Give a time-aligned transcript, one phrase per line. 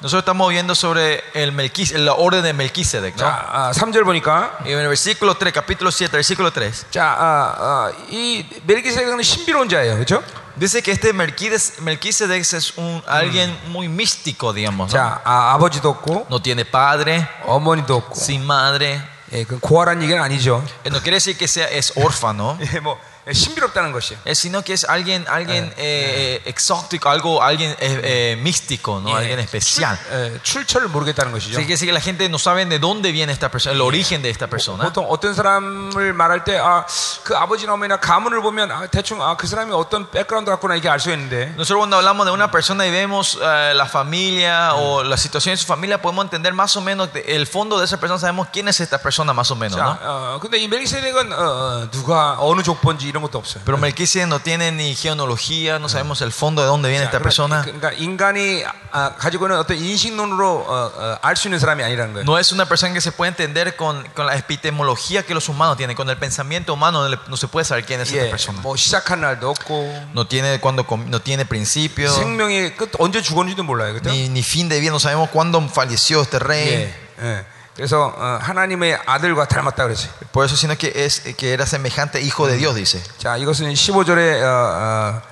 [0.00, 3.20] Nosotros estamos viendo sobre el Melquis- la orden de Melquisedec, ¿no?
[3.24, 7.56] 자, 아, 3절 보니까 Y en el versículo 3, capítulo 7, versículo 3, 자, 아,
[7.58, 9.94] 아, 이 멜기세덱은 신비로운 자예요.
[9.96, 10.22] 그렇죠?
[10.56, 14.92] dice que este Melquides- Melquisedec es un, alguien muy místico, digamos.
[14.92, 14.98] ¿no?
[14.98, 18.14] 자, 아, 아버지도 없고 No tiene padre, 어머니도 없고.
[18.14, 19.00] sin madre.
[19.32, 20.64] 예, 그 고아란 얘기는 아니죠.
[20.84, 24.18] Eh, No quiere decir que sea, es órfano, 예, 뭐 예, 신비롭다는 것이에요.
[24.24, 29.14] eh, sino que es alguien, alguien eh, eh, exótico, algo, alguien eh, eh, místico, ¿no?
[29.14, 29.98] Alguien especial.
[29.98, 31.58] 출, 예, 출처를 모르겠다는 것이죠.
[31.58, 34.22] Así que decir que la gente no sabe de dónde viene esta persona, el origen
[34.22, 34.82] de esta persona.
[34.84, 36.86] 보통 어떤 사람을 말할 때, 아,
[37.22, 40.98] 그 아버지나 어머니나 가문을 보면 아, 대충 아, 그 사람이 어떤 백그라운드 갖고나 이게 알
[40.98, 45.18] 수 있는데, Nosotros cuando hablamos de una persona y vemos eh, la familia o la
[45.18, 48.18] situación de su familia, podemos entender más o menos de- el fondo de esa persona,
[48.18, 49.98] sabemos quién es esta persona más o menos, 자, ¿no?
[50.36, 51.36] 어, 근데 이 멜기세덱은 어,
[51.84, 53.62] 어, 누가 어느 족보인지 이런 것도 없어요.
[53.64, 57.22] Pero Melquisedec no tiene ni genealogía, no sabemos el fondo de dónde viene esta 그러니까,
[57.22, 57.62] persona.
[57.62, 62.24] 그러니까 인간이 아, 가지고 있는 어떤 인식론으로 어, 알 수 있는 사람이 아니라는 거예요.
[62.24, 65.76] No es una persona que se puede entender con, con la epistemología que los humanos
[65.76, 68.30] tienen, con el pensamiento humano no, le- no se puede saber quién es esta 예,
[68.30, 68.60] persona.
[68.62, 73.62] 뭐 시작한 날도 없고 No tiene cuando com- no tiene principio, 생명의 끝 언제 죽었는지도
[73.64, 74.10] 몰라요, 그렇죠?
[74.10, 76.68] ni, ni fin de vida, no sabemos cuándo falleció este rey.
[76.68, 77.44] 예, 예.
[77.74, 80.08] 그래서 어, 하나님의 아들과 닮았다 그랬지.
[80.32, 83.00] Por eso, sino que es que era semejante hijo de Dios, dice.
[83.18, 85.22] 자, 이것은 15절에 어, 어, 어,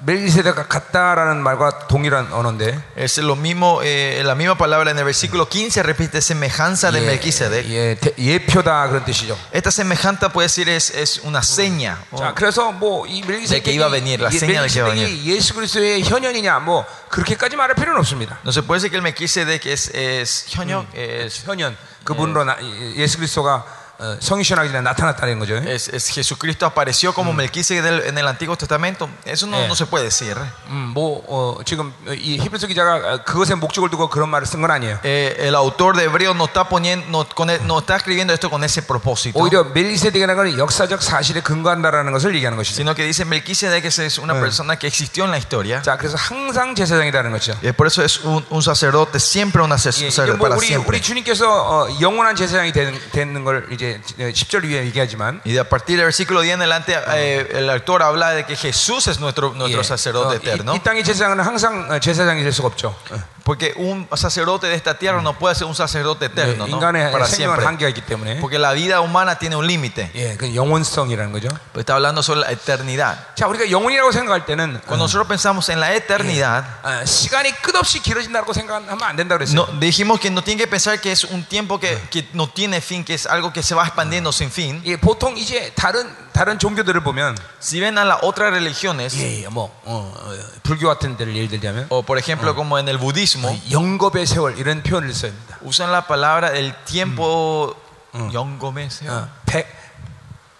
[0.00, 2.80] 멜기세덱과 같다라는 말과 동일한 언어인데.
[2.96, 7.06] Es lo mismo, eh, la misma palabra en el versículo 15 repite semejanza de 예,
[7.06, 7.66] Melquisedec.
[7.68, 9.36] 예, 대- 예표다 그런 뜻이죠.
[9.52, 11.98] Esta semejanza puede decir es, es una seña.
[12.16, 14.88] 자, 그래서 뭐 이 De que iba a venir, la 멜기세덱이 señal de que iba
[14.88, 18.38] a 멜기세덱이 예수 그리스도의 현현이냐 뭐 그렇게까지 말할 필요는 없습니다.
[18.44, 22.56] No se puede decir que el Melquisedec es, es, 현역, es, 현현 그분으로 나,
[22.96, 23.66] 예수 그리스도가
[24.00, 25.56] 어, 성육신하기 전에 나타났다는 거죠.
[25.56, 29.10] es, es Jesucristo apareció como Melquisedec del- en el Antiguo Testamento.
[29.26, 29.66] Eso no, Eh.
[29.66, 30.36] no se puede decir.
[30.70, 34.70] 음, 뭐 어, 지금 이 히브리서 기자가 어, 그것에 목적을 두고 그런 말을 쓴 건
[34.70, 35.00] 아니에요.
[35.02, 38.48] Eh, el autor de Hebreo no está, poniendo, no, con el- no está escribiendo esto
[38.48, 39.36] con ese propósito.
[39.36, 42.76] 오히려 멜기세덱이라는 건 역사적 사실에 근거한다라는 것을 얘기하는 것이죠.
[42.76, 45.82] Sino que dice Melquisedec que es una persona que existió en la historia.
[45.82, 47.58] 자, 그래서 항상 제사장이라는 것이죠.
[47.64, 50.66] Eh, por eso es un, un sacerdote, siempre un 예, sacerdote 이게 뭐 para 우리
[50.68, 50.94] siempre.
[50.98, 55.96] 우리 주님께서 어, 영원한 제사장이 되는, 되는 걸 이제 10절 위에 얘기하지만 Y a partir
[55.96, 59.80] del versículo 10 en adelante, eh, el autor habla de que Jesús es nuestro, nuestro
[59.80, 60.74] 예, sacerdote 어, eterno.
[60.74, 62.94] 이, 이 땅의 제사장은 항상 어, 제사장이 될 수가 없죠.
[63.42, 66.76] 어, Porque un sacerdote de esta tierra no puede ser un sacerdote 예, eterno, ¿no?
[66.76, 67.64] 인간의 Para 생명은 siempre.
[67.64, 70.10] 한계가 있기 때문에 Porque la vida humana tiene un límite.
[70.14, 71.48] 예, 그 영원성이라는 거죠.
[71.72, 73.16] Pues está hablando sobre la eternidad.
[73.34, 78.52] 자, 우리가 영원이라고 생각할 때는 Cuando nosotros pensamos en la eternidad, 어, 시간이 끝없이 길어진다고
[78.52, 79.54] 생각하면 안 된다 그랬어요.
[79.54, 82.82] no, dijimos que no tiene que pensar que es un tiempo que, que no tiene
[82.82, 84.82] fin, que es algo que se va expandiendo sin fin.
[84.84, 86.04] 예, 보통 이제 다른
[86.34, 91.16] 다른 종교들을 보면 Si ven a las otras religiones, 예, 뭐 어, 어, 불교 같은
[91.16, 93.31] 데를 예를 들자면 o por ejemplo como en el budismo,
[93.70, 95.58] 영겁의 세월 이런 표현을 씁니다.
[95.62, 97.74] usan la palabra el tiempo
[98.14, 99.12] 영검의 세월.
[99.12, 99.66] 어, 백,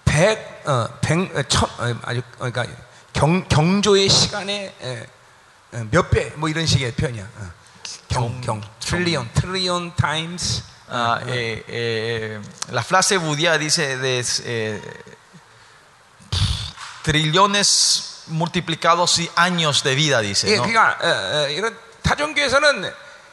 [0.05, 2.67] 백, 어, 백, 어, 천, 어, 아주 어, 그러니까
[3.13, 5.07] 경, 경조의 시간의 에,
[5.73, 7.23] 어, 몇 배, 뭐 이런 식의 표현이야.
[7.23, 7.51] 어.
[8.09, 10.79] 경, 경, 트릴리온, 트릴리온 타임스.
[10.91, 12.41] Ah, eh, eh,
[12.73, 14.81] la frase budía dice de eh,
[17.03, 20.49] trillones multiplicados y años de vida, dice.
[20.49, 20.63] 예, ¿no?
[20.63, 22.92] 그러니까 어, 어, 이런 타종교에서는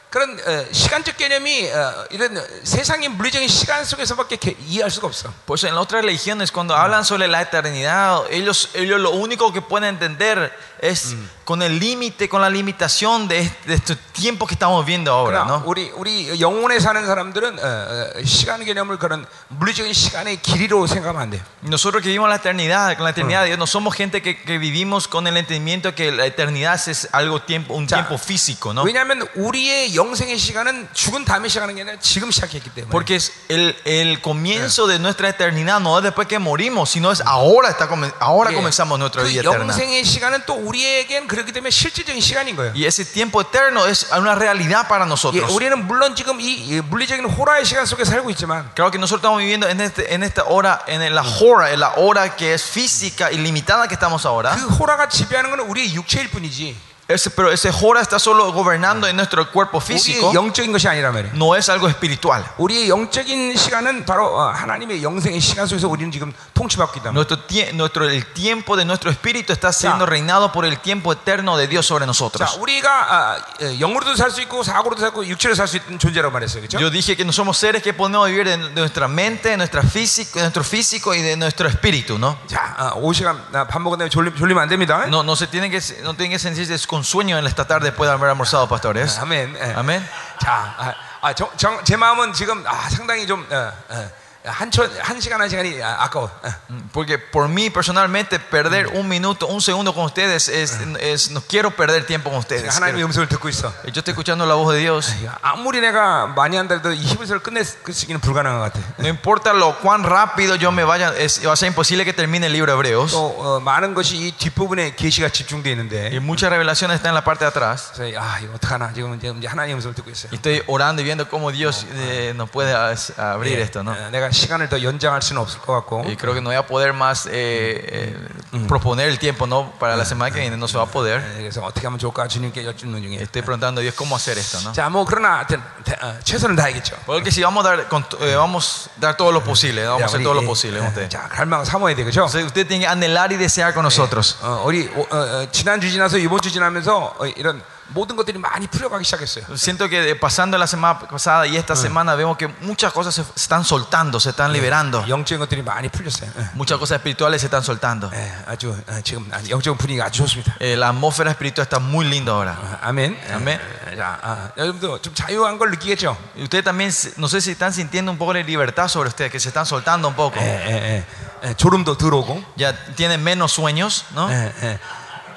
[0.09, 5.33] 그런 어, 시간적 개념이 어, 이런 세상의 물리적인 시간 속에서밖에 개- 이해할 수가 없어.
[5.45, 9.61] Por eso en otras religiones cuando hablan sobre la eternidad, ellos, ellos lo único que
[9.61, 14.53] pueden entender es con el límite, con la limitación de este, de este tiempo que
[14.53, 15.63] estamos viendo ahora, 그러나 ¿no?
[15.65, 21.29] 우리 우리 영혼에 사는 사람들은 어, 어, 시간 개념을 그런 물리적인 시간의 길이로 생각하면 안
[21.31, 21.41] 돼.
[21.63, 24.57] Nosotros que vivimos la eternidad, con la eternidad de Dios, no somos gente que, que
[24.59, 28.83] vivimos con el entendimiento que la eternidad es algo tiempo, un 자, tiempo físico, ¿no?
[28.83, 32.89] 왜냐하면 우리의 영생의 시간은 죽은 다음에 시작하는 게 아니라 지금 시작했기 때문에.
[32.89, 37.21] Porque es el, el comienzo de nuestra eternidad no es después que morimos, sino es
[37.25, 39.73] ahora, está, come- ahora 예, comenzamos nuestra vida 그 eterna.
[39.73, 42.71] 영생의 시간은 또 우리에겐 그렇기 때문에 실질적인 시간인 거예요.
[42.73, 45.51] Y ese tiempo eterno es una realidad para 예, nosotros.
[45.53, 49.39] 우리는 물론 지금 이, 이 물리적인 호라의 시간 속에 살고 있지만 Claro que nosotros estamos
[49.39, 53.31] viviendo en, este, en esta hora, en la hora, en la hora que es física
[53.31, 54.55] y limitada que estamos ahora.
[54.55, 56.75] 그 호라가 지배하는 건 우리의 육체일 뿐이지
[57.09, 61.13] Ese, pero ese hora está solo gobernando en nuestro cuerpo físico, 우리의 영적인 것이 아니란
[61.13, 61.33] 말이에요.
[61.35, 62.43] no es algo espiritual.
[62.57, 67.11] 우리의 영적인 시간은 바로 어, 하나님의 영생의 시간 속에서 우리는 지금 통치받고 있다.
[67.11, 71.57] Nuestro, tie- nuestro, el tiempo de nuestro espíritu está siendo reinado por el tiempo eterno
[71.57, 72.57] de Dios sobre 자, nosotros.
[72.57, 76.63] 우리가 아, 어, 영으로도 살 수 있고 사고로도 살고 육체로 살 수 있는 존재라고 말했어요.
[76.65, 76.79] 그렇죠?
[76.81, 79.83] Yo dije que no somos seres que podemos vivir de, de nuestra mente, de, nuestra
[79.83, 82.35] físico, de nuestro físico y de nuestro espíritu, ¿no?
[82.49, 85.05] 자, 아, 5시간 밥 먹은 다음에 졸리, 졸리면 안 됩니다.
[85.05, 87.87] No, no se tienen que, no tienen que sentirse con con sueño en esta tarde
[87.87, 89.17] después de haber almorzado, pastores.
[89.19, 89.55] 아멘.
[89.55, 89.73] 예.
[89.75, 90.05] Amén.
[90.39, 94.11] 자, 아, 아, 정, 정, 제 마음은 지금 아, 상당히 좀 어, 어,
[94.47, 96.29] 한, 초, 한 시간 한 시간이 아, 아까워.
[96.43, 96.53] 어.
[96.93, 101.71] Porque por mí personalmente perder un minuto, un segundo con ustedes es, es- no quiero
[101.71, 102.69] perder tiempo con ustedes.
[102.75, 103.73] 하나님의 Quiero- 음성을 듣고 있어.
[103.89, 105.15] Yo estoy escuchando la voz de Dios.
[105.41, 108.79] 아무리 내가 많이 한다 해도 이 히브리서를 끝내기는 불가능한 것 같아.
[108.99, 112.45] No importa lo cuán rápido yo me vaya, es, va a ser imposible que termine
[112.45, 113.13] el libro de Hebreos.
[113.13, 117.23] 또 어, 많은 것이 이 뒷부분에 계시가 집중되어 있는데 Y muchas revelaciones están en la
[117.23, 117.93] parte de atrás.
[117.95, 120.29] 그래서 아 이거 어떡하나 지금 이제 이제 하나님의 음성을 듣고 있어요.
[120.31, 123.89] Y estoy orando y viendo cómo Dios eh, nos puede as- abrir 예, esto, ¿no?
[123.89, 126.65] 어, 내가 시간을 더 연장할 수는 없을 것 같고 Y creo que no voy a
[126.65, 129.71] poder más eh, eh, proponer el tiempo, ¿no?
[129.79, 131.21] Para la semana que viene no se va a poder.
[131.37, 133.15] 예, 그래서 어떻게 하면 좋을까 주님께 여쭙는 중에.
[133.21, 134.71] Estoy preguntando a Dios cómo hacer esto, ¿no?
[134.73, 136.95] 자, 뭐 그러나 하여튼 대- 어, 최선을 다하겠죠.
[137.05, 140.03] Porque si vamos a dar, con- eh, vamos a dar todo lo posible, vamos a
[140.03, 140.79] 야, hacer 우리, todo lo 예, posible.
[140.79, 141.09] con usted.
[141.09, 142.21] 자, 갈망 삼아야 돼, 그렇죠?
[142.25, 144.37] Entonces, usted tiene que anhelar y desear con nosotros.
[144.41, 148.65] 어, 우리 어, 어, 지난 주 지나서 이번 주 지나면서 어, 이런 모든 것들이 많이
[148.65, 149.45] 풀려가기 시작했어요.
[149.55, 153.21] Siento que eh, pasando la semana pasada y esta semana vemos que muchas cosas se
[153.35, 155.05] están soltando, se están liberando.
[155.07, 156.31] 영적인 것들이 많이 풀렸어요.
[156.35, 158.09] 예, Muchas cosas espirituales se están soltando.
[158.11, 160.55] 예, 아주 어, 지금 아주 영적인 분위기가 아주 좋습니다.
[160.59, 162.57] Eh, la atmósfera espiritual está muy linda ahora.
[162.57, 163.19] 어, 아멘.
[163.31, 163.59] 아멘.
[163.91, 166.17] 예, 자, 아, 여러분도 좀 자유한 걸 느끼겠죠?
[166.35, 169.31] Y ustedes también, se- no sé si están sintiendo un poco de libertad sobre ustedes,
[169.31, 170.39] que se están soltando un poco.
[170.39, 171.49] 예, 예, 예.
[171.49, 172.43] 예, 졸음도 들어오고.
[172.57, 174.27] Ya tienen menos sueños, ¿no?
[174.31, 174.79] 예, 예.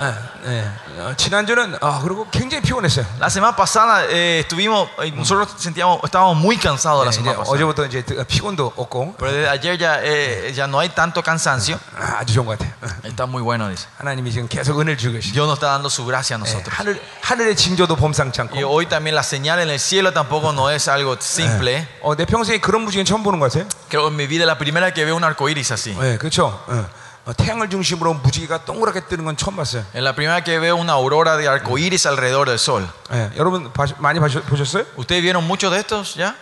[0.00, 0.14] 예,
[0.46, 1.00] 예.
[1.00, 3.04] 어, 지난주는 아, 그리고 굉장히 피곤했어요.
[3.18, 7.38] La semana pasada eh, estuvimos, eh, nosotros sentíamos, estábamos muy cansados la 예, 이제 semana
[7.38, 7.50] pasada.
[7.50, 11.80] 어제부터 이제 드- 피곤도 없고 Pero desde ayer ya, eh, ya no hay tanto cansancio.
[11.98, 12.70] 아, 아주 좋은 것 같아요.
[12.80, 13.88] 어, Está muy bueno, dice.
[13.98, 15.32] 하나님이 지금 계속 은혜를 주고 계시죠.
[15.34, 16.70] Dios nos está dando su gracia a 예, nosotros.
[16.78, 18.54] 하늘 하늘의 징조도 범상치 않고.
[18.54, 21.84] Y hoy también la señal en el cielo tampoco no es algo simple.
[22.02, 23.66] 어, 내 평생에 그런 무지개 처음 보는 거 같아요.
[23.90, 25.90] Creo que en mi vida es la primera que veo un arco iris así.
[26.00, 26.46] 예, 그렇죠.
[26.68, 26.86] 어, 어,
[27.31, 29.85] 태양을 중심으로 무지개가 동그랗게 뜨는 건 처음 봤어요.
[29.93, 32.85] Es la primera que veo una aurora de arco iris alrededor del sol.
[33.13, 34.85] 예, 여러분 봐- 많이 봐셔- 보셨어요?
[34.97, 36.35] ¿Ustedes vieron muchos de estos ya?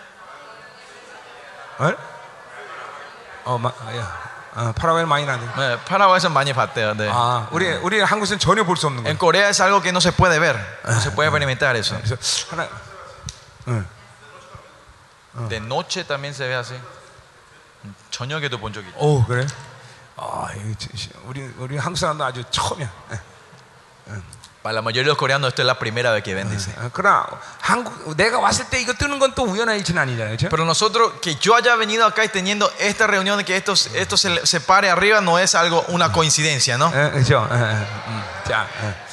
[1.78, 1.94] 어,
[3.46, 4.22] 어, 마, 아, 야.
[4.56, 5.24] 어, 파라과이는 많이.
[5.24, 6.94] Eh, Paraguay son 많이 봤대요.
[6.98, 7.10] 네.
[7.12, 9.20] 아, 우리 우리 한국에서는 전혀 볼 수 없는 En 거예요.
[9.20, 10.58] Corea es algo que no se puede ver.
[10.84, 11.96] No se puede experimentar eso.
[12.02, 12.18] 그래서
[12.52, 12.68] 하나,
[13.68, 13.86] 응.
[15.48, 16.74] De noche también se ve así.
[18.12, 18.98] 저녁에도 본 적이 있죠.
[19.00, 19.48] 오 그래?
[20.17, 22.89] 아, 이거 진짜- 우리 우리 한국 사람도 아주 처음이야.
[23.13, 23.21] 예.
[24.63, 26.73] Para la mayoría de los coreanos esto es la primera vez que ven, dice.
[26.79, 27.25] 어, 그러나
[27.61, 30.49] 한국 내가 왔을 때 이거 뜨는 건 또 우연한 일치는 아니잖아요, 그렇죠?
[30.49, 34.17] Pero nosotros, que yo haya venido acá y teniendo esta reunión de que esto, esto
[34.17, 36.91] se, se pare arriba no es algo, una coincidencia, ¿no?
[36.91, 37.47] 예, 그렇죠.
[37.49, 38.23] 예, 예, 음.
[38.49, 39.07] 자, 예.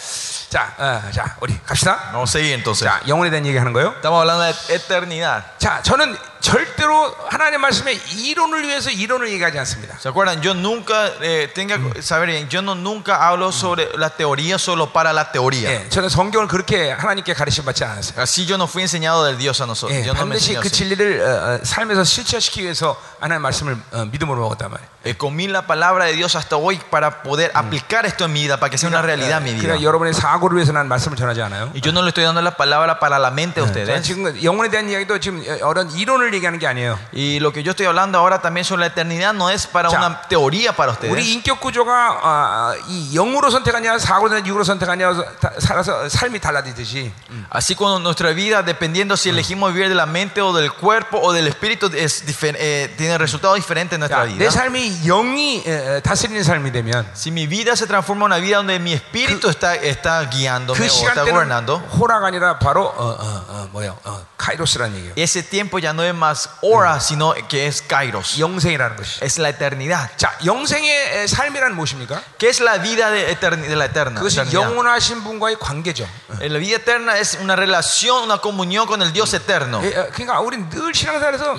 [0.49, 2.09] 자, 어, 자, 우리 갑시다.
[2.13, 2.85] Vamos a seguir entonces.
[2.87, 3.93] 자, 영혼에 대한 얘기하는 거예요.
[3.97, 5.43] Estamos hablando de eternidad.
[5.57, 9.95] 자, 저는 절대로 하나님의 말씀에 이론을 위해서 이론을 얘기하지 않습니다.
[9.97, 10.41] ¿Se acuerdan?
[10.43, 14.91] Yo nunca, eh, tenga que saber bien, yo no, nunca hablo sobre la teoría solo
[14.91, 15.69] para la teoría.
[15.71, 18.21] 예, 저는 성경을 그렇게 하나님께 가르침 받지 않았어요.
[18.21, 19.95] Así yo no fui enseñado del Dios a nosotros.
[19.97, 20.75] 예, Yo no me 반드시 enseñó 그 así.
[20.75, 24.93] 진리를 어, 어, 삶에서 실체화시키기 위해서 하나님의 말씀을 어, 믿음으로 먹었단 말이에요.
[25.05, 28.57] Eh, comí la palabra de Dios hasta hoy para poder aplicar esto en mi vida,
[28.57, 29.75] para que sea una realidad en mi vida.
[29.75, 31.71] 그러니까 여러분의 사고를 위해서 난 말씀을 전하지 않아요.
[31.73, 34.01] Y yo no le estoy dando la palabra para la mente a 자, ustedes.
[34.03, 36.97] 지금 영혼에 대한 이야기도 지금 어떤 이론을 얘기하는 게 아니에요.
[37.13, 39.97] Y lo que yo estoy hablando ahora también sobre la eternidad no es para 자,
[39.97, 41.11] una teoría para ustedes.
[41.11, 47.11] 우리 인격 구조가 아, 이 영으로 선택하냐 사고로 선택하냐 육으로 선택하냐 다- 살아서 삶이 달라지듯이
[47.49, 51.33] Así como nuestra vida, dependiendo si elegimos vivir de la mente o del cuerpo o
[51.33, 54.51] del espíritu, es difer- eh, tiene resultados diferentes en nuestra 자, 내 vida.
[54.51, 58.57] 삶이 영이 에, 에, 다스리는 삶이 되면 Si mi vida se transforma en una vida
[58.57, 63.15] donde mi espíritu está, está guiándome 그 o está 시간대는 gobernando, 호라가 아니라 바로 어,
[63.19, 65.13] 어, 어, 뭐야 어, 카이로스라는 얘기예요.
[65.37, 68.39] ese tiempo ya no es más hora, sino que es kairos.
[68.39, 69.19] 영생이라는 것이.
[69.23, 70.09] Es la eternidad.
[70.17, 70.89] 자, 영생의
[71.23, 72.21] 에, 삶이란 무엇입니까?
[72.37, 74.19] ¿Qué es la vida de, eterni- de la eterna?
[74.21, 74.53] 그것이 eternidad?
[74.71, 76.07] 영원하신 분과의 관계죠.
[76.41, 79.81] Eh, La vida eterna es una relación, una comunión con el Dios eterno.
[79.83, 81.57] 예, 어, 그러니까 우리는 늘 신앙생활에서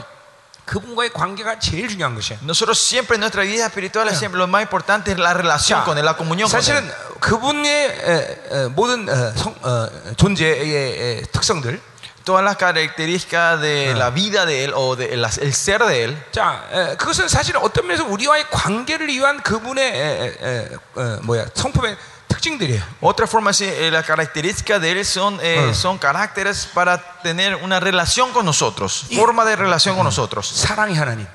[0.64, 2.38] 그분과의 관계가 제일 중요한 것이에요.
[2.42, 5.98] Nosotros siempre en nuestra vida espiritual es siempre lo más importante es la relación con
[5.98, 6.62] él, la comunión con él.
[6.64, 11.80] 사실은 그분의 에, 에, 모든 어, 성, 어, 존재의 에, 특성들
[12.28, 16.64] Todas las características de la vida de él o del el ser de él, 자,
[16.72, 21.96] 에, 그것은 사실 어떤 면에서 우리와의 관계를 위한 그분의 에, 에, 에, 어, 뭐야 성품의
[22.28, 22.82] 특징들이에요.
[23.00, 25.74] otra forma es eh, las características de él son, eh, Ah.
[25.74, 30.48] son caracteres para tener una relación con nosotros, forma de relación con nosotros.
[30.48, 31.26] 사랑의 하나님,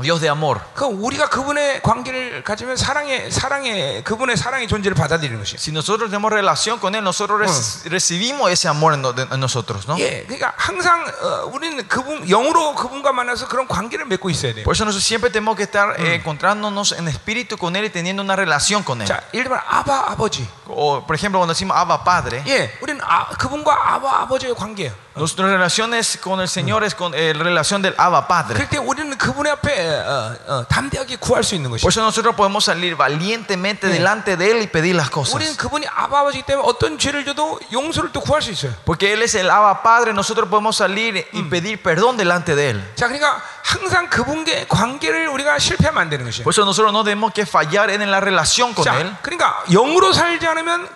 [0.00, 0.58] Dios de amor.
[0.74, 5.58] 그 우리가 그분의 관계를 가지면 사랑의 사랑의 그분의 사랑의 존재를 받아들이는 것이에요.
[5.60, 9.86] Si nosotros tenemos relación con Él, nosotros rec- recibimos ese amor en, no- en nosotros,
[9.86, 9.96] ¿no?
[10.00, 14.64] 예, 그러니까 항상 어, 우리는 그분 영으로 그분과 만나서 그런 관계를 맺고 있어야 돼요.
[14.64, 18.22] Por eso nosotros siempre tenemos que estar eh, encontrándonos en espíritu con Él y teniendo
[18.22, 19.06] una relación con Él.
[19.06, 20.48] 자, 예를 들면 아바 아버지.
[20.66, 24.90] O, por ejemplo, cuando decimos Abba Padre, 예, 우리는 아, 그분과 아바 아버지의 관계예요.
[25.15, 28.53] nuestra relación es con el Señor es con eh, la relación del Abba Padre.
[28.53, 31.83] 그럴 때 우리는 그분의 앞에 어, 어, 담대하게 구할 수 있는 것이죠.
[31.83, 35.57] Por eso nosotros podemos salir valientemente delante de Él y pedir las 우리는 cosas.
[35.57, 38.73] 그분이 아바 아버지이기 때문에 어떤 죄를 져도 용서를 또 구할 수 있어요.
[38.85, 42.93] Porque Él es el Abba Padre, nosotros podemos salir y pedir perdón delante de Él.
[42.95, 46.43] 자, 그러니까 항상 그분과의 관계를 우리가 실패하면 안 되는 것이에요.
[46.43, 49.09] Por eso nosotros no tenemos que fallar en la relación con Él.
[49.09, 50.87] 자, 그러니까 영으로 살지 않으면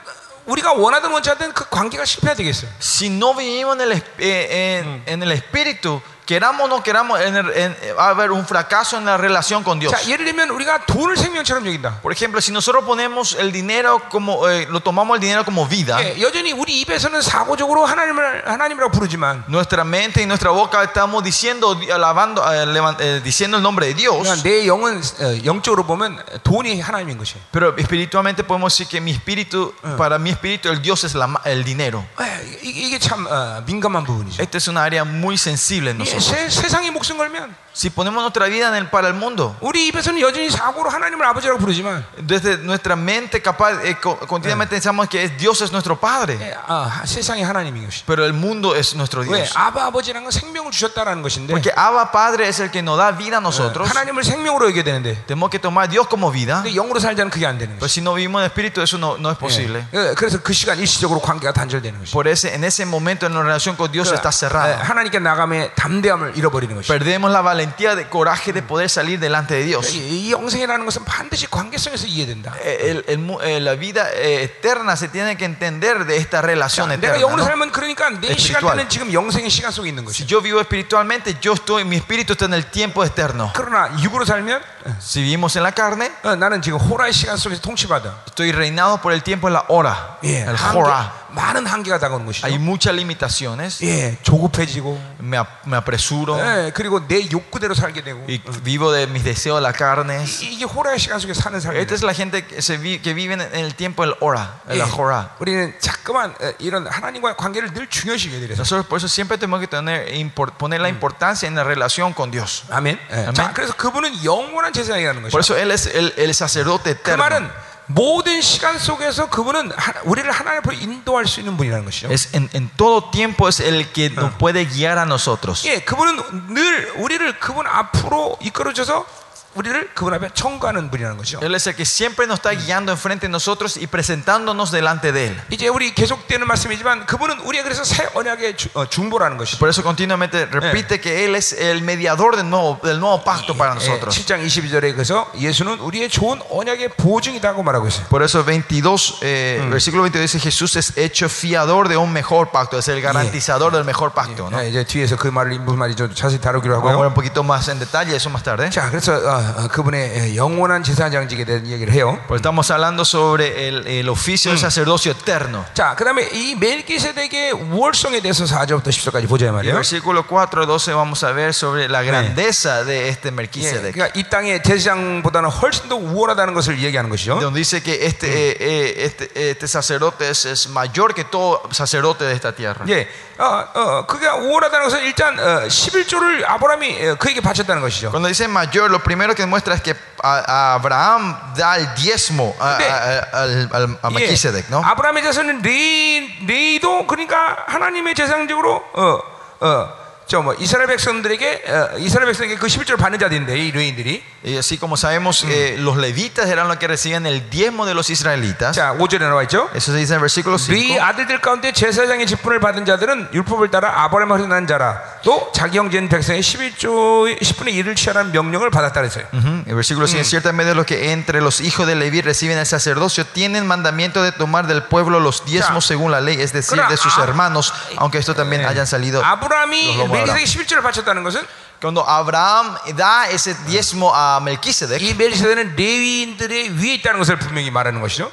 [0.47, 2.71] 우리가 원하든 원치 않든 그 관계가 실패가 되겠어요.
[2.81, 7.36] Si no vivimos en el, eh, en, en el espíritu, queramos o no queramos, en
[7.36, 9.92] el- en- va a haber un fracaso en la relación con Dios.
[9.92, 12.00] 자, 예를 들면 우리가 돈을 생명처럼 여긴다.
[12.02, 15.98] Por ejemplo, si nosotros ponemos el dinero como, eh, lo tomamos el dinero como vida,
[16.00, 21.78] 예, 여전히 우리 입에서는 사고적으로 하나님을 하나님이라고 부르지만 nuestra mente y nuestra boca estamos diciendo,
[21.92, 26.24] alabando, eh, levan- eh, diciendo el nombre de Dios, 그러니까 내 영은 어, 영적으로 보면
[26.44, 27.42] 돈이 하나님인 것이에요.
[27.52, 31.42] pero espiritualmente podemos decir que mi espíritu, para mi espíritu, el Dios es la ma-
[31.44, 32.06] el dinero.
[32.22, 34.42] 예, 이- 이게 참 어, 민감한 부분이죠.
[34.42, 36.15] Esta es una área muy sensible en 예, nosotros.
[36.21, 40.20] 세, 세상에 목숨 걸면 Si ponemos nuestra vida en el, para el mundo, 우리 입에서는
[40.20, 45.38] 여전히 사고로 하나님을 아버지라고 부르지만 desde nuestra mente capaz, eh, co- continuamente pensamos que es-
[45.38, 48.04] Dios es nuestro Padre, 예, 아, 세상이 하나님인 것이.
[48.06, 49.56] pero el mundo es nuestro 왜 Dios.
[49.56, 53.38] 아바 아버지라는 건 생명을 주셨다라는 것인데 Porque Abba Padre es el que nos da vida
[53.38, 53.88] a nosotros.
[53.90, 56.62] 하나님을 생명으로 여겨야 되는데 Tenemos que tomar a Dios como vida.
[56.62, 58.02] 근데 영으로 살자는 그게 안 되는 Pero 것이.
[58.02, 59.80] si no vivimos en espíritu, eso no, no es posible.
[59.94, 62.12] 예, 그래서 그 시간 일시적으로 관계가 단절되는 것이.
[62.12, 64.76] Por ese, en ese momento en la relación con Dios está 예, cerrada.
[64.84, 66.88] 하나님께 나감의 담대함을 잃어버리는 것이.
[66.92, 69.94] Perdemos la valentía, de coraje de poder salir delante de Dios.
[69.94, 72.54] 이, 이 영생이라는 것은 반드시 관계성에서 이해된다.
[72.64, 76.42] Eh, el- el mu- eh, la vida eh, eterna se tiene que entender de esta
[76.42, 77.18] relación 자, eterna.
[77.18, 77.44] 내가 영으로 ¿no?
[77.46, 78.78] 살면 그러니까 내 Espiritual.
[78.78, 80.28] 시간대는 지금 영생의 시간 속에 있는 Si 것이.
[80.28, 83.52] yo vivo espiritualmente, yo estoy, mi espíritu está en el tiempo eterno.
[83.56, 84.62] 그러나 육으로 살면
[85.00, 88.24] Si vivimos en la carne, 어, 나는 지금 호라의 시간 속에서 통치받아.
[88.28, 91.14] estoy reinado por el tiempo en la hora, 예, el 한계, hora.
[91.30, 92.48] 많은 한계가 다가오는 것이죠.
[92.48, 93.82] Hay muchas limitaciones.
[93.86, 98.26] 예, 조급해지고, Me, ap- me apresuro 예, 그리고 내 욕구대로 살게 되고.
[98.28, 100.24] y vivo de mis deseos de la carne.
[100.26, 101.94] 이- 이게 호라의 시간 속에 사는 Esta 삶이에요.
[101.94, 104.80] es la gente que, se vi- que vive en el tiempo del hora, en 예,
[104.80, 105.30] la hora.
[105.40, 108.58] 우리는 자꾸만 어, 이런 하나님과의 관계를 늘 중요시 여겨야 돼요.
[108.58, 112.30] Nosotros por eso siempre tenemos que tener, impor- poner la importancia en la relación con
[112.32, 112.64] Dios.
[112.70, 113.00] 아멘.
[113.12, 113.16] 예.
[113.28, 113.34] 아멘.
[113.34, 115.56] 자, 그래서 그분은 영원한 제사장이라는 Por 것이죠.
[115.56, 117.24] eso Él es el, el sacerdote 그 eterno.
[117.24, 117.52] 말은
[117.89, 122.09] 모든 시간 속에서 그분은 하- 우리를 하나님 앞으로 인도할 수 있는 분이라는 것이죠.
[122.11, 125.65] Es en, en todo tiempo es el que nos puede guiar a nosotros.
[125.67, 129.07] 예, 그분은 늘 우리를 그분 앞으로 이끌어줘서
[129.56, 131.40] 우리를 그분 앞에 청구하는 분이라는 것이죠.
[131.44, 135.28] Él es el que siempre nos está guiando enfrente de nosotros y presentándonos delante de
[135.28, 135.42] Él.
[135.50, 139.58] 이제 우리 계속되는 말씀이지만 그분은 우리가 그래서 새 언약의 주- 어, 중보라는 것이죠.
[139.60, 143.72] Por eso continuamente repite que Él es el mediador del nuevo, del nuevo pacto para
[143.72, 144.16] 예, nosotros.
[144.16, 148.08] 7장 22절에 그래서 예수는 우리의 좋은 언약의 보증이라고 말하고 있어요.
[148.08, 152.78] Por eso 22, eh, versículo 22 dice Jesús es hecho fiador de un mejor pacto,
[152.80, 154.50] es el garantizador del mejor pacto.
[154.50, 154.64] ¿no?
[154.64, 157.08] 예, 이제 뒤에서 그 말을 무슨 말이 좀 자세히 다루기로 Vamos a ver 하고요.
[157.10, 158.70] un poquito más en detalle eso más tarde.
[158.70, 162.20] 자, 그래서 어, 어, 그분의 예, 영원한 제사장직에 대한 얘기를 해요.
[162.28, 165.66] Pues estamos hablando sobre el, el oficio del sacerdocio eterno.
[165.74, 169.74] 자, 그다음에 이 멜기세덱의 우월성에 대해서 4절부터 10절까지 보자 Y 말이에요.
[169.74, 173.94] versículo 4, 12 vamos a ver sobre la grandeza de este 예, Melquisedec.
[173.94, 177.40] 그러니까 이 땅의 제사장보다는 훨씬 더 우월하다는 것을 얘기하는 것이죠.
[177.40, 182.26] Donde dice que este, eh, eh, este, este sacerdote es, es mayor que todo sacerdote
[182.26, 182.86] de esta tierra.
[182.90, 183.08] 예,
[183.38, 188.12] 어, 어, 그게 우월하다는 것은 일단 어, 11조를 아브라함이 어, 그에게 바쳤다는 것이죠.
[188.12, 192.56] Cuando dice mayor, lo primero que muestra es que a, a Abraham da el diezmo
[192.60, 192.86] a, 네.
[192.90, 194.82] a- a- al- al- a Melquisedec, ¿no?
[194.84, 199.20] 아브라함의 자손은 레이, 레이도 그러니까 하나님의 제상적으로 어,
[199.62, 199.94] 어,
[200.28, 204.80] 저 뭐 이스라엘 백성들에게 어, 이스라엘 백성에게 그 11조를 받는 자들인데 이 레인들이 Y así
[204.80, 208.74] como sabemos, eh, los levitas eran los que recibían el diezmo de los israelitas.
[208.76, 209.70] 자 5절에 나와 있죠.
[209.76, 211.00] Eso se dice en el versículo 네 5.
[211.04, 216.42] 아들들 가운데 제사장의 직분을 받은 자들은 율법을 따라 아브라함을 난 자라 또 자기 형제인 백성의
[216.42, 219.26] 11조 10분의 1을 취하라는 명령을 받았다 그랬어요.
[219.34, 219.64] Ujú.
[219.68, 223.68] El versículo 5 ciertamente los que entre los hijos de Leví reciben el sacerdocio tienen
[223.68, 225.88] mandamiento de tomar del pueblo los diezmos Ya.
[225.90, 229.22] según la ley, es decir, Kora, de sus ah, hermanos, aunque esto también hayan salido.
[229.24, 230.15] 아브라함이 los lomos de Abraham.
[230.25, 231.47] 멜기세덱 11조를 바쳤다는 것은
[231.81, 238.01] Cuando Abraham da ese diezmo a Melquisedec, 이 멜기세덱은 레위인들의 위에 있다는 것을 분명히 말하는
[238.01, 238.33] 것이죠.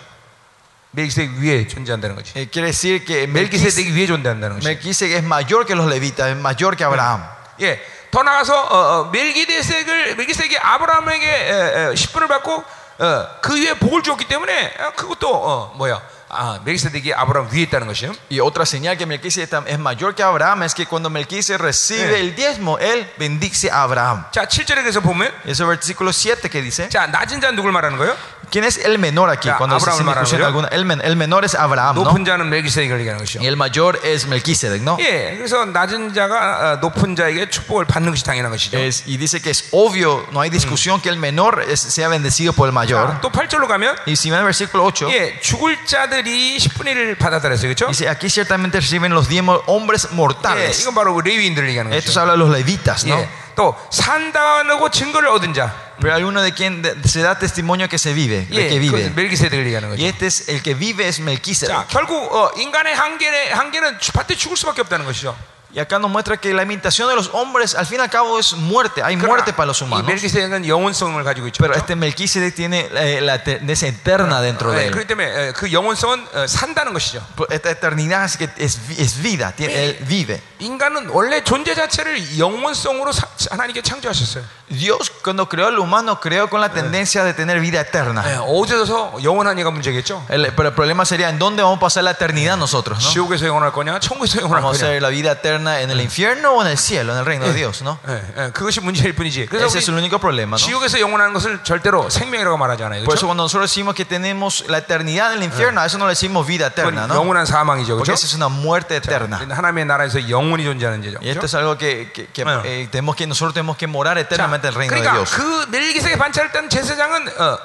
[0.92, 2.34] 멜기세덱 위에 존재한다는 거지.
[2.52, 4.68] quiere decir que Melquisedec, 위에 존재한다는 것이.
[4.68, 7.24] Melquisedec es mayor que los levitas, es mayor que Abraham.
[7.62, 12.64] 예, 더 나가서 어, 어, 멜기세덱을 멜기세덱이 아브라함에게 에, 에, 10분을 받고
[13.00, 16.02] 어, 그 위에 복을 주었기 때문에 어, 그것도 어, 뭐야?
[16.33, 18.13] 아, 멜기세덱이 아브라함 위에 있다는 것이요.
[18.31, 22.21] Y otra señal que Melquisedec es mayor que Abraham es que cuando Melquisedec recibe Eh.
[22.21, 24.25] el diezmo, él bendice a Abraham.
[24.33, 28.15] 자, 7절에 그래서 보면 Ese versículo 7 que dice, 자, 낮은 자는 누굴 말하는 거예요?
[28.53, 29.49] ¿quién es el menor aquí?
[29.49, 30.47] Ya, Cuando se Abraham hace 말하는 discusión 거죠?
[30.47, 32.05] alguna, el, men- el menor es Abraham, ¿no?
[32.05, 33.41] 높은 자는 멜기세덱을 얘기하는 것이요.
[33.43, 34.97] Y el mayor es Melquisedec, ¿no?
[35.01, 38.79] 예, 그래서 낮은 자가 어, 높은 자에게 축복을 받는 것이 당연한 것이죠.
[38.79, 42.53] Es- y dice que es obvio, no hay discusión que el menor es- sea bendecido
[42.53, 43.07] por el mayor.
[43.07, 47.19] 자, 또 8절로 가면 Y si ven el versículo 8, 예, 죽을 자들이 10분의 1을
[47.19, 47.69] 받았다랬어요.
[47.69, 47.87] 그렇죠?
[47.89, 50.81] dice, aquí ciertamente reciben los diezmos hombres 예, mortales.
[50.83, 52.21] 이건 바로 레위인들을 얘기하는 Esto se 것이죠.
[52.21, 53.17] habla de los levitas, ¿no?
[53.21, 55.75] 예, 또 산다고 증거를 얻은 자.
[56.03, 58.77] Pero hay uno de quien de- se da testimonio que se vive, de 예, que
[58.77, 59.11] 그 vive.
[59.15, 60.07] 멜기세덱을 얘기하는 Y 거죠.
[60.07, 61.75] este es el que vive es Melquisedec.
[61.75, 65.37] 자, 결국 어, 인간의 한계는 한계는 밭에 죽을 수밖에 없다는 것이죠.
[65.71, 68.39] Y acá nos muestra que la imitación de los hombres al fin y al cabo
[68.41, 70.07] es muerte, hay muerte para los 이 humanos.
[70.07, 71.59] 멜기세덱은 영원성을 가지고 있죠.
[71.61, 71.85] Pero 그렇죠?
[71.85, 74.91] este Melquisedec tiene eh, la eternidad eterna dentro de 예, él.
[74.93, 77.21] 그렇기 때문에 예, 그 영원성은 어, 산다는 것이죠.
[77.51, 80.41] Esta eternidad es, que es, vi- es vida, tiene- él vive.
[80.59, 84.43] 인간은 원래 존재 자체를 영원성으로 사- 하나님께 창조하셨어요.
[84.73, 88.23] Dios cuando creó al humano creó con la tendencia de tener vida eterna.
[88.29, 90.27] 예, 어디서 영원한 얘가 문제겠죠.
[90.29, 93.09] El, pero el problema sería en dónde vamos a pasar la eternidad nosotros, ¿no?
[93.11, 94.89] 지옥에서 영원할 거냐, 천국에서 영원할 Vamos a 거냐.
[94.91, 97.55] hacer la vida eterna en el infierno o en el cielo, en el reino de
[97.55, 97.99] Dios, ¿no?
[98.07, 99.47] 예, 예, 그것이 문제일 뿐이지.
[99.47, 100.67] 그래서 Ese es el 우리 único problema, ¿no?
[100.67, 103.05] 지옥에서 영원하는 것을 절대로 생명이라고 말하지 않아요.
[103.05, 103.27] Por eso 그렇죠?
[103.27, 106.47] cuando nosotros decimos que tenemos la eternidad en el infierno, a eso no le decimos
[106.47, 107.15] vida eterna, 그건 ¿no?
[107.15, 107.97] 영원한 사망이죠.
[107.97, 108.21] Porque 그렇죠?
[108.21, 109.39] esa es una muerte eterna.
[109.49, 111.21] 하나님의 나라에서 영원히 존재하는 죄죠.
[111.23, 111.47] Y esto 그렇죠?
[111.47, 112.61] es algo que, que- que, Bueno.
[112.67, 115.32] eh, tenemos que nosotros tenemos que morar 자, eternamente En el reino de 그러니까 Dios.
[115.36, 117.60] 그 멜기세의 반차를 딴 제사장은 어,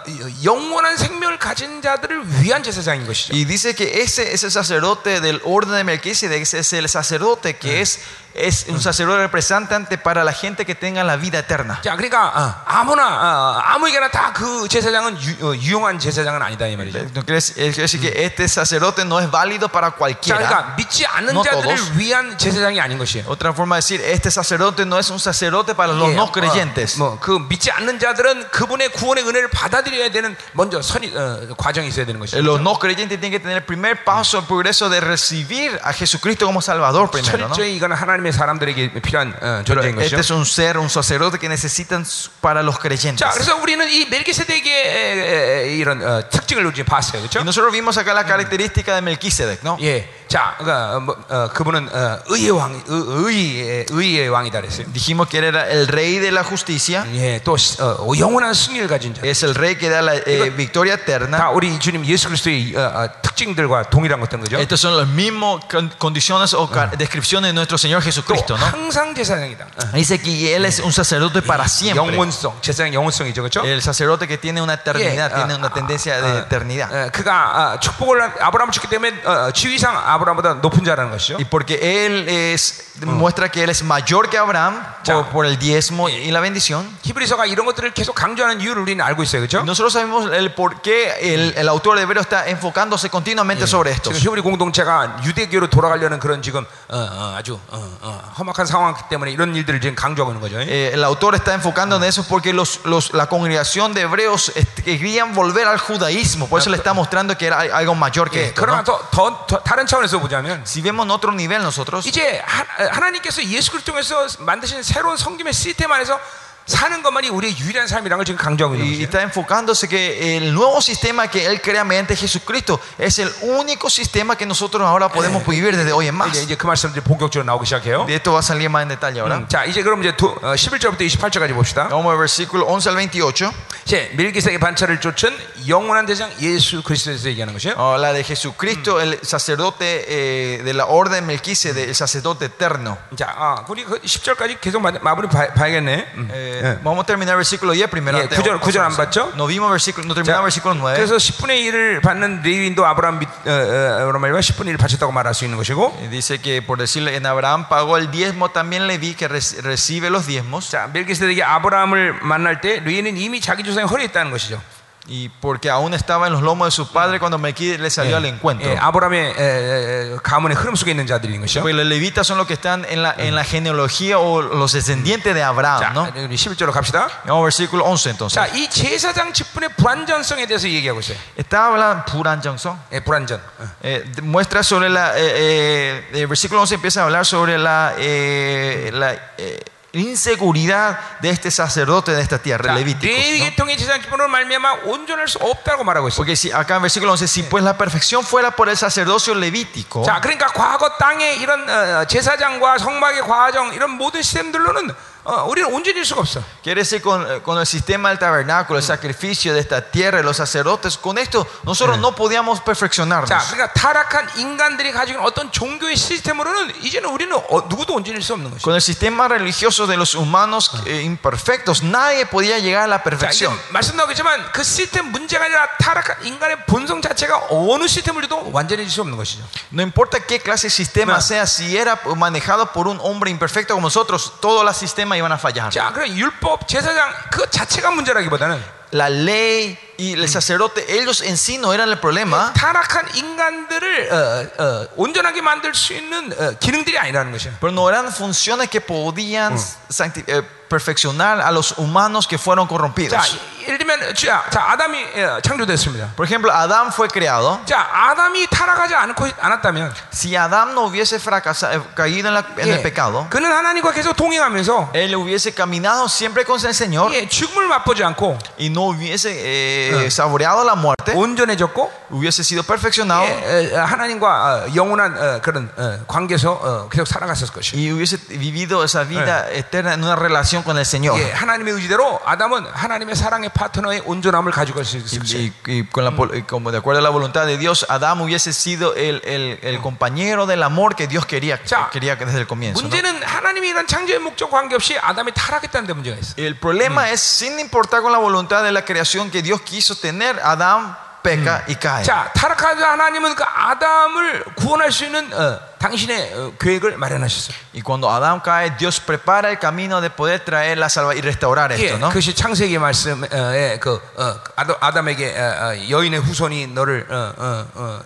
[0.45, 3.35] 영원한 생명을 가진 자들을 위한 제사장인 것이죠.
[3.35, 8.01] Y dice que ese, ese sacerdote del orden de Melquisedec es el sacerdote que es,
[8.38, 11.80] es un sacerdote representante para la gente que tenga la vida eterna.
[11.84, 16.76] 자, 그러니까 어, 아무나 어, 아무에게나 다 그 제사장은 유, 어, 유용한 제사장은 아니다 이
[16.76, 16.98] 말이죠.
[17.14, 20.40] No quiere decir quiere decir que este sacerdote no es válido para 자, cualquiera.
[20.40, 21.92] 그러니까 믿지 않는 No 자들을 todos.
[21.96, 23.26] 위한 제사장이 아닌 것이에요.
[23.28, 26.32] Otra forma de decir, este sacerdote no es un sacerdote para los 예, no 어,
[26.32, 26.98] creyentes.
[26.98, 32.20] 뭐그 믿지 않는 자들은 그분의 구원의 은혜를 받아들여야 되는 먼저 선이 어, 과정이 있어야 되는
[32.20, 32.40] 것이죠.
[32.42, 36.48] Los no creyentes tienen que tener el primer paso, el progreso de recibir a Jesucristo
[36.48, 37.38] como Salvador primero.
[37.38, 37.54] ¿no?
[37.54, 37.96] 철저히 이거는
[38.28, 40.20] 하나님의 사람들에게 필요한 어, Pero 존재인 este 것이죠.
[40.20, 42.04] es un ser, un sacerdote que necesitan
[42.42, 43.20] para los creyentes.
[43.20, 47.40] 자, 그래서 우리는 이 멜기세덱의 에, 에, 이런 어, 특징을 우리 봤어요, Y 그렇죠?
[47.44, 49.78] nosotros vimos acá la característica de Melquisedec, ¿no?
[49.82, 54.88] 예, 자, 그러니까 어, 뭐, 어, 그분은 어, 의의 왕, 의, 의의, 의의 왕이다 그랬어요.
[54.92, 59.22] Dijimos que era el rey de la justicia, 예, 또 어, 영원한 승리를 가진 자.
[59.24, 61.50] es el rey que da la eh, victoria 다 eterna.
[61.54, 64.58] 우리 주님 예수 그리스도의 어, 어, 특징들과 동일한 것들 그죠?
[64.58, 68.66] Estas son las mismas con- condiciones o ca- descripciones de nuestro Señor 또 Jesucristo, ¿no?
[68.66, 69.66] 항상 제사장이다.
[69.66, 69.92] 어.
[69.94, 72.02] Dice que Él es un sacerdote para siempre.
[72.02, 73.62] 영원성, 제사장 영원성이죠, 그렇죠?
[73.66, 76.90] El sacerdote que tiene una eternidad, 예, tiene 아, una tendencia 아, de 아, eternidad.
[76.92, 81.36] 어, 그가 어, 축복을 아브라함을 줬기 때문에 어, 지위상 아브라함보다 높은 자라는 것이죠.
[81.38, 86.10] Y porque Él es, muestra que Él es mayor que Abraham por, por el diezmo
[86.10, 86.88] y la bendición.
[87.04, 89.60] 히브리서가 이런 것들을 계속 강조하는 이유를 우리는 알고 있어요, 그렇죠?
[89.64, 94.12] Nosotros sabemos el por qué el, el autor de Hebreo está enfocándose continuamente sobre esto.
[94.12, 99.32] 지금 히브리 공동체가 유대교로 돌아가려는 그런 지금 어, 어, 아주 어, 어, 험악한 상황 때문에
[99.32, 100.60] 이런 일들을 지금 강조하고 있는 거죠.
[100.62, 104.84] Eh, el autor está enfocando en eso porque los, los- la congregación de hebreos este,
[104.84, 106.48] querían volver al judaísmo.
[106.48, 108.62] Por eso le está mostrando que era algo mayor que 예, esto.
[108.62, 108.84] 그러나 ¿no?
[108.84, 113.71] 더, 더, 더 다른 차원에서 보자면 Si vemos otro nivel nosotros, 이제 하, 하나님께서 예수
[113.71, 116.19] 그리스도 통해서 만드신 새로운 성김의 시스템 안에서
[116.68, 119.04] 사는 것만이 우리의 유일한 삶이라는 걸 지금 강조하고 있는 y 거죠.
[119.04, 124.38] está enfocándose que el nuevo sistema que Él crea mediante Jesucristo es el único sistema
[124.38, 126.30] que nosotros ahora podemos vivir desde hoy en más.
[126.30, 128.06] 이제, 이제 그 말씀들이 본격적으로 나오기 시작해요.
[128.06, 129.40] De esto va a salir más en detalle ahora.
[129.40, 131.90] 음, 자, 이제 그럼 이제 도, 어, 11절부터 28절까지 봅시다.
[131.90, 133.52] Vamos al versículo 11 al 28.
[133.84, 135.36] 이제 밀기세의 반차를 쫓은
[135.68, 137.76] 영원한 대장 예수 그리스도에서 얘기하는 것이에요.
[137.76, 142.98] Habla de Jesucristo, el sacerdote eh, de la orden Melquisedec, el sacerdote eterno.
[143.18, 146.14] 자, 아, 우리 그 10절까지 계속 마, 마무리 봐, 봐야겠네.
[146.16, 146.30] 음.
[146.32, 146.80] Eh, 예.
[146.84, 148.18] Vamos a terminar el versículo 10 primero.
[148.18, 149.32] 예, antes- 구절- 구절 안 봤죠?
[149.36, 150.96] No vimos versículo, no 자, terminamos versículo 9.
[150.96, 155.34] 그래서 10분의 1을 받는 레위인도 아브라함 믿, 어, 어, 아브라함 말과 10분의 1을 바쳤다고 말할
[155.34, 159.16] 수 있는 것이고 Eh, Dice que por decirle en Abraham pagó el diezmo, también Leví
[159.16, 160.70] que re- recibe los diezmos.
[160.70, 164.62] 자, 멜기세덱이 아브라함을 만날 때 레위는 이미 자기 조상의 허리에 있다는 것이죠.
[165.08, 168.24] Y porque aún estaba en los lomos de su padre cuando Melquisedec le salió al
[168.24, 168.66] encuentro.
[168.72, 171.60] 예, 아브라함의 에, 에, 가문의 흐름 속에 있는 자들인 것이죠.
[171.62, 175.36] Pues los levitas son los que están en la, en la genealogía o los descendientes
[175.36, 176.08] de Abraham, 자, ¿no?
[176.16, 177.10] 우리 11절로 갑시다.
[177.26, 178.36] Vamos al versículo 11 entonces.
[178.40, 181.18] 자, 이 제사장 직분의 불완전성에 대해서 얘기하고 있어요.
[181.36, 182.80] Está hablando Puran Johnson.
[182.94, 183.42] 예, 불완전.
[183.60, 183.68] 어.
[183.84, 185.18] Eh, de- muestra sobre la.
[185.18, 187.94] eh, eh, el versículo 11 empieza a hablar sobre la.
[187.98, 189.60] eh, la, eh,
[189.94, 193.06] inseguridad de este sacerdote de esta tierra, 자, Levítico.
[193.06, 196.18] 레위 계통의 제사장 기본으로 말미암아 온전할 수 없다고 말하고 있어.
[196.18, 200.04] Porque si, acá en versículo 11, si pues la perfección fuera por el sacerdocio levítico,
[200.04, 204.90] 자, 그러니까 과거 땅의 이런 어, 제사장과 성막의 과정 이런 모든 시스템들로는
[205.28, 206.44] 어, 우리는 온전해질 수가 없어.
[206.62, 210.36] quiere decir con, eh, con el sistema del tabernáculo, el sacrificio de esta tierra, los
[210.36, 213.30] sacerdotes, con esto nosotros no podíamos 자, perfeccionarnos.
[213.30, 218.52] 그러니까 타락한 인간들이 가지고 있는 어떤 종교의 시스템으로는 이제는 우리는 어, 누구도 온전할 수 없는
[218.52, 218.64] 것이야.
[218.64, 223.04] Con el sistema religioso de los humanos eh, imperfectos, nadie podía llegar a la 자,
[223.04, 223.58] 이제 perfección.
[223.72, 229.16] 말씀나오겠지만 그 시스템 문제가 아니라 타락한 인간의 본성 자체가 어느 시스템을 줘도 완전해질 수 없는
[229.16, 229.46] 것이죠.
[229.72, 231.22] No importa qué clase de sistema No.
[231.22, 235.37] sea, si era manejado por un hombre imperfecto como nosotros, todos los sistemas iban a
[235.37, 235.71] fallar.
[235.71, 238.61] 자, 그럼 율법 제사장 그 자체가 문제라기보다는
[238.95, 244.64] La ley y el sacerdote, ellos en sí no eran el problema, 타락한 인간들을 어,
[244.64, 247.54] 어, 온전하게 만들 수 있는 어, 기능들이 아니라는 것이야.
[247.60, 249.56] pero no eran funciones que podían
[249.90, 253.38] sancti- eh, perfeccionar a los humanos que fueron 자, corrompidos.
[253.64, 256.14] 예를 들면 자, 자, 아담이 어, 창조됐습니다.
[256.16, 257.62] Por ejemplo, Adán fue creado.
[257.66, 262.68] 자, 아담이 타락하지 않고 않았다면 Si Adán no hubiese fracasado, eh, caído en, la- en
[262.70, 267.28] el 예, pecado, 그는 하나님과 계속 동행하면서 él hubiese caminado siempre con el Señor 예,
[267.30, 273.76] 죽음을 맛보지 않고 y no hubiese eh, saboreado la muerte, 온전해졌고 hubiese sido perfeccionado 예,
[273.76, 274.26] 어, 하나님과
[274.68, 277.80] 어, 영원한 어, 그런 어, 관계에서 어, 계속 살아갔을 것이요.
[277.80, 281.20] y hubiese vivido esa vida eterna en una relación con el Señor.
[281.20, 285.38] 예, 하나님의 의지대로 아담은 하나님의 사랑의 파트너의 온전함을 가지고 갈 수 Y, 있었어요.
[285.40, 288.22] y- y con la pol- y como de acuerdo a la voluntad de Dios, Adán
[288.22, 292.48] hubiese sido el, el- el compañero del amor que Dios quería, 자, quería desde el
[292.48, 292.82] comienzo.
[292.82, 292.90] ¿no?
[292.90, 296.34] 문제는 하나님이 이런 창조의 목적 관계없이 아담이 타락했다는 데 문제가 있어.
[296.38, 300.41] El problema es, sin importar con la voluntad de la creación que Dios quiso tener,
[300.43, 302.03] Adán peca y cae.
[302.03, 307.56] 자, 타락하자 하나님은 그 아담을 구원할 수 있는 어, 당신의 어, 계획을 마련하셨어요.
[307.76, 311.72] Y cuando Adán cae, Dios prepara el camino de poder traer la salva y restaurar
[311.74, 312.08] 예, esto, ¿no?
[312.10, 318.02] 그것이 창세기 말씀에 그 어, 아담, 아담에게 어, 어, 여인의 후손이 너를 어, 어, 어,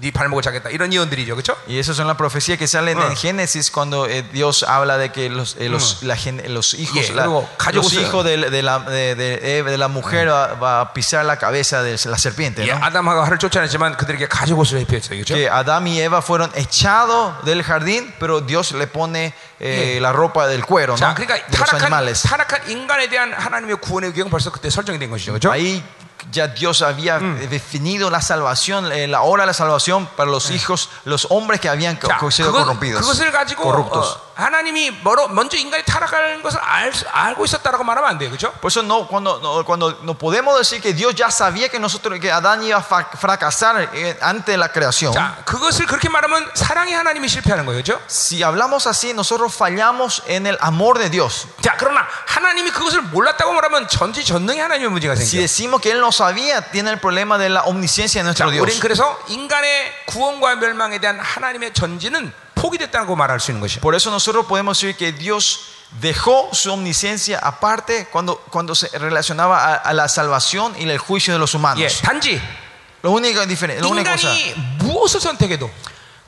[0.00, 1.54] 네 발목을 잡겠다 이런 예언들이죠, 그렇죠?
[1.68, 5.28] Y esas son las profecías que salen en Génesis cuando eh, Dios habla de que
[5.28, 8.00] los, eh, los, la gen- los hijos, Yeah, la- luego, los 가져오세요.
[8.00, 11.36] hijos de, de la, de, de Eva, de la mujer va, va a pisar la
[11.36, 12.80] cabeza de la serpiente, 예, ¿no?
[12.82, 15.34] 아담하고 하를 쫓아냈지만 그들에게 가죽옷을 입혔어요, 그렇죠?
[15.34, 16.87] Que Adán y Eva fueron echados
[17.44, 20.98] del jardín, pero Dios le pone eh, la ropa del cuero, ¿no?
[20.98, 22.22] 자, 그러니까 De los 타락한, animales.
[22.22, 25.50] 타락한 인간에 대한 하나님의 구원의 계획은 벌써 그때 설정이 된 것이죠, 그렇죠?
[25.52, 25.82] Ahí
[26.32, 30.88] ya Dios había definido la salvación, eh, la hora de la salvación para los hijos,
[31.04, 34.16] los hombres que habían co- 자, sido 그것, corrompidos, 그것을 가지고 corruptos.
[34.16, 38.50] 어, 하나님이 멀어, 먼저 인간이 타락하는 것을 알, 알고 있었다라고 말하면 안 돼요, 그렇죠?
[38.60, 42.18] Por eso no, cuando, no, cuando no podemos decir que Dios ya sabía que nosotros
[42.18, 45.12] que Adán iba a fa- fracasar eh, antes de la creación.
[45.14, 48.00] 자, 그것을 그렇게 말하면 사랑의 하나님이 실패하는 거예요, 그렇죠?
[48.08, 51.46] Si hablamos así, nosotros fallamos en el amor de Dios.
[51.62, 55.42] 자, 그러나 하나님이 그것을 몰랐다고 말하면 전지 전능의 하나님의 문제가 Si 생겨.
[55.46, 58.66] decimos que Él no sabía, tiene el problema de la omnisciencia de 자, nuestro 우리는
[58.66, 58.80] Dios.
[58.80, 63.80] 그래서 인간의 구원과 멸망에 대한 하나님의 전지는 포기됐다고 말할 수 있는 것이에요.
[63.80, 69.64] Por eso nosotros podemos decir que Dios dejó su omnisciencia aparte cuando, cuando se relacionaba
[69.64, 72.02] a, a la salvación y el juicio de los 예, humanos.
[72.02, 72.40] 단지
[73.02, 75.70] Lo único diferente, la única cosa, 인간이 무엇을 선택해도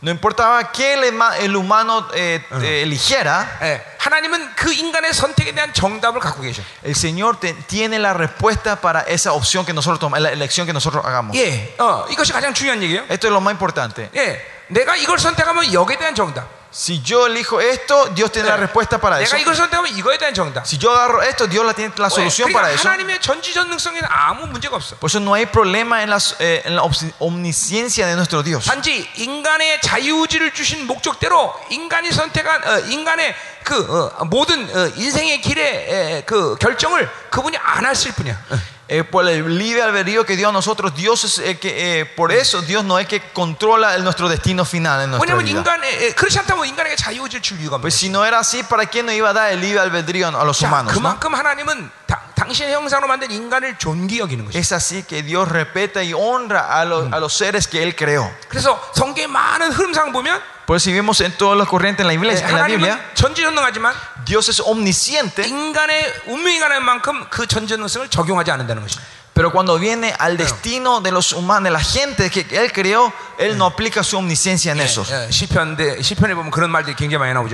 [0.03, 5.53] no importaba que el, ema- el humano eh, eh, eligiera, 예, 하나님은 그 인간의 선택에
[5.53, 6.63] 대한 정답을 갖고 계셔.
[6.85, 10.73] el Señor te- tiene la respuesta para esa opción que nosotros tomamos, la elección que
[10.75, 11.35] nosotros hagamos.
[11.37, 13.05] 예, 어, 이것이 가장 중요한 얘기예요.
[13.09, 14.11] Esto es lo más importante.
[14.15, 16.47] 예, 내가 이걸 선택하면 여기에 대한 정답.
[16.74, 19.36] Si yo elijo esto, Dios tiene la respuesta para eso.
[19.36, 20.64] 내가 이걸 선택하면 이거에 대한 정답.
[20.66, 22.88] Si yo agarro esto, Dios la tiene la solución 그러니까 para eso.
[22.88, 24.96] 하나님의 전지전능성에는 아무 문제가 없어.
[24.98, 28.64] Por eso no hay problema en, las, eh, en la omnis- omnisciencia de nuestro Dios.
[28.66, 33.76] 단지 인간의 자유의지를 주신 목적대로 인간이 선택한 어, 인간의 그
[34.18, 38.34] 어, 모든 어, 인생의 길의 에, 그 결정을 그분이 안 하실 뿐이야.
[38.50, 38.56] 어.
[38.91, 42.31] Eh, por el libre albedrío que dio a nosotros, Dios es el que, eh, por
[42.31, 45.59] eso Dios no es que controla el- nuestro destino final en nuestra 왜냐하면 vida.
[45.61, 47.81] 인간 에, 그렇지 않다면 인간에게 자유의지를 줄 이유가 없어.
[47.83, 50.45] Pues si no era así, ¿para quién no iba a dar el libre albedrío a
[50.45, 50.93] los 자, humanos?
[50.95, 51.01] no?
[51.01, 54.57] 그만큼 하나님은 다- 당신의 형상으로 만든 인간을 존귀 여기는 것이죠.
[54.57, 58.31] Es así que Dios respeta y honra a los, a los seres que Él creó.
[58.49, 60.41] 그래서 성경의 많은 흐름상 보면
[60.72, 63.12] Por eso si vemos en todas las corrientes en la, 에, iglesia, en la Biblia,
[63.14, 69.02] 전지전능하지만 Dios es omnisciente, 인간의 운명이 가는 만큼 그 전지전능성을 적용하지 않는다는 것이죠.
[69.34, 73.58] Pero cuando viene al destino de los humanos, de la gente que él creó, él
[73.58, 75.06] no aplica su omnisciencia en eso.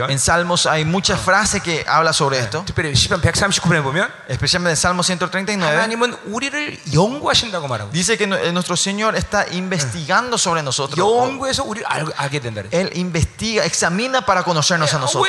[0.09, 2.63] En Salmos hay muchas frases que habla sobre esto.
[4.27, 5.75] Especialmente en Salmo 139.
[7.91, 10.97] Dice que nuestro Señor está investigando sobre nosotros.
[12.71, 15.27] Él investiga, examina para conocernos a nosotros.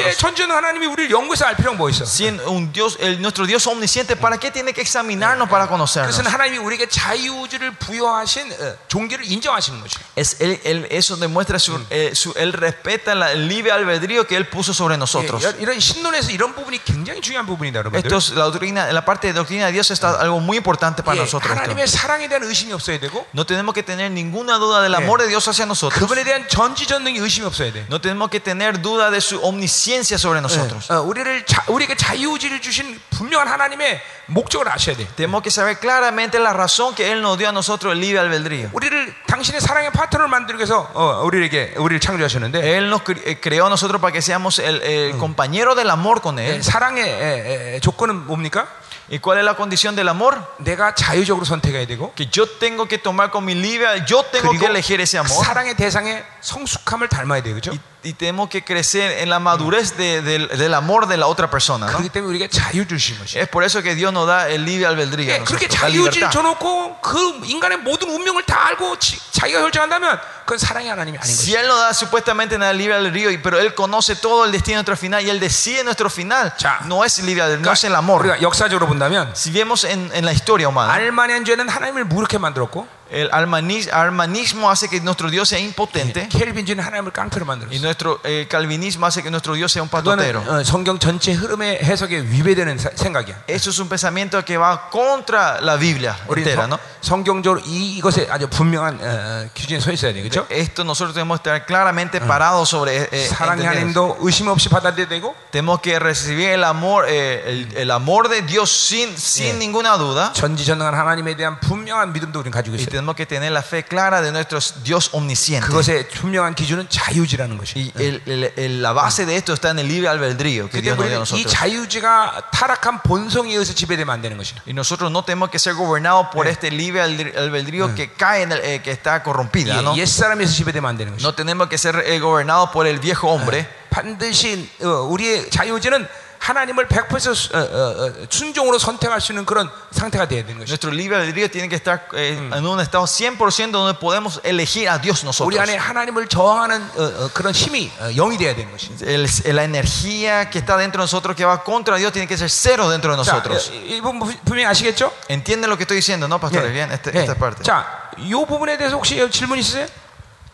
[2.07, 6.17] Si un Dios, el, nuestro Dios omnisciente, ¿para qué tiene que examinarnos para conocernos?
[6.38, 9.96] 그것은 하나님이 우리에게 자유의지를 부여하신 어, 종기를 인정하시는 것이.
[10.16, 14.36] Es él, él- eso demuestra su, eh, su- él respeta la- el libre albedrío que
[14.38, 15.44] él puso sobre nosotros.
[15.44, 18.00] 예, 이런 신론에서 이런 부분이 굉장히 중요한 부분이다, 여러분들.
[18.06, 21.02] Esto es la doctrina, en la parte de doctrina de Dios está algo muy importante
[21.04, 21.52] para 예, nosotros.
[21.52, 21.60] esto.
[21.60, 25.28] 하나님의 사랑에 대한 의심이 없어야 되고 No tenemos que tener ninguna duda del amor de
[25.28, 26.00] Dios hacia nosotros.
[26.00, 27.86] 그분에 대한 전지전능의 의심이 없어야 돼.
[27.90, 30.90] No tenemos que tener duda de su omnisciencia sobre nosotros.
[30.92, 35.08] 어, 우리를 자, 우리에게 자유의지를 주신 분명한 하나님의 목적을 아셔야 돼.
[35.16, 38.69] Tenemos que saber claramente la razón que Él nos dio a nosotros el libre albedrío.
[38.73, 43.67] 우리를 당신의 사랑의 파트너를 만들기 위해서 어, 우리에게 우리를 창조하셨는데 Él nos cre- eh, creó
[43.67, 46.63] a nosotros para que seamos el, el compañero del amor con 예, Él.
[46.63, 48.67] 사랑의 에, 에, 조건은 뭡니까?
[49.11, 50.37] ¿Y cuál es la condición del amor?
[50.59, 54.67] 내가 자유적으로 선택해야 되고 Que yo tengo que tomar con mi libre, yo tengo que
[54.67, 55.33] elegir ese amor.
[55.47, 57.73] 사랑의 대상의 성숙함을 닮아야 돼요, 그렇죠?
[57.98, 61.50] Y, y tenemos que crecer en la madurez de- del, del amor de la otra
[61.50, 61.88] persona.
[61.88, 61.94] ¿no?
[61.98, 63.42] 그렇기 때문에 우리에게 자유 주신 것이에요.
[63.44, 65.32] Es por eso que Dios nos da el libre albedrío.
[65.32, 66.32] a 예, 그렇게 nosotros, la 자유의지를 libertad.
[66.32, 71.54] 줘놓고 그 인간의 모든 운명을 다 알고 지, 자기가 결정한다면 그건 사랑의 하나님이 아닌 Si
[71.54, 71.58] 것이죠.
[71.60, 74.78] Él nos da supuestamente en el libre albedrío, y- pero Él conoce todo el destino
[74.80, 77.84] de nuestro final y Él decide nuestro final, 자, no es libre albedrío, no es
[77.86, 78.20] el amor.
[78.28, 82.86] 우리가 역사적으로 본다면 Si vemos en, en la historia humana, 알만한 죄는 하나님을 무력해 만들었고
[83.12, 87.82] el almanis- armanismo hace que nuestro Dios sea impotente 켈빈 죄는 하나님을 깡패로 y 만들었어.
[87.82, 90.42] nuestro eh, calvinismo hace que nuestro Dios sea un 그거는 patotero.
[90.50, 93.44] 어, 성경 전체 흐름의 해석에 위배되는 사- 생각이야.
[93.48, 96.80] Eso es un pensamiento que va contra la Biblia 우리 entera, ¿no?
[97.02, 100.48] 성경적으로 이, 이것에 아주 분명한 어, 어, 기준에 서 있어야 돼, 그렇죠?
[100.50, 103.94] Esto nosotros tenemos que estar claramente parados sobre eh, eh, 사랑의 entender.
[103.94, 108.42] 하나님도 의심 없이 받아들여야 되고 Tenemos que recibir el amor, eh, el, el amor de
[108.42, 109.60] Dios sin, sin Yeah.
[109.60, 110.32] ninguna duda.
[110.34, 112.97] 전지전능한 하나님에 대한 분명한 믿음도 우리는 가지고 Y 있어요.
[112.98, 115.68] tenemos que tener la fe clara de nuestro Dios omnisciente.
[115.68, 117.74] 그것의 분명한 기준은 자유지라는 것이.
[117.78, 120.82] Y el- el- el- la base de esto está en el libre albedrío que 그때
[120.82, 121.54] Dios nos dio a 우리는 이 nosotros.
[121.54, 124.62] 자유지가 타락한 본성에 의해서 지배되면 안 되는 것이야.
[124.66, 128.52] Y nosotros no tenemos que ser gobernados por este libre alde- albedrío que cae en
[128.54, 129.82] el, eh, que está corrompida.
[129.82, 129.96] ¿no?
[129.98, 131.24] 옛 사람에서 지배되면 안 되는 것이야.
[131.28, 133.68] no tenemos que ser eh, gobernados por el viejo hombre.
[133.90, 136.08] 반드시 어, 우리의 자유지는
[136.40, 140.68] 하나님을 100% 수- 어, 어, 어, 순종으로 선택할 수 있는 그런 상태가 되어야 되는 것이야.
[140.76, 145.00] Nuestro libre albedrío tiene que estar eh, en un estado 100% donde podemos elegir a
[145.00, 145.58] Dios 우리 nosotros.
[145.62, 149.08] 안에 하나님을 저항하는 어, 어, 그런 힘이 어, 영이 되어야 되는 것이야.
[149.08, 152.50] El- la energía que está dentro de nosotros que va contra Dios tiene que ser
[152.50, 153.72] cero dentro de 자, nosotros.
[153.72, 155.14] 이- 이 부분 분명히 아시겠죠?
[155.30, 156.74] ¿Entienden lo que estoy diciendo, no, pastores?
[156.74, 157.24] Bien, este- 예.
[157.24, 157.64] esta parte.
[157.64, 159.88] 자, 이 부분에 대해서 혹시 질문 있으세요?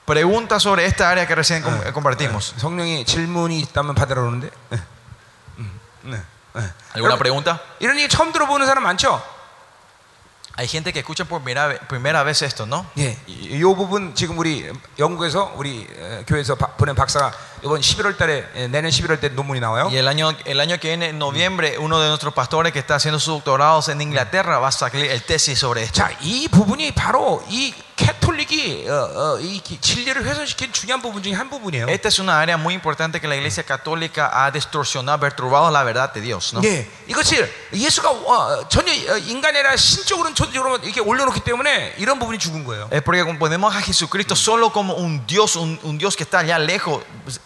[0.06, 2.54] Pregunta sobre esta área que recién com- eh, compartimos.
[2.58, 4.52] 성령이 질문이 있다면 받으라 그러는데.
[6.06, 6.08] 예.
[6.08, 6.74] 음, 네, 예.
[6.94, 7.60] ¿Alguna 여러분, pregunta?
[7.80, 9.22] 이런 얘기 처음 들어보는 사람 많죠?
[10.58, 12.86] Hay gente que escucha por primera vez, primera vez esto, ¿no?
[12.98, 17.32] 예, 이, 이 부분 지금 우리 영국에서 우리 어, 교회에서 바- 보낸 박사가
[17.64, 19.88] 이번 11월 달에 예, 내년 11월 때 논문이 나와요.
[19.92, 22.96] Y el año, el año que viene, en noviembre, uno de nuestros pastores que está
[22.96, 26.02] haciendo sus doctorados en Inglaterra va a sacar el tesis sobre esto.
[26.02, 28.94] 자, 이 부분이 바로 이 캐톨릭이 어,
[29.36, 31.88] 어, 이 기- 진리를 훼손시킨 중요한 부분 중에 한 부분이에요.
[31.90, 36.14] Esta es una área muy importante que la iglesia católica ha distorsionado, perturbado la verdad
[36.14, 36.62] de Dios, ¿no?
[36.64, 42.40] 예, 이것이 예수가 어, 전혀 어, 인간이 아니라 신적으로는 존재적으로 이렇게 올려놓기 때문에 이런 부분이
[42.40, 42.88] 죽은 거예요.
[42.90, 46.40] Es porque como ponemos a Jesucristo solo como un Dios, un, un Dios que está
[46.40, 47.04] allá lejos,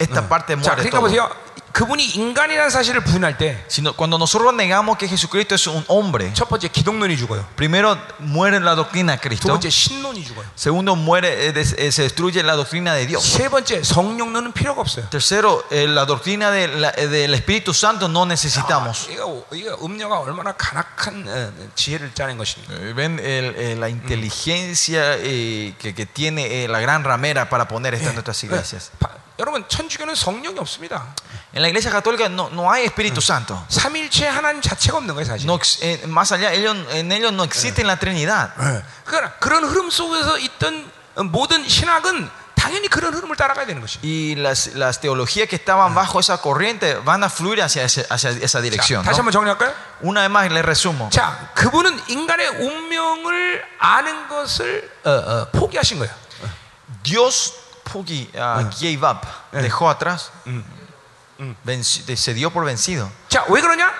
[0.08, 1.02] esta parte 자, muere 그러니까 todo.
[1.02, 1.30] 보세요.
[1.74, 6.32] 그분이 인간이라는 사실을 부인할 때 첫 Sino, cuando nosotros negamos que Jesucristo es un hombre,
[6.48, 7.44] 번째 기독론이 죽어요.
[7.56, 10.46] primero muere la doctrina de 두 Cristo, 번째 신론이 죽어요.
[10.56, 13.24] segundo muere, eh, des- eh, se destruye la doctrina de Dios.
[13.26, 15.10] 세 번째 성령론은 필요가 없어요.
[15.10, 19.08] Tercero, eh, la doctrina de la- eh, del Espíritu Santo no necesitamos.
[19.10, 22.70] 아, 이거, 이거 음녀가 얼마나 간악한 어, 지혜를 짜낸 것입니까?
[22.76, 27.68] Eh, Ven el- eh, la inteligencia eh, que, que tiene eh, la gran ramera para
[27.68, 28.92] poner esto en nuestras iglesias.
[29.00, 31.15] 바- 여러분 천주교는 성령이 없습니다.
[31.55, 33.57] En la iglesia católica no, no hay Espíritu Santo.
[33.69, 35.47] 삼일체 하나님 자체가 없는 거예요 사실.
[35.47, 38.51] No eh, más allá, ellos, en ellos no existe la Trinidad.
[38.61, 38.83] 예.
[39.05, 43.99] 그러나 그런 흐름 속에서 있던 어, 모든 신학은 당연히 그런 흐름을 따라가야 되는 것이.
[44.03, 48.31] Y las, las teologías que estaban bajo esa corriente van a fluir hacia, ese- hacia
[48.31, 49.05] esa 자, dirección.
[49.05, 49.23] 다시 ¿no?
[49.23, 49.73] 한번 정리할까요?
[50.03, 51.09] Una vez más les resumo.
[51.11, 56.13] 자, 그분은 인간의 운명을 아는 것을 어, 어, 포기하신 거예요.
[57.05, 57.55] Dios
[57.88, 60.32] Pugi, ah, gave up, dejó atrás,
[61.66, 63.10] venci- de- se dio por vencido.
[63.30, 63.92] 자, 왜 그러냐?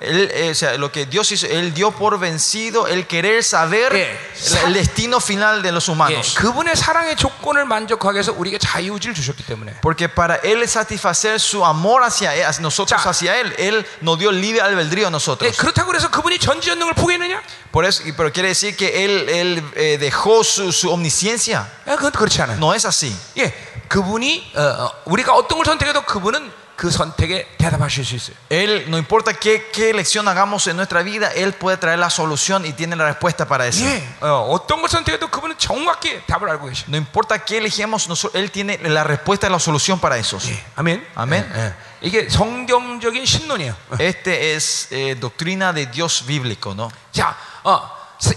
[0.00, 3.94] Él, eh, o sea, lo que Dios hizo, Él dio por vencido el querer saber
[3.96, 4.18] Eh,
[4.60, 6.34] el, el destino final de los 예, humanos.
[6.34, 12.02] 그분의 사랑의 조건을 만족하기 위해서 우리에게 자유의지를 주셨기 때문에 Porque para Él satisfacer su amor
[12.02, 13.08] hacia, él, hacia nosotros, 자.
[13.08, 15.56] hacia Él, Él nos dio libre albedrío a 예, nosotros.
[15.56, 17.40] 그렇다고 그래서 그분이 전지전능을 포기했느냐?
[17.72, 21.66] Por eso, pero quiere decir que Él, él eh, dejó su, su omnisciencia.
[21.88, 22.58] 예, 그건 그렇지 않아요.
[22.58, 23.16] No es así.
[23.38, 23.50] 예,
[23.88, 28.36] 그분이 어, 어, 우리가 어떤 걸 선택해도 그분은 그 선택에 대답하실 수 있어요.
[28.50, 32.66] Él, no importa qué, qué elección hagamos en nuestra vida, Él puede traer la solución
[32.66, 33.82] y tiene la respuesta para eso.
[33.86, 36.84] 예, 어, 어떤 걸 선택해도 그분은 정확히 답을 알고 계셔.
[36.88, 40.36] No importa qué elegimos, nosotros- Él tiene la respuesta y la solución para eso.
[40.50, 41.02] 예, 아멘.
[41.14, 41.50] 아멘.
[41.56, 41.74] 예, 예.
[42.02, 43.74] 이게 성경적인 신론이에요.
[43.92, 43.96] 어.
[43.98, 46.90] Este es eh, doctrina de Dios bíblico, ¿no?
[47.10, 47.88] 자, 어,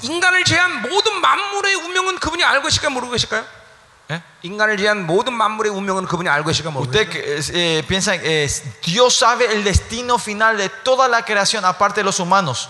[0.02, 3.43] 인간을 제한 모든 만물의 운명은 그분이 알고 계실까 모르고 계실까요?
[4.12, 4.22] ¿Eh?
[4.41, 7.52] 인간을 제한 모든 만물의 운명은 그분이 알고 계실까 모르고 Usted 계실까요?
[7.52, 8.48] que, eh, piensa, eh,
[8.82, 12.69] Dios sabe el destino final de toda la creación aparte de los humanos.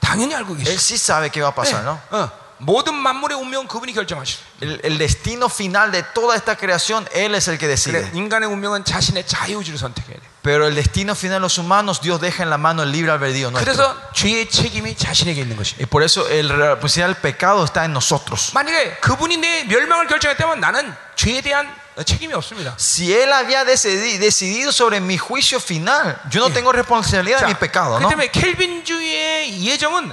[0.00, 0.78] 당연히 알고 Él 계시죠.
[0.80, 2.00] sí sabe qué va a pasar, ¿no?
[2.10, 4.40] 어, 모든 만물의 운명은 그분이 결정하시죠.
[4.62, 8.10] El, el destino final de toda esta creación, Él es el que 그래, decide.
[8.14, 10.25] 인간의 운명은 자신의 자유의지를 선택해야 돼.
[10.42, 13.50] Pero el destino final de los humanos, Dios deja en la mano el libre albedrío
[13.52, 13.62] nuestro.
[13.64, 15.78] 그래서 죄의 책임이 자신에게 있는 것이에요.
[15.78, 18.50] Y por eso el, la responsabilidad del pecado está en nosotros.
[18.54, 22.74] 만약에 그분이 내 멸망을 결정했다면 나는 죄에 대한 어, 책임이 없습니다.
[22.78, 27.54] Si Él había decidi- decidido sobre mi juicio final, yo no tengo responsabilidad de mi
[27.54, 28.08] pecado, 그 ¿no?
[28.08, 30.12] 때문에 켈빈주의의 예정은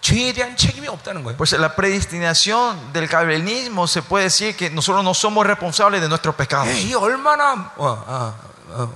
[0.00, 1.36] 죄에 대한 책임이 없다는 거예요.
[1.36, 6.36] Pues la predestinación del calvinismo se puede decir que nosotros no somos responsables de nuestros
[6.36, 6.68] pecados.
[6.68, 8.34] 예, 이 얼마나 어, 어,
[8.70, 8.92] 어,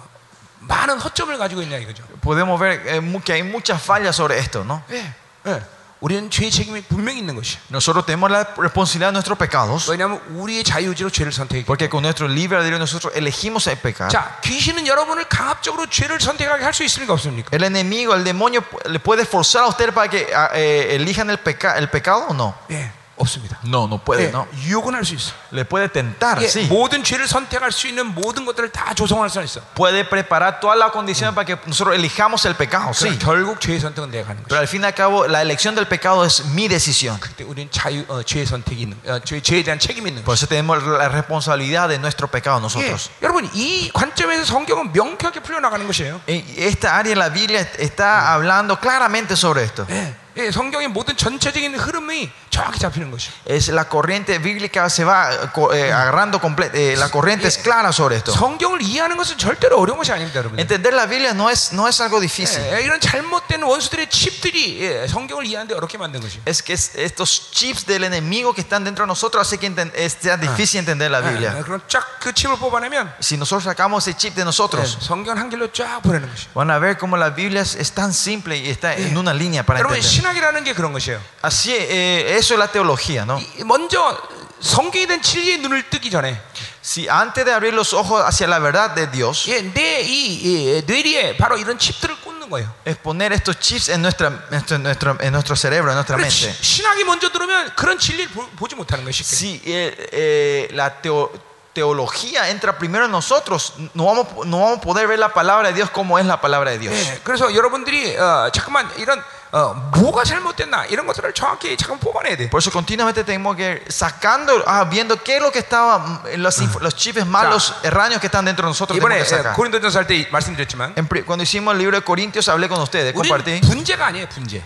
[0.64, 2.02] 많은 허점을 가지고 있냐 이거죠.
[2.20, 4.82] Podemos ver eh, mu- que hay muchas fallas sobre esto, ¿no?
[4.90, 5.12] 예,
[5.46, 5.62] 예.
[6.00, 7.58] 우리는 죄의 책임이 분명히 있는 것이.
[7.70, 12.26] Nosotros tenemos la responsabilidad de nuestros pecados, 왜냐하면 우리의 자유의지로 죄를 선택했기 porque con nuestro
[12.26, 14.08] libre albedrío nosotros elegimos el pecado.
[14.10, 17.50] 자, 귀신은 여러분을 강압적으로 죄를 선택하게 할 수 있습니까 없습니까?
[17.52, 21.36] El enemigo, el demonio, le puede forzar a usted para que ah, eh, elijan el,
[21.38, 22.54] peca- el pecado o no?
[22.70, 23.58] 예, 없습니다.
[23.66, 24.48] No, no puede, 예, ¿no?
[24.64, 25.34] 유혹은 할 수 있어.
[25.52, 26.66] Le puede tentar, 예, sí.
[26.70, 29.60] 모든 죄를 선택할 수 있는 모든 것들을 다 조성할 수 있어.
[29.74, 33.18] Puede preparar todas las condiciones para que nosotros elijamos el pecado, 그러나 sí.
[33.18, 34.60] 결국 죄의 선택은 내가 하는 Pero 거야.
[34.60, 37.20] al fin y al cabo, la elección del pecado es mi decisión.
[37.20, 40.40] 그때 우리는 자유, 어, 죄의 선택이 있는, 어, 죄, 죄에 대한 책임이 있는 Por 거야.
[40.40, 43.10] eso tenemos la responsabilidad de nuestro pecado 예, nosotros.
[43.20, 46.22] 여러분 이 관점에서 성경은 명쾌하게 풀려나가는 것이에요.
[46.26, 49.84] En esta área de la Biblia está hablando claramente sobre esto.
[49.90, 53.32] 예, 예, 성경의 모든 전체적인 흐름이 정확히 잡히는 것이요.
[53.46, 57.58] Es la corriente bíblica se va eh, co- eh, agarrando comple- eh, la corriente es
[57.58, 58.32] clara sobre esto.
[58.32, 60.58] 성경을 이해하는 것은 절대로 어려운 것이 아닙니다, 여러분.
[60.58, 62.60] Entender la Biblia no es, no es algo difícil.
[62.72, 66.40] 예, 이런 잘못된 원수들의 칩들이 예, 성경을 이해하는데 어렵게 만든 것이요.
[66.46, 69.92] Es que es- estos chips del enemigo que están dentro de nosotros hace que enten-
[69.94, 71.52] es- sea difícil entender la 예, Biblia.
[71.64, 75.50] 그럼 쫙 그 칩을 뽑아내면 Si nosotros sacamos ese chip de 예, nosotros, 성경 한
[75.50, 76.48] 길로 쫙 보내는 것이요.
[76.54, 79.64] van a ver cómo la Biblia es, es tan simple y está en una línea
[79.66, 80.23] para 여러분 entender.
[80.24, 81.20] 신학이라는 게 그런 것이에요.
[81.42, 83.38] Así, eh, eso es la teología, ¿no?
[83.38, 84.16] 이- 먼저
[84.60, 86.40] 성경에 대한 진리의 눈을 뜨기 전에
[86.82, 91.56] Si antes de abrir los ojos hacia la verdad de Dios, 예, 내이 뇌리에 바로
[91.58, 92.72] 이런 칩들을 꽂는 거예요.
[92.86, 96.50] es poner estos chips en, nuestra, nuestro, nuestro- en nuestro cerebro, en nuestra 그래, mente.
[96.52, 99.36] 시- 신학이 먼저 들으면 그런 진리를 보, 보지 못하는 것이 쉽게.
[99.36, 101.30] Si eh, eh, la teo-
[101.74, 105.74] teología entra primero en nosotros, no vamos, no vamos a poder ver la palabra de
[105.74, 106.94] Dios como es la palabra de Dios.
[106.94, 109.22] 예, 그래서 여러분들이 어, 잠깐만 이런
[109.54, 112.48] 어, 뭐가 잘못됐나 이런 것들을 정확히 잠깐 뽑아내야 돼.
[112.50, 116.36] Por eso continuamente tenemos que ir sacando, ah, viendo qué es lo que estaba, mm,
[116.38, 118.96] los, inf- los chips malos, erráneos que están dentro de nosotros.
[118.96, 119.54] 이번에 tenemos que 예, sacar.
[119.56, 123.12] 고린도전서 할 때 말씀드렸지만 En pri- cuando hicimos el libro de Corintios hablé con ustedes,
[123.12, 123.58] compartí.
[123.58, 124.62] 우리는 분재가 아니에요, 분재.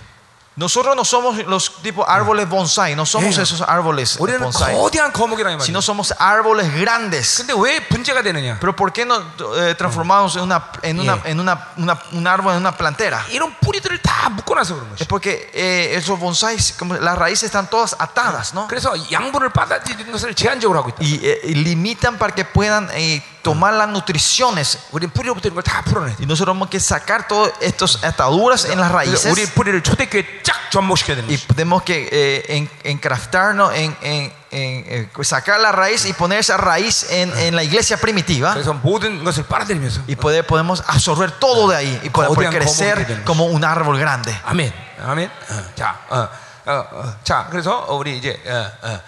[0.59, 3.43] Nosotros no somos los tipos árboles bonsai, no somos 예.
[3.43, 5.65] esos árboles 우리는 bonsai, 거대한 거목이라 이 말이에요.
[5.67, 7.39] sino somos árboles grandes.
[7.43, 8.59] 근데 왜 분재가 되느냐?
[8.61, 9.19] Pero ¿por qué no
[9.59, 11.31] eh, transformamos en, una, en, una, 예.
[11.33, 13.25] en una, una- un árbol en una plantera?
[13.31, 15.09] 이런 뿌리들을 다 묶어놔서 그런 Es 것이.
[15.09, 18.69] porque eh, esos bonsais, como las raíces están todas atadas, ¿no?
[18.69, 20.99] 그래서 양분을 받아들이는 것을 제한적으로 하고 있다.
[21.03, 24.79] Y, eh, y limitan para que puedan eh, tomar las nutriciones.
[24.93, 26.23] 우리는 뿌리로부터 이런 걸 다 풀어내야 돼.
[26.23, 29.53] Y nosotros tenemos que sacar todas estas ataduras en las 그래서 우리 raíces.
[29.55, 31.47] 뿌리를 초대교회에 쫙 접목시켜야 되는 Y 것이.
[31.49, 36.57] tenemos que eh, en- encraftarnos, en, en- en, eh, sacar la raíz y poner esa
[36.57, 38.55] raíz en, en la iglesia primitiva.
[38.55, 42.53] 그래서 모든 것을 빨아들이면서 Y poder, podemos absorber todo de ahí y poder, poder 거대한
[42.53, 44.35] 거목이 crecer 되는 como un árbol grande.
[44.47, 44.73] 아멘,
[45.05, 45.29] 아멘.
[45.51, 46.29] 어, 자, 어,
[46.67, 48.53] 어, 어, 자, 그래서 우리 이제 어,
[48.83, 49.01] 어, 어,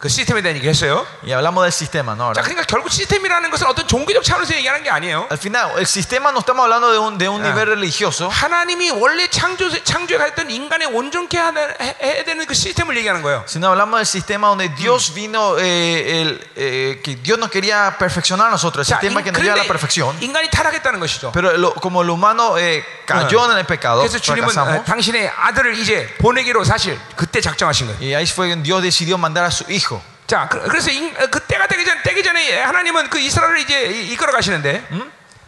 [0.00, 1.06] 그 시스템에 대한 얘기했어요.
[1.22, 2.32] Y hablamos del sistema, ¿no?
[2.34, 5.28] 자, Ahora, 그러니까 결국 시스템이라는 것은 어떤 종교적 차원에서 얘기하는 게 아니에요.
[5.30, 9.28] Al final, el sistema no estamos hablando de un, de un nivel religioso, 하나님이 원래
[9.28, 13.44] 창조 창조에 가졌던 인간의 온전케 하는- 해- 해야 되는 그 시스템을 얘기하는 거예요.
[13.46, 18.48] sino hablamos del sistema donde Dios vino, eh, el, eh, que Dios nos quería perfeccionar
[18.48, 20.16] a nosotros, el 자, sistema 인- que nos lleva a la 그런데 perfección.
[20.20, 21.30] 인간이 타락했다는 것이죠.
[21.30, 25.30] Pero lo- como el humano eh, cayó en el pecado, 그래서 주님은 어, fracasamos, 당신의
[25.30, 28.00] 아들을 이제 보내기로 사실 그때 작정하신 거예요.
[28.02, 30.01] y ahí fue que Dios decidió mandar a su hijo.
[30.27, 33.85] 자, 그- 그래서 인- 어, 그 때가 되기 전 되기 전에 하나님은 그 이스라엘을 이제
[33.91, 34.83] 이- 이끌어 가시는데,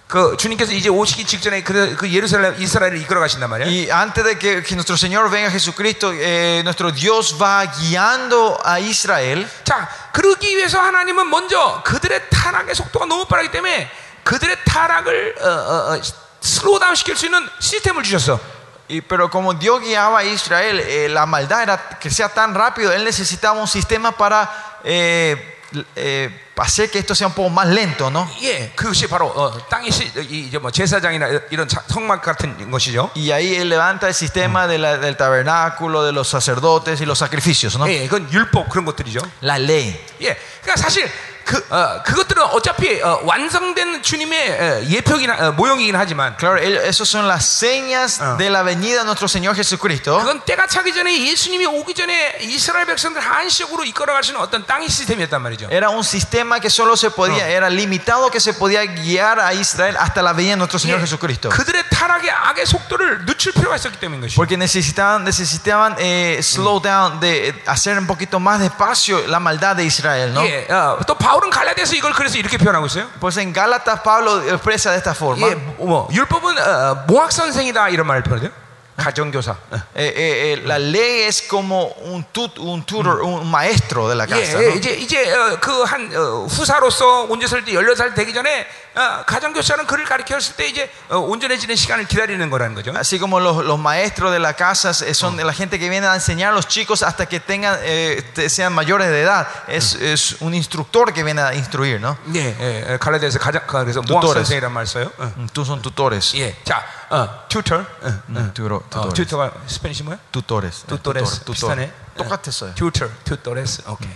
[0.08, 3.68] 그 주님께서 이제 오시기 직전에 그, 그 예루살렘 이스라엘을 이끌어 가신단 말이에요.
[3.68, 8.80] Y antes de que, que nuestro Señor venga Jesucristo, eh, nuestro Dios va guiando a
[8.80, 9.46] Israel.
[9.66, 13.92] 자, 그러기 위해서 하나님은 먼저 그들의 타락의 속도가 너무 빠르기 때문에
[14.24, 16.02] 그들의 타락을 어, 어, 어,
[16.40, 18.40] 슬로우 다운 시킬 수 있는 시스템을 주셨어.
[18.89, 22.93] Y, pero como Dios guiaba a Israel, eh, la maldad era que sea tan rápido,
[22.93, 25.59] Él necesitaba un sistema para eh,
[25.97, 28.29] eh, hacer que esto sea un poco más lento, ¿no?
[28.43, 33.11] 예, 그것이 바로 어, 땅의 시, 이- 이제 뭐 제사장이나 이런 자- 성막 같은 것이죠.
[33.17, 37.19] Y ahí Él levanta el sistema de la- del tabernáculo, de los sacerdotes y los
[37.19, 37.87] sacrificios, ¿no?
[37.89, 39.21] 예, 그건 율법 그런 것들이죠.
[39.43, 39.99] La ley.
[40.21, 41.11] 예, 그러니까 사실
[41.48, 47.08] 그 어, 그것들은 어차피 어, 완성된 주님의 어, 예표이긴 하- 어, 모형이긴 하지만 Claro, esos
[47.08, 48.36] son las señas Ah.
[48.38, 50.20] de la venida de nuestro Señor Jesucristo.
[50.20, 55.42] 그건 때가 차기 전에 예수님이 오기 전에 이스라엘 백성들 한식으로 이끌어 가시는 어떤 땅의 시스템이었단
[55.42, 55.70] 말이죠.
[55.72, 59.96] Era un sistema que solo se podía, era limitado que se podía guiar a Israel
[59.98, 61.48] hasta la venida de nuestro Señor 예, Jesucristo.
[61.50, 64.36] 그들의 타락의 악의 속도를 늦출 필요가 있었기 때문인 것이죠.
[64.36, 69.78] Porque necesitaban, necesitaban eh, slow down, de eh, hacer un poquito más despacio la maldad
[69.78, 70.44] de Israel, ¿no?
[70.44, 73.09] 예, 어, 또 바울 은 갈라디아서 이걸 그래서 이렇게 표현하고 있어요.
[73.21, 75.49] Pues en Gálatas Pablo expresa de esta forma.
[75.51, 78.51] 예, 뭐 율법은 어, 몽학 선생이다 이런 말을 표현해요.
[78.97, 79.53] 가정교사.
[79.53, 79.77] 어.
[79.97, 84.27] Eh, eh, eh, la ley es como un, tut, un tutor, un maestro de la
[84.27, 84.61] casa.
[84.63, 84.75] 예, ¿no?
[84.77, 85.25] 이제 이제
[85.61, 88.86] 그 한 후사로서 온전할 때 16살 되기 전에 어,
[89.27, 92.93] 가정교사는 그를 가르쳤을 때 이제 어, 온전해지는 시간을 기다리는 거라는 거죠.
[92.95, 96.15] Así como los, los maestros de la casa eh, son la gente que viene a
[96.15, 99.49] enseñar a los chicos hasta que tengan, eh, te- sean mayores de edad.
[99.67, 102.19] Es, es un instructor que viene a instruir, ¿no?
[102.35, 104.35] 예, 예, 예, 갈라디아서 가장 그래서 몽학 Tutores.
[104.45, 105.11] 선생이란 말 써요.
[105.19, 105.33] 어.
[105.39, 106.37] Mm, Tú son tutores.
[106.37, 107.77] 예, 자, 어, 튜터.
[107.81, 109.15] 어, Mm, turo- 어, tutores.
[109.15, 110.19] 튜터가 스페니시 뭐야?
[110.31, 110.85] Tutores.
[110.85, 111.83] eh, 투토레스 tutor, 비슷하네.
[111.89, 112.29] tutor.
[112.29, 112.75] 똑같았어요.
[112.75, 113.83] 튜터, 튜토레스.
[113.89, 114.11] 오케이.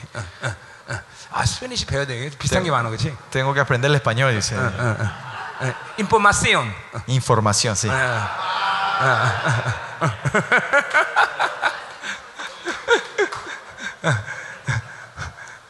[1.30, 1.40] 어, 어, 어.
[1.40, 2.30] 아, 스페니시 배워야 돼.
[2.38, 3.16] 비슷한 게 많아, 그렇지?
[3.30, 4.56] Tengo que aprender el español, dice.
[4.56, 5.66] 어, 어, 어.
[5.66, 6.68] 어, 인포마시온.
[6.92, 7.88] 어, Información, sí.
[7.88, 7.94] 어,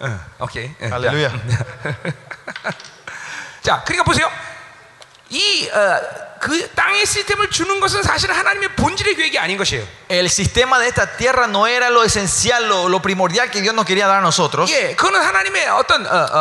[0.00, 0.74] 어, 오케이.
[0.80, 1.30] 예, 할렐루야.
[3.62, 4.30] 자, 그러니까 보세요.
[5.30, 9.84] 이 어, 그 땅의 시스템을 주는 것은 사실 하나님의 본질의 계획이 아닌 것이에요.
[10.08, 13.84] El sistema de esta tierra no era lo esencial, lo, lo primordial que Dios nos
[13.84, 14.70] quería dar a nosotros.
[14.70, 16.38] 예, 그거는 하나님의 어떤 어, 어,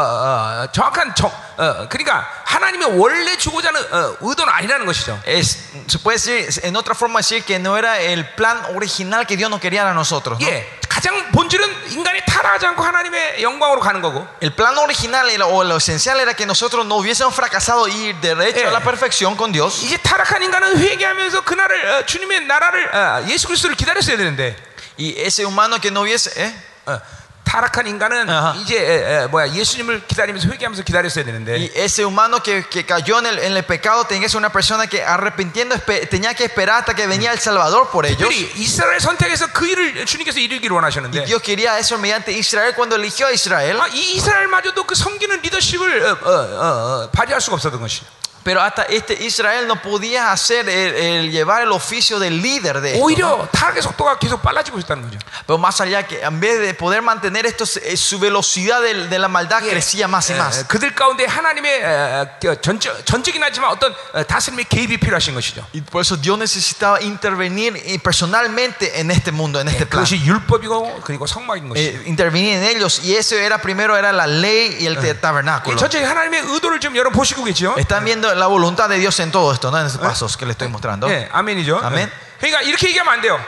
[0.63, 5.19] 어, 정확한 정, 어, 그러니까 하나님의 원래 주고자 하는 어, 의도는 아니라는 것이죠.
[5.25, 9.37] Es, se puede decir, en otra forma decir que no era el plan original que
[9.37, 10.39] Dios nos quería dar a nosotros.
[10.39, 10.45] ¿no?
[10.45, 14.26] 예, 가장 본질은 인간이 타락하지 않고 하나님의 영광으로 가는 거고.
[14.42, 18.16] El plan original era- o lo esencial era que nosotros no hubiésemos fracasado y ir
[18.20, 18.66] derecho Eh.
[18.66, 19.84] a la perfección con Dios.
[19.86, 24.56] 이제 타락한 인간은 회개하면서 그날을 어, 주님의 나라를 어, 예수 그리스도를 기다렸어야 되는데
[24.98, 26.52] Y ese humano que no hubiese, ¿eh?
[26.86, 27.00] 어,
[27.49, 28.55] 타락한 인간은 아하.
[28.59, 33.19] 이제 에, 에, 뭐야 예수님을 기다리면서 회개하면서 기다렸어야 되는데 Y ese humano que, que cayó
[33.19, 36.43] en el, en el pecado tenía que ser una persona que arrepintiendo espe- tenía que
[36.45, 38.17] esperar hasta que venía el Salvador por ellos.
[38.27, 42.95] 특별히 이스라엘 선택해서 그 일을 주님께서 이루기를 Y 원하셨는데 Dios quería eso mediante Israel cuando
[42.97, 43.79] eligió a Israel.
[43.79, 48.01] 아, 이 이스라엘마저도 그 섬기는 리더십을 어, 어, 어, 어, 발휘할 수가 없었던 것이.
[48.45, 52.89] Pero hasta este Israel no podía hacer el, el llevar el oficio del líder de
[52.93, 52.99] esto.
[52.99, 53.05] ¿no?
[53.07, 55.17] 오히려 타락의 속도가 계속 빨라지고 있다는 거죠.
[55.47, 59.17] Pero más allá que en vez de poder mantener esto, eh, su velocidad de, de
[59.17, 60.67] la maldad crecía más y 에, más.
[60.67, 65.65] 그들 가운데 하나님의 에, 그 전적, 전적이긴 하지만 어떤 어, 다스림의 개입이 필요하신 것이죠.
[65.73, 70.05] Y por eso Dios necesitaba intervenir eh, personalmente en este mundo, en este plan.
[70.05, 71.97] 그것이 율법이고 그리고 성막인 것이죠.
[71.97, 72.99] Eh, intervenir en ellos.
[73.03, 75.75] Y eso era primero era la ley y el te- tabernáculo.
[75.77, 77.73] 전체 하나님의 의도를 좀 여러분 보시고 계죠.
[77.79, 79.79] Están viendo la voluntad de Dios en todo esto, ¿no?
[79.79, 81.07] En estos pasos que les estoy mostrando.
[81.09, 81.79] 예, 아멘이죠.
[81.83, 82.07] 아멘.
[82.07, 82.11] 예.
[82.39, 83.39] 그러니까 이렇게 얘기하면 안 돼요.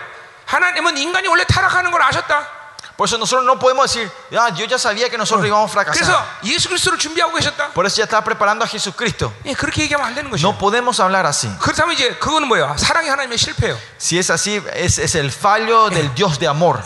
[0.46, 2.58] 하나님은 인간이 원래 타락하는 걸 아셨다.
[2.98, 6.04] Por eso nosotros no podemos decir, ah, yo ya sabía que nosotros íbamos a 그래서
[6.04, 6.26] fracasar.
[6.46, 7.70] 예수 그리스도를 준비하고 계셨다.
[7.72, 9.32] Por eso ya estaba preparando a Jesucristo.
[9.46, 10.48] 예, 그렇게 얘기하면 안 되는 것이죠.
[10.48, 11.48] No podemos hablar así.
[11.60, 12.76] 그렇다면 이제 그거는 뭐야?
[12.76, 13.78] 사랑이 하나님의 실패예요.
[14.02, 16.82] Si es así, es, es el fallo del Dios de amor.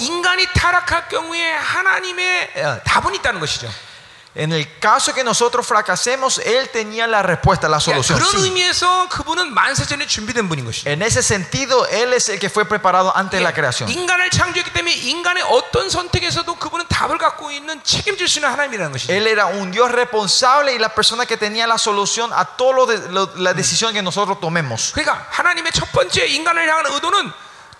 [4.36, 4.36] 인간이 타락할 경우에 하나님의 어, 답은 있다는 것이죠.
[4.36, 8.18] En el caso que nosotros fracasemos, Él tenía la respuesta, la 그러니까 solución.
[8.18, 8.48] 그런 sí.
[8.48, 10.90] 의미에서 그분은 만세전에 준비된 분인 것이죠.
[10.90, 13.90] En ese sentido, Él es el que fue preparado antes de la creación.
[13.90, 19.12] 인간을 창조했기 때문에 인간의 어떤 선택에서도 그분은 답을 갖고 있는 책임질 수 있는 하나님이라는 것이죠.
[19.12, 23.54] Él era un Dios responsable y la persona que tenía la solución a todas la
[23.54, 24.94] decisión que nosotros tomemos.
[24.94, 27.34] 그러니까 하나님의 첫 번째 인간을 향한 의도는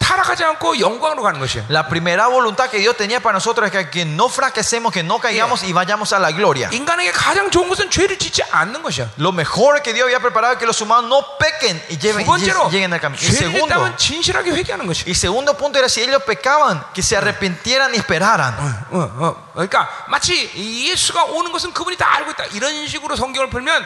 [0.06, 1.66] 타락하지 않고 영광으로 가는 것이에요.
[1.70, 5.20] La primera voluntad que Dios tenía para nosotros es que, que no fracasemos, que no
[5.20, 6.70] caigamos y vayamos a la gloria.
[6.74, 9.12] 인간에게 가장 좋은 것은 죄를 짓지 않는 것이야.
[9.18, 12.22] Lo mejor que Dios había preparado es que los humanos no pequen y, 두 lleven,
[12.22, 13.22] y 번째로 lleguen al camino.
[13.22, 15.06] Y 죄를 segundo, 짓다면 진실하게 회개하는 것이야.
[15.08, 18.58] y segundo punto era si ellos pecaban, que se arrepintieran y esperaran.
[18.92, 19.52] 어, 어.
[19.54, 20.52] 그러니까 마치
[20.90, 22.46] 예수가 오는 것은 그분이 다 알고 있다.
[22.54, 23.86] 이런 식으로 성경을 풀면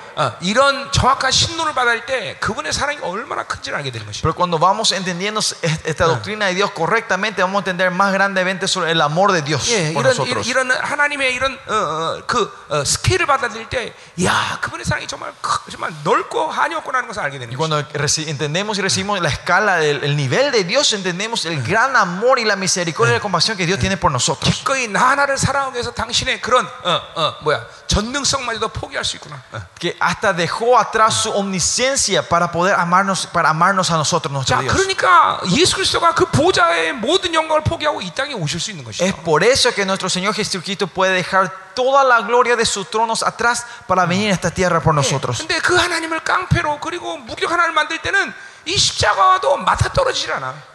[0.15, 4.21] 어, 이런 정확한 신론을 받을 때 그분의 사랑이 얼마나 큰지를 알게 되는 것이죠.
[4.23, 5.55] Pero cuando vamos entendiendo es-
[5.85, 9.67] esta doctrina de Dios correctamente, vamos a entender más grandemente sobre el amor de Dios
[9.69, 10.47] 예, por 이런, nosotros.
[10.47, 13.93] 이런 하나님의 이런 어, 어, 그 어, 스케일을 받아들일 때,
[14.23, 17.57] 야 그분의 사랑이 정말 크- 정말 넓고 한이 없구나는 것을 알게 Y 되는 거죠.
[17.57, 17.79] cuando
[18.27, 22.45] entendemos y recibimos la escala, del el nivel de Dios, entendemos el gran amor y
[22.45, 24.51] la misericordia y la compasión que Dios tiene por nosotros.
[24.53, 29.41] 기꺼이 나 하나를 사랑하기 위해서 당신의 그런 어, 어, 뭐야 전능성마저도 포기할 수 있구나.
[29.51, 29.61] 어.
[30.00, 34.62] Que hasta dejó atrás su omnisciencia para poder amarnos, para amarnos a nosotros, nuestro 자,
[34.62, 34.72] Dios.
[34.74, 39.04] 그러니까 예수 그리스도가 그 보좌의 모든 영광을 포기하고 이 땅에 오실 수 있는 것이죠.
[39.04, 43.22] Es por eso que nuestro Señor Jesucristo puede dejar toda la gloria de sus tronos
[43.22, 45.36] atrás para venir a esta tierra por nosotros.
[45.38, 48.32] 근데 그 하나님을 깡패로 그리고 무력 하나를 만들 때는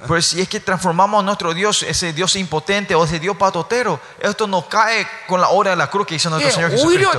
[0.07, 4.01] Pues si es que transformamos a nuestro Dios, ese Dios impotente o ese Dios patotero,
[4.19, 7.11] esto nos cae con la obra de la cruz que hizo nuestro 예, Señor Jesucristo.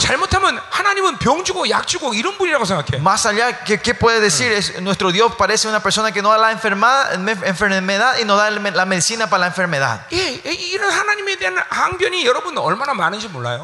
[2.99, 4.51] Más allá, ¿qué, qué puede decir?
[4.51, 7.13] Es, nuestro Dios parece una persona que no da la enfermedad,
[7.45, 10.05] enfermedad y nos da la medicina para la enfermedad.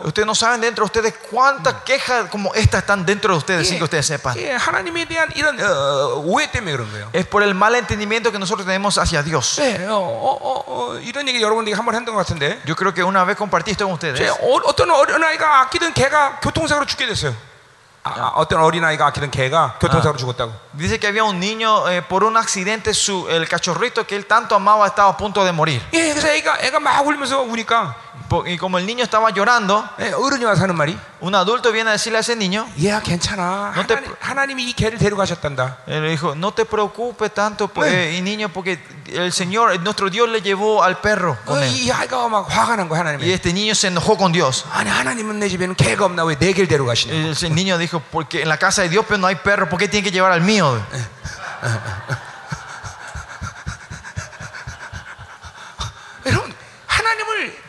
[0.04, 3.78] Ustedes no saben dentro de ustedes cuántas quejas como estas están dentro de ustedes sin
[3.78, 4.38] que ustedes sepan.
[6.93, 7.11] 예, 하나님에 대한 이런 어, 오해 때문에 그런 거예요.
[7.15, 9.59] Es por el mal entendimiento que nosotros tenemos hacia Dios.
[9.61, 12.61] 예, 어, 어, 어, 어, 이런 얘기 여러분들이 한번 했던 것 같은데.
[12.67, 14.31] Yo creo que una vez compartí esto con 제 ustedes.
[14.31, 17.35] 어, 어떤 어린아이가 아끼던 개가 교통사고로 죽게 됐어요.
[18.05, 20.53] 아, 아, 어떤 어린아이가 아끼던 개가 교통사고로 죽었다고.
[20.73, 24.55] Dice que había un niño eh, por un accidente, su, el cachorrito que él tanto
[24.55, 25.83] amaba estaba a punto de morir.
[25.93, 28.12] 예, 그래서 애가 애가 막 울면서 우니까 Po-
[28.45, 31.93] Y como el niño estaba llorando, 예, 어른이 와서 하는 말이 un adulto viene a
[31.95, 33.73] decirle a ese niño, 얘야 괜찮아.
[33.75, 35.79] 너 때- 하나님, 하나님이 이 개를 데려가셨단다.
[35.89, 38.79] él le dijo, no te preocupes tanto, pues, eh, y niño, porque
[39.09, 41.71] el Señor, nuestro Dios le llevó al perro 어, con él.
[41.73, 43.33] 이 아이가 막 화가 난 거야 Y 하나님이.
[43.33, 44.65] este niño se enojó con Dios.
[44.73, 47.15] 아니 하나님은 내 집에는 개가 없나 왜 내 개를 데려가시냐.
[47.15, 49.79] El el niño dijo, porque en la casa de Dios pero no hay perro, ¿por
[49.79, 50.79] qué tiene que llevar al mío?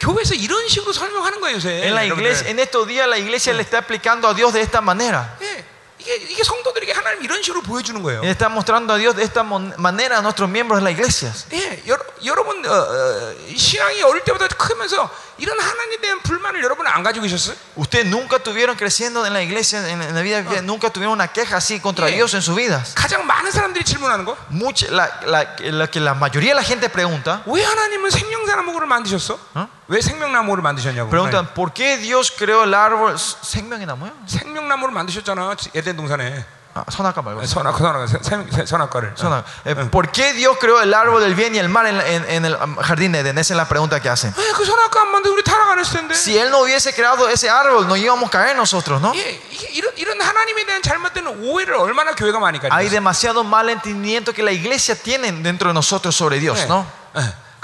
[0.03, 1.83] 교회에서 이런 식으로 설명하는 거예요 요새.
[1.85, 2.19] En la 여러분들.
[2.19, 5.37] iglesia, en estos días la iglesia le está explicando a Dios de esta manera.
[5.41, 5.63] 예,
[5.99, 8.21] 이게 이게 성도들에게 하나님 이런 식으로 보여주는 거예요.
[8.23, 11.31] Le está mostrando a Dios de esta mon- manera a nuestros miembros de la iglesia.
[11.51, 17.01] 예, 여러, 여러분 어, 어, 신앙이 어릴 때보다 크면서 이런 하나님에 대한 불만을 여러분 안
[17.03, 17.55] 가지고 계셨어요?
[17.77, 21.57] Ustedes nunca tuvieron creciendo en la iglesia, en en la vida, nunca tuvieron una queja
[21.57, 22.17] así contra Yeah.
[22.17, 22.93] Dios en sus vidas.
[22.95, 24.35] 가장 많은 사람들이 질문하는 거.
[24.51, 29.39] Mucha, la, la- la que la mayoría de la gente pregunta, 왜 하나님은 생명나무를 만드셨어?
[29.55, 29.67] 어?
[29.87, 31.09] 왜 생명나무를 만드셨냐고.
[31.09, 33.15] preguntan, ¿por qué Dios creó el árbol?
[33.17, 34.11] 생명이나무요?
[34.27, 36.45] 생명나무를 만드셨잖아 에덴 동산에.
[36.75, 37.43] Ah, 선악과 말고.
[37.47, 39.13] 선악, 선악, 생- 생- 선악과를.
[39.17, 42.05] Sona- eh, ¿Por qué Dios creó el árbol del bien y el mal en, la-
[42.07, 43.39] en- en el um, jardín de Edén?
[43.39, 44.31] Esa es la pregunta que hacen.
[44.37, 46.13] 예, 그 선악과 안 만들 우리 타락 안 했을 텐데.
[46.13, 49.11] Si Él no hubiese creado ese árbol, no íbamos a caer nosotros, ¿no?
[49.15, 52.91] 예, 이게 이런 이런 하나님에 대한 잘못된 오해를 얼마나 교회가 많이 가지고 Hay 있어요.
[53.01, 56.85] demasiado mal entendimiento que la iglesia tiene dentro de nosotros sobre Dios, 예, ¿no?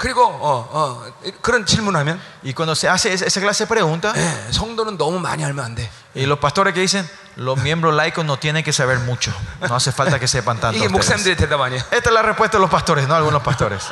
[0.00, 1.04] 그리고 어, 어,
[1.40, 5.42] 그런 질문하면 Y cuando se hace esa esa clase de preguntas, 예, 성도는 너무 많이
[5.44, 5.88] 알면 안 돼.
[6.14, 9.92] y los pastores que dicen, los miembros laicos no tienen que saber mucho, no hace
[9.92, 10.76] falta que sepan tanto.
[10.78, 10.92] 이게 ustedes".
[10.92, 11.80] 목사님들의 대답 아니에요.
[11.90, 13.84] Esta es la respuesta de los pastores, no algunos pastores.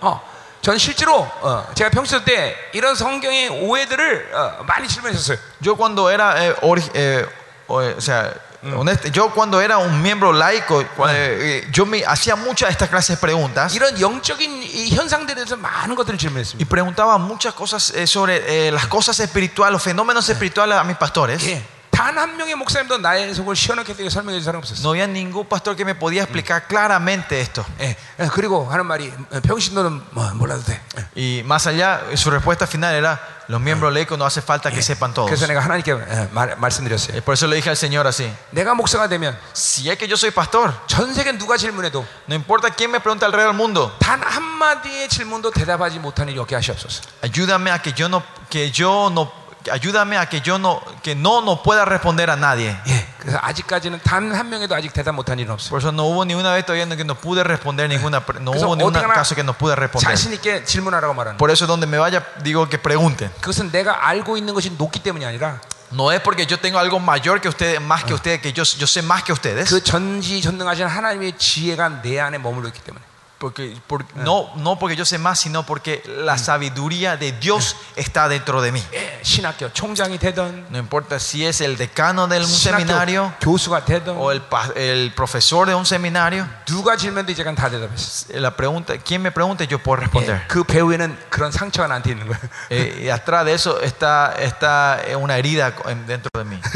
[0.00, 0.20] 어,
[0.62, 5.38] 전 실제로 어, 제가 평소 때 이런 성경의 오해들을 어, 많이 질문했었어요.
[5.64, 7.26] Yo cuando era, eh, ori- eh,
[7.68, 8.32] o, eh, o sea,
[8.74, 12.88] honesto, yo cuando era un miembro laico, cua- eh, yo me hacía muchas de estas
[12.88, 16.68] clases de preguntas 이런 영적인 이 현상들에 대해서 많은 것들을 y 질문했습니다.
[16.68, 21.40] preguntaba muchas cosas eh, sobre eh, las cosas espirituales, los fenómenos espirituales a mis pastores.
[21.46, 24.82] 예, 다 단 한 명의 목사님도 나의 속을 시원하게 되게 설명해 준 사람 없었어.
[24.82, 27.64] No había ningún pastor que me podía explicar claramente esto.
[27.80, 30.78] 예, 예, 그리고 하는 말이 어, 병신도는 뭐 몰라도 돼.
[30.98, 31.40] 예.
[31.40, 33.18] Y más allá, su respuesta final era,
[33.48, 35.30] los miembros laicos no hace falta que sepan todos.
[35.30, 37.16] 그래서 내가 하나님께 예, 말, 말씀드렸어요.
[37.16, 40.16] Y por eso le dije al Señor así, 내가 목사가 되면 si es que yo
[40.18, 44.22] soy pastor, 전 세계 누가 질문해도 no importa quién me pregunte alrededor del mundo, 단
[44.22, 47.00] 한마디의 질문도 대답하지 못한 일이 없게 하시옵소서.
[47.22, 49.32] ayúdame a que yo no, que yo no,
[49.70, 52.76] ayúdame a que yo no, que no, no pueda responder a nadie.
[52.86, 55.70] 예, 그래서 아직까지는 단 한 명에도 아직 대답 못한 일은 없어요.
[55.70, 58.38] Por eso no hubo ni una vez todavía en que no pude responder ninguna, pre-
[58.40, 60.06] no 그래서 hubo ni un 어디가나 caso que no pude responder.
[60.08, 61.36] 자신 있게 질문하라고 말하는.
[61.36, 61.38] 거예요.
[61.38, 63.30] Por eso donde me vaya digo que pregunten.
[63.40, 65.60] 그것은 내가 알고 있는 것이 높기 때문이 아니라
[65.92, 68.86] No es porque yo tengo algo mayor que ustedes, más que ustedes, que yo, yo
[68.88, 69.68] sé más que ustedes.
[69.70, 73.04] 그 전지전능하신 하나님의 지혜가 내 안에 머물러 있기 때문에.
[73.40, 78.30] Porque, por- no, no porque yo sé más, sino porque la sabiduría de Dios está
[78.30, 78.82] dentro de mí.
[78.94, 83.84] 예, 신학교 총장이 되든 No importa si es el decano de un 신학교 seminario 교수가
[83.84, 86.48] 되든 o el, pa- el profesor de un seminario.
[86.64, 88.32] 누가 질문도 이제간 다 대답했어.
[88.40, 90.40] La pregunta, quien me pregunte, yo puedo responder.
[90.40, 92.40] 예, 그 배후에는 그런 상처가 나한테 있는 거예요.
[92.70, 96.58] Eh, y atrás de eso está, está una herida en- dentro de mí.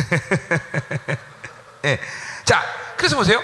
[1.87, 1.99] 예.
[2.45, 2.63] 자,
[2.99, 3.41] 그래서 보세요.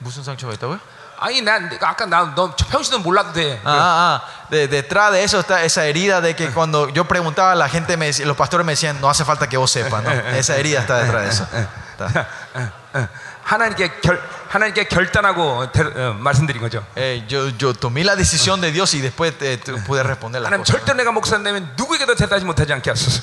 [0.00, 0.80] ¿Musun Sancho Beethoven?
[1.18, 3.60] 아니 난 내가 아까 나너 평신도 몰라도 돼.
[3.64, 7.68] Ah, ah, de- detrás de eso está esa herida de que cuando yo preguntaba, la
[7.68, 10.10] gente me decía- los pastores me decían, no hace falta que vos sepas, ¿no?
[10.10, 11.46] Esa herida está detrás de eso.
[11.92, 12.26] Está.
[12.54, 13.08] 어, 어.
[13.44, 14.20] 하나님께 결
[14.56, 16.84] 하나님께 결단하고 대- 어, 말씀드린 거죠.
[16.96, 20.50] Eh, yo, yo tomé la decisión de Dios y después eh, tu- pude responder las
[20.50, 20.80] 하나님 cosas.
[20.84, 23.22] 절대 내가 목사 되면 누구에게도 대답하지 못하지 않게 하소서.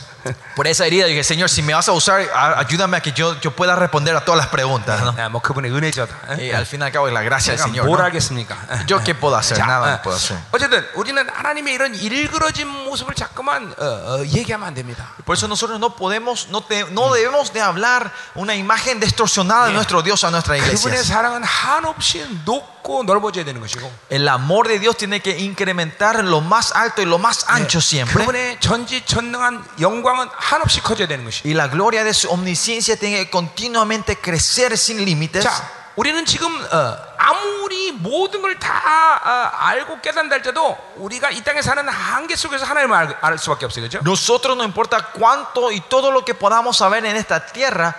[0.56, 3.40] Por esa herida dije, Señor, si me vas a usar, a- ayúdame a que yo,
[3.42, 5.00] yo pueda responder a todas las preguntas.
[5.02, 5.16] ¿no?
[5.18, 6.04] 아, 뭐 그분의 은혜죠.
[6.04, 6.34] 어?
[6.38, 7.86] Y al fin y al cabo es la gracia del 제가 Señor.
[7.88, 8.06] 뭘 ¿no?
[8.06, 8.56] 하겠습니까?
[8.70, 8.86] 어.
[8.88, 10.38] Yo qué puedo hacer, 자, nada 어, puedo hacer.
[10.52, 15.06] 어쨌든 우리는 하나님의 이런 일그러진 모습을 자꾸만 어, 어, 얘기하면 안 됩니다.
[15.26, 19.74] Por eso nosotros no podemos, no, te- no debemos de hablar una imagen distorsionada de
[19.74, 20.76] nuestro Dios a nuestra iglesia.
[21.24, 26.30] 그분의 사랑은 한없이 높고 넓어져야 되는 것이고 El amor de Dios tiene que incrementar en
[26.30, 28.26] lo más alto y lo más ancho siempre.
[28.26, 31.42] 그분의 전지전능한 영광은 한없이 커져야 되는 것이.
[31.46, 35.44] Y la gloria de su omnisciencia tiene que continuamente crecer sin límites.
[35.44, 35.52] 자,
[35.96, 42.36] 우리는 지금 어, 아무리 모든 걸 다 알고 깨닫는다 할때도 우리가 이 땅에 사는 한계
[42.36, 44.00] 속에서 하나님을 알, 알 수밖에 없어요, 그렇죠?
[44.04, 47.96] Nosotros no importa cuánto y todo lo que podamos saber en esta tierra,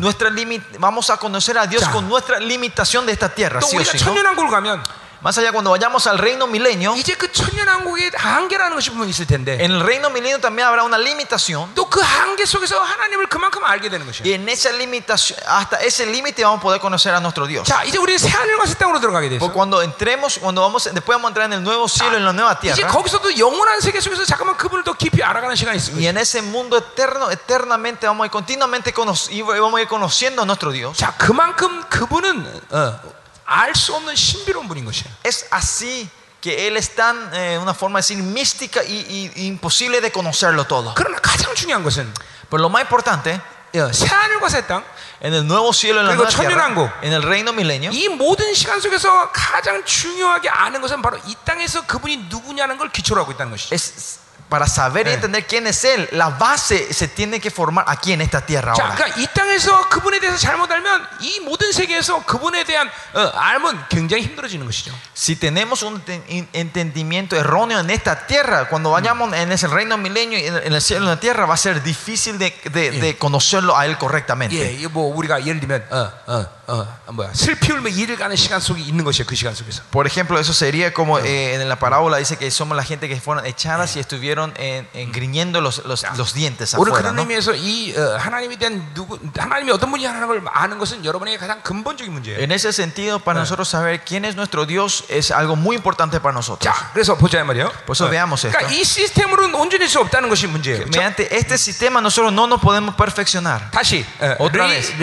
[0.00, 1.92] nuestra limi- vamos a conocer a Dios Ya.
[1.92, 3.60] con nuestra limitación de esta tierra.
[3.60, 4.10] 또 ¿sí o 우리가 sí, no?
[4.10, 4.82] 천년왕국을 가면
[5.22, 9.58] Más allá cuando vayamos al reino milenio, 이제 그 천년왕국의 한계라는 것이 분명히 있을 텐데
[9.58, 11.74] en el reino milenio también habrá una limitación.
[11.74, 14.22] 또 그 한계 속에서 하나님을 그만큼 알게 되는 것이에요.
[14.24, 17.66] Y en esa limitación, hasta ese límite vamos a poder conocer a nuestro Dios.
[17.66, 21.16] 자, 이제 우리 새 하늘과 새 땅으로 들어가게 돼서 Porque cuando entremos, cuando vamos, después
[21.18, 22.92] vamos a entrar en el nuevo cielo y en la nueva 이제 tierra.
[22.92, 26.10] 거기서도 영원한 세계 속에서 잠깐만 그분을 더 깊이 알아가는 시간이 있을 Y 거예요.
[26.10, 30.42] en ese mundo eterno, eternamente vamos a ir continuamente cono- y vamos a ir conociendo
[30.42, 30.96] a nuestro Dios.
[30.96, 33.00] 자, 그만큼 그분은 어,
[33.45, 35.11] 알 수 없는 신비로운 분인 것이에요.
[35.25, 36.09] Es así
[36.41, 40.65] que Él es tan, eh, una forma de decir, mística y, y- imposible de conocerlo
[40.65, 40.93] todo.
[40.95, 42.11] 그러나 가장 중요한 것은
[42.49, 43.39] Pero lo más importante,
[43.75, 44.83] 어, 새 하늘과 새 땅,
[45.21, 46.91] en el nuevo cielo, en la nueva tierra, 천년왕국.
[47.01, 51.85] en el reino milenio, 이 모든 시간 속에서 가장 중요하게 아는 것은 바로 이 땅에서
[51.87, 53.73] 그분이 누구냐는 걸 기초로 하고 있다는 것이죠.
[53.73, 54.19] es
[54.52, 55.12] para saber y Eh.
[55.12, 56.08] entender quién es Él.
[56.12, 58.94] La base se tiene que formar aquí en esta tierra 자, ahora.
[58.96, 64.22] 그러니까 이 땅에서 그분에 대해서 잘못 알면 이 모든 세계에서 그분에 대한 어, 알면 굉장히
[64.22, 64.90] 힘들어지는 것이죠.
[65.14, 69.98] Si tenemos un enten- in- entendimiento erróneo en esta tierra, cuando vayamos en ese reino
[69.98, 72.48] milenio y en en el cielo y en la tierra, va a ser difícil de,
[72.72, 74.56] de- de conocerlo a Él correctamente.
[74.56, 76.46] 예, 이거 뭐 우리가 예를 들면 어, 어,
[79.91, 83.19] por ejemplo, eso sería como eh, en la parábola dice que somos la gente que
[83.19, 87.11] fueron echadas y estuvieron en, en griñendo los, los, los, dientes afuera.
[87.11, 87.21] ¿no?
[92.41, 96.33] En ese sentido, para nosotros saber quién es nuestro Dios es algo muy importante para
[96.33, 96.73] nosotros.
[97.85, 98.57] Por eso veamos esto.
[100.85, 103.69] Mediante este sistema nosotros no nos podemos perfeccionar.
[104.39, 104.97] Otra vez.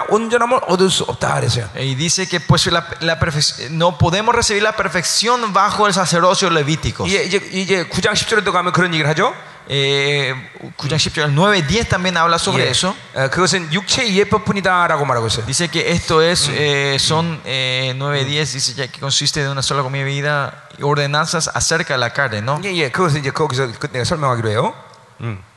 [0.08, 1.68] 온전함을 얻을 수 없다 그랬어요.
[1.76, 6.50] Y dice que pues la, la perfec- no podemos recibir la perfección bajo el sacerdocio
[6.50, 7.06] levítico.
[7.06, 9.34] 이제 이제 이제 9장 10절에도 가면 그런 얘기를 하죠.
[9.68, 10.32] Eh,
[10.76, 12.70] 9, 9, 10 también habla sobre 예.
[12.70, 12.94] eso.
[13.14, 15.44] 어, 그것은 육체의 예법뿐이다라고 말하고 있어요.
[15.44, 19.62] Dice que esto es, eh, son eh, 9, 10, dice ya que consiste de una
[19.62, 22.60] sola comida y bebida y ordenanzas acerca de la carne, ¿no?
[22.62, 24.72] 예, 예, 그것은 이제 거기서 그- 내가 설명하기로 해요.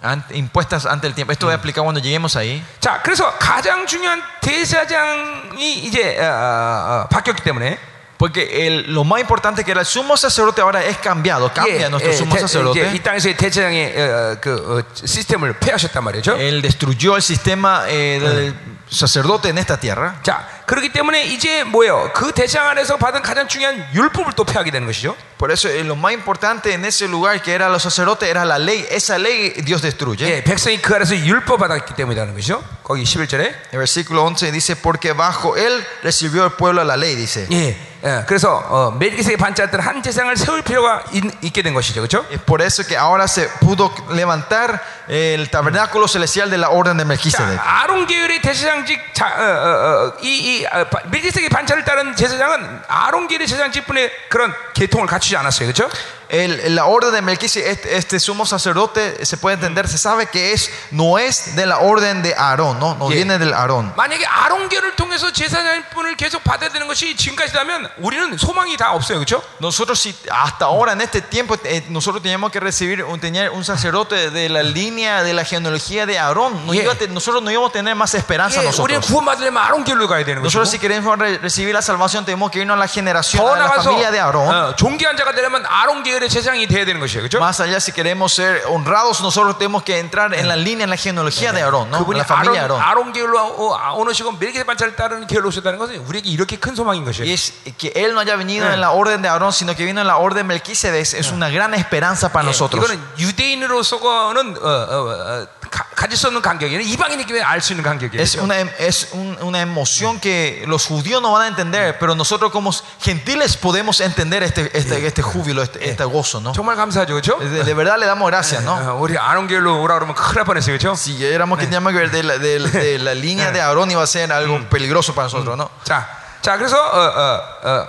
[0.01, 1.33] Ant- impuestas ante el tiempo.
[1.33, 2.63] Esto voy a explicar cuando lleguemos ahí.
[2.79, 7.77] 자, 그래서 가장 중요한 대사장이 이제 어, 어, 어, 바뀌었기 때문에
[8.19, 11.87] Por Porque el- lo más importante que era el sumo sacerdote ahora es cambiado, cambia
[11.89, 12.91] nuestro sumo 대- 이제 sacerdote.
[12.93, 16.35] 이 땅에서의 대제사장의 어, 그 어, 시스템을 폐하셨단 말이죠.
[16.37, 18.53] Él destruyó el sistema eh, del
[18.91, 20.15] sacerdote en esta tierra.
[20.21, 22.11] 자, 그렇기 때문에 이제 뭐예요?
[22.13, 25.15] 그 대장 안에서 받은 가장 중요한 율법을 또 폐하게 되는 것이죠.
[25.37, 28.59] Por eso eh, lo más importante en ese lugar que era los sacerdotes era la
[28.59, 28.85] ley.
[28.91, 30.27] Esa ley Dios destruye.
[30.27, 32.61] 예, 백성이 그 안에서 율법 받았기 때문이라는 것이죠.
[32.83, 33.53] 거기 11절에.
[33.71, 37.47] El versículo 11 dice, porque bajo él recibió el pueblo la ley, dice.
[37.51, 42.25] 예, 예, 그래서 어, 멜기세의 반짝들 한 제상을 세울 필요가 있, 게 된 것이죠, 그렇죠?
[42.31, 47.05] Es por eso que ahora se pudo levantar el tabernáculo celestial de la orden de
[47.05, 47.55] Melquisedec.
[47.55, 52.14] 자, 아론 계열의 대제사장직 자, 어, 어, 어, 이, 이 어, 바- 멜기세의 반차를 따른
[52.14, 55.90] 제사장은 아론 계열의 제사장 직분의 그런 계통을 갖추지 않았어요, 그렇죠?
[56.29, 60.53] El- la orden de Melquisedec, este, este sumo sacerdote, se puede entender, se sabe que
[60.53, 63.15] es, no es de la orden de Aarón, no, no Yeah.
[63.25, 63.93] viene del Aarón.
[63.95, 69.41] 만약에 아론 계열을 통해서 제사장분을 계속 받아야 되는 것이 지금까지라면 우리는 소망이 다 없어요, 그렇죠?
[69.59, 73.65] Nosotros si hasta ahora en este tiempo eh, nosotros teníamos que recibir un, tener un
[73.65, 76.83] sacerdote de la línea de la genealogía de Aarón, no Yeah.
[76.83, 79.07] iba a te- nosotros no íbamos a tener más esperanza 예, 우리는 nosotros.
[79.09, 82.59] 구원받으려면 아론 계열로 가야 되는 Nosotros 것이고 si queremos re- recibir la salvación tenemos que
[82.59, 84.47] irnos a la generación, 더 a la 나가서 familia de Aarón.
[84.47, 87.39] 어, 존귀한 자가 되려면 아론 계 열의 제사장이 돼야 되는 것이에요, 그렇죠?
[87.39, 90.97] Más allá, si queremos ser honrados, nosotros tenemos que entrar en la línea, en la
[90.97, 91.97] genealogía de Aarón, ¿no?
[91.97, 93.09] En 그분이 la familia de 아론, Aarón.
[93.09, 97.25] 아론 계열로 어, 오시고 멜기세 반차를 따르는 계열로 오셨다는 것은 우리에게 이렇게 큰 소망인 것이에요.
[97.27, 100.01] Y es que él no haya venido en la orden de Aarón, sino que vino
[100.01, 102.83] en la orden de Melquisedec, es una gran esperanza para 예, nosotros.
[102.83, 106.79] 이거는 유대인으로서는 어, 어, 어, 가, 가질 수 없는 간격이에요.
[106.81, 108.19] 이방인에게 알 수 있는 간격이에요.
[108.21, 112.51] Es una, es un- una emoción que los judíos no van a entender, pero nosotros
[112.51, 116.53] como gentiles podemos entender este, este, este júbilo, este, este gozo, ¿no?
[116.53, 117.37] 정말 감사하죠, 그렇죠?
[117.39, 118.73] De, de verdad le damos gracias, ¿no?
[118.79, 120.95] 어, 우리 아론 계열로 오라 그러면 큰일 날 뻔했어요, 그렇죠?
[120.95, 124.01] Si éramos que teníamos que ver de la, de, de la línea de Aarón iba
[124.01, 125.69] a ser algo peligroso para nosotros, ¿no?
[125.83, 126.07] 자,
[126.41, 127.87] 자, 그래서 어, 어, 어,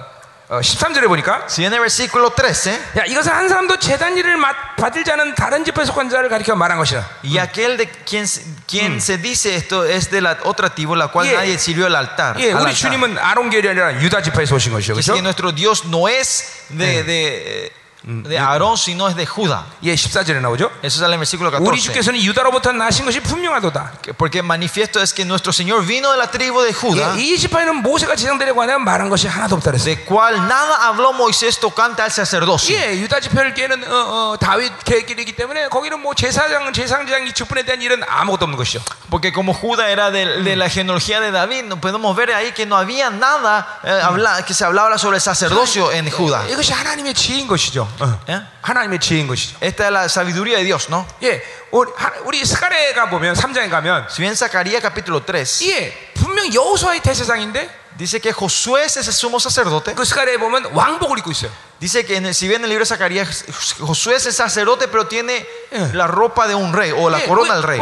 [0.50, 4.74] 어, 13절에 보니까 Si en el versículo 13, 야, 이것은 한 사람도 재단 일을 맡,
[4.76, 7.04] 받을 자는 다른 집에 속한 자를 가리켜 말한 것이라.
[7.22, 11.06] y aquel de quien, se- quien se dice esto es de la otra tribu, la
[11.06, 11.38] cual Yeah.
[11.46, 12.34] nadie sirvió el altar.
[12.40, 12.74] 예, al 우리 altar.
[12.74, 15.14] 주님은 아론 계열이 아니라 유다 지파에서 오신 것이죠, Dice 그렇죠?
[15.14, 17.72] que nuestro Dios no es de, de,
[18.04, 19.66] de Aarón, sino es de Judá.
[19.82, 20.70] 예, 14절에 나오죠.
[20.82, 21.82] Eso sale en el versículo 우리 14.
[21.92, 24.00] 주께서는 유다로부터 나신 것이 분명하도다.
[24.00, 27.36] Que- Porque manifiesto es que nuestro Señor vino de la tribu de Judá, 예, 이
[27.36, 29.84] 지파에는 모세가 제장되려고 하냐 말한 것이 하나도 없다 그랬어요.
[29.84, 32.74] de cual nada habló Moisés tocante al sacerdocio.
[32.74, 37.64] 예, 유다 지파를 깨는 어, 어, 다윗 계길이기 때문에 거기는 뭐 제사장, 제상장 이 직분에
[37.64, 38.80] 대한 일은 아무것도 없는 것이죠.
[39.10, 42.64] Porque como Judá era de, de la genealogía de David, no podemos ver ahí que
[42.64, 46.48] no había nada eh, habla- que se hablaba sobre el sacerdocio en Judá.
[46.48, 47.90] 이것이 하나님의 지혜인 것이죠.
[47.99, 48.19] 어.
[48.29, 48.41] 예?
[48.61, 49.57] 하나님의 지혜인 것이죠.
[49.61, 51.05] Esta es la sabiduría de Dios, ¿no?
[51.23, 51.41] 예,
[51.71, 57.01] 우리, 하- 우리 스가랴가 보면 3장에 가면 Si bien Zacarías capítulo 3 예, 분명 여호수아의
[57.01, 61.49] 대제사장인데 dice que Josué es ese sumo sacerdote, 그 스가랴에 보면 왕복을 입고 있어요.
[61.85, 63.45] Dice que en el, si bien en el libro de Zacarías,
[63.79, 65.45] Josué es el sacerdote, pero tiene
[65.93, 67.79] la ropa de un rey o la corona del rey.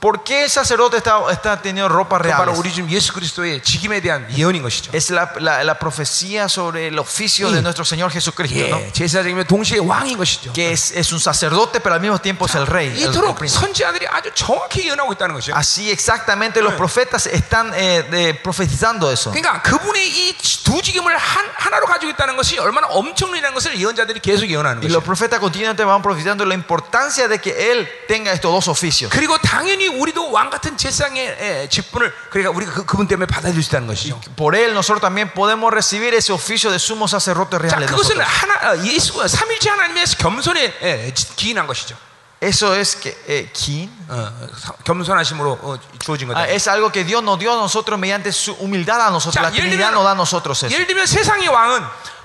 [0.00, 2.36] ¿Por qué el sacerdote está, está teniendo ropa real?
[4.92, 8.58] Es la, la, la, profecía sobre el oficio de nuestro Señor Jesucristo.
[8.70, 8.92] ¿no?
[10.52, 12.88] Que es, es, un sacerdote, pero al mismo tiempo es el rey.
[12.88, 13.12] El, el
[15.54, 19.30] Así exactamente los profetas están eh, de, profetizando eso.
[21.83, 24.47] 그러니까 그분의 이 두 직임을 한, 하나로 가지고 있다는 것이 얼마나 엄청나다는 것을 예언자들이 계속
[24.49, 24.93] 예언하는 Y 것이죠.
[24.95, 29.09] los profetas continuamente van profetizando la importancia de que él tenga estos dos oficios.
[29.11, 33.69] 그리고 당연히 우리도 왕 같은 제사장의 에, 직분을 그러니까 우리가 그, 그분 때문에 받아들일 수
[33.69, 34.19] 있다는 것이죠.
[34.35, 37.79] Por él nosotros también podemos recibir ese oficio de sumo sacerdote 자, real.
[37.79, 38.25] de 그것은 nosotros.
[38.25, 41.95] 하나 어, 예수 삼일째 하나님의 겸손에 에, 기인한 것이죠.
[42.43, 43.89] Eso es que eh, ¿quién?
[44.07, 46.39] 어, 사- 겸손하심으로 어, 주어진 거다.
[46.39, 49.35] Ah, es algo que Dios nos dio a nosotros mediante su humildad a nosotros.
[49.35, 50.73] 자, La 예를 Trinidad 들면- nos da a nosotros eso.
[50.73, 51.83] 예를 들면 세상의 왕은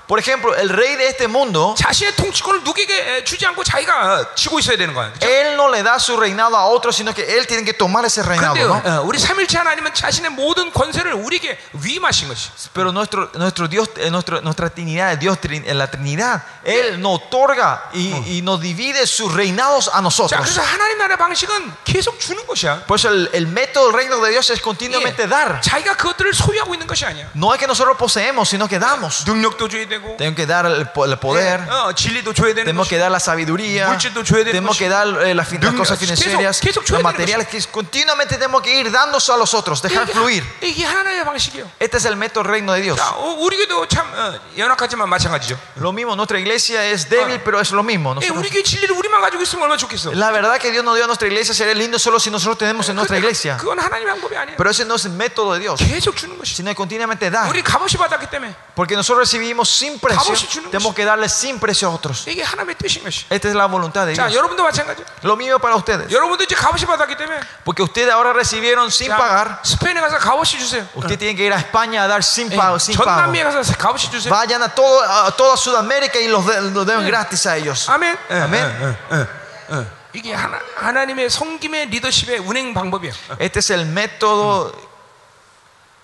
[0.09, 4.35] Por ejemplo, el rey de este mundo, 자신의 통치권을 누구에게 에, 주지 않고 자기가 어,
[4.35, 5.11] 쥐고 있어야 되는 거야.
[5.13, 5.25] 그렇죠?
[5.27, 8.21] él no le da su reinado a otro, sino que él tiene que tomar ese
[8.21, 8.53] reinado.
[8.53, 9.01] 그런데 ¿no?
[9.01, 12.51] 어, 우리 삼일째 하나님은 자신의 모든 권세를 우리에게 위임하신 것이.
[12.75, 17.01] Pero nuestro, nuestro Dios, eh, nuestro- nuestra Trinidad, el Dios trin- en la Trinidad, Él
[17.01, 20.39] nos otorga y, y nos divide sus reinados a 자, nosotros.
[20.39, 22.85] 그래서 하나님 나라 방식은 계속 주는 것이야.
[22.85, 25.61] Por eso el, el método del reino de Dios es 예, continuamente dar.
[25.61, 27.25] 자기가 그것들을 소유하고 있는 것이 아니야.
[27.35, 29.25] No es que nosotros poseemos, sino que damos.
[29.25, 31.59] 능력도 줘야 되고 되고 Tenemos que dar el, po- el poder.
[31.59, 33.87] 예, 어, 진리도 줘야 되는 Tenemos 것이고 que dar la sabiduría.
[33.91, 36.85] 물질도 줘야 되는 Tenemos que dar eh, las, fin- las 능력, cosas 계속, financieras, 계속
[36.87, 37.47] 줘야 los 되는 materiales.
[37.51, 40.43] Que continuamente tenemos que ir dándose a los otros, dejar 이게, fluir.
[40.43, 41.67] 하- 이게 하나님의 방식이에요.
[41.79, 42.97] Este es el método del reino de Dios.
[42.97, 45.59] 자, 어, 우리 교도 참 어, 연약하지만 마찬가지죠.
[45.77, 48.15] Lo mismo, nuestra iglesia es débil, pero es lo mismo.
[48.15, 50.11] 예, Nosotros- 우리 교회 진리를 우리만 가지고 있으면 얼마나 좋겠어.
[50.13, 52.87] la verdad que Dios nos dio a nuestra iglesia sería lindo solo si nosotros tenemos
[52.89, 53.57] en nuestra iglesia.
[53.57, 54.57] 그건 하나님의 방법이 아니에요.
[54.57, 56.55] Pero ese no es el método de Dios, 계속 주는 것이.
[56.55, 57.49] sino continuamente dar.
[57.49, 61.59] 우리 값없이 받았기 때문에 Porque nosotros recibimos sin precio, 값없이 주는 tenemos que darle sin
[61.59, 62.25] precio a otros.
[62.29, 63.25] 이게 하나님의 뜻인 것이.
[63.29, 64.35] Esta es la voluntad de 자, Dios.
[64.37, 65.03] 여러분도 마찬가지.
[65.23, 66.11] Lo mismo para ustedes.
[66.11, 69.59] 여러분도 이제 값없이 받았기 때문에 Porque ustedes ahora recibieron sin 자, pagar.
[69.63, 70.87] 스페인에 가서 값없이 주세요.
[70.95, 73.21] Usted tiene que ir a España a dar sin 예, pago, sin 전 pago.
[73.21, 74.29] 남미에 가서 값없이 주세요.
[74.33, 77.89] Vayan a, todo, a toda Sudamérica y los, de- los den gratis a ellos.
[77.89, 78.17] 아멘.
[78.29, 78.53] 예, 아멘.
[78.55, 79.87] 예, 예, 예, 예.
[80.13, 83.13] 이게 하나, 하나님의 성김의 리더십의 운행 방법이에요.
[83.37, 84.71] Este es el método.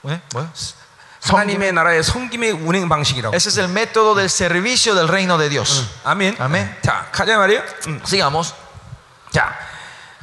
[0.03, 0.19] ¿Eh?
[0.33, 0.49] ¿Bueno?
[1.25, 3.35] 하나님의 나라의 성김의 운행 방식이라고.
[3.35, 5.87] Ese es el método del servicio del reino de Dios.
[6.03, 6.35] 아멘.
[6.39, 6.77] 아멘.
[6.81, 7.63] 자, 가자 말이에요.
[7.87, 8.01] 음.
[8.03, 8.53] Sigamos.
[9.31, 9.53] 자,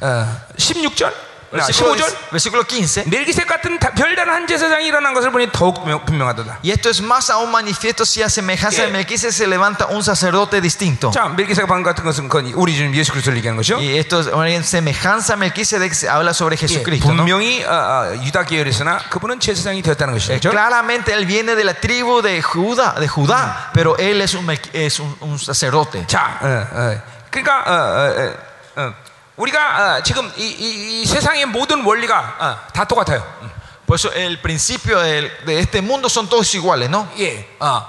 [0.01, 1.13] 어, 16절,
[1.53, 2.29] Versículo, 15절.
[2.29, 3.05] versículo 15.
[3.09, 6.59] 멜기색 같은 다- 별다른 한 제사장이 일어난 것을 보니 더욱 명- 분명하도다.
[6.63, 8.93] Y esto es más aún manifiesto si a semejanza de ¿Qué?
[8.93, 11.09] Melquisedec se levanta un sacerdote distinto.
[11.09, 13.77] 자, 멜기색 방 같은 것은 그건 우리 주님 예수 그리스도를 얘기하는 것이죠.
[13.77, 17.09] Y esto es en semejanza a Melquisedec se habla sobre 예, Jesucristo.
[17.09, 17.25] ¿no?
[17.25, 17.73] 분명히 어,
[18.13, 20.51] 어, 유다 계열에서나 그분은 제사장이 되었다는 Eh, 것이죠.
[20.51, 24.69] Claramente él viene de la tribu de Judá, de Judá pero él es un, melqui-
[24.71, 26.05] es un, un sacerdote.
[26.05, 27.01] 자, 어, 어,
[27.31, 28.93] 그러니까 어, 어, 어, 어,
[29.37, 33.23] 우리가 어, 지금 이, 이- 이 세상의 모든 원리가 어, 다 똑같아요.
[33.85, 37.07] Por eso el principio del- de, este mundo son todos iguales, ¿no?
[37.17, 37.85] 예, 어,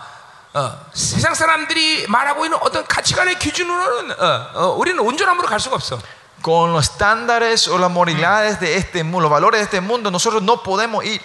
[0.54, 5.98] 어, 세상 사람들이 말하고 있는 어떤 가치관의 기준으로는 어, 어, 우리는 온전함으로 갈 수가 없어.
[6.42, 10.42] Con los estándares o las moralidades de este mundo, los valores de este mundo, nosotros
[10.42, 11.20] no podemos ir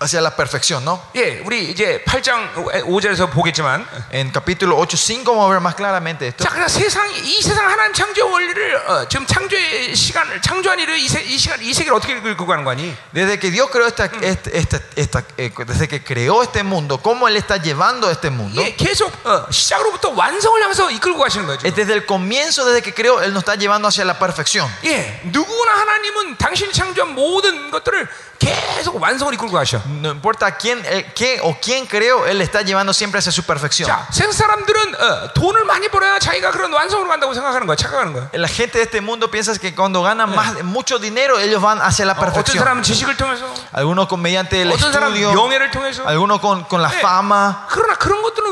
[0.00, 1.00] hacia la perfección, ¿no?
[1.16, 2.54] 예, 우리 이제 8장
[2.84, 6.44] 5절에서 보겠지만 En capítulo 8, 5 vamos a ver más claramente esto.
[6.44, 11.08] 자, 그러니까 세상 이 세상 하나님 창조 원리를 어, 지금 창조의 시간을 창조한 일을 이,
[11.08, 12.94] 세, 이 시간 이 세계를 어떻게 끌고 가는 거니?
[13.12, 17.26] Desde que Dios creó esta, este- esta- esta- eh, desde que creó este mundo, cómo
[17.28, 21.66] Él está llevando este mundo, 예, 계속 어, 시작으로부터 완성을 향해서 이끌고 가시는 거죠.
[21.66, 24.68] es desde el comienzo, desde que creó, Él nos está llevando hacia la perfección.
[24.84, 28.08] 예, 누구나 하나님은 당신이 창조한 모든 것들을
[28.39, 29.79] 계속 완성을 이끌고 가셔.
[29.85, 33.87] No importa quién, eh, qué o quién creó, Él está llevando siempre hacia su perfección.
[33.87, 38.29] 자, 세상 사람들은 어, 돈을 많이 벌어야 자기가 그런 완성으로 간다고 생각하는 거야, 착각하는 거야.
[38.33, 42.03] La gente de este mundo piensa que cuando ganan más, mucho dinero, ellos van hacia
[42.05, 42.57] la 어, 어떤 perfección.
[42.63, 46.03] 사람은 지식을 통해서, Algunos con mediante el 어떤 사람은 estudio, 명예를 통해서.
[46.07, 47.67] algunos con, con la 예, fama.
[47.69, 48.44] 그러나 그런 것들은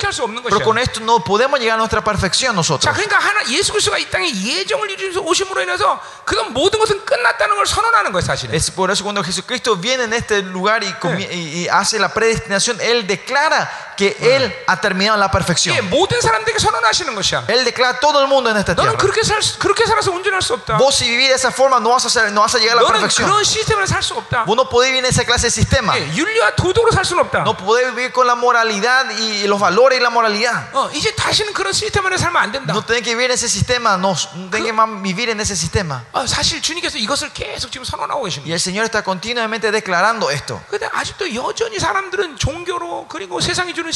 [0.00, 0.64] 온전케 할 수 없는 Pero 것이야.
[0.64, 2.88] con esto no podemos llegar a nuestra perfección 자, nosotros.
[2.96, 7.66] 그러니까 하나 예수 그리스도가 이 땅에 예정을 이루면서 오심으로 인해서 그건 모든 것은 끝났다는 걸
[7.66, 8.54] 선언하는 거예요, 사실은.
[8.54, 12.08] Es por eso cuando Jesucristo viene en este lugar y, comie- y- y hace la
[12.12, 15.74] predestinación, Él declara que Él ha terminado la perfección.
[15.76, 17.44] 예, 모든 사람들에게 선언하시는 것이야.
[17.48, 18.98] Él declara a todo el mundo en esta 너는 tierra.
[18.98, 20.76] 그렇게 살 수- 그렇게 살아서 온전할 수 없다.
[20.78, 22.82] Vos si vivís de esa forma no vas a, ser- no vas a llegar a
[22.82, 23.28] la 너는 perfección.
[23.30, 24.44] 그런 시스템을 살 수 없다.
[24.44, 25.96] Vos no podés vivir en esa clase de sistema.
[25.96, 27.40] 예, 윤리와 도덕으로 살 수는 없다.
[27.44, 30.68] No podés vivir con la moralidad y los valores y la moralidad.
[30.74, 32.72] 어, 이제 다시는 그런 시스템 안에 살면 안 된다.
[32.74, 35.56] No tenés que vivir en ese sistema, no, no tenés que más vivir en ese
[35.56, 36.04] sistema.
[36.12, 38.48] 어, 사실 주님께서 이것을 계속 지금 선언하고 계십니다.
[38.48, 40.60] Y el Señor está continuamente declarando esto.
[40.68, 43.86] 근데 아직도 여전히 사람들은 종교로 그리고 세상이 주는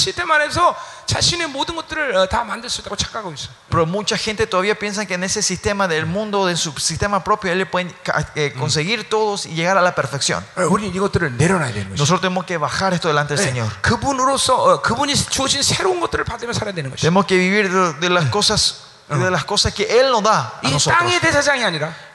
[3.69, 7.51] pero mucha gente todavía piensa que en ese sistema del mundo, de su sistema propio,
[7.51, 7.93] ellos pueden
[8.35, 10.43] eh, conseguir todos y llegar a la perfección.
[11.97, 13.71] Nosotros tenemos que bajar esto delante del Señor.
[17.01, 20.53] Tenemos que vivir de, de las cosas de las cosas que Él nos da.
[20.69, 20.99] A nosotros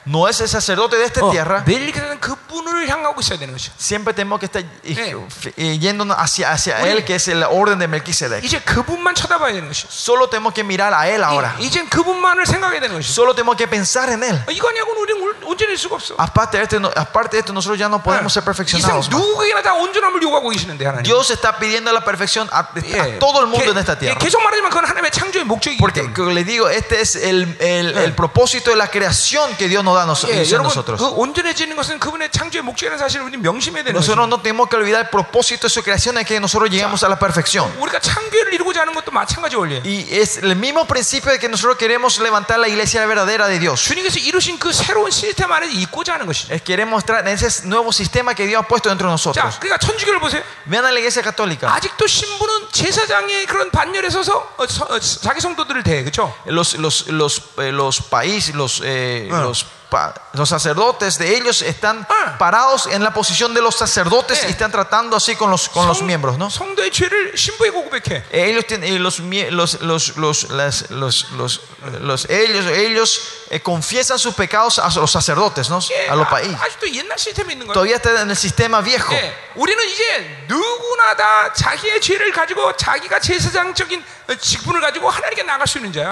[0.06, 1.64] No es el sacerdote de esta 어, tierra.
[1.66, 3.72] 멜기세덱은 그분을 향하고 있어야 되는 것이.
[3.76, 5.16] Siempre tenemos que estar y- Eh.
[5.56, 8.44] y- yéndonos hacia, hacia Él, que es la orden de Melquisedec.
[8.46, 9.88] 이제 그분만 쳐다봐야 되는 것이.
[9.90, 11.56] Solo tenemos que mirar a Él ahora.
[11.58, 13.10] 이- 이젠 그분만을 생각해야 되는 것이.
[13.10, 14.38] Solo tenemos que pensar en Él.
[14.52, 16.14] 이거 아니하고는 우리는 올- 온전할 수가 없어.
[16.20, 19.08] Aparte de, esto, no- aparte de esto, nosotros ya no podemos ser 이상 perfeccionados.
[19.08, 19.10] más.
[19.10, 21.02] 누구에게나 다 온전함을 요구하고 계시는데 하나님.
[21.02, 24.18] Dios está pidiendo la perfección a, a todo el mundo en esta 게- tierra.
[24.22, 26.14] 계속 말하지만 그건 하나님의 창조의 목적이기 Porque 때문에.
[26.14, 29.89] como le digo, este es el, el- el propósito de la creación que Dios nos
[29.91, 31.01] no da nos, dice a nosotros.
[33.93, 37.09] Nosotros no tenemos que olvidar el propósito de su creación es que nosotros llegamos a
[37.09, 37.71] la perfección.
[39.83, 43.89] Y es el mismo principio de que nosotros queremos levantar la iglesia verdadera de Dios.
[46.63, 49.59] Queremos mostrar ese nuevo sistema que Dios ha puesto dentro de nosotros.
[50.65, 51.73] Vean a la iglesia católica.
[56.45, 59.65] Los, los, los, eh, los países, los, eh, los
[60.33, 62.07] los sacerdotes de ellos están
[62.39, 66.01] parados en la posición de los sacerdotes y están tratando así con los, con los
[66.01, 66.37] miembros.
[66.37, 66.49] ¿no?
[68.31, 68.65] Ellos,
[69.01, 70.49] los, los, los,
[70.91, 71.29] los,
[71.99, 75.79] los, ellos, ellos eh, confiesan sus pecados a los sacerdotes, ¿no?
[76.09, 76.55] a los países.
[77.73, 79.13] Todavía está en el sistema viejo.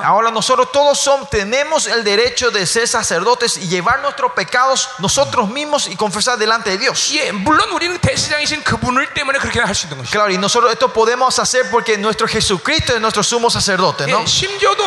[0.04, 5.49] Ahora nosotros todos son, tenemos el derecho de ser sacerdotes y llevar nuestros pecados nosotros
[5.49, 7.13] mismos y confesar delante de Dios.
[7.15, 10.11] 예, 물론 우리는 대제사장이신 그분을 때문에 그렇게 할 수 있는 것이죠.
[10.13, 14.23] Claro, y nosotros esto podemos hacer porque nuestro Jesucristo es nuestro sumo sacerdote, ¿no?
[14.23, 14.83] 예, 심지어도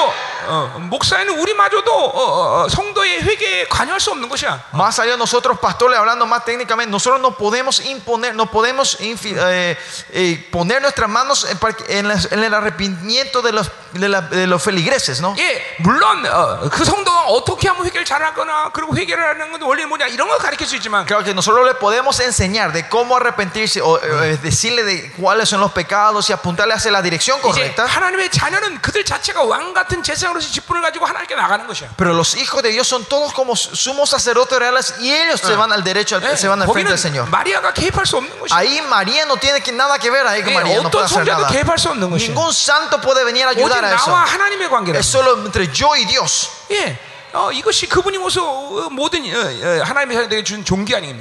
[0.49, 4.63] 어, 목사는 우리마저도 어, 어, 어, 성도의 회개에 관여할 수 없는 것이야.
[4.73, 9.35] Más allá de nosotros, pastores, hablando más técnicamente, nosotros no podemos imponer, no podemos infi-
[9.37, 9.77] eh,
[10.13, 14.21] eh, poner nuestras manos en, par- en las- en el arrepentimiento de los, de, la-
[14.21, 15.35] de los feligreses, ¿no?
[15.37, 20.07] 예, 물론 어, 그 성도가 어떻게 하면 회개를 잘하거나 그리고 회개를 하는 건 원리 뭐냐
[20.07, 23.97] 이런 걸 가르칠 수 있지만 Claro que nosotros le podemos enseñar de cómo arrepentirse o
[24.01, 27.85] eh, decirle de cuáles son los pecados y apuntarle hacia la dirección 이제 correcta.
[27.85, 31.89] 하나님의 자녀는 그들 자체가 왕 같은 제사장으로서 직분을 가지고 하나님께 나가는 것이야.
[31.97, 35.71] Pero los hijos de Dios son todos como sumos sacerdotes reales y ellos se van
[35.71, 37.29] al derecho, al- 예, se van al frente 거기는 del Señor.
[37.29, 38.55] 마리아가 개입할 수 없는 것이야.
[38.55, 41.05] Ahí María no tiene que- nada que ver ahí con 예, María, no puede 어떤
[41.05, 41.51] hacer 성자도 nada.
[41.51, 42.33] 개입할 수 없는 것이야.
[42.33, 44.11] Ningún santo puede venir a 오직 ayudar a eso.
[44.11, 44.99] 나와 하나님의 관계라.
[44.99, 46.49] Es solo entre yo y Dios.
[46.71, 46.97] 예,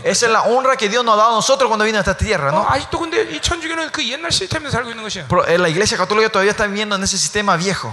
[0.03, 2.17] esa es la honra que Dios nos ha dado a nosotros cuando vino a esta
[2.17, 2.65] tierra, ¿no?
[5.29, 7.91] Pero eh, la iglesia católica todavía está viviendo en ese sistema viejo.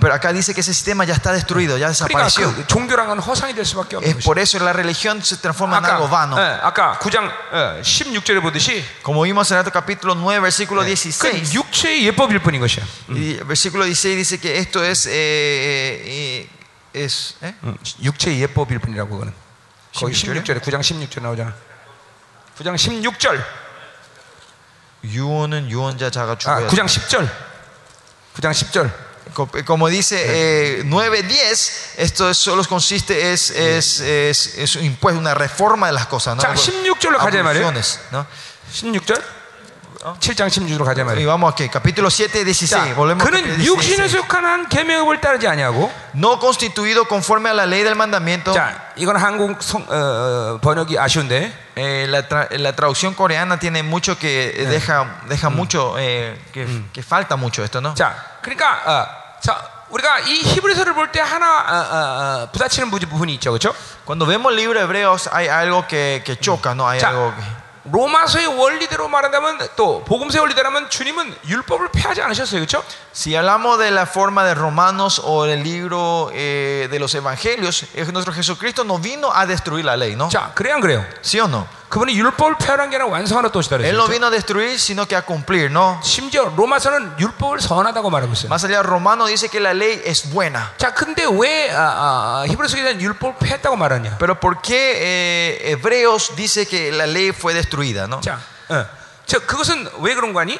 [0.00, 2.52] Pero acá dice que ese sistema ya está destruido, ya desapareció.
[4.04, 6.36] Es por eso la religión se transforma en algo vano.
[9.02, 11.52] Como vimos en este el capítulo 9, versículo 16.
[13.08, 16.63] Versículo 16 dice que esto es eh, eh, eh
[17.42, 17.54] ¿eh?
[17.64, 19.32] 음, 육체의 예법일 뿐이라고 그거는.
[19.94, 20.44] 거기 16절에?
[20.44, 21.54] 16절에 9장 16절 나오잖아.
[22.58, 23.44] 9장 16절.
[25.04, 27.28] 유언은 유언자 자가 아, 죽어야 9장 10절.
[28.36, 28.90] 9장 10절.
[29.34, 35.18] Co- Como dice eh, 9.10, esto es- solo consiste, es, es, es, es un impuesto,
[35.18, 36.42] una reforma de las cosas, ¿no?
[36.42, 37.72] 자, 16절로 가자 말이에요.
[38.12, 38.26] ¿no?
[38.72, 39.22] 16절.
[40.03, 41.27] 7장 16절로 가자 Y 말이에요.
[41.27, 42.69] vamos aquí, capítulo 7, 16.
[42.71, 44.21] 자, Volvemos al 그는 capítulo 육신에 16.
[44.23, 48.53] 속한 한 계명을 따르지 아니하고 No constituido conforme a la ley del mandamiento.
[48.53, 53.83] 자, 이건 한국 성, 어, 어, 번역이 아쉬운데 Eh, la, tra- la traducción coreana tiene
[53.83, 57.93] mucho que eh, deja, deja mucho, eh, que, que falta mucho esto, ¿no?
[57.95, 59.07] 자, 그러니까 어,
[59.41, 59.55] 자,
[59.89, 63.51] 우리가 이 히브리서를 볼 때 하나 어, 어, 어, 부딪히는 부- 부분이 있죠.
[63.51, 63.73] 그렇죠?
[64.05, 66.87] Cuando vemos el libro de Hebreos hay algo que, que choca, ¿no?
[66.87, 72.59] Hay 자, algo que- 로마서의 원리대로 말한다면 또 복음서의 원리대로면 주님은 율법을 폐하지 않으셨어요.
[72.59, 72.83] 그렇죠?
[73.13, 78.05] Si hablamos de la forma de Romanos o del libro eh, de los Evangelios, es
[78.05, 80.29] que nuestro Jesucristo no vino a destruir la ley, ¿no?
[80.29, 81.05] 자, 그래요, 안 그래요?
[81.21, 81.65] ¿Sí o no?
[81.88, 84.10] 그분이 율법을 폐하는 게 아니라 완성하는 뜻이다 Él no 그랬어요.
[84.10, 86.00] vino a destruir, sino que a cumplir, ¿no?
[86.02, 88.48] 심지어 로마서는 율법을 선하다고 말하고 있어요.
[88.48, 90.72] Más allá, Romano dice que la ley es buena.
[90.76, 94.16] 자, 근데 왜 아, 아, 히브리서에 대한 율법을 폐했다고 말하냐?
[94.18, 98.20] Pero ¿por qué eh, Hebreos dice que la ley fue destruida, no?
[98.20, 98.38] 자,
[98.70, 98.84] 어,
[99.26, 100.58] 저 그것은 왜 그런 거 아니?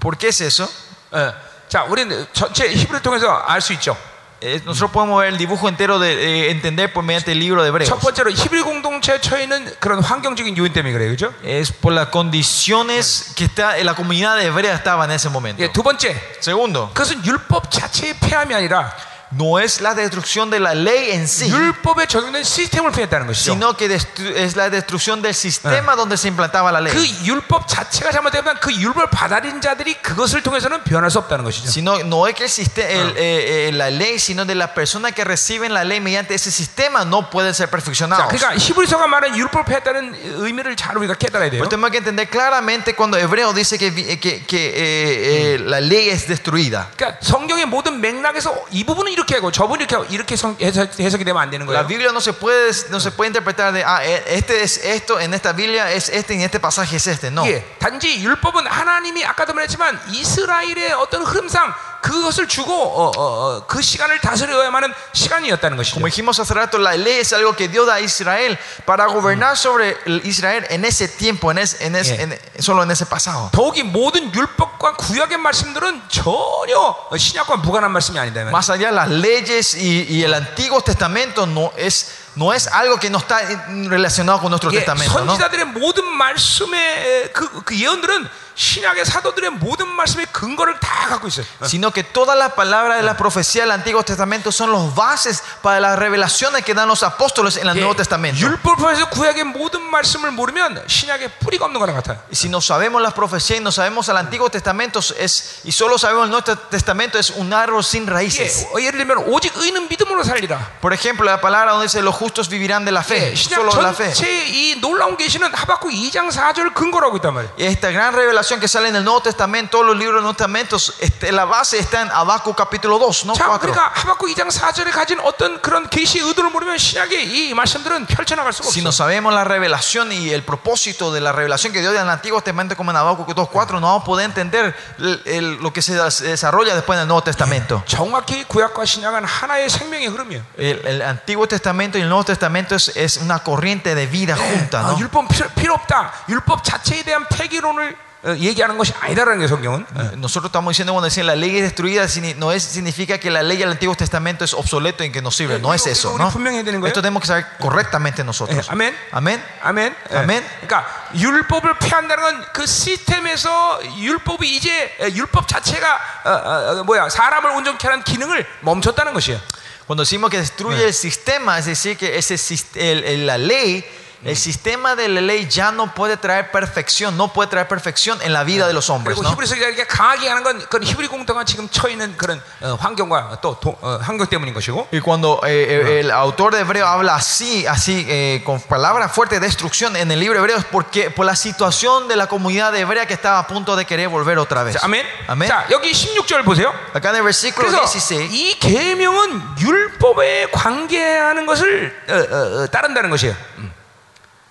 [0.00, 0.66] ¿Por qué es eso?
[1.12, 1.32] 어,
[1.68, 3.94] 자, 우리는 전체 히브리를 통해서 알 수 있죠.
[4.41, 7.69] Eh, nosotros podemos ver el dibujo entero de eh, entender por mediante el libro de
[7.69, 7.89] Hebreos.
[7.89, 11.33] 첫 번째로 히브리 공동체에 처해 있는 그런 환경적인 요인 때문에 그래요, 그렇죠?
[11.43, 15.63] Es por las condiciones que está, la comunidad de hebrea estaba en ese momento.
[15.63, 18.93] 예, 두 번째, Segundo, 그것은 율법 자체의 폐함이 아니라
[19.31, 23.51] no es la destrucción de la ley en sí, 율법에 적용된 시스템을 폐했다는 것이죠.
[23.53, 26.93] sino que destru- es la destrucción del sistema donde se implantaba la ley.
[26.93, 31.69] 그 율법 자체가 잘못되면 그 율법을 받아들인 자들이 그것을 통해서는 변할 수 없다는 것이죠.
[31.69, 35.11] Sino, no es que el siste- el, eh, eh, la ley, sino de las personas
[35.13, 38.27] que reciben la ley mediante ese sistema no pueden ser 자, perfeccionados.
[38.29, 41.59] 그러니까 히브리서가 말하는 율법을 폐했다는 의미를 잘 우리가 깨달아야 돼요.
[41.65, 45.81] Pero tenemos que entender claramente cuando Hebreo dice que, vi- que, que, eh, eh, la
[45.81, 46.87] ley es destruida.
[46.95, 50.99] 그러니까 성경의 모든 맥락에서 이 부분은 이렇게 하고 저 부분은 이렇게 하고 이렇게 성- 해석,
[50.99, 51.87] 해석이 되면 안 되는 La 거예요.
[51.87, 55.33] Biblia no se puede, no se puede interpretar de, ah, eh, este es esto, en
[55.33, 57.29] esta Biblia es este, en este pasaje es este.
[57.31, 57.45] No.
[57.45, 63.22] 예, 단지 율법은 하나님이 아까도 말했지만 이스라엘의 어떤 흐름상 그것을 주고 어, 어,
[63.56, 65.94] 어, 그 시간을 다스려야만 하는 시간이었다는 것이죠.
[65.96, 69.56] Como dijimos hace rato, la ley es algo que Dios da a Israel para gobernar
[69.56, 73.50] sobre el Israel en ese tiempo, en ese, en ese- en- solo en ese pasado.
[73.52, 78.44] 더욱이 모든 율법과 구약의 말씀들은 전혀 신약과 무관한 말씀이 아니다.
[78.50, 83.10] Más allá, las leyes y, y el Antiguo Testamento no es, no es algo que
[83.10, 83.40] no está
[83.88, 85.12] relacionado con nuestro 예, Testamento.
[85.24, 85.36] ¿no?
[85.36, 88.28] 선지자들의 모든 말씀의 그, 그 예언들은
[88.59, 91.45] 신약의 사도들의 모든 말씀의 근거를 다 갖고 있어요.
[91.59, 91.65] 어.
[91.65, 95.79] Sino que todas las palabras de la profecía del Antiguo Testamento son los bases para
[95.79, 98.39] las revelaciones que dan los apóstoles en el 예, Nuevo Testamento.
[98.39, 102.17] 율법에서 구약의 모든 말씀을 모르면 신약에 뿌리가 없는 거랑 같아요.
[102.31, 105.97] Y si no sabemos las profecías y no sabemos el Antiguo Testamento es, y solo
[105.97, 108.67] sabemos el Nuevo Testamento es un árbol sin 예, raíces.
[108.73, 110.79] 어, 예를 들면 오직 의는 믿음으로 살리라.
[110.79, 113.71] Por ejemplo, la palabra donde dice los justos vivirán de la 예, fe, 신약 solo
[113.75, 114.13] de la fe.
[114.13, 117.53] 전체 이 놀라운 계시는 하박국 2장 4절 근거로 하고 있단 말이에요.
[117.59, 120.35] Y esta gran revelación que sale en el Nuevo Testamento, todos los libros del Nuevo
[120.37, 123.59] Testamento, este, la base está en Habacuc capítulo 2, no 자, 4.
[123.59, 128.69] 그러니까 하박국 2장 4절에 가진 어떤 그런 계시의 의도를 모르면 신약의 이 말씀들은 펼쳐나갈 수가
[128.69, 129.03] Si no 없어.
[129.05, 132.41] sabemos la revelación y el propósito de la revelación que Dios dio en el Antiguo
[132.41, 135.93] Testamento como en Habacuc 2.4, no vamos a poder entender el- el- lo que se
[135.95, 137.83] des- desarrolla después en el Nuevo Testamento.
[137.87, 140.41] 정확히 구약과 신약은 하나의 생명의 흐름이에요.
[140.57, 144.79] El, el Antiguo Testamento y el Nuevo Testamento es, es una corriente de vida junta.
[144.79, 144.97] 아, ¿no?
[144.99, 146.11] 율법 필요, 필요 없다.
[146.29, 149.85] 율법 자체에 대한 폐기론을 어, 얘기하는 것이 아니다라는 게 성경은.
[149.93, 150.01] 어.
[150.17, 153.43] Nosotros estamos diciendo cuando decimos la ley es destruida, signi- no es, significa que la
[153.43, 155.59] ley del Antiguo Testamento es obsoleto y que no sirve.
[155.59, 156.09] No es 이거- eso.
[156.09, 156.25] 이거 ¿no?
[156.29, 156.87] 우리 분명히 해야 되는 거예요.
[156.89, 158.67] Esto tenemos que saber correctamente 예, nosotros.
[158.71, 158.95] 아멘.
[159.11, 159.43] Amén.
[159.61, 159.95] 아멘.
[160.11, 160.15] 예.
[160.17, 160.43] 아멘.
[160.65, 167.09] 그러니까 율법을 폐한다는 건 그 시스템에서 율법이 이제 에, 율법 자체가 어, 어, 어, 뭐야
[167.09, 169.39] 사람을 온전케 하는 기능을 멈췄다는 것이에요.
[169.85, 173.85] Cuando decimos que destruye el sistema, es decir, que ese, sis- el- el- la ley,
[174.25, 178.33] el sistema de la ley ya no puede traer perfección, no puede traer perfección en
[178.33, 179.15] la vida de los hombres.
[179.15, 179.29] 그리고 ¿no?
[179.29, 183.37] 히브리서 기가 이렇게 강하게 하는 건 그런 히브리 공동가 지금 처해 있는 그런 어, 환경과
[183.43, 184.87] 또 도- 어, 환경 때문인 것이고.
[184.91, 189.39] Y cuando eh, eh, el autor de Hebreo habla así, así eh, con palabras fuertes
[189.39, 192.75] de destrucción en el libro de Hebreo, es porque por la situación de la comunidad
[192.75, 194.73] hebrea que estaba a punto de querer volver otra vez.
[194.75, 195.05] 자, 아멘.
[195.27, 195.47] Amén.
[195.47, 196.73] 자, 여기 16절 보세요.
[196.95, 203.11] Acá en el versículo 그래서 16, 이 계명은 율법에 관계하는 것을 어, 어, 어, 따른다는
[203.11, 203.35] 것이에요.
[203.59, 203.71] 음.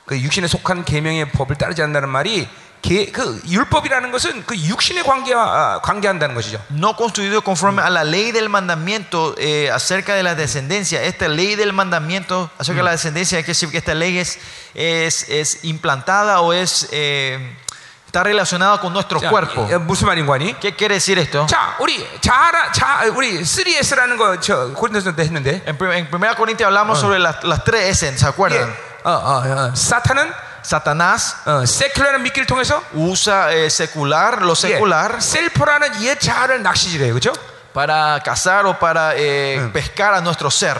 [0.09, 2.47] 그 육신에 속한 계명의 법을 따르지 않는다는 말이
[2.83, 6.61] 계, 그 율법이라는 것은 그 육신에 관계와 아, 관계한다는 것이죠.
[6.71, 11.01] no construido conforme a la ley del mandamiento eh, acerca de la descendencia.
[11.03, 14.39] Esta ley del mandamiento acerca de la descendencia, hay que decir que esta ley es,
[14.75, 17.57] es, es implantada o es, eh,
[18.05, 19.67] está relacionada con nuestro 자, cuerpo.
[19.71, 20.53] 이- 어, 무슨 말인 거니?
[20.61, 21.47] ¿Qué quiere decir esto?
[21.47, 25.63] 자, 우리 자라 자 우리 3S라는 거저 고린도서 때 했는데.
[25.67, 28.69] En, prim- en 1 Corintios hablamos sobre las, las tres S, ¿se acuerdan?
[28.69, 28.95] 예.
[29.05, 30.33] 어, 어, 어, 사탄은
[30.65, 37.13] Satanás 어, 세큘러라는 미끼를 통해서 usa eh, secular, lo 예, secular, 셀프라는 옛 자아를 낚시질해요.
[37.13, 37.33] 그렇죠?
[37.75, 40.79] para cazar o para eh, pescar a nuestro ser.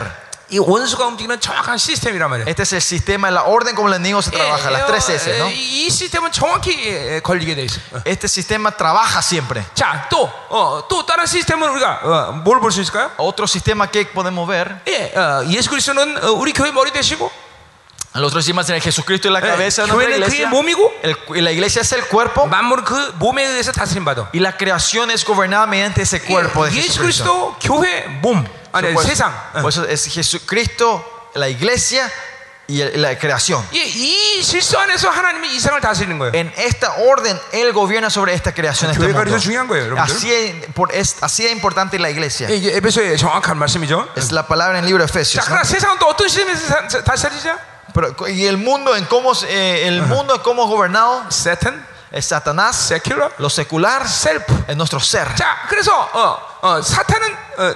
[0.49, 2.47] 이 원수가 움직이는 정확한 시스템이란 말이에요.
[2.47, 5.29] Este es el sistema, la orden como el enemigo se trabaja, 예, las tres S,
[5.29, 5.49] 어, ¿no?
[5.51, 7.79] 이 시스템은 정확히 예, 걸리게 돼 있어.
[7.93, 8.01] 어.
[8.05, 9.63] Este sistema trabaja siempre.
[9.75, 13.11] 자, 또, 어, 또 다른 시스템은 우리가 어, 뭘 볼 수 있을까요?
[13.17, 17.29] Otro sistema que podemos ver, 예, 어, 예수 그리스도는 어, 우리 교회 머리 되시고,
[18.15, 20.49] el otro sistema es Jesucristo en la 예, cabeza de nuestra 교회는 그의 iglesia.
[20.49, 24.29] 몸이고, El- y la iglesia es el cuerpo 만물은 그 몸에 의해서 다스림 받아.
[24.31, 27.55] y la creación es gobernada mediante ese cuerpo de 예, 예수 Jesucristo.
[27.59, 29.33] 그리스도 교회 몸, 아니 Por eso- 세상.
[29.55, 29.61] 어.
[29.61, 31.03] por eso es Jesucristo,
[31.35, 32.09] la iglesia
[32.67, 33.61] y el- la creación.
[33.73, 36.31] 예, 이 질서 안에서 하나님이 이 세상을 다스리는 거예요.
[36.33, 38.91] En esta orden, Él gobierna sobre esta creación.
[38.91, 39.29] este 교회가 mundo.
[39.29, 40.01] 그래서 중요한 거예요, 여러분들.
[40.01, 42.47] Así es, por- es- así es importante la iglesia.
[42.49, 44.07] 예, 이게 에베소의 정확한 말씀이죠.
[44.15, 45.43] Es la palabra en el libro de 자, Efesios.
[45.43, 45.51] ¿no?
[45.51, 47.53] 그러나 세상은 또 어떤 시스템에서 사- 사- 다스리죠?
[47.93, 51.85] Pero, y el mundo en cómo es, eh, el mundo en cómo es gobernado 세탄,
[52.11, 54.53] es Satanás, 세큘러, lo secular 셀프.
[54.67, 55.33] es nuestro ser.
[55.35, 57.75] 자, 그래서 어, 어, 사탄은 어,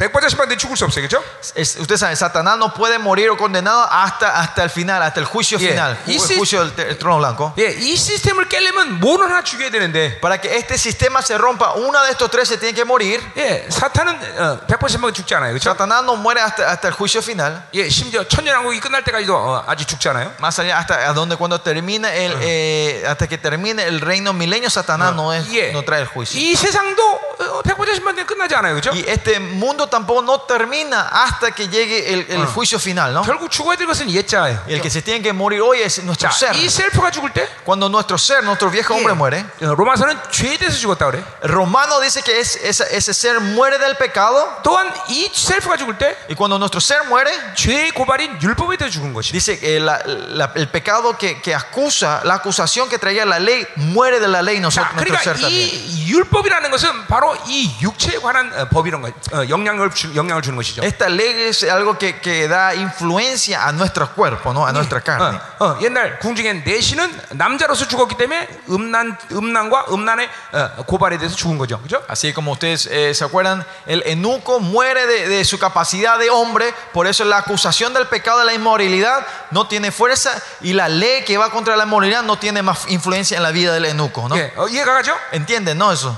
[0.00, 1.22] 백발자신반대 죽을 수 없어요, 그렇죠?
[1.54, 5.26] Es- usted sabe, Satanás no puede morir o condenado hasta, hasta el final, hasta el
[5.26, 5.72] juicio Yeah.
[5.72, 7.52] final, Y el si- juicio del te- el trono blanco.
[7.58, 12.02] 예, 이 시스템을 깨려면 뭐는 하나 죽여야 되는데, Para que este sistema se rompa, uno
[12.02, 13.20] de estos tres se tiene que morir.
[13.36, 15.68] 예, 사탄은 어, 백발신반 죽지 않아요, 그렇죠?
[15.68, 17.60] Satanás no muere hasta, hasta el juicio final.
[17.74, 20.32] 예, 심지어 천년왕국이 끝날 때까지도 어, 아직 죽지 않아요.
[20.40, 24.70] Más allá, hasta a donde cuando termine el, eh, hasta que termine el reino milenio,
[24.70, 26.40] Satanás no, es, 예, no trae el juicio.
[26.40, 28.92] 이 세상도 어, 백발자신반대 끝나지 않아요, 그렇죠?
[28.92, 33.22] Y este mundo tampoco no termina hasta que llegue el, el juicio final, ¿no?
[33.22, 34.62] 결국 죽어야 될 것은 옛자예요.
[34.68, 36.56] Y el que se tiene que morir hoy es nuestro 자, ser.
[36.56, 40.56] 이 셀프가 죽을 때 Cuando nuestro ser, nuestro viejo hombre 예, muere, 어, 로마서는 죄에
[40.56, 41.22] 대해서 죽었다 그래.
[41.42, 44.38] Romano dice que es, esa- ese ser muere del pecado.
[44.62, 49.12] 또한 이 셀프가 죽을 때 Y cuando nuestro ser muere, 죄의 고발인 율법에 대해 죽은
[49.12, 49.32] 것이.
[49.32, 53.66] dice que la- la- el pecado que, que acusa, la acusación que traía la ley,
[53.76, 55.68] muere de la ley 자, nosotros, nuestro 그러니까 ser también.
[55.70, 60.56] 이 율법이라는 것은 바로 이 육체에 관한 어, 법이란 거, 어, 영향을 주, 영향을 주는
[60.56, 60.82] 것이죠.
[60.82, 64.66] Esta ley es algo que, que da influencia a nuestro cuerpo, ¿no?
[64.66, 65.38] a nuestra carne.
[65.58, 71.58] 어, 어, 옛날 궁중에 내시는 남자로서 죽었기 때문에 음란, 음란과 음란의 어, 고발에 대해서 죽은
[71.58, 72.02] 거죠, 그죠?
[72.08, 76.72] Así como ustedes eh, se acuerdan, el eunuco muere de, de su capacidad de hombre,
[76.92, 81.24] por eso la acusación del pecado de la inmoralidad no tiene fuerza y la ley
[81.24, 84.28] que va contra la inmoralidad no tiene más influencia en la vida del eunuco.
[84.28, 84.36] ¿no?
[84.36, 85.12] 예, 어, 이해가 가죠?
[85.32, 85.92] ¿Entienden, no?
[85.92, 86.16] Eso.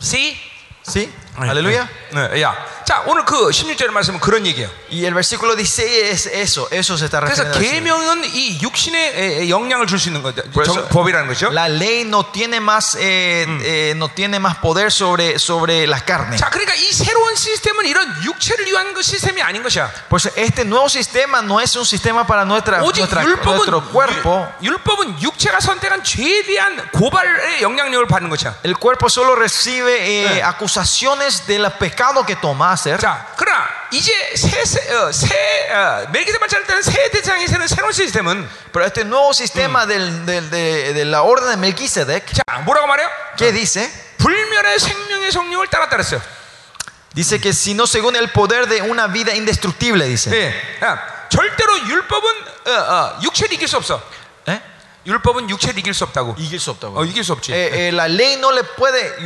[0.00, 0.40] See?
[0.82, 1.12] ¿Sí?
[1.38, 1.86] Aleluya.
[2.10, 4.68] 네, 야, 자 오늘 그 16절 말씀은 그런 얘기예요.
[4.90, 7.54] Y el versículo 16 es eso, eso se está 그래서 refiriendo.
[7.54, 7.70] al Señor.
[7.70, 10.42] 계명은 이 육신에 에, 에, 영향을 줄 수 있는 거죠.
[10.50, 11.52] Por eso, 정- 법이라는 것이죠.
[11.52, 16.36] La ley no tiene más, eh, eh, no tiene más poder sobre, sobre la carne.
[16.38, 19.92] 자, 그러니까 이 새로운 시스템은 이런 육체를 위한 그 시스템이 아닌 것이야.
[20.08, 23.84] Por eso este nuevo sistema no es un sistema para nuestra, 오직 nuestra- 율법은 nuestro
[23.92, 24.48] cuerpo.
[24.62, 28.56] 율- 율법은 육체가 선택한 죄에 대한 고발의 영향력을 받는 것이야.
[28.64, 32.98] El cuerpo solo recibe eh, acusaciones de los pecados que toma hacer.
[32.98, 37.92] 자, 그러나 이제 새, 새, 어, 새 어, 멜기세 발전할 때는 새 대장이 세는 새로운
[37.92, 42.86] 시스템은 Pero este nuevo sistema del- del- de, de la orden de Melquisedec, 자, 뭐라고
[42.86, 43.08] 말해요?
[43.36, 43.88] ¿qué dice?
[44.18, 46.20] 불멸의 생명의 성령을 따랐다 그랬어요.
[47.14, 50.30] Dice que si no según el poder de una vida indestructible, dice.
[50.34, 50.52] 예,
[50.84, 50.98] 야,
[51.28, 52.30] 절대로 율법은
[52.66, 54.02] 어, 어, 육체를 이길 수 없어.
[54.46, 54.60] ¿Eh?
[55.06, 56.32] 율법은 육체를 이길 수 없다고.
[56.32, 56.36] 어,
[57.04, 57.50] 이길 수 없지.
[57.50, 59.16] Eh, eh, la ley no le puede,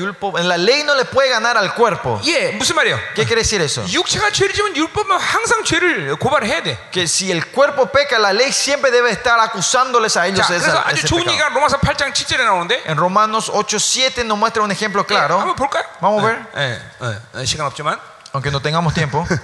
[0.45, 2.21] la ley no le puede ganar al cuerpo.
[2.25, 2.97] 예, 무슨 말이에요?
[3.17, 3.83] ¿Qué quiere decir eso?
[3.91, 6.79] 육체가 죄를 지면 율법은 항상 죄를 고발해야 돼.
[6.93, 10.71] Que si el cuerpo peca, la ley siempre debe estar acusándoles a ellos 자, esa-
[10.71, 11.33] 그래서 아주 ese 좋은 pecado.
[11.33, 15.57] 얘기가 로마서 8장 7절에 나오는데 En Romanos 8:7 nos muestra un ejemplo 예, claro, 한번
[15.57, 15.83] 볼까요?
[16.01, 16.47] Vamos a ver.
[16.59, 17.99] 예, 예, 예, 시간 없지만
[18.33, 19.27] aunque no tengamos tiempo.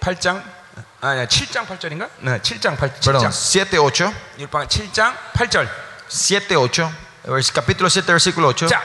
[0.00, 0.42] 8장
[1.05, 2.09] 아니 7장 8절인가?
[2.21, 4.11] 네, 7장 8 Perdón, 7장 7, 8.
[4.39, 5.69] 율법 7장 8절.
[6.07, 6.89] 7, 8.
[7.27, 8.67] vers- Capítulo 7, versículo 8.
[8.67, 8.81] 자,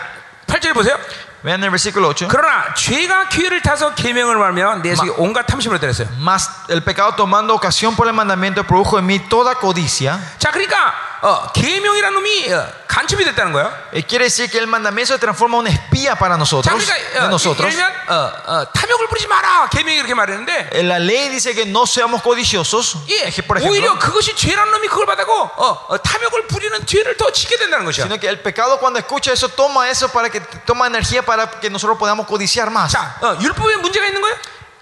[0.46, 0.98] 8절 보세요.
[1.42, 2.28] Vean el versículo 8.
[2.28, 6.08] 그러나 죄가 기회를 타서 계명을 말며 내 속에 온갖 탐심을 들었어요.
[6.18, 10.20] Mas el pecado tomando ocasión por el mandamiento produjo en mí toda codicia.
[10.38, 10.92] 자, 그러니까
[11.22, 13.72] 어, 계명이라는 놈이 어, 간첩이 됐다는 거예요.
[13.92, 16.94] Eh, quiere decir que el mandamiento se transforma en una espía para 자, nosotros, 그러니까
[17.12, 17.66] de 어, nosotros.
[17.66, 19.68] 예를 들면 어, 어, 탐욕을 부리지 마라.
[19.70, 22.96] 계명이 이렇게 말했는데 Eh, La ley dice que no seamos codiciosos.
[23.08, 27.30] 예, por 오히려 ejemplo, 그것이 죄라는 놈이 그걸 받아고 어, 어, 탐욕을 부리는 죄를 더
[27.30, 28.04] 짓게 된다는 것이야.
[28.06, 31.69] sino que el pecado cuando escucha eso toma eso para que toma energía para que
[31.69, 32.91] nosotros podamos codiciar más.
[32.91, 34.35] 자, 어, 율법에 문제가 있는 거예요?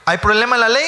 [0.05, 0.85] ¿Hay problema en la ley?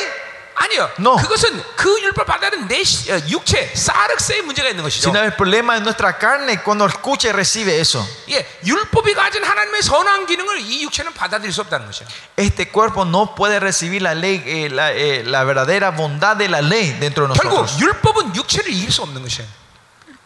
[0.58, 0.90] 아니요.
[1.00, 1.18] No.
[1.18, 5.10] 그것은 그 율법 받아는 내 시- 어, 육체 사르스에 문제가 있는 것이죠.
[5.12, 8.00] Sino el problema es nuestra carne cuando escucha y recibe eso.
[8.30, 12.08] 예, 율법이 가진 하나님의 선한 기능을 이 육체는 받아들일 수 없다는 것이야.
[12.38, 16.62] Este cuerpo no puede recibir la ley, eh, la, eh, la verdadera bondad de la
[16.62, 17.78] ley dentro de 결국 nosotros.
[17.82, 19.44] 율법은 육체를 이길 수 없는 것이야.
[19.44, 19.50] 예,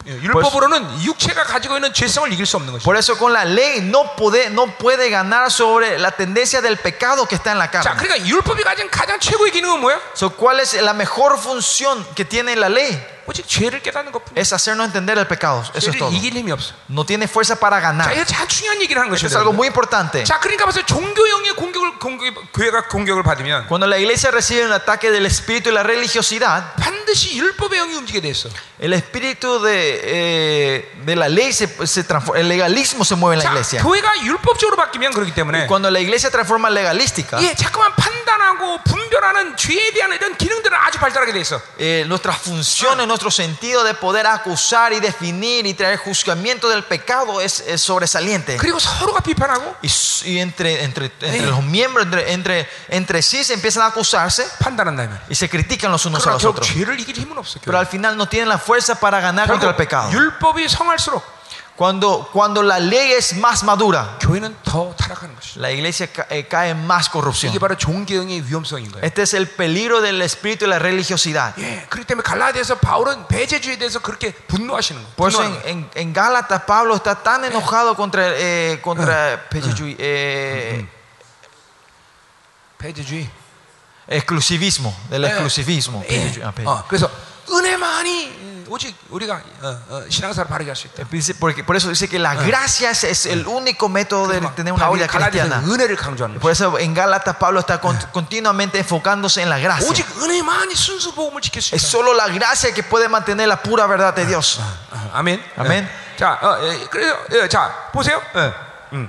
[0.06, 2.84] 율법으로는 육체가 가지고 있는 죄성을 이길 수 없는 것이야.
[2.84, 7.26] Por eso con la ley no puede, no puede ganar sobre la tendencia del pecado
[7.26, 8.00] que está en la 자, carne.
[8.00, 10.00] 그러니까 율법이 가진 가장 최고의 기능은 뭐야?
[10.14, 12.90] So, ¿Cuál es la mejor función que tiene la ley?
[13.26, 14.40] 오직 죄를 깨닫는 것뿐이야.
[14.40, 15.62] Es hacernos entender el pecado.
[15.62, 16.10] Eso es 죄를 todo.
[16.16, 16.74] 이길 힘이 없어.
[16.90, 18.12] No tiene fuerza para 자, ganar.
[18.16, 19.26] 이거 참 중요한 얘기를 하는 Eso 것이죠.
[19.26, 20.24] es algo muy importante.
[20.24, 25.10] 자, 그러니까 벌써 종교형의 공격을 공격, 교회가 공격을 받으면 Cuando la iglesia recibe un ataque
[25.10, 28.48] del espíritu y la religiosidad, 반드시 율법의 영이 움직이게 돼 있어.
[28.80, 33.38] el espíritu de, eh, de la ley se, se transforma, el legalismo se mueve en
[33.40, 33.82] la 자, iglesia.
[33.82, 39.92] 교회가 율법적으로 바뀌면 그렇기 때문에 Cuando la iglesia transforma legalística, 예, 자꾸만 판단하고 분별하는 죄에
[39.92, 41.60] 대한 이런 기능들은 아주 발달하게 돼 있어.
[41.78, 47.40] eh, nuestras funciones, nuestro sentido de poder acusar y definir y traer juzgamiento del pecado
[47.40, 48.56] es, es sobresaliente.
[48.58, 51.46] 그리고 서로가 비판하고 Y, s- y entre, entre, entre Eh.
[51.46, 55.18] los miembros, entre, entre, entre sí se empiezan a acusarse 판단한다면.
[55.28, 56.68] y se critican los unos a 그러나 los 결국 otros.
[56.74, 57.58] 죄를 이길 힘은 없어.
[57.64, 60.10] Pero al final no tienen la fuerza para ganar contra el 결국 pecado.
[60.12, 61.22] 율법이 성할수록
[61.76, 65.58] Cuando, cuando la ley es más madura, 교회는 더 타락하는 것이.
[65.58, 67.50] la iglesia ca- eh, cae en más corrupción.
[67.50, 69.02] 이게 바로 종교형의 위험성인 거예요.
[69.02, 71.54] Este es el peligro del espíritu y la religiosidad.
[71.58, 75.14] 예, 그렇기 때문에 갈라디아서 바울은 배제주의에 대해서 그렇게 분노하시는 거예요.
[75.16, 75.90] Por eso 분노하는 en, 거예요.
[75.96, 80.86] en, en Gálatas Pablo está tan enojado contra, eh, contra pechechuy- eh,
[82.78, 83.28] 배제주의.
[84.08, 85.28] exclusivismo, del 예.
[85.28, 86.04] exclusivismo.
[86.08, 86.08] 예.
[86.08, 87.08] pechechuy- ah, pe- 어, 그래서
[87.48, 91.02] 은혜만이 오직 우리가 어, 어, 신앙사를 바르게 할 수 있다.
[91.10, 94.72] Dice- porque, por eso dice que la gracia es, es el único método de tener
[94.72, 95.60] una 바울이 vida cristiana.
[95.60, 96.52] 갈라디아서 은혜를 강조하는 Por 거예요.
[96.52, 99.88] eso en Gálatas Pablo está con- continuamente enfocándose en la gracia.
[99.90, 101.88] 오직 은혜만이 순수 복음을 지킬 수 Es 있다.
[101.90, 104.60] solo la gracia que puede mantener la pura verdad de Dios.
[104.92, 105.42] 아, 아멘.
[105.56, 105.84] 아멘.
[105.88, 106.16] 예.
[106.16, 108.20] 자, 어, 예, 그래서 예, 자 보세요.
[108.36, 108.52] 예,
[108.92, 109.08] 음.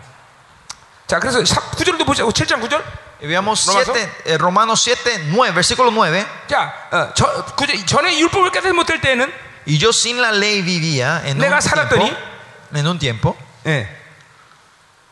[1.08, 2.28] 자, 그래서 9절도 보세요.
[2.30, 2.82] 7장 9절.
[3.22, 3.86] Y veamos ¿Romanos?
[3.94, 6.26] 7, eh, Romanos 7, 9, versículo 9.
[6.48, 9.32] 자, 어, 저, 그저- 전에 율법을 깨닫지 못할 때는
[9.68, 11.70] Y yo sin la ley vivía en un 내가 tiempo.
[11.70, 12.16] 살았더니
[12.74, 13.38] En un tiempo.
[13.68, 13.88] 예.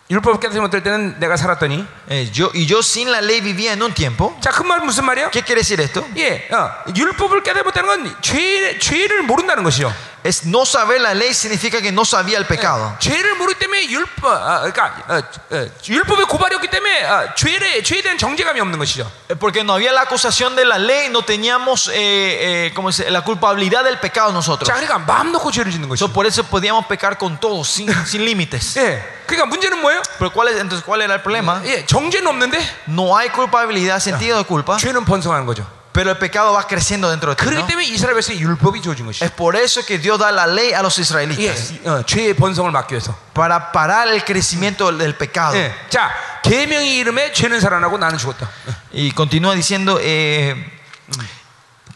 [0.10, 3.84] 율법 깨닫지 못할 때는 내가 살았더니 eh, yo, y yo sin la ley vivía en
[3.84, 4.36] un tiempo.
[4.42, 5.30] 자 그 말 무슨 말이야?
[5.30, 6.04] ¿Qué quiere decir esto?
[6.18, 9.94] 예, 어, 율법을 깨닫지 못하는 건 죄, 죄를 모른다는 것이죠.
[10.24, 12.96] Es no saber la ley significa que no sabía el pecado.
[13.00, 18.02] 죄를 모르기 때문에 율법, 아, 그러니까 어, 어, 율법의 고발이 없기 때문에 어, 죄에 죄에
[18.02, 19.10] 대한 정죄감이 없는 것이죠.
[19.30, 23.04] Eh, Porque no había la acusación de la ley, no teníamos eh, eh, ¿cómo se
[23.04, 23.12] dice?
[23.12, 24.68] la culpabilidad del pecado nosotros.
[24.68, 26.14] 자, 그러니까 마음 놓고 죄를 짓는 So, 것이죠.
[26.14, 28.76] por eso podíamos pecar con todo, sin, sin límites.
[28.78, 30.02] 예, 그러니까 문제는 뭐예요?
[30.18, 31.62] Pero ¿cuál es, entonces, ¿cuál era el problema?
[31.64, 35.66] 예, 정죄는 없는데 No hay culpabilidad, sentido de culpa, 죄는 번성하는 거죠.
[35.94, 37.44] pero el pecado va creciendo dentro de ti.
[37.44, 37.68] 그렇기 ¿no?
[37.68, 39.26] 때문에 이스라엘 백성에 율법이 주어진 것이죠.
[39.26, 42.72] Es por eso que Dios da la ley a los 예, israelitas, 어, 죄의 번성을
[42.72, 43.18] 막기 위해서.
[43.34, 45.58] para parar el crecimiento del pecado.
[45.58, 46.12] 예, 자,
[46.44, 48.50] 계명의 이름에 죄는 살아나고 나는 죽었다.
[48.94, 50.56] Y continúa diciendo, eh,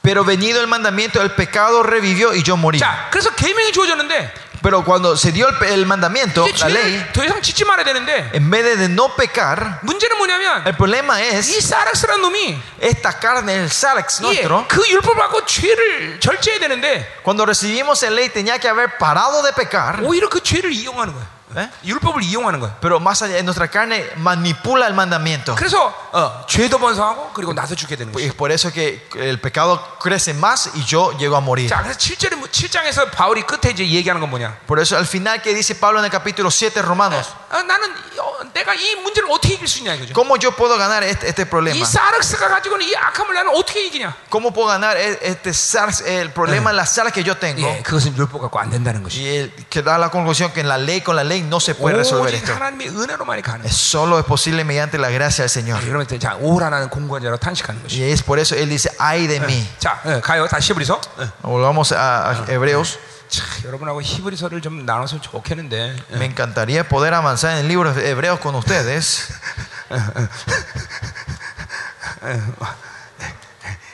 [0.02, 2.80] pero venido el mandamiento, el pecado revivió y yo morí.
[2.80, 6.92] 자, 그래서 계명이 주어졌는데 Pero cuando se dio el, pe- el mandamiento, 이제 la ley,
[6.94, 10.78] 죄를 더 이상 짓지 말아야 되는데 en vez de, de no pecar, 문제는 뭐냐면 el
[10.78, 14.66] problema 이 es 사락스라는 놈이 esta carne, el sarx 예, nuestro.
[14.70, 19.52] 그 율법을 받고 죄를 절제해야 되는데 Cuando recibimos la ley tenía que haber parado de
[19.52, 21.28] pecar, 오히려 그 죄를 이용하는 거야.
[21.56, 21.70] ¿eh?
[21.86, 22.76] 율법을 이용하는 거야.
[22.82, 25.54] pero más allá, nuestra carne manipula el mandamiento.
[25.56, 28.28] 그래서 어, 죄도 번성하고 그리고 나도 죽게 되는 Y 거야.
[28.30, 31.70] es por eso que el pecado crece más y yo llego a morir.
[31.70, 34.58] 자, 그래서 7절에 7장에서 바울이 끝에 이제 얘기하는 건 뭐냐?
[34.66, 38.44] Por eso al final que dice Pablo en el capítulo 7 Romanos, 어, 나는 어,
[38.54, 40.14] 내가 이 문제를 어떻게 이길 수 있냐 이거죠.
[40.14, 41.86] ¿cómo yo puedo ganar este, este 이 problema?
[41.86, 44.16] 사르스가 가지고는 이 악함을 나는 어떻게 이기냐?
[44.30, 47.62] ¿Cómo puedo ganar e- este sarx, el problema de la sarx que yo tengo?
[47.68, 49.20] 예, 그것은 율법 갖고 안 된다는 것이.
[49.22, 51.76] Y él que da la conclusión que en la ley con la ley no se
[51.76, 52.54] puede resolver 오직 esto.
[52.54, 53.66] 하나님의 은혜로만이 가능.
[53.66, 55.80] Es solo es posible mediante la gracia del Señor.
[55.82, 58.02] 그러면 이제 자 오라 나는 공부한 자로 탄식하는 것이.
[58.02, 59.68] Y es por eso él dice, ay de mí.
[59.80, 60.94] 자 어, 가요 다시 히브리서.
[61.18, 61.32] 어.
[61.44, 63.00] Volvamos a, a Hebreos.
[63.30, 65.96] 자, 여러분하고 히브리서를 좀 나눠서 좋겠는데.
[66.12, 69.34] Me encantaría poder avanzar en el libro de Hebreos con ustedes.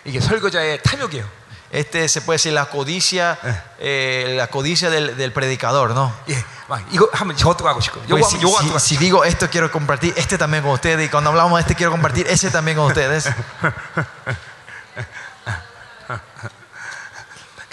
[0.06, 1.26] 이게 설교자의 탐욕이에요.
[1.74, 3.38] Este se puede decir la codicia,
[3.80, 6.12] eh, la codicia del, del predicador, ¿no?
[6.28, 6.36] 예,
[6.68, 9.24] 막 이거 하면 저것도 하고 싶고, 요거 Pues 하면 si, 요거 si- 하고 si digo
[9.24, 12.50] esto quiero compartir este también con ustedes y cuando hablamos de este quiero compartir ese
[12.50, 13.30] también con ustedes.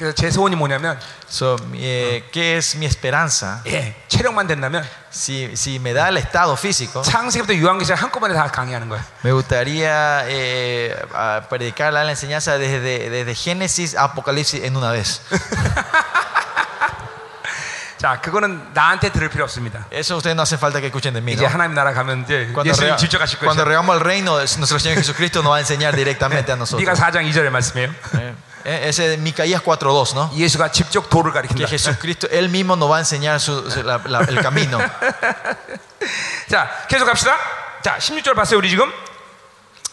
[0.01, 3.63] 그래서 제 소원이 뭐냐면, So, eh, ¿Qué es mi esperanza?
[3.67, 8.91] 예, 체력만 된다면 Si, si me da el estado físico, 창세기부터 요한계시 한꺼번에 다 강의하는
[8.91, 9.03] 거예요.
[9.25, 15.23] me gustaría eh, a predicar la enseñanza desde, desde Génesis a Apocalipsis en una vez.
[17.99, 19.87] 자, 그거는 나한테 들을 필요 없습니다.
[19.91, 21.33] Eso ustedes no hace falta que escuchen de mí.
[21.33, 21.49] 이제 ¿no?
[21.49, 23.69] 하나님 나라 가면 이제 Cuando, 예수님 rea- 직접 가실 cuando 것이야.
[23.73, 26.85] regamos el reino, nuestro Señor Jesucristo nos va a enseñar directamente a nosotros.
[26.85, 27.89] 네가 4장 2절의 말씀이에요.
[28.21, 28.35] Eh,
[28.65, 30.31] eh, Ese es Micaías 4.2, ¿no?
[30.35, 31.69] 예수가 직접 도를 Que 가리킨다.
[31.69, 34.79] Jesucristo, Él mismo nos va a enseñar su- su- la- la- el camino.
[36.49, 37.37] 자, 계속 갑시다.
[37.83, 38.91] 자, 16절 봤어요, 우리 지금?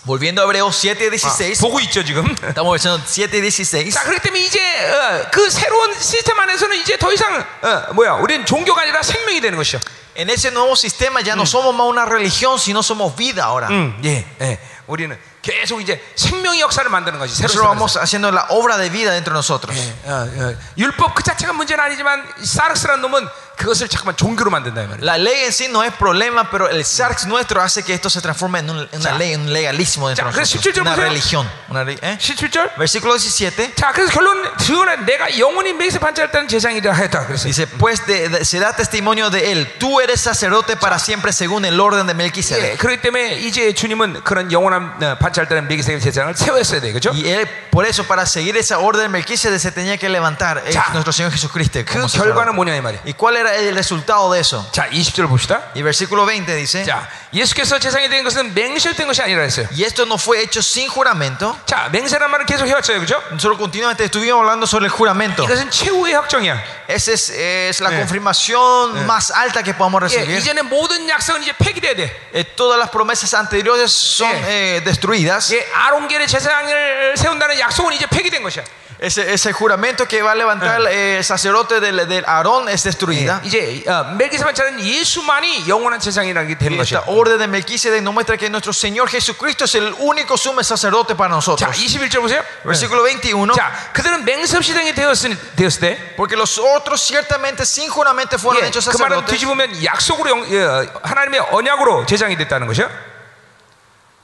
[0.06, 1.62] Volviendo a Hebreos 아, 7.16.
[1.62, 2.26] 보고 있죠, 지금?
[2.44, 3.94] Estamos versión 7.16.
[3.94, 8.46] 자, 그렇기 때문에 이제 어, 그 새로운 시스템 안에서는 이제 더 이상 어, 뭐야, 우리는
[8.46, 9.80] 종교가 아니라 생명이 되는 것이죠.
[10.16, 13.68] En ese nuevo sistema ya no somos más una religión, sino somos vida ahora.
[13.70, 14.60] 음, 예, 예.
[14.88, 15.18] 우리는
[15.49, 19.13] 계속 이제 생명의 역사를 만드는 것이 새로운 Nosotros 시스템 vamos haciendo la obra de vida
[19.13, 19.73] dentro de nosotros.
[19.75, 19.93] 안에서.
[20.05, 23.27] 어, 어, 율법 그 자체가 문제는 아니지만 이 사르스라는 놈은
[23.58, 25.06] 그것을 잠깐만 종교로 만든다 이 말이야.
[25.06, 28.20] La ley en sí no es problema, pero el sarx nuestro hace que esto se
[28.20, 29.18] transforme en, un- en una Ya.
[29.18, 30.74] ley, en un legalismo dentro Ya, de 그래서 nosotros.
[30.74, 31.08] 17절 Una 보세요.
[31.08, 31.52] religión.
[31.70, 32.18] Una re- ¿eh?
[32.20, 32.72] 17절.
[32.78, 37.28] Versículo 17 자, 그래서 결론 드러내 내가 영원히 맥에서 반짝했다는 재상이라 했다.
[37.28, 39.78] 그래서 dice: Pues de- de- se da testimonio de él.
[39.78, 42.78] Tú eres sacerdote para siempre según el orden de 예, Melquisedec.
[42.80, 47.12] 그렇기 때문에 이제 주님은 그런 영원한 어, 반짝했다는 맥에서 재상을 세웠어야 돼, 그렇죠?
[47.12, 50.72] Y él, por eso, para seguir esa orden de Melquisedec, se tenía que levantar eh,
[50.74, 50.90] Ya.
[50.92, 51.80] nuestro Señor Jesucristo.
[51.86, 52.56] 그 como 결과는 sacerdote.
[52.58, 53.02] 뭐냐 이 말이야.
[53.06, 54.68] ¿Y cuál era el resultado de eso?
[54.72, 55.72] 자, 20절 봅시다.
[55.76, 59.68] Y versículo 20 dice: 자, 예수께서 재상이 된 것은 맹세된 것이 아니라 했어요.
[59.72, 61.58] Y esto no fue hecho sin juramento.
[61.66, 63.22] 자, 맹세란 말을 계속 해왔어요, 그렇죠?
[63.32, 65.44] Nosotros continuamente estuvimos hablando sobre el juramento.
[65.44, 66.58] 이것은 최후의 확정이야.
[66.88, 67.98] Esa es, es la Eh.
[68.00, 70.38] confirmación más alta que podamos 예, recibir.
[70.40, 72.12] 이전에 모든 약속은 이제 폐기돼야 돼.
[72.34, 74.78] Eh, todas las promesas anteriores son Eh.
[74.78, 75.54] eh, destruidas.
[75.54, 78.64] 예, 아론계의 재상을 세운다는 약속은 이제 폐기된 것이야.
[79.00, 83.42] Ese, ese juramento que va a levantar el sacerdote del, del Aarón es destruida.
[83.44, 87.04] 이제 어, 멜기세 반차는 예수만이 영원한 재상이라는 게 되는 Y esta 것이야.
[87.08, 91.32] orden de Melquisedec nos muestra que nuestro Señor Jesucristo es el único sumo sacerdote para
[91.32, 91.76] 자, nosotros.
[91.76, 92.42] 21절 보세요.
[92.64, 93.54] Versículo 21.
[93.56, 98.64] 자, 그들은 맹세 없이 되게 되었을, 되었을 때 Porque los otros ciertamente sin juramento fueron
[98.64, 99.32] 예, hechos 그 말은 sacerdotes.
[99.36, 102.88] 뒤집으면 약속으로 영- 예, 하나님의 언약으로 제장이 됐다는 것이야.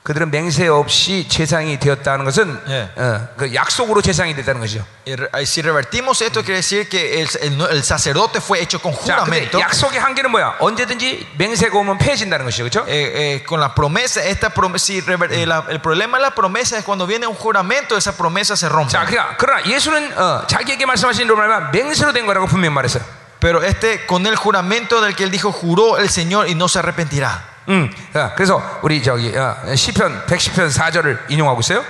[0.04, 2.88] 그들은 맹세 없이 재상이 되었다는 것은 예.
[2.96, 4.82] 어, 그 약속으로 재상이 됐다는 것이죠.
[5.06, 8.80] Y re- y si revertimos esto, quiere decir que el, el- el sacerdote fue hecho
[8.80, 9.60] con 자, 근데 juramento.
[9.60, 10.56] 약속의 한계는 뭐야?
[10.58, 12.86] 언제든지 맹세가 오면 폐해진다는 것이죠, 그렇죠?
[12.88, 16.30] Eh, eh, con la promesa, esta promesa, si rever- eh, la- el problema de la
[16.34, 18.90] promesa es cuando viene un juramento, esa promesa se rompe.
[18.92, 23.04] 자, 그러니까 그러나 예수는 어, 자기에게 말씀하신 대로 말하면 맹세로 된 거라고 분명히 말했어요.
[23.38, 26.78] Pero este, con el juramento del que él dijo, juró el Señor y no se
[26.78, 27.44] arrepentirá.
[27.69, 31.83] 음, 자, 그래서 우리 저기 어, 시편 110편 4절을 인용하고 있어요.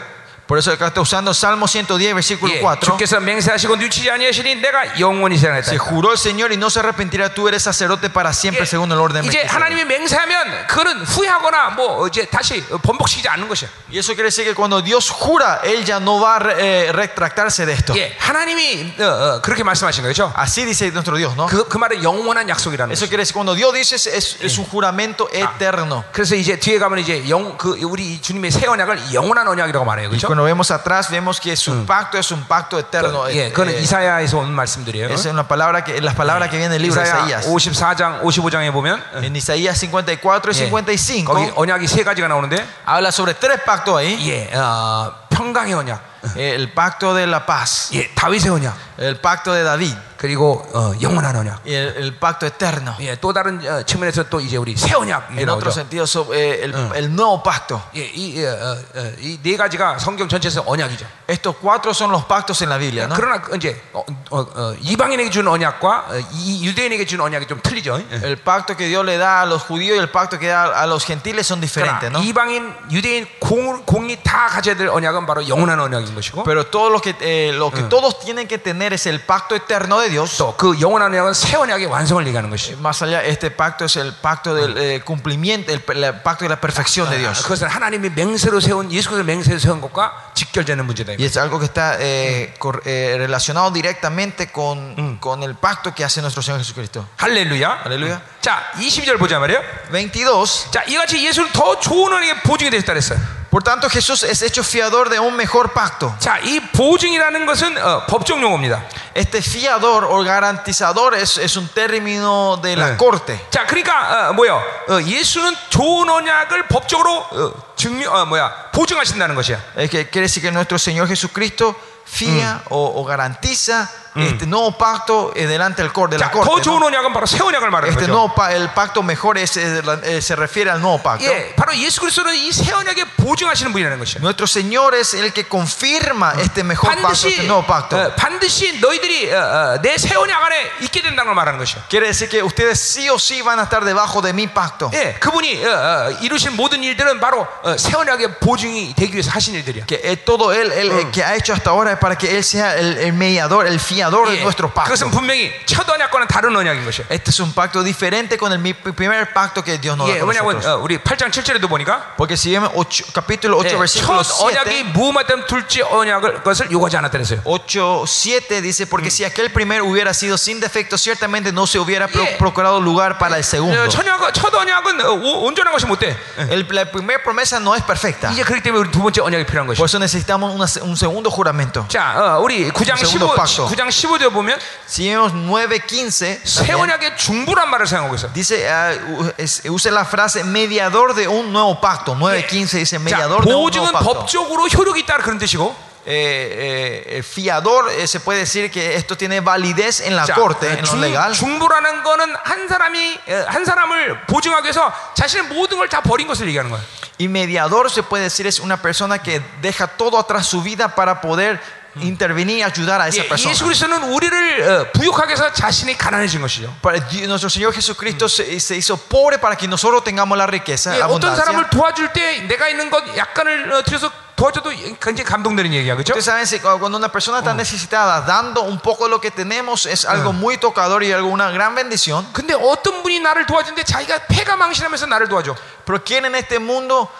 [0.46, 2.80] Por eso acá está usando Salmo 110, versículo 예, 4.
[2.80, 5.78] 주께서 맹세하시고 늦추지 아니하시니 내가 영원히 Se 생각했다.
[5.78, 8.98] juró el Señor y no se arrepentirá, tú eres sacerdote para siempre 예, según el
[8.98, 9.54] orden de 이제 Melquisedec.
[9.54, 13.68] 하나님이 맹세하면 그거는 후회하거나 뭐 이제 다시 번복시키지 않는 것이야.
[13.92, 16.56] Y eso quiere decir que cuando Dios jura, Él ya no va a re-
[16.88, 17.94] eh, retractarse de esto.
[17.96, 20.32] 예, 하나님이 어, 어, 그렇게 말씀하신 거죠.
[20.34, 21.46] Así dice nuestro Dios, ¿no?
[21.46, 23.08] 그, 그 말은 영원한 약속이라는 Eso 거죠.
[23.10, 26.02] quiere decir cuando Dios dice es, es- es un juramento eterno.
[26.10, 30.18] 그래서 이제 뒤에 가면 이제 영, 그 우리 주님의 새 언약을 영원한 언약이라고 말해요, Y
[30.18, 30.33] 그렇죠?
[30.34, 33.24] cuando vemos atrás vemos que su pacto es un pacto eterno.
[33.24, 35.08] 그, 예, Eh, 그거는 eh, 이사야에서 온 말씀들이에요.
[35.10, 37.46] es una palabra que las palabras que vienen del libro de 이사야 Isaías.
[37.46, 43.10] 54장, 55장에 보면 En Isaías 54 y 예, 55 거기 언약이 세 가지가 나오는데, habla
[43.12, 44.18] sobre tres pactos ahí.
[44.28, 49.54] 예, 어, 평강의 언약, Eh, El pacto de la paz, 예, 다윗의 언약, el pacto
[49.54, 51.62] de David 그리고 어, 영원한 언약.
[51.64, 52.94] y el, el pacto eterno.
[53.00, 55.72] 예, 또 다른 어, 측면에서 또 이제 우리 새 언약 이게 En otro 나오죠.
[55.72, 57.80] sentido, so- eh, el, el nuevo pacto.
[57.96, 61.06] 예, 이 네 가지가 성경 전체에서 언약이죠.
[61.26, 63.14] Estos cuatro son los pactos en la Biblia, ¿no?
[63.16, 67.60] 그러나 그 이제 어, 어, 어, 이방인에게 주는 언약과 어, 이 유대인에게 주는 언약이 좀
[67.62, 67.96] 틀리죠.
[68.12, 68.20] 예.
[68.26, 70.86] El pacto que Dios le da a los judíos y el pacto que da a
[70.86, 72.22] los gentiles son diferentes, 그러나 ¿no?
[72.22, 77.00] 이방인, 유대인 공, 공이 다 가져야 될 언약은 바로 영원한 언약인 것이고 Pero todo lo
[77.00, 80.36] que, eh, lo que todos tienen que tener es el pacto eterno de Dios.
[80.38, 82.78] 또 그 영원한 언약은 새 언약의 완성을 얘기하는 것이죠.
[82.80, 86.60] Más allá, este pacto es el pacto del eh, cumplimiento, el, el pacto de la
[86.60, 87.42] perfección de Dios.
[87.42, 91.12] 그것은 하나님이 맹세로 세운 예수 그리스도 맹세로 세운 것과 직결되는 문제다.
[91.18, 96.04] Y es algo que está eh, cor- eh, relacionado directamente con, con el pacto que
[96.04, 97.06] hace nuestro Señor Jesucristo.
[97.18, 97.80] 할렐루야.
[97.84, 98.20] 할렐루야.
[98.40, 99.60] 자, 20절 보자 말이에요.
[99.92, 100.70] 22.
[100.70, 103.18] 자, 이같이 예수는 더 좋은 언약의 보증이 되셨다 그랬어요.
[103.54, 106.14] Por tanto, Jesús es hecho fiador de un mejor pacto.
[106.20, 108.80] 자, 이 보증이라는 것은 어, 법적 용어입니다.
[109.14, 112.96] Este fiador o garantizador es, es un término de la 네.
[112.96, 113.40] corte.
[113.50, 114.62] 자, 그러니까 어, 뭐요?
[114.88, 119.58] 어, 예수는 좋은 언약을 법적으로 어, 증명, 어, 뭐야, 보증하신다는 것이야.
[119.76, 121.74] Es que quiere decir que nuestro Señor Jesucristo
[122.06, 126.42] fía o, o garantiza este nuevo pacto eh, delante del cor- de la 자, 더
[126.42, 126.62] corte.
[126.68, 126.86] 좋은 ¿no?
[126.86, 128.10] 언약은 바로 새 언약을 말하는 Este 거죠.
[128.10, 131.24] nuevo pa- el pacto mejor es, eh, la- eh, se refiere al nuevo pacto.
[131.30, 134.18] 예, 바로 예수 그리스도는 이 새 언약에 보증하시는 분이라는 것이야.
[134.20, 137.96] Nuestro Señor es el que confirma este mejor pacto, este 반드시 nuevo pacto.
[137.96, 139.38] 어, 반드시 너희들이 어,
[139.78, 141.86] 어, 내 새 언약 안에 있게 된다는 걸 말하는 것이야.
[141.88, 144.90] Quiere decir que ustedes sí o sí van a estar debajo de mi pacto.
[144.92, 149.54] 예, 그분이 어, 어, 이루신 모든 일들은 바로 어, 새 언약의 보증이 되기 위해서 하신
[149.54, 149.86] 일들이야.
[149.86, 152.42] Que eh, todo él, él, eh, que ha hecho hasta ahora es para que él
[152.42, 154.92] sea el, el mediador, el fiador de 예, nuestro pacto.
[154.92, 157.06] 그것은 분명히 첫 언약과는 다른 언약인 것이야.
[157.10, 160.20] Este es un pacto diferente con el mi- primer pacto que Dios nos da 예,
[160.20, 160.66] con 왜냐하면 nosotros.
[160.66, 164.70] 어, 우리 8장 7절에도 보니까 Porque si vemos ocho- capítulo 8, 예, versículo 첫 언약이
[164.70, 167.40] 7, 무음하던 둘째 언약을 것을 요구하지 않았다 그랬어요.
[167.44, 172.06] 8, 7 dice, porque si aquel primero hubiera sido sin defecto, ciertamente no se hubiera
[172.08, 172.38] pro- Yeah.
[172.38, 173.74] procurado lugar para el segundo.
[173.80, 176.16] 어, 천약, 첫 언약은 어, 오- 온전한 것이 못 돼.
[176.50, 178.30] El- la primera promesa no es perfecta.
[178.32, 179.78] 이제 그렇기 때문에 우리 두 번째 언약이 필요한 것이죠.
[179.80, 181.86] Por eso necesitamos una se- un segundo juramento.
[181.88, 183.66] 자, 어, 우리 9장 15, segundo pacto.
[183.66, 188.32] 9장 15절 보면 Si vemos 9.15, 새 también, 언약의 중부란 말을 사용하고 있어.
[188.32, 192.14] dice, ah, u- es- usa la frase mediador de un nuevo pacto.
[192.14, 194.04] 9.15 dice 자, mediador de un nuevo 보증은 pacto.
[194.26, 199.40] 법적으로 효력이 있다 그런 뜻이고 Eh, eh, fiador eh, se puede decir que esto tiene
[199.40, 201.30] validez en la 자, corte, en lo 중, legal.
[201.34, 206.48] 중부라는 거는 한 사람이 어, 한 사람을 보증하기 위해서 자신의 모든 걸 다 버린 것을
[206.48, 206.80] 얘기하는 거야.
[207.20, 211.20] Y mediador se puede decir es una persona que deja todo atrás su vida para
[211.20, 211.60] poder
[211.96, 213.50] intervenir y ayudar a esa 예, persona.
[213.52, 216.72] 예수 그리스도는 우리를 어, 부욕하게 해서 자신이 가난해진 것이죠.
[216.82, 220.94] Para Dios- nuestro Señor Jesucristo se, se hizo pobre para que nosotros tengamos la riqueza,
[220.94, 221.44] 예, la 어떤 abundancia.
[221.44, 226.14] 사람을 도와줄 때 내가 있는 것 약간을 어, 들여서 도와줘도 굉장히 감동되는 얘기야, 그렇죠?
[226.16, 229.84] Ustedes saben, si cuando una persona está necesitada, dando un poco de lo que tenemos,
[229.84, 232.24] es algo muy tocador y algo, una gran bendición.
[232.32, 235.54] 근데 어떤 분이 나를 도와주는데 자기가 패가 망신하면서 나를 도와줘.
[235.84, 237.10] Pero ¿quién en este mundo,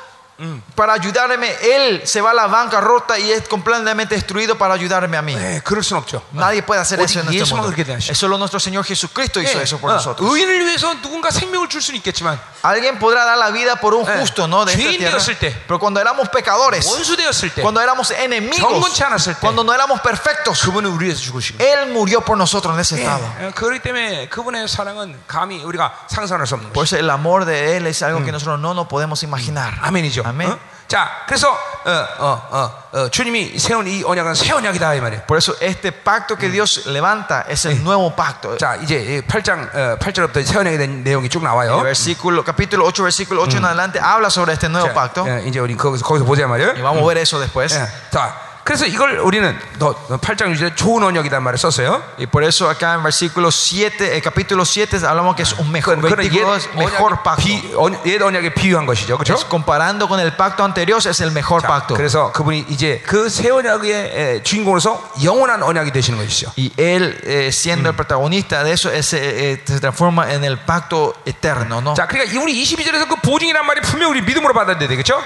[0.75, 5.21] para ayudarme, él se va a la bancarrota y es completamente destruido para ayudarme a
[5.21, 5.35] mí?
[5.37, 6.23] 네, 그럴 순 없죠.
[6.33, 7.69] Nadie puede hacer 오직 eso en este 예수만 mundo.
[7.77, 8.11] 그렇게 대하시죠.
[8.13, 10.27] Es solo nuestro Señor Jesucristo hizo 예, eso por 어, nosotros.
[10.33, 14.17] 의인을 위해서 누군가 생명을 줄 수는 있겠지만 Alguien podrá dar la vida por un Eh,
[14.21, 14.65] justo, ¿no?
[14.65, 15.19] De esta 죄인 tierra.
[15.19, 19.41] 되었을 때, Pero cuando éramos pecadores, 원수 되었을 때 cuando éramos enemigos, 경건치 않았을 때
[19.41, 21.63] cuando no éramos perfectos, 그분은 우리 위해서 죽으시고.
[21.63, 23.29] Él murió por nosotros en ese estado.
[23.43, 26.97] 예, 그렇기 때문에 그분의 사랑은 감히 우리가 상상할 수 없는 Por 것이죠.
[26.97, 29.77] eso el amor de Él es algo que nosotros no nos podemos imaginar.
[29.83, 30.24] 아멘이죠.
[30.25, 30.51] 아멘.
[30.51, 30.59] 어?
[30.89, 35.23] 자, 그래서 어, 어, 어, 어, 주님이 세운 이 언약은 새 언약이다 이 말이에요.
[35.25, 38.57] Por eso este pacto que Dios levanta es el nuevo pacto.
[38.59, 41.81] 자, 이제 8장 어, 8절부터 새 언약에 대한 내용이 쭉 El 나와요.
[41.83, 45.25] versículo, capítulo 8, versículo 8 en adelante habla sobre este nuevo 자, pacto.
[45.29, 46.73] 예, 이제 우리 거기서 거기서 보자 말이에요.
[46.75, 47.71] Y vamos a ver eso después.
[47.73, 52.05] 예, 자, 그래서 이걸 우리는 더 8장 6절에 좋은 언약이란 말을 썼어요.
[52.19, 55.97] Y por eso acá en versículo 7, el capítulo 7 hablamos que es un mejor,
[55.97, 57.43] 그건 옛, versículo es mejor 언약의 pacto.
[57.43, 59.17] 비, 언, 옛 언약에 비유한 것이죠.
[59.19, 59.35] 그렇죠?
[59.35, 61.97] Es comparando con el pacto anterior es el mejor 자, pacto.
[61.97, 66.53] 그래서 그분이 이제 그 새 언약의 에, 주인공으로서 영원한 언약이 되시는 것이죠.
[66.57, 70.59] Y él, eh, siendo el protagonista de eso, es, eh, eh, se transforma en el
[70.59, 71.95] pacto eterno, ¿no?
[71.95, 75.21] 자, 그러니까 이 우리 22절에서 그 보증이란 말이 분명 우리 믿음으로 받아들여야 되겠죠?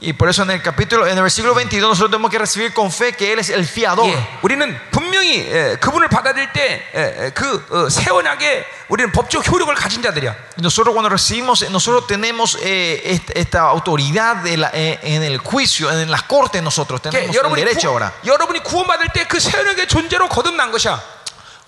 [0.00, 2.90] Y por eso en el capítulo, en el versículo 22 nosotros tenemos que recibir con
[2.90, 4.04] fe que él es el fiador.
[4.10, 10.30] 예, 우리는 분명히 에, 그분을 받아들일 때그 새 언약에 우리는 법적 효력을 가진 자들이야.
[10.58, 15.38] Y Nosotros cuando recibimos, nosotros tenemos eh, est- esta autoridad de la- eh, en el
[15.38, 18.12] juicio, en las cortes nosotros 예, tenemos el 여러분이, derecho 구, ahora.
[18.26, 21.00] 여러분이 구원받을 때 그 새 언약의 존재로 거듭난 것이야.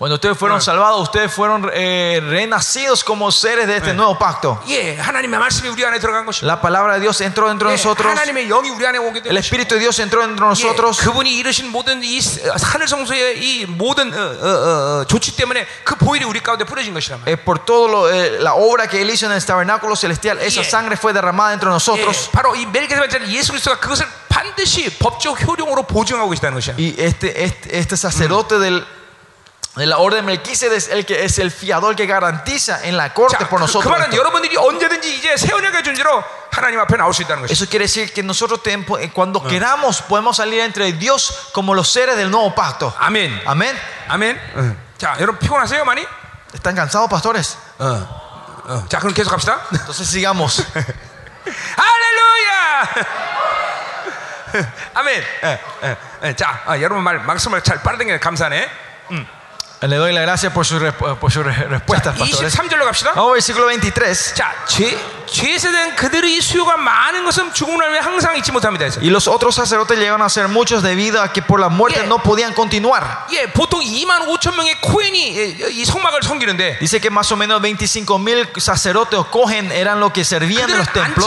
[0.01, 4.61] Cuando ustedes fueron salvados, ustedes fueron eh, renacidos como seres de este nuevo pacto.
[4.69, 6.45] 예, 하나님의 말씀이 우리 안에 들어간 것이야.
[6.47, 8.07] La palabra de Dios entró dentro de 예, nosotros.
[8.07, 9.41] 하나님의 영이 우리 안에 오게 된 El 것이야.
[9.41, 11.01] Espíritu de Dios entró dentro de 예, nosotros.
[11.01, 12.21] 그분이 이루신 모든 이
[12.63, 16.93] 하늘 성소의 이 모든 어, 어, 어, 어, 조치 때문에 그 보혈이 우리 가운데 뿌려진
[16.93, 17.33] 것이란 말이야.
[17.33, 20.61] Eh, por todo lo, eh, la obra que él hizo en el tabernáculo celestial, esa
[20.61, 20.69] Yeah.
[20.71, 22.29] sangre fue derramada entre nosotros.
[22.29, 26.75] 예, 바로 이 멜기세덱자는 예수 그리스도가 그것을 반드시 법적 효력으로 보증하고 계시다는 것이야.
[26.77, 28.85] Y este, este, este sacerdote del,
[29.77, 33.13] de la orden de Melquisedec es el que es el fiador que garantiza en la
[33.13, 33.93] corte 자, por 그, 그 nosotros.
[33.93, 34.17] 말은 esto.
[34.17, 37.53] 여러분들이 언제든지 이제 새 언약의 존재로 하나님 앞에 나올 수 있다는 것이야.
[37.53, 41.91] Eso quiere decir que nosotros tem- eh, cuando queramos podemos salir entre Dios como los
[41.93, 42.95] seres del nuevo pacto.
[42.99, 43.43] 아멘.
[43.45, 43.77] Amén.
[44.09, 44.41] 아멘.
[44.57, 44.77] 응.
[44.97, 46.07] 자, 여러분 피곤하세요, 많이?
[46.55, 47.59] ¿Están cansados, pastores?
[47.79, 48.65] 어.
[48.65, 48.87] 어.
[48.89, 49.61] 자, 그럼 계속 갑시다.
[49.73, 50.65] Entonces sigamos.
[51.77, 52.89] 할렐루야!
[54.95, 55.23] 아멘.
[55.45, 56.35] 예, 예, 예.
[56.35, 58.71] 자, 아, 여러분 말 말씀을 잘 빠르게 게 감사하네.
[59.83, 62.55] Le doy la gracia por sus resp- por sus re- respuestas, pastores.
[62.59, 63.11] 23절로 갑시다.
[63.15, 64.33] Vamos al versículo 23.
[64.35, 64.97] 자, 죄
[69.02, 72.20] y los otros sacerdotes llegaron a ser muchos debido a que por la muerte no
[72.22, 73.26] podían continuar.
[76.80, 80.88] Dice que más o menos 25 mil sacerdotes cogen eran los que servían en los
[80.94, 81.26] templos.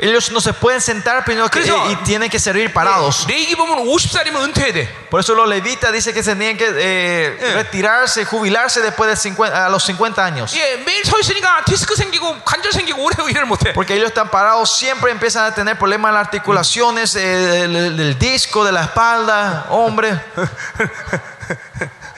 [0.00, 1.60] Ellos no se pueden sentar primero que,
[1.90, 3.26] y tienen que servir parados.
[5.10, 9.68] Por eso los levitas dicen que tenían que eh, retirarse, jubilarse después de 50, a
[9.68, 10.54] los 50 años.
[12.59, 13.73] 예, 매일 서 있으니까 디스크 생기고 관절 생기고 오래 일을 못 해.
[13.73, 18.17] Porque ellos están parados, siempre empiezan a tener problemas en las articulaciones eh, del, del
[18.19, 20.19] disco, de la espalda, hombre.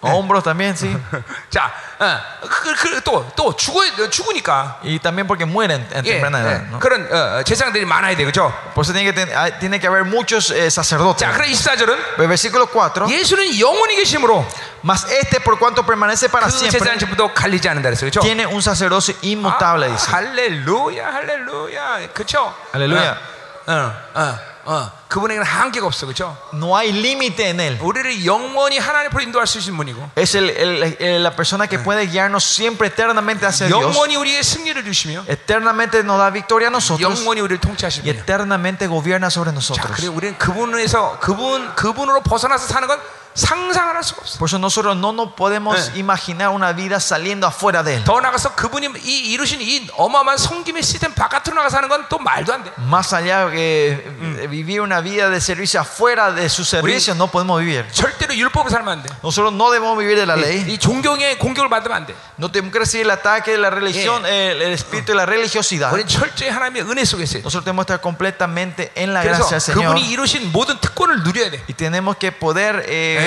[0.00, 0.86] Hombros también, sí.
[1.50, 4.78] 자, 어, 그, 그, 또, 또 죽어, 죽으니까.
[4.84, 6.62] Y también porque mueren en 예, temprana edad.
[6.62, 6.78] 예, ¿no?
[6.78, 8.52] 그런 어, 제사장들이 많아야 돼, 그죠?
[8.74, 11.26] Por eso tiene que, ten- hay- tiene que haber muchos eh, sacerdotes.
[11.26, 13.08] 자, 그래 24절은 El versículo 4.
[13.08, 14.46] 예수는 영원히 계심으로
[14.82, 18.20] Mas este, por cuanto permanece para 그 siempre, 제사장집부터 갈리지 않는다 그랬어요, 그죠?
[18.20, 20.12] tiene un sacerdocio inmutable, 아, dice.
[20.12, 22.54] 할렐루야, 할렐루야, 그죠?
[22.72, 23.18] 할렐루야.
[23.66, 24.91] 어, 어, 어, 어.
[25.07, 26.37] 그분에게는 한계가 없어, 그죠?
[26.53, 27.77] No hay límite en él.
[27.81, 31.77] 우리를 영원히 하나님 앞으로 인도할 수 있는 분이고, Es el- el- el- la persona que
[31.79, 33.81] puede guiarnos siempre eternamente hacia Dios.
[33.81, 38.07] 영원히 우리에게 승리를 주시며, Eternamente nos da victoria a nosotros 영원히 우리를 분이에요.
[38.07, 39.91] eternamente gobierna sobre 자, nosotros.
[39.95, 42.99] 그래 우리는 그분에서 그분 그분으로 벗어나서 사는 건
[43.36, 44.38] 상상할 수가 없어.
[44.38, 45.98] Por eso nosotros no nos podemos Eh.
[45.98, 48.04] imaginar una vida saliendo afuera de él.
[48.04, 52.54] 더 나가서 그분이 이 이루신 이 어마어마한 성김의 시스템 바깥으로 나가 사는 건 또 말도
[52.54, 52.72] 안 돼.
[52.88, 53.92] Más allá que
[54.40, 57.84] eh, vivir una vida de servicio afuera de su servicio, no podemos vivir.
[57.92, 59.10] 절대로 율법을 살면 안 돼.
[59.22, 60.64] Nosotros no debemos vivir de la ley.
[60.72, 62.14] 이 종교의 공격을 받으면 안 돼.
[62.38, 65.92] No tenemos que recibir el ataque de la religión, el, el espíritu de la religiosidad.
[65.92, 67.42] 우리는 철저히 하나님의 은혜 속에 있어요.
[67.44, 69.92] Nosotros tenemos que estar completamente en la 그래서 gracia del Señor.
[69.92, 71.60] 그분이 이루신 모든 특권을 누려야 돼.
[71.68, 73.19] Y tenemos que poder eh,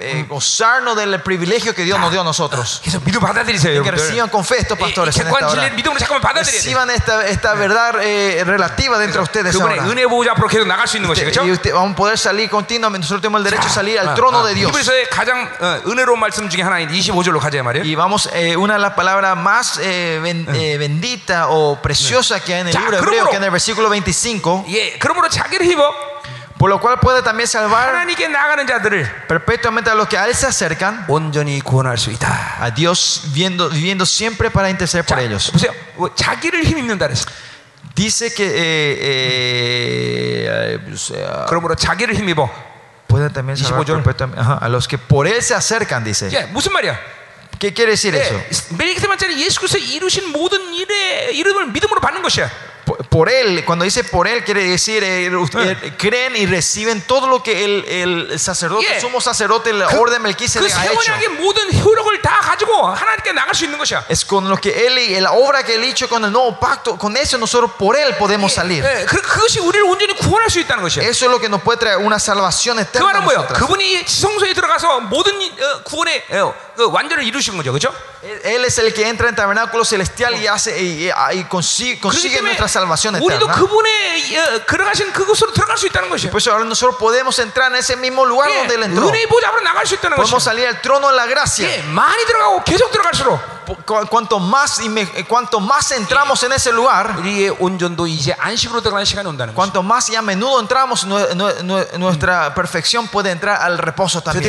[0.00, 2.80] eh, gozarnos del privilegio que Dios nos dio a nosotros.
[2.82, 3.92] 그래서 믿음 받아들이세요, Que 여러분들.
[3.98, 5.50] reciban con fe estos 이, 이 pastores en esta 객관 hora.
[5.52, 6.58] 진리를 믿음으로 잠깐만 받아들여야 돼.
[6.58, 9.90] Reciban esta, esta verdad eh, relativa dentro de ustedes 그분의 ahora.
[9.92, 11.42] 은혜 보호자 앞으로 계속 나갈 수 있는 것이 그렇죠?
[11.42, 13.04] Y usted- vamos a poder salir continuamente.
[13.06, 14.70] Nosotros tenemos el derecho a salir al trono de Dios.
[14.70, 17.84] 히브리서의 가장 어, 은혜로운 말씀 중에 하나인 25절로 가자 말이에요.
[17.84, 22.54] Y vamos, eh, una de las palabras más eh, ben- eh, bendita o preciosa que
[22.54, 25.64] hay en el Ya, libro 그러므로- hebreo, que en el versículo 25, 예, 그러므로 자기를
[25.66, 26.11] 힘입어
[26.62, 30.34] por lo cual puede también salvar 하나님께 나가는 자들을 perpetuamente a los que a Él
[30.34, 32.58] se acercan 온전히 구원할 수 있다.
[32.60, 35.50] a Dios, viendo, viviendo siempre para interceder por 자, ellos.
[35.52, 35.72] 보세요.
[35.96, 37.26] 뭐, 자기를 힘입는다 그랬어.
[37.94, 42.48] Dice que eh, eh, eh, o sea, 그러므로 자기를 힘입어.
[43.08, 46.28] puede también salvar 25 perpetuamente ajá, a los que por Él se acercan, dice.
[46.30, 46.94] 예, 무슨 말이야?
[47.58, 48.34] ¿Qué quiere decir eso?
[48.34, 52.48] 예, 멜기세만짜리 예수 그리스도 이루신 모든 일의 이름을 믿음으로 받는 것이야.
[52.92, 55.92] por, por él, cuando dice por él, quiere decir, eh, usted- Eh.
[55.98, 57.84] creen y reciben todo lo que el,
[58.30, 58.94] el sacerdote, Yeah.
[58.96, 61.00] el sumo sacerdote, la 그, orden 그 Melquisedec ha hecho.
[61.02, 64.04] 세원약의 모든 효력을 다 가지고 하나님께 나갈 수 있는 것이야.
[64.08, 66.96] Es con lo que él y la obra que él hizo con el nuevo pacto,
[66.96, 68.82] con eso nosotros por él podemos salir.
[68.84, 71.02] 예, 그, 그것이 우리를 온전히 구원할 수 있다는 것이야.
[71.04, 73.10] Eso es lo que nos puede traer una salvación 그 eterna.
[73.10, 73.40] a 말은 뭐예요?
[73.44, 73.58] nosotros.
[73.58, 77.92] 그분이 지성소에 들어가서 모든 이- 어, 구원의 어, 그 완전을 이루신 거죠, 그렇죠?
[78.22, 81.98] Él él es el que entra en tabernáculo celestial y hace y, y- y consigue,
[82.00, 83.54] 그렇기 consigue 때문에 nuestra salvación 우리도 eterna.
[83.54, 86.30] 그분의 어, 들어가신 그곳으로 들어갈 수 있다는 것이야.
[86.30, 89.06] Por eso ahora nosotros podemos entrar en ese mismo lugar 예, donde él entró.
[89.08, 90.44] 은혜의 보좌 앞으로 나갈 수 있다는 Podemos 것이야.
[90.52, 91.68] salir al trono de la gracia.
[91.68, 93.61] 예, 많이 들어가고 계속 들어갈수록 Cu-
[94.09, 97.15] cuanto más eh, cuanto más entramos en ese lugar,
[99.53, 101.05] cuanto más y a menudo entramos,
[101.97, 104.43] nuestra perfección puede entrar al reposo también.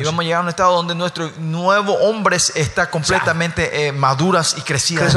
[0.00, 4.54] Y vamos a llegar a un estado donde nuestro nuevo hombre está completamente eh, maduras
[4.58, 5.14] y crecidas.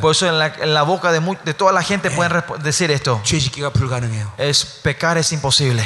[0.00, 2.90] Por eso en la, en la boca de, muy, de, toda la gente pueden decir
[2.90, 3.20] esto.
[4.38, 5.82] Es pecar es imposible.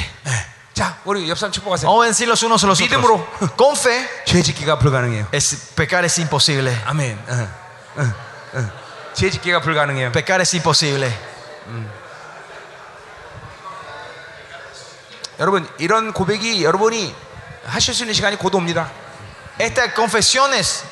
[0.78, 0.78] 예.
[0.78, 1.88] 자, 우리 옆 사람 축복하세요.
[1.88, 2.80] Vamos a decir los unos a los otros.
[2.80, 3.26] 믿음으로.
[3.56, 5.28] Con fe, 죄 짓기가 불가능해요.
[5.32, 6.74] es, pecar es imposible.
[6.84, 7.18] 아멘.
[7.28, 7.48] 어,
[8.00, 8.14] 어,
[8.58, 8.70] 어.
[9.14, 10.10] 죄 짓기가 불가능해요.
[10.12, 11.12] Pecar es imposible.
[15.40, 17.14] 여러분 이런 고백이 여러분이
[17.66, 18.90] 하실 수 있는 시간이 곧 옵니다.
[19.58, 20.84] Estas confesiones,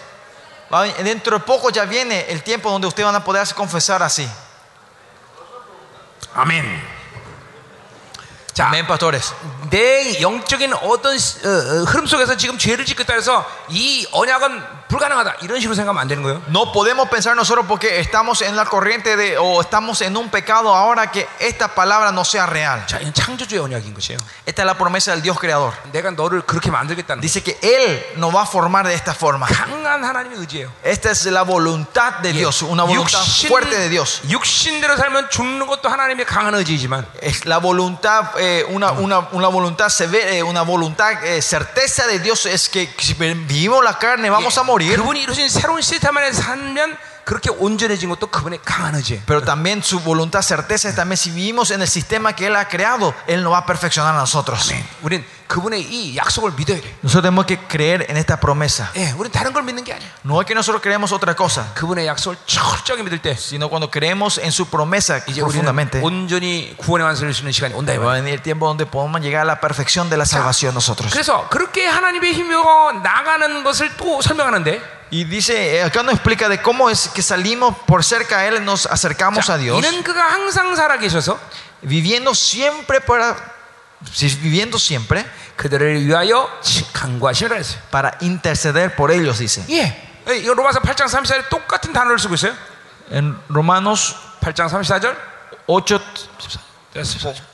[0.72, 4.28] va- dentro de poco ya viene el tiempo donde ustedes van a poder confesar así.
[6.34, 6.95] 아멘.
[8.57, 8.71] 자.
[9.69, 15.58] 내 영적인 어떤 어, 어, 흐름 속에서 지금 죄를 짓겠다 해서 이 언약은 불가능하다 이런
[15.58, 16.42] 식으로 생각하면 안 되는 거예요.
[16.48, 20.74] No podemos pensar nosotros porque estamos en la corriente de o estamos en un pecado
[20.74, 22.86] ahora que esta palabra no sea real.
[22.86, 24.18] 자, 이건 창조주의 언약인 것이에요.
[24.44, 25.72] Esta es la promesa del Dios creador.
[25.92, 27.22] 내가 너를 그렇게 만들겠다는 거.
[27.22, 29.46] Dice que Él nos va a formar de esta forma.
[29.46, 30.70] 강한 하나님의 의지예요.
[30.84, 34.20] Esta es la voluntad de Dios, una voluntad fuerte de Dios.
[34.28, 39.88] 육신대로 살면 죽는 것도 하나님의 강한 의지이지만 Es la voluntad, eh, una, una, una voluntad
[39.88, 44.58] severa, eh, una voluntad, eh, certeza de Dios es que si vivimos la carne vamos
[44.58, 44.75] a morir.
[44.85, 49.22] 그분이 이루신 새로운 시스템 안에 살면 그렇게 온전해진 것도 그분의 강한 의지예요.
[49.26, 52.66] Pero también su voluntad, certeza es también si vivimos en el sistema que Él ha
[52.66, 54.72] creado, Él nos va a perfeccionar a nosotros.
[55.02, 56.96] 우린 그분의 이 약속을 믿어야 돼.
[57.02, 58.90] Nosotros tenemos que creer en esta promesa.
[58.96, 60.08] 예, 우린 다른 걸 믿는 게 아니야.
[60.24, 64.38] No es que nosotros creemos otra cosa, 그분의 약속을 철저하게 믿을 때 sino cuando creemos
[64.38, 66.00] en su promesa 이제 profundamente.
[66.00, 68.18] 우리는 온전히 구원의 완성을 수 있는 시간이 온다 이 Va 말이야.
[68.18, 71.12] a venir el tiempo donde podemos llegar a la perfección de la salvación nosotros.
[71.12, 76.62] 그래서 그렇게 하나님의 힘으로 나가는 것을 또 설명하는데 Y dice, eh, acá nos explica de
[76.62, 80.32] cómo es que salimos por cerca a Él, nos acercamos 자, a Dios, 이는 그가
[80.32, 81.38] 항상 살아 계셔서
[81.82, 83.36] viviendo siempre para,
[84.10, 85.26] sí, viviendo siempre
[85.56, 86.48] 그들을 위하여
[86.94, 87.78] 간과하시라 했어요.
[87.90, 89.64] para interceder por ellos, dice.
[89.68, 90.10] 예.
[90.28, 92.54] 예, 이거 로마서 8장 34절에 똑같은 단어를 쓰고 있어요.
[93.10, 95.14] En Romanos 8장 34절.
[95.66, 96.00] 8,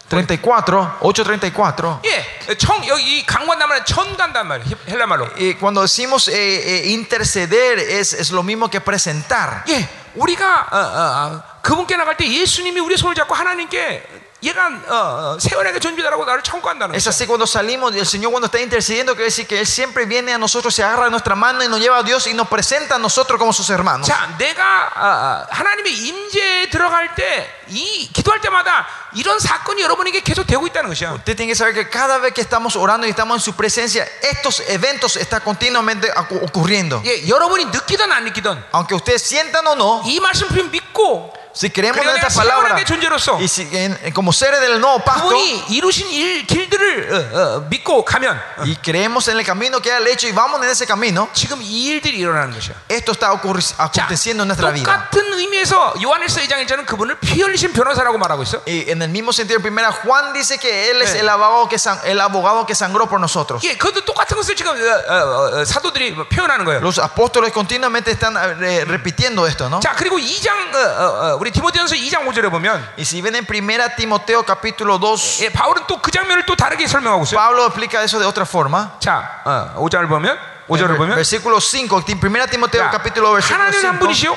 [0.08, 2.00] 34, 8:34.
[2.04, 2.11] 예.
[2.57, 4.69] 청 여기 이 강관단 말은 천 간단 말이에요.
[4.69, 5.27] 히- 헬라 말로.
[5.37, 9.63] Y cuando decimos eh, eh, interceder es, es lo mismo que presentar.
[9.69, 9.87] 예.
[10.15, 14.12] 우리가 어, 어, 어, 그분께 나갈 때 예수님이 우리 손을 잡고 하나님께
[14.42, 17.10] 얘가 어, 어, 세원에게 존재다라고 나를 청구한다는 Es 거죠.
[17.10, 20.38] así cuando salimos, el Señor cuando está intercediendo, quiere decir que Él siempre viene a
[20.38, 22.98] nosotros, se agarra de nuestra mano y nos lleva a Dios y nos presenta a
[22.98, 24.06] nosotros como sus hermanos.
[24.06, 30.46] 자, 내가 어, 어, 하나님의 임재에 들어갈 때 이 기도할 때마다 이런 사건이 여러분에게 계속
[30.46, 31.14] 되고 있다는 것이야.
[31.18, 34.06] Usted tiene que saber que cada vez que estamos orando y estamos en su presencia,
[34.22, 37.02] estos eventos están continuamente acu- ocurriendo.
[37.04, 41.98] 예, 여러분이 느끼든 안 느끼든 Aunque ustedes sientan o no, 이 말씀을 믿고 si creemos
[41.98, 45.28] 그리고 en 내가 esta palabra 세원에게 존재로서 y si, en- como seres del nuevo pacto
[45.28, 49.90] 그분이 이루신 일, 길들을 어, 어, 믿고 가면 어, y creemos en el camino que
[49.90, 52.74] Él ha hecho y vamos en ese camino, 지금 이 일들이 일어나는 것이야.
[52.88, 54.84] esto está ocurri- 자, aconteciendo en nuestra vida.
[54.84, 58.62] 똑같은 의미에서 요한일서 2장 1절은 그분을 피 흘리신 변호사라고 말하고 있어.
[58.66, 61.20] Y en el mismo sentido, primera Juan dice que Él es Eh.
[61.20, 63.62] el abogado que, san- el abogado que sangró por nosotros.
[63.64, 66.80] 예, 그것도 똑같은 것을 지금 어, 어, 어, 사도들이 뭐 표현하는 거예요.
[66.80, 69.80] Los apóstoles continuamente están eh, repitiendo esto, ¿no?
[69.80, 73.46] 자, 그리고 2장 어, 어, 어, 우리 디모데전서 2장 5절에 보면 Y si ven en
[73.46, 77.36] primera Timoteo capítulo 2, 예, 바울은 또 그 장면을 또 다르게 설명하고 있어요.
[77.38, 78.90] Pablo explica eso de otra forma.
[79.00, 80.38] 자, 어, 5절을 보면
[80.68, 84.00] 5절을 보면 Versículo 5, ti- primera Timoteo 자, capítulo versículo 하나님은 한 5.
[84.00, 84.36] 분이시요.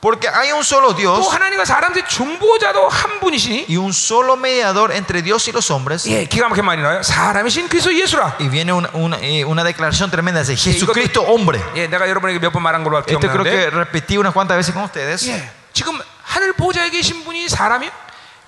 [0.00, 4.92] Porque hay un solo 또 Dios 하나님과 사람들의 중보자도 한 분이시니 y un solo mediador
[4.92, 6.06] entre Dios y los hombres.
[6.06, 7.02] 예, 기가 막히게 많이 나와요.
[7.02, 8.36] 사람이신 그리스도 예수라.
[8.38, 11.58] Y viene una, una, eh, una declaración tremenda de Jesucristo hombre.
[11.74, 14.72] 예, 내가 여러분에게 몇 번 말한 걸로 Esto creo 기억나는데 que repetí unas cuantas veces
[14.72, 15.26] con ustedes.
[15.72, 17.90] 예, 지금 하늘 보좌에 계신 분이 사람이요?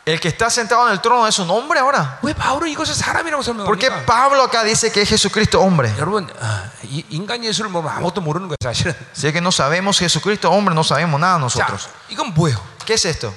[0.06, 2.18] El que está sentado en el trono es un hombre ahora.
[2.22, 4.06] 왜 바울은 이것을 사람이라고 ¿Por qué 설명합니까?
[4.06, 5.92] Pablo acá dice que es Jesucristo hombre?
[5.98, 8.94] 여러분 아, 이 인간 예수를 뭐 아무것도 모르는 거예요 사실은.
[9.14, 11.88] Si es que no sabemos Jesucristo hombre, no sabemos nada 자, nosotros.
[12.08, 12.58] 이건 뭐예요?
[12.86, 13.32] ¿Qué es esto?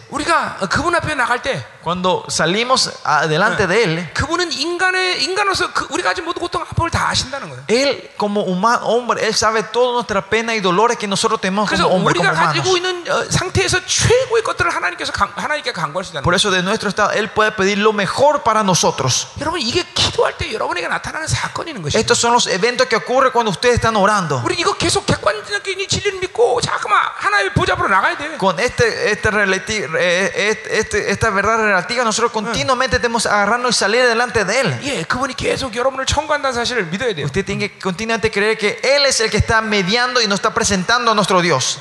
[1.87, 2.89] 우리가 그분 앞에 나갈 때 Cuando salimos
[3.27, 7.63] delante de Él, 그분은 인간의 인간으로서 그 우리가 가진 모든 고통 아픔을 다 아신다는 거예요.
[7.67, 11.83] Él como humano, hombre, Él sabe toda nuestra pena y dolores que nosotros tenemos 그래서
[11.83, 12.77] como hombre, como 우리가 가지고 humanos.
[12.77, 16.39] 있는 어, 상태에서 최고의 것들을 하나님께서 강, 하나님께 강구할 수 있다는 Por 거예요.
[16.39, 19.27] eso de nuestro estado, Él puede pedir lo mejor para nosotros.
[19.41, 21.99] 여러분 이게 기도할 때 여러분에게 나타나는 사건이는 것이에요.
[21.99, 24.41] Estos son los eventos que ocurren cuando ustedes están orando.
[24.45, 28.37] 우리 이거 계속 객관적인 진리를 믿고 잠깐만 하나님의 보좌 앞으로 나가야 돼.
[28.37, 33.75] Con este, este relati- eh, este- este- esta verdad relativa, nosotros continuamente tenemos que agarrarnos
[33.75, 34.79] y salir delante de Él.
[34.83, 37.25] 예, 그분이 계속 여러분을 청구한다는 사실을 믿어야 돼요.
[37.25, 40.53] Usted tiene que continuamente creer que Él es el que está mediando y nos está
[40.53, 41.79] presentando a nuestro Dios.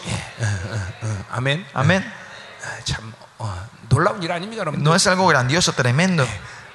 [1.02, 1.64] 어, 아멘.
[1.74, 2.04] Amén.
[2.62, 3.52] 아, 참 어,
[3.88, 4.80] 놀라운 일 아닙니까, 여러분?
[4.82, 6.26] No es algo grandioso, tremendo.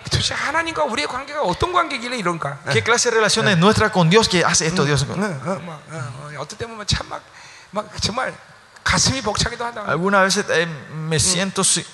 [0.04, 2.60] 도대체 하나님과 우리의 관계가 어떤 관계길래 이런가?
[2.72, 5.04] ¿Qué clase de relación es nuestra con Dios que hace esto, Dios?
[5.04, 7.22] 어, 어, 막, 어, 어, 어떨 때 보면 참 막,
[7.72, 8.34] 막 정말
[8.84, 9.84] 가슴이 벅차기도 하다.
[9.86, 11.86] Algunas veces eh, me siento, si-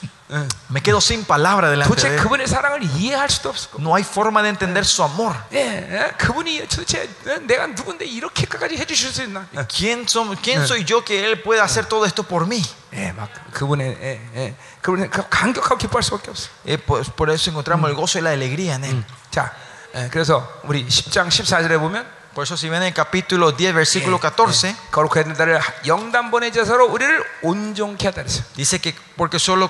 [0.70, 2.24] me quedo sin palabra delante 도대체 de Él.
[2.24, 3.82] 그분의 사랑을 이해할 수도 없을 거고.
[3.84, 5.36] No hay forma de entender su amor.
[5.54, 9.46] 예, 예, 그분이 도대체 어, 내가 누군데 이렇게까지 해주실 수 있나?
[9.56, 12.64] 예, ¿Quién, som- quién soy yo que Él pueda hacer todo esto por mí?
[12.94, 16.50] 예, 막 그분의 예, 예, 그분의 그 감격하고 기뻐할 수밖에 없어.
[16.66, 19.06] Eh, pues, por eso encontramos el gozo y la alegría en Él.
[19.30, 19.52] 자,
[19.96, 24.20] 예, 그래서 우리 10장 14절에 보면 Por eso si ven en el capítulo 10, versículo
[24.20, 28.44] 14, 거룩한 자를 영단번의 제사로 우리를 온전케 하다 그랬어요.
[28.56, 29.70] dice que porque solo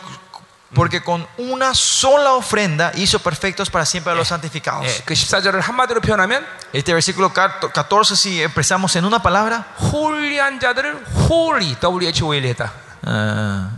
[0.74, 4.88] porque con una sola ofrenda hizo perfectos para siempre a los santificados.
[4.88, 11.06] 예, 그 14절을 한마디로 표현하면 Este versículo 14, si expresamos en una palabra, 홀리한 자들을
[11.30, 12.72] 홀리 W-H-O-L 했다.
[13.06, 13.70] ah,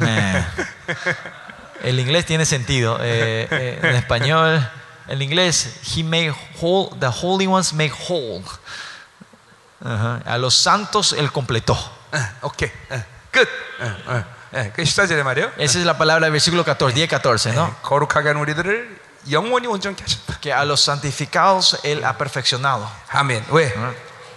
[0.01, 0.45] eh,
[1.83, 2.97] el inglés tiene sentido.
[3.01, 4.65] eh, eh, en español,
[5.09, 8.43] el inglés, he made whole, the holy ones make whole.
[9.83, 11.77] Ajá, A los santos él completó.
[12.13, 12.71] 예, 오케이.
[14.53, 14.57] 예, 끝.
[14.57, 15.51] 예, 예, 예, 그 14절에 말이에요.
[15.57, 17.75] Esa es la palabra del versículo 14, 10, 14, ¿no?
[17.81, 18.99] 거룩하게 하는 우리들을
[19.31, 20.39] 영원히 온전케 하셨다.
[20.39, 22.87] Que a los santificados él ha perfeccionado.
[23.09, 23.45] 아멘.
[23.49, 23.73] 왜?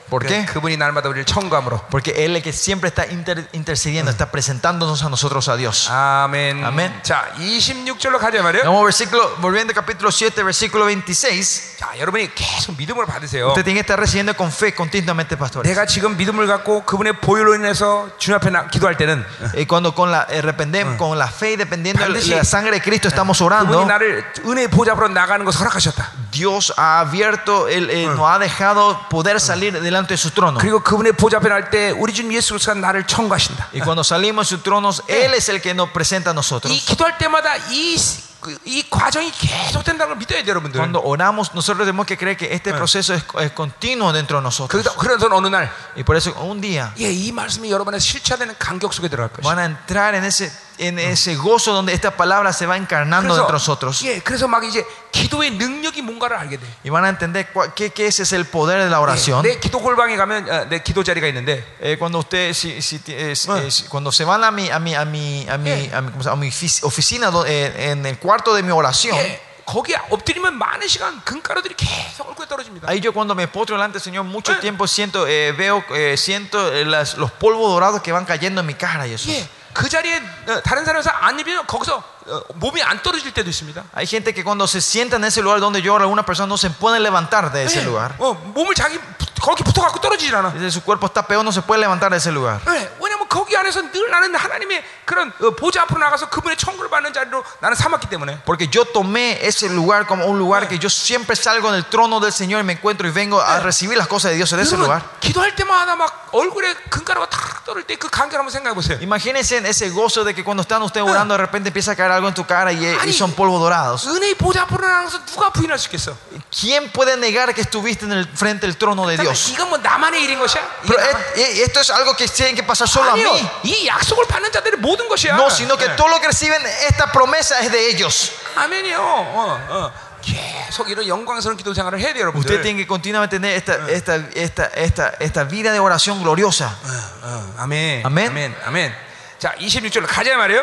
[0.08, 0.46] ¿Por qué?
[0.46, 1.82] 그, 그분이 날마다 우리를 청구함으로.
[1.90, 5.86] Porque Él es el que siempre está inter- intercediendo, está presentándonos a nosotros a Dios.
[5.90, 6.64] 아멘.
[6.64, 7.02] 아멘.
[7.02, 8.64] 자, 26절로 가자 말이에요.
[8.64, 11.76] Vamos versículo, volviendo al capítulo 7, versículo 26.
[11.78, 13.48] 자, 여러분이 계속 믿음을 받으세요.
[13.48, 15.62] Usted tiene que estar recibiendo con fe continuamente, pastor.
[15.68, 19.22] 내가 지금 믿음을 갖고 그분의 보혈로 인해서 주님 앞에 나, 기도할 때는
[19.54, 22.72] Y cuando con la, eh, rependem- con la fe y dependiendo de 반드시 la sangre
[22.72, 26.12] de Cristo estamos 그분이 orando, 나를 은혜의 보좌 앞으로 나가는 것을 허락하셨다.
[26.30, 30.58] Dios ha abierto, él, eh, nos ha dejado poder salir delante de su trono.
[30.58, 33.68] 그리고 그분의 보좌 앞에 날 때 우리 주님 예수 그리스도가 나를 청구하신다.
[33.74, 36.72] Y cuando salimos de sus tronos, Él es el que nos presenta a nosotros.
[36.74, 37.96] 이 기도할 때마다 이,
[38.40, 40.78] 그- 이 과정이 계속된다는 걸 믿어야 돼요, 여러분들.
[40.78, 44.70] Cuando oramos, nosotros tenemos que creer que este proceso es, es continuo dentro de nosotros.
[44.70, 48.94] 그래서 그래서 어느 날 Y por eso un día 예, 이 말씀이 여러분의 실체되는 간격
[48.94, 49.42] 속에 들어갈 것이다.
[49.48, 53.48] van a entrar en ese, en ese gozo donde esta palabra se va encarnando dentro
[53.48, 54.00] de nosotros.
[54.04, 56.62] 예, 그래서 막 이제 기도의 능력이 뭔가를 알게 돼.
[56.84, 59.42] Y van a entender cuál- qué, qué ese es el poder de la 예, oración.
[59.42, 63.34] 내 기도 골방에 가면 어, 내 기도 자리가 있는데 Eh, cuando usted, si, si- eh,
[63.34, 63.58] si- Ah.
[63.58, 65.90] eh, si- cuando se van a mi, a mi, a mi, a mi, Eh.
[65.92, 66.38] a mi, ¿cómo se llama?
[66.38, 70.54] a mi ofici- oficina, do- eh, en el cuarto de mi oración, 예, 거기에 엎드리면
[70.56, 72.88] 많은 시간 금가루들이 계속 얼굴에 떨어집니다.
[72.88, 74.56] ahí yo cuando me postro delante del Señor mucho Eh.
[74.62, 78.66] tiempo siento, eh, veo, eh, siento eh, las- los polvos dorados que van cayendo en
[78.66, 79.28] mi cara y eso.
[79.28, 83.84] 예, 그 자리에 어, 다른 사람에서 안 입으면 거기서 어, 몸이 안 떨어질 때도 있습니다.
[83.94, 86.56] Hay gente que cuando se sienta en ese lugar donde yo oro, algunas personas no
[86.56, 88.14] se pueden levantar de ese 예, lugar.
[88.18, 88.98] 어, 몸을 자기
[89.40, 90.52] 거기 붙어갖고 떨어지질 않아.
[90.52, 92.60] Dice, su cuerpo está peor, no se puede levantar de ese lugar.
[92.68, 97.12] 예, 왜냐면 거기 안에서 늘 나는 하나님의 그런 어, 보좌 앞으로 나가서 그분의 천국을 받는
[97.12, 101.36] 자리로 나는 삼았기 때문에 Porque yo tomé ese lugar como un lugar que yo siempre
[101.36, 104.30] salgo en el trono del Señor y me encuentro y vengo a recibir las cosas
[104.32, 105.02] de Dios en ese 여러분, lugar.
[105.20, 108.98] 기도할 때마다 막 얼굴에 금가루가 탁 떨어질 때 그 간격 한번 생각해 보세요.
[109.00, 112.10] Imagínense en ese gozo de que cuando están ustedes orando de repente empieza a caer
[112.12, 114.06] algo en tu cara y, y 아니, son polvos dorados.
[114.06, 116.16] 은혜의 보좌 앞으로 나가서 누가 부인할 수 있겠어?
[116.50, 119.50] ¿Quién puede negar que estuviste en el frente del trono de Dios?
[119.52, 120.60] 이건 뭐 나만의 일인 것이야?
[120.84, 123.16] 이게 Pero 나만- et- eh, esto es algo que tiene que pasar solo a 아
[123.22, 123.48] 니요, mí.
[123.64, 125.34] 이 약속을 받는 자들의 모든 것이야.
[125.36, 125.96] No, sino que 예.
[125.96, 128.32] todo lo que reciben esta promesa es de ellos.
[128.56, 128.98] 아멘이요.
[129.00, 129.92] 어, 어.
[130.20, 132.62] 계속 이런 영광스러운 기도 생활을 해야 돼요, Usted 여러분들.
[132.62, 136.74] tiene que continuamente tener esta, esta, esta, esta, esta vida de oración gloriosa.
[137.22, 138.04] 어, 아멘.
[138.04, 138.28] 아멘.
[138.28, 138.56] 아멘.
[138.66, 138.94] 아멘.
[139.38, 140.62] 자, 26절로 가자 말이에요.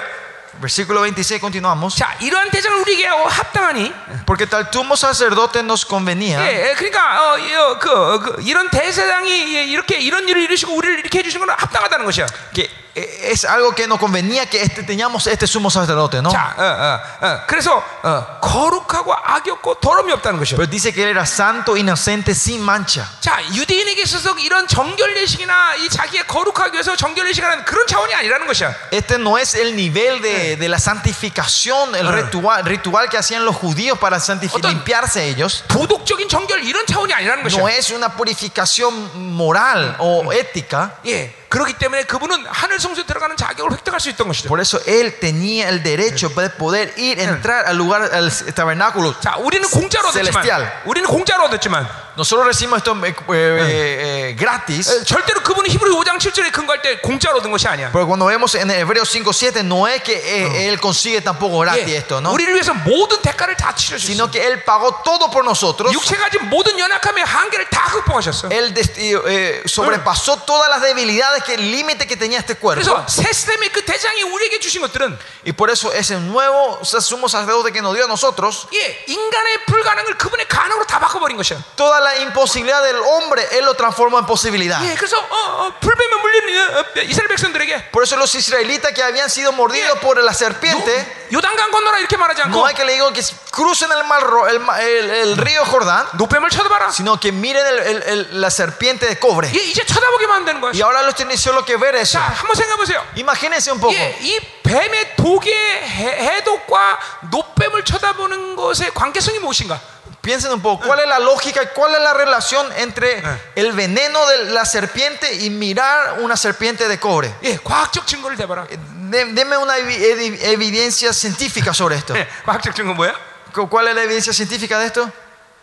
[0.61, 1.97] Versículo 26 continuamos.
[1.97, 3.93] 자, 이러한 대장을 우리에게 어, 합당하니.
[4.25, 6.39] Porque tal sumo sacerdote nos convenía.
[6.39, 10.73] 예, 예, 그러니까 어, 이, 어, 그, 그, 이런 대세장이 예, 이렇게 이런 일을 이루시고
[10.73, 12.25] 우리를 이렇게 해주신 건 합당하다는 것이야.
[12.53, 16.29] que eh, es algo que nos convenía que este, teníamos este sumo sacerdote, ¿no?
[16.31, 17.41] 자, 어, 어, 어.
[17.45, 20.55] 그래서 어, 거룩하고 악이 없고 더러움이 없다는 것이요.
[20.55, 23.05] Pero dice que él era santo, inocente, sin mancha.
[23.19, 28.47] 자, 유대인에게 있어서 이런 정결 예식이나 이 자기의 거룩하기 위해서 정결 예식하는 그런 차원이 아니라는
[28.47, 28.73] 것이야.
[28.91, 33.57] Este no es el nivel de, de la santificación, el ritual, ritual que hacían los
[33.57, 35.63] judíos para santifi- Otro- limpiarse ellos.
[35.67, 37.77] 도덕적인 정결 이런 차원이 아니라는 No 것이야.
[37.77, 40.95] es una purificación moral o ética.
[41.05, 44.47] 예, 그렇기 때문에 그분은 하늘 성소에 들어가는 자격을 획득할 수 있던 것이죠.
[44.49, 49.13] Por eso él tenía el derecho de poder ir, entrar al lugar, al tabernáculo.
[49.21, 50.81] 자, 우리는 공짜로 얻었지만, Celestial.
[50.85, 51.87] 우리는 공짜로 얻었지만,
[52.17, 54.87] Nosotros recibimos esto eh, eh, eh, gratis.
[54.89, 57.91] 에, 절대로 그분이 히브리 5장 7절에 근거할 때 공짜로 얻은 것이 아니야.
[57.91, 61.97] Pero cuando vemos en Hebreos 5.7 no es que eh, él consigue tampoco gratis 예,
[61.97, 62.31] esto, ¿no?
[62.31, 64.07] 우리를 위해서 모든 대가를 다 치러주셨어.
[64.07, 65.91] Sino que él pagó todo por nosotros.
[65.93, 68.47] 육체가 가진 모든 연약함의 한계를 다 극복하셨어.
[68.49, 72.81] Él des- eh, sobrepasó todas las debilidades, que el límite que tenía este cuerpo.
[72.83, 77.71] 그래서 새 시스템의 그 대장이 우리에게 주신 것들은 Y por eso ese nuevo sumo sacerdote
[77.71, 81.57] que nos dio a nosotros, 예, 인간의 불가능을 그분의 가능으로 다 바꿔버린 것이야.
[81.75, 84.81] toda la imposibilidad del hombre, él lo transformó en posibilidad.
[84.83, 89.03] 예, 그래서 어, 어, 불뱀에 물린 어, 어, 이스라엘 백성들에게 Por eso los israelitas que
[89.03, 90.91] habían sido mordidos por la serpiente,
[91.31, 93.21] 요, 요단강 건너라 이렇게 말하지 않고 no hay que le digo que
[93.51, 96.91] crucen el, mar, Ro- el, ma- el- el río Jordán, 노뱀을 쳐다봐라.
[96.91, 99.49] sino que miren el- el- el- la serpiente de cobre.
[99.53, 100.71] 예, 이제 쳐다보기만 되는 거야.
[100.73, 102.17] Y ahora los tienen solo que ver eso.
[102.17, 103.03] 자, 한번 생각해 보세요.
[103.15, 103.93] Imagínense un poco.
[103.93, 106.99] 예, 이 뱀의 독의 해- 해독과
[107.31, 109.79] 노뱀을 쳐다보는 것의 관계성이 무엇인가?
[110.21, 113.21] Piensen un poco, ¿cuál es la lógica y cuál es la relación entre
[113.55, 117.31] el veneno de la serpiente y mirar una serpiente de cobre?
[117.43, 118.65] 예, 과학적 증거를 대봐라.
[119.11, 122.15] De- Deme una evi- evi- evidencia científica sobre esto.
[122.15, 123.13] 예, 과학적 증거 뭐야?
[123.53, 125.11] ¿Cu- ¿Cuál es la evidencia científica de esto?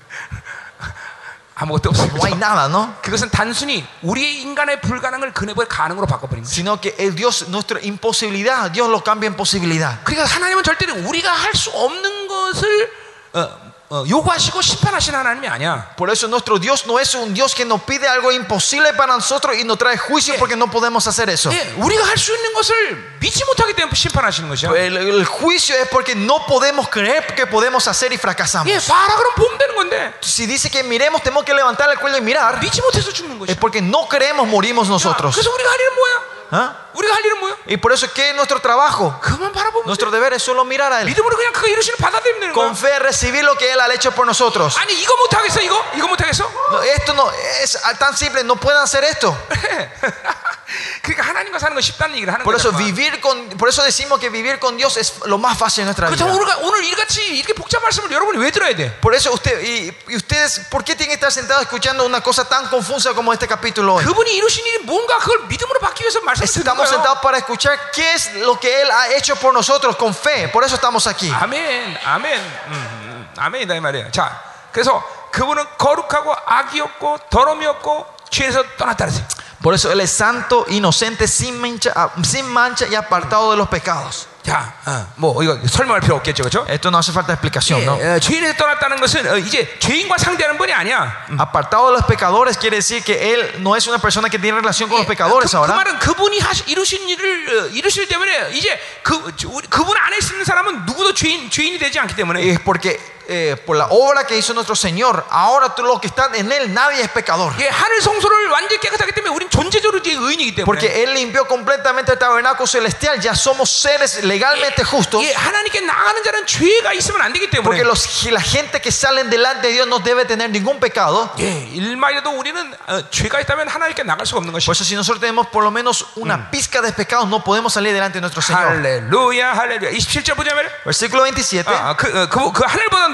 [1.55, 2.07] 아무것도 없어요.
[2.11, 2.39] No hay 그죠?
[2.39, 2.93] nada, ¿no?
[3.01, 6.51] 그것은 단순히 우리의 인간의 불가능을 그네보의 가능으로 바꿔버린 거예요.
[6.51, 9.97] Sino que el Dios, nuestra imposibilidad, Dios lo cambia en posibilidad.
[10.03, 12.91] 그러니까 하나님은 절대로 우리가 할 수 없는 것을
[13.33, 15.90] 어, 어, 요구하시고 심판하시는 하나님이 아니야.
[15.96, 19.56] Por eso nuestro Dios no es un Dios que nos pide algo imposible para nosotros
[19.58, 21.50] y nos trae juicio porque no podemos hacer eso.
[21.50, 24.70] 예, 우리가 할 수 있는 것을 믿지 못하기 때문에 심판하시는 것이야.
[24.76, 28.70] El, el juicio es porque no podemos creer que podemos hacer y fracasamos.
[28.70, 32.18] 예, 봐라 그럼 보면 되는 건데 Si dice que miremos, tenemos que levantar el cuello
[32.18, 32.60] y mirar.
[32.60, 33.58] 믿지 못해서 죽는 Es 것이야.
[33.58, 35.34] porque no creemos, morimos nosotros.
[35.34, 36.33] 그래서 우리가 할 일은 뭐야?
[36.54, 36.74] ¿Ah?
[36.94, 37.56] 우리가 할 일은 뭐야?
[37.68, 39.16] Y por eso, ¿qué es nuestro trabajo?
[39.22, 40.16] 그만 바라보면 Nuestro 돼.
[40.18, 41.06] deber es solo mirar a Él.
[41.06, 42.66] 믿음으로 그냥 그거 이루시는 받아들이면 되는 거야.
[42.66, 44.76] Con fe recibir lo que Él ha hecho por nosotros.
[44.78, 45.80] 아니 이거 못하겠어 이거?
[45.94, 46.44] 이거 못하겠어?
[46.72, 47.30] No, esto no
[47.62, 49.30] es tan simple, no pueden hacer esto.
[51.02, 52.78] 그러니까 하나님과 사는 거 쉽다는 얘기를 하는 Por eso 거야.
[52.78, 56.06] vivir con, por eso decimos que vivir con Dios es lo más fácil en nuestra
[56.08, 56.34] 그래서 vida.
[56.34, 58.92] 오늘, 오늘 이같이 이렇게 복잡한 말씀을 여러분이 왜 들어야 돼?
[59.00, 62.44] Por eso usted y, y ustedes, ¿por qué tienen que estar sentados escuchando una cosa
[62.48, 64.04] tan confusa como este capítulo hoy?
[64.04, 66.94] 그분이 이루신 일이 뭔가 그걸 믿음으로 받기 위해서 말씀을 듣는 Estamos 거예요.
[66.94, 70.48] sentados para escuchar qué es lo que Él ha hecho por nosotros con fe.
[70.48, 71.28] Por eso estamos aquí.
[71.32, 74.12] 아멘, 아멘, 음, 음, 아멘이다 이 말이에요.
[74.12, 74.40] 자,
[74.72, 79.26] 그래서 그분은 거룩하고 악이 없고 더러움이 없고 죄에서 떠났다 그랬어요.
[79.64, 83.68] Por eso Él es santo, inocente, sin mancha, ah, sin mancha y apartado de los
[83.68, 84.26] pecados.
[84.42, 86.64] 자, 어, 뭐 이거 설명할 필요 없겠죠, 그렇죠?
[86.66, 87.98] Esto no hace falta explicación, ¿no?
[88.00, 91.26] 예, 어, 죄인에서 떠났다는 것은 어, 이제 죄인과 상대하는 분이 아니야.
[91.38, 94.88] Apartado de los pecadores quiere decir que Él no es una persona que tiene relación
[94.88, 95.74] con los 그, pecadores 그 ahora.
[95.76, 100.42] 말은 그분이 하시, 이루신 일을 어, 이루실 때문에 이제 그 저, 우리- 그분 안에 있는
[100.42, 102.98] 사람은 누구도 죄인 죄인이 되지 않기 때문에 Es porque
[103.32, 106.74] eh, por la obra que hizo nuestro Señor, ahora tú lo que están en Él,
[106.74, 107.52] nadie es pecador.
[107.60, 112.10] 예, 하늘 성소를 완전히 깨끗하기 때문에 우린 존재적으로 이제 의인이기 때문에 Porque Él limpió completamente
[112.10, 113.20] el tabernáculo celestial.
[113.20, 115.22] Ya somos seres legalmente justos.
[115.22, 119.30] 예, 하나님께 나가는 자는 죄가 있으면 안 되기 때문에 Porque los, la gente que salen
[119.30, 121.30] delante de Dios no debe tener ningún pecado.
[121.38, 122.58] 예, 일말이라도 우리는
[122.88, 124.66] 어, 죄가 있다면 하나님께 나갈 수가 없는 것이.
[124.66, 127.92] Por eso si nosotros tenemos por lo menos una pizca de pecados, no podemos salir
[127.92, 128.66] delante de nuestro Señor.
[128.66, 129.92] 할렐루야, 할렐루야.
[129.92, 131.70] 27절 보자면 Versículo 27.
[131.70, 133.13] 아, 그, 어, 그, 그 하늘보다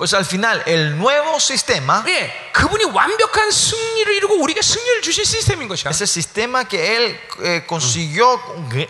[0.00, 5.68] Pues al final, el nuevo sistema 예, 그분이 완벽한 승리를 이루고 우리에게 승리를 주신 시스템인
[5.68, 5.90] 것이야.
[5.90, 8.40] es el sistema que Él eh, consiguió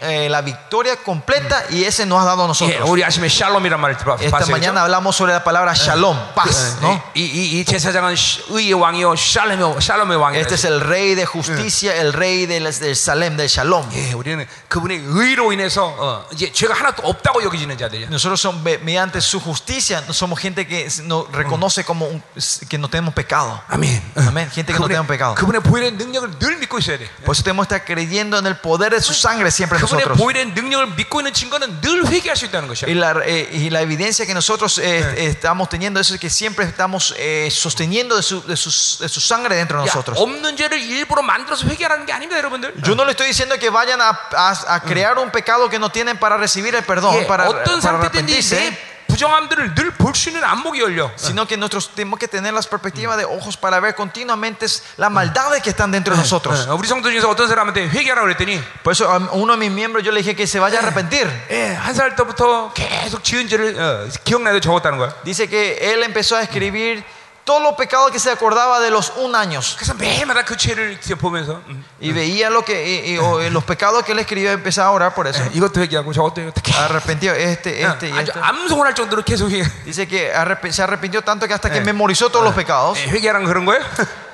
[0.02, 2.88] eh, la victoria completa y ese nos ha dado a 예, nosotros.
[2.88, 4.52] 우리 아침에 샬롬이란 말을 들어 Esta 봤어요.
[4.54, 6.76] mañana hablamos sobre la palabra shalom, paz.
[6.80, 7.02] ¿no?
[7.14, 10.40] 이, 이, 이 제사장은 시- 의의 왕이요 샬롬의, 샬롬의 왕이다.
[10.40, 13.84] Este es el rey de justicia, el rey del, del Salem, del shalom.
[13.94, 18.06] 예, 우리는 그분의 의로 인해서 어, 이제 죄가 하나도 없다고 여기지는 자들이야.
[18.10, 22.22] Nosotros somos, mediante su justicia, somos gente que no reconoce como un-
[22.68, 23.30] que no tenemos pecado.
[23.30, 23.62] pecado.
[23.68, 24.02] 아멘.
[24.16, 24.50] Amén.
[24.50, 25.34] Gente que no tenga un pecado.
[25.36, 27.06] 그분의 보혈의 능력을 늘 믿고 있어야 돼.
[27.24, 30.04] Por eso tenemos que estar creyendo en el poder de su sangre siempre en 그분의
[30.06, 30.18] nosotros.
[30.18, 32.88] 보혈의 능력을 믿고 있는 증거는 늘 회개할 수 있다는 것이야.
[32.88, 36.28] Y la, eh, y la evidencia que nosotros eh, eh, estamos teniendo eso es que
[36.30, 40.18] siempre estamos eh, sosteniendo de su, de, sus- de su sangre dentro de 야, nosotros.
[40.18, 42.74] 없는 죄를 일부러 만들어서 회개하라는 게 아닙니다, 여러분들.
[42.82, 45.90] Yo no le estoy diciendo que vayan a, a- a crear un pecado que no
[45.90, 50.14] tienen para recibir el perdón, 예, para, 어떤 para 상태든지 arrepentirse, 내 부정함들을 늘 볼
[50.14, 51.10] 수 있는 안목이 열려.
[51.16, 54.66] sino que nosotros tenemos que tener las perspectivas de ojos para ver continuamente
[54.96, 56.68] las maldades que están dentro de nosotros.
[56.68, 60.04] 어, 우리 성도 중에서 어떤 사람한테 회개하라고 그랬더니 Por eso a uno de mis miembros
[60.04, 61.26] yo le dije que se vaya a arrepentir.
[61.50, 65.12] 예, 한 살 때부터 계속 지은 죄를 어, 기억나도 적었다는 거야.
[65.24, 67.02] Dice que él empezó a escribir
[67.44, 69.74] todos los pecados que se acordaba de los un años.
[69.76, 73.64] 그래서 매일마다 그 죄를 보면서 음, Y veía lo que, y- y- o, eh, los
[73.64, 75.42] pecados que él escribió, empezaba a orar por eso.
[75.42, 78.40] 예, 이것도 회개하고 저것도 회개하고 계속, Arrepentió este, 어, este y 아주 este.
[78.40, 79.64] 암송을 할 정도로 계속 회개.
[79.84, 81.80] Dice que arrep- se arrepintió tanto que hasta que Eh.
[81.84, 82.96] memorizó todos los pecados.
[82.98, 83.82] 예, 회개하는 그런 거예요?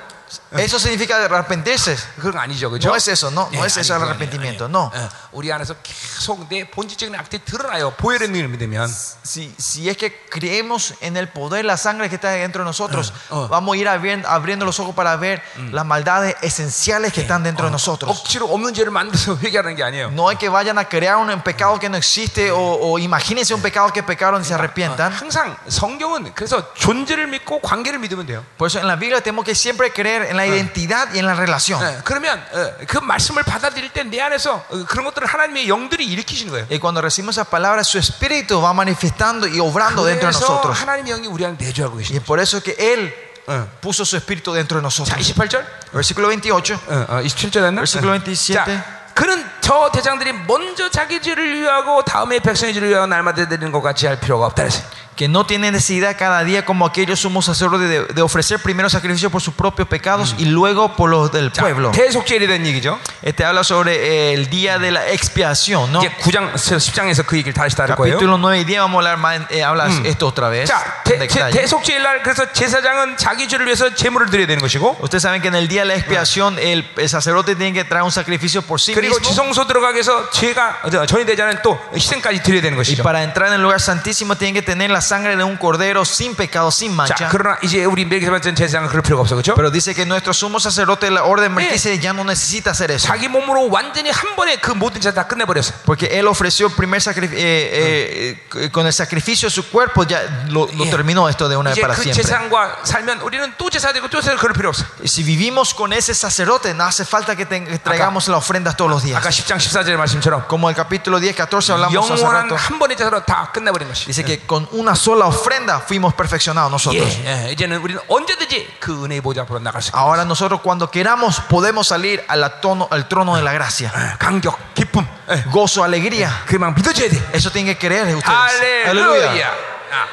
[0.51, 1.95] Eso significa arrepentirse.
[2.19, 2.89] 그건 아니죠, 그렇죠?
[2.89, 4.69] No es eso, no, no 예, es eso el 아니, 그건 arrepentimiento, 아니에요.
[4.69, 4.91] no.
[4.93, 7.91] 어, 우리 안에서 계속 내 본질적인 악들이 드러나요.
[7.95, 8.89] 보혈의 능력을 믿으면.
[9.23, 13.13] Si, si es que creemos en el poder, la sangre que está dentro de nosotros,
[13.29, 13.47] Ah, ah.
[13.49, 15.41] vamos a ir abri- abriendo los ojos para ver
[15.71, 18.09] las maldades esenciales que están dentro de nosotros.
[18.11, 20.09] 억지로 없는 죄를 만들어서 회개하는 게 아니에요.
[20.11, 23.61] No es que vayan a crear un pecado que no existe o, o imagínense un
[23.61, 25.11] pecado que pecaron y se arrepientan.
[25.13, 28.43] 항상 성경은 그래서 존재를 믿고 관계를 믿으면 돼요.
[28.57, 31.33] Por eso en la Biblia tenemos que siempre creer en la identidad y en la
[31.33, 31.81] relación.
[31.81, 36.51] 예, 그러면 어, 그 말씀을 받아들일 때 내 안에서 어, 그런 것들을 하나님의 영들이 일으키시는
[36.51, 36.67] 거예요.
[36.69, 40.77] Y cuando recibimos esa palabra, su espíritu va manifestando y obrando dentro de 그래서 nosotros.
[40.79, 43.11] 하나님의 영이 우리 안에 내주하고 Y 계시는 es por eso que Él
[43.47, 43.65] 어.
[43.81, 45.17] puso su espíritu dentro de 자, nosotros.
[45.17, 45.65] 28절.
[45.93, 46.73] Versículo 28.
[46.75, 47.81] 어, 어, 27절 했나?
[47.81, 48.15] Versículo 어.
[48.19, 48.53] 27.
[48.53, 48.85] 자,
[49.15, 54.05] 그는 저 대장들이 먼저 자기 죄를 위하고 다음에 백성의 죄를 위하고 날마다 드리는 것 같이
[54.05, 54.85] 할 필요가 없다 그랬어요.
[55.17, 59.31] Que no tiene necesidad cada día como aquellos sumos sacerdotes de, de ofrecer primero sacrificio
[59.31, 61.91] por sus propios pecados y luego por los del 자, pueblo.
[61.91, 62.99] 대속죄에 대한 얘기죠.
[63.23, 66.03] Este habla sobre eh, el día de la expiación, ¿no?
[66.03, 68.13] 이제 9장, 10장에서 그 얘기를 다시 다룰 거예요.
[68.19, 70.69] Capítulo 9 y 10 vamos a hablar más, eh, habla esto otra vez.
[70.69, 71.51] 자, en 대, detalle.
[71.51, 75.55] 대속죄일 날 그래서 제사장은 자기 죄를 위해서 제물을 드려야 되는 것이고 Ustedes saben que en
[75.55, 78.93] el día de la expiación el, el sacerdote tiene que traer un sacrificio por sí
[78.93, 79.29] 그리고 mismo.
[79.33, 83.01] 지성소 들어가기 위해서 죄가 어, 전이 되자는 또 희생까지 드려야 되는 Y 것이죠.
[83.01, 86.35] para entrar en el lugar santísimo tienen que tener la sangre de un cordero sin
[86.35, 87.29] pecado, sin 자, mancha.
[87.31, 89.55] 그러나 이제 우리 멜기세바전 제사장은 그럴 필요가 없어, 그렇죠?
[89.55, 93.07] Pero dice que nuestro sumo sacerdote de la orden Melquisedec ya no necesita hacer eso.
[93.07, 95.73] 자기 몸으로 완전히 한 번에 그 모든 제사 다 끝내버렸어.
[95.85, 100.83] Porque él ofreció el primer sacrificio, con el sacrificio de su cuerpo, ya lo, lo
[100.87, 100.91] Yeah.
[100.91, 102.23] terminó esto de una vez 이제 para 그 siempre.
[102.23, 104.85] 제사장과 살면 우리는 또 제사 되고 또 제사 그럴 필요 없어.
[105.01, 108.75] Y si vivimos con ese sacerdote, no hace falta que, ten- que traigamos las ofrendas
[108.77, 109.17] todos los días.
[109.17, 112.55] 아까 10장 14절의 말씀처럼 Como el capítulo 10, 14 hablamos hace 영원한 rato.
[112.55, 114.05] 한 번의 제사로 다 끝내버린 것이.
[114.05, 117.07] Dice que con una sola ofrenda fuimos perfeccionados nosotros.
[117.23, 119.97] 예, 예, 이제는 우리는 언제든지 그 은혜의 보좌 앞으로 나갈 수 있어.
[119.97, 123.91] Ahora nosotros cuando queramos podemos salir a la tono- al trono de la gracia.
[124.19, 126.29] 감격, 기쁨, 예, Gozo, alegría.
[126.47, 127.17] 그만 믿어줘야 돼.
[127.33, 128.87] Eso tienen que creer ustedes.
[128.87, 129.51] 할렐루야.
[129.91, 130.07] 아,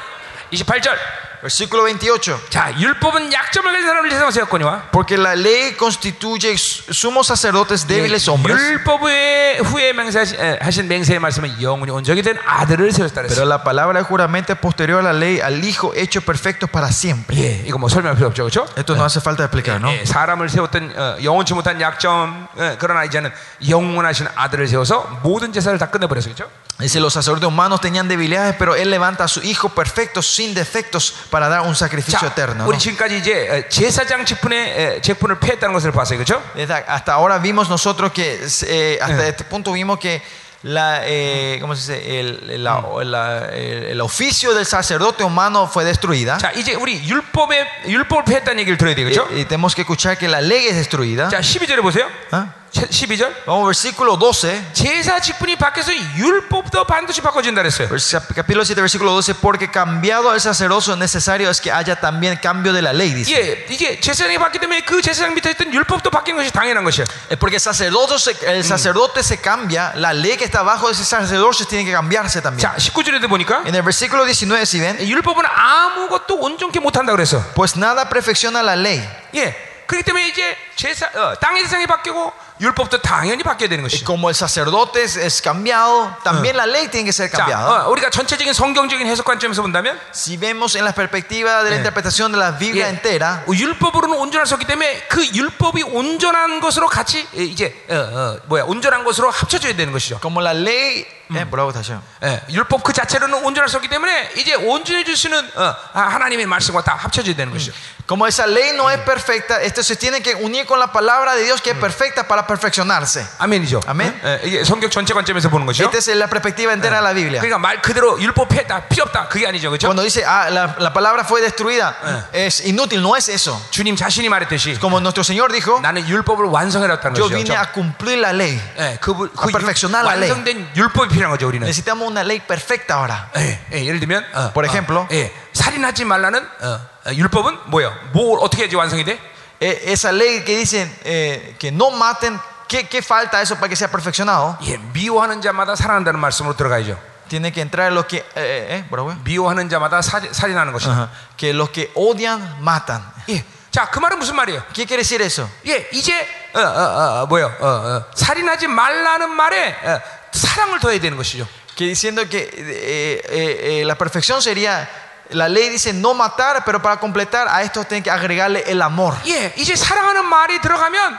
[0.51, 0.97] 28절.
[1.41, 2.49] Versículo 28.
[2.49, 8.57] 자, 율법은 약점을 가진 사람을 세상 세웠거니와 Porque la ley constituye sumos sacerdotes débiles hombres.
[8.59, 13.45] 율법 후에 후에 맹세하신 에, 하신 맹세의 말씀은 영원히 온전히 된 아들을 세웠다 Pero 그랬어요.
[13.47, 17.37] la palabra de juramento es posterior a la ley al Hijo hecho perfecto para siempre.
[17.37, 18.65] 예, 이거 뭐 설명할 필요 없죠, 그렇죠?
[18.75, 19.91] Esto no hace falta explicar, ¿no?
[19.91, 23.31] 예, 사람을 세웠던 어, 영원치 못한 약점, 예, 그러나 이제는
[23.69, 26.51] 영원하신 아들을 세워서 모든 제사를 다 끝내버렸어요, 그렇죠?
[26.79, 31.13] Dice, los sacerdotes humanos tenían debilidades, pero Él levanta a su Hijo perfecto, sin defectos,
[31.29, 32.65] para dar un sacrificio 자, eterno.
[32.65, 32.67] ¿no?
[32.69, 36.43] 우리 지금까지 이제 어, 제사장 직분의 에, 직분을 폐했다는 것을 봤어요, 그렇죠?
[36.53, 40.21] Desde- Hasta ahora vimos nosotros que, eh, hasta este punto vimos que
[40.63, 42.19] la, eh, ¿cómo se dice?
[42.19, 46.37] El, la- la- el- el oficio del sacerdote humano fue destruida.
[46.39, 49.27] 자, 이제 우리 율법의 율법을 폐했다는 얘기를 들어야 되겠죠?
[49.31, 51.29] Y, y tenemos que escuchar que la ley es destruida.
[51.29, 52.09] 자, 12절에 보세요.
[52.31, 52.47] ¿Ah?
[52.75, 53.45] 12절.
[53.45, 54.61] Vamos, versículo 12.
[54.73, 57.87] 제사 직분이 바뀌어서 율법도 반드시 바꿔진다 그랬어요.
[57.87, 59.35] Vers- Capítulo 7, versículo 12.
[59.35, 63.31] Porque cambiado el sacerdocio necesario es que haya también cambio de la ley, dice.
[63.31, 67.05] 예, 이게 제사장이 바뀌기 때문에 그 제사장 밑에 있던 율법도 바뀐 것이 당연한 것이야.
[67.29, 70.93] Es porque el sacerdote, se, el sacerdote se cambia, la ley que está abajo de
[70.93, 72.59] ese sacerdocio tiene que cambiarse también.
[72.59, 77.41] 자, 19절에도 보니까 En el versículo 19, si ven, 율법은 아무것도 온전케 못한다 그랬어.
[77.55, 78.99] pues nada perfecciona la ley.
[79.33, 79.55] 예.
[79.87, 84.04] 그렇기 때문에 이제 제사 어, 땅의 세상이 바뀌고 율법도 당연히 바뀌어야 되는 것이죠.
[84.04, 87.86] como el sacerdote es, cambiado, también la ley tiene que ser 자, cambiada.
[87.86, 92.32] 어, 우리가 전체적인 성경적인 해석 관점에서 본다면 Si vemos en la perspectiva de la interpretación
[92.32, 97.26] de la Biblia 예, entera, 율법으로는 온전할 수 없기 때문에 그 율법이 온전한 것으로 같이
[97.36, 100.20] 예, 이제 어, 어, 뭐야 온전한 것으로 합쳐져야 되는 것이죠.
[100.20, 101.06] como la ley...
[101.32, 102.02] Eh, bravo, Tasha.
[102.24, 106.82] 예, 율법 그 자체로는 온전할 수 없기 때문에 이제 온전해 주시는 어, 아, 하나님의 말씀과
[106.82, 107.72] 다 합쳐져야 되는 것이죠.
[108.09, 111.41] Como esa ley no es perfecta, esto se tiene que unir con la palabra de
[111.43, 113.25] Dios que es perfecta para perfeccionarse.
[113.39, 113.81] 아멘이죠.
[113.87, 114.21] 아멘.
[114.23, 115.85] 예, 이게 성경 전체 관점에서 보는 것이요.
[115.87, 117.41] Esta es la perspectiva entera de la Biblia.
[117.41, 119.87] 그러니까 말 그대로 율법 폐했다, 필요 없다 그게 아니죠, 그렇죠?
[119.87, 123.59] Cuando dice, ah, la, la palabra fue destruida, es inútil, no es eso.
[123.71, 127.33] 주님 자신이 말했듯이 Como nuestro Señor dijo, 나는 율법을 완성해놨다는 yo 것이죠.
[127.33, 127.57] vine 그렇죠?
[127.57, 128.61] a cumplir la ley.
[128.77, 130.29] 예, 그, 부- 그 a perfeccionar la ley.
[130.29, 131.65] 완성된 율법이 필요한 거죠, 우리는.
[131.65, 133.31] Necesitamos una ley perfecta ahora.
[133.35, 135.07] 예, 예, 예를 들면, 어, Por 어, ejemplo.
[135.11, 137.94] 예, 살인하지 말라는 어, 어, 율법은 뭐예요?
[138.12, 139.18] 뭘 어떻게 해야지 완성이 돼?
[139.60, 143.76] Eh, esa ley que dicen eh, que no maten, ¿qué, ¿qué falta eso para que
[143.76, 144.56] sea perfeccionado?
[144.62, 146.98] 예, 미워하는 자마다 살아난다는 말씀으로 들어가야죠.
[147.28, 149.16] Tiene que entrar lo que, eh, eh, eh.
[149.24, 150.92] 미워하는 자마다 사, 살인하는 것이다.
[150.92, 151.10] Ajá.
[151.36, 153.02] que los que odian matan.
[153.28, 154.64] 예, 자, 그 말은 무슨 말이에요?
[154.72, 155.48] ¿Qué quiere decir eso?
[155.66, 157.54] 예, 이제 어, 어, 어, 뭐요?
[157.60, 160.00] 어, 어, 살인하지 말라는 말에 어,
[160.32, 161.46] 사랑을 더해야 되는 것이죠.
[161.76, 164.88] Que diciendo que eh, eh, eh, la perfección sería,
[165.29, 169.15] la ley dice no matar, pero para completar a esto tienen que agregarle el amor.
[169.27, 171.17] 예, 이제 사랑하는 말이 들어가면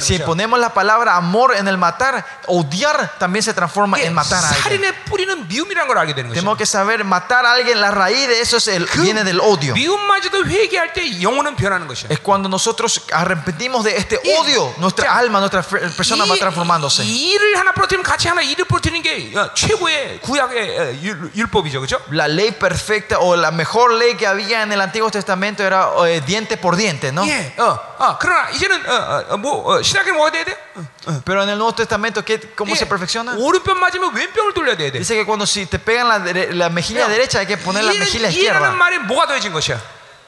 [0.00, 4.48] si ponemos la palabra amor en el matar, odiar también se transforma en matar a
[4.48, 4.80] alguien.
[6.34, 9.74] Tenemos que saber matar a alguien, la raíz de eso es el, viene del odio.
[12.10, 17.04] Es cuando nosotros arrepentimos de este odio, nuestra alma, nuestra persona va transformándose.
[22.10, 26.20] La ley perfecta o la mejor ley que había en el Antiguo Testamento era eh,
[26.26, 27.24] diente por diente, ¿no?
[27.24, 27.75] Yeah, uh.
[27.75, 30.57] 어, 그러나 이제는 어, 어, 어, 뭐 어, 신학에 뭐가 돼야 돼?
[31.07, 33.35] 어, Pero en el Nuevo Testamento, ¿qué, ¿cómo 예, se perfecciona?
[33.37, 34.99] 오른편 맞으면 왼병을 돌려야 돼야 돼.
[34.99, 37.93] Dice que cuando si te pegan la, dere- la mejilla derecha hay que poner la
[37.93, 38.71] mejilla 이라는 izquierda.
[38.77, 39.79] 말에 뭐가 더해진 것이야?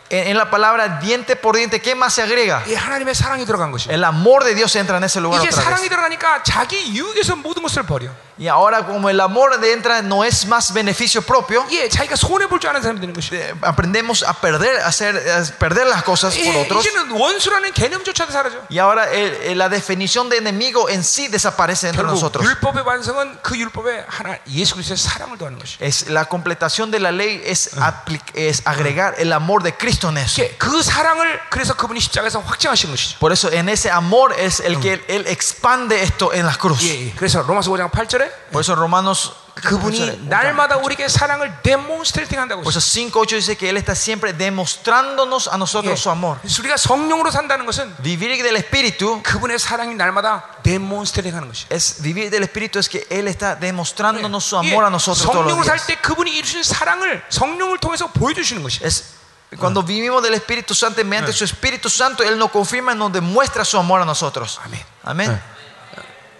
[0.10, 2.62] En, en la palabra diente por diente, ¿qué más se agrega?
[2.68, 3.94] 이 하나님의 사랑이 들어간 것이야.
[3.94, 5.90] El amor de Dios entra en ese lugar 이제 otra 사랑이 vez.
[5.90, 8.10] 들어가니까 자기 유익에서 모든 것을 버려.
[8.38, 12.48] Y ahora como el amor de entra no es más beneficio propio, 예, 자기가 손해
[12.48, 13.40] 볼 줄 아는 사람이 되는 것이야.
[13.40, 16.82] eh, aprendemos a perder, a hacer, a perder las cosas por 예, otros.
[16.84, 18.58] 이제는 원수라는 개념조차도 사라져.
[18.72, 22.44] Y ahora el- el- la definición de enemigo en sí desaparece entre 결국 nosotros.
[22.44, 25.78] 율법의 완성은 그 율법에 하나 예수 그리스도의 사랑을 더하는 것이야.
[25.86, 30.18] Es la completación de la ley es, apli- es agregar el amor de Cristo en
[30.18, 30.41] eso.
[30.41, 33.20] 예, 그 사랑을 그래서 그분이 십자가에서 확증하신 것이죠.
[33.20, 36.82] Por eso en ese amor es el que él, él expande esto en la cruz.
[36.82, 37.14] 예, 예.
[37.16, 42.80] 그래서 로마서 5장 8절에 Por eso Romanos 그분이 날마다 우리에게 사랑을 데몬스트레이팅 한다고 por 했어요.
[42.80, 45.58] eso 5.8 dice que Él está siempre demostrándonos a 예.
[45.58, 46.40] nosotros su amor.
[46.41, 51.68] 그래서 우리가 성령으로 산다는 것은 Vivir del Espíritu 그분의 사랑이 날마다 데몬스트레이팅 하는 것이에요.
[51.70, 55.45] es vivir del Espíritu es que Él está demostrándonos su 예, amor a nosotros todos
[55.45, 55.88] los 성령으로 살 días.
[55.88, 58.88] 때 그분이 이루신 사랑을 성령을 통해서 보여주시는 것이에요.
[58.88, 59.22] Es
[59.60, 63.14] cuando vivimos del Espíritu Santo y mediante su Espíritu Santo Él nos confirma y nos
[63.14, 64.60] demuestra su amor a nosotros.
[64.66, 64.82] 아멘.
[65.04, 65.41] Amén.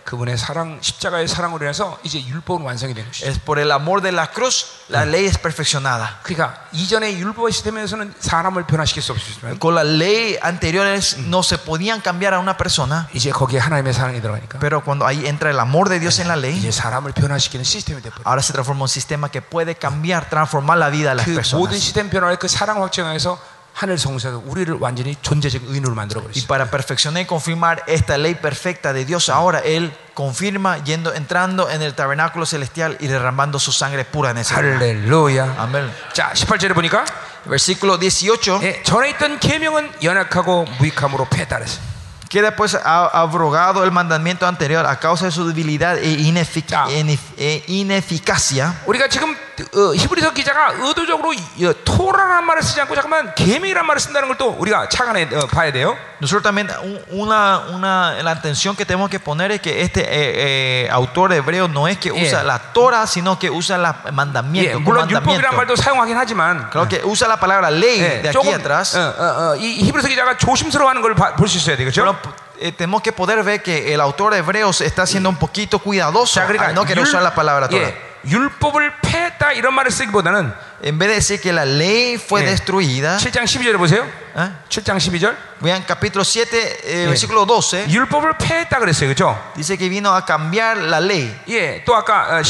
[0.08, 3.26] 그분의 사랑, 십자가의 사랑으로 인해서 이제 율법은 완성이 된 것이죠.
[3.26, 6.20] Es por el amor de la cruz la ley es perfeccionada.
[6.24, 12.02] 그러니까 이전의 율법의 시스템에서는 사람을 변화시킬 수 없었지만 Con la ley anteriores no se podían
[12.02, 15.88] cambiar a una persona, 이제 거기에 하나님의 사랑이 들어가니까 pero cuando ahí entra el amor
[15.88, 18.24] de Dios en la ley, 이제 사람을 변화시키는 시스템이 돼버려.
[18.26, 21.32] ahora se transforma en un sistema que puede cambiar, transformar la vida de las 그
[21.32, 21.80] 모든 personas.
[21.80, 23.40] 시스템 변화의 그 사랑 확증하에서
[23.78, 26.48] 하늘 성소에서 우리를 완전히 존재적 의인으로 만들어 Y 버렸어요.
[26.48, 31.82] para perfeccionar y confirmar esta ley perfecta de Dios, ahora Él confirma yendo, entrando en
[31.82, 34.78] el tabernáculo celestial y derramando su sangre pura en ese lugar.
[34.78, 35.56] 할렐루야.
[35.58, 35.92] Amén.
[36.14, 37.04] 자, 18절에 보니까
[37.48, 38.62] Versículo 18.
[38.62, 41.82] 예, 전에 있던 계명은 연약하고 무익함으로 폐했다 그랬어요.
[42.30, 46.86] Queda pues a- abrogado el mandamiento anterior a causa de su debilidad e, inefic- Ya.
[46.90, 48.74] inef- e ineficacia.
[48.88, 49.36] 우리가 지금
[49.76, 54.38] 어, 히브리서 기자가 의도적으로 이, 어, 토라라는 말을 쓰지 않고 잠깐만 계명이라는 말을 쓴다는 걸
[54.38, 55.96] 또 우리가 착안해 어, 봐야 돼요.
[56.22, 60.86] Nosotros también un- una, una, la atención que tenemos que poner es que este eh,
[60.86, 62.44] eh, autor hebreo no es que usa Yeah.
[62.44, 64.80] la Torah, sino que usa la 예, mandamiento.
[64.80, 65.56] 물론 율법이라는 comandamiento.
[65.58, 68.96] 말도 사용하긴 하지만 Creo que usa la palabra ley 예, de aquí 조금 atrás.
[68.96, 72.02] 어, 어, 어, 이 히브리서 기자가 조심스러워하는 걸 볼 수 있어야 되겠죠.
[72.02, 72.16] Pero
[72.60, 76.40] eh, tenemos que poder ver que el autor hebreo se está siendo un poquito cuidadoso
[76.40, 77.90] 자, 그러니까 al no querer usar la palabra Torah.
[77.90, 80.53] 예, 율법을 폐했다 이런 말을 쓰기보다는
[80.85, 82.55] En vez de decir que la ley fue Yeah.
[82.55, 84.07] destruida, 7장 12절에 보세요.
[84.37, 84.51] ¿eh?
[84.69, 85.35] 7장 12절.
[85.61, 87.07] vean capítulo 7, eh, Yeah.
[87.11, 89.09] versículo 12, 율법을 폐했다 그랬어요.
[89.13, 89.37] 그렇죠?
[89.57, 91.35] dice que vino a cambiar la ley.
[91.49, 91.83] 예.
[91.85, 92.43] 또 아까 어,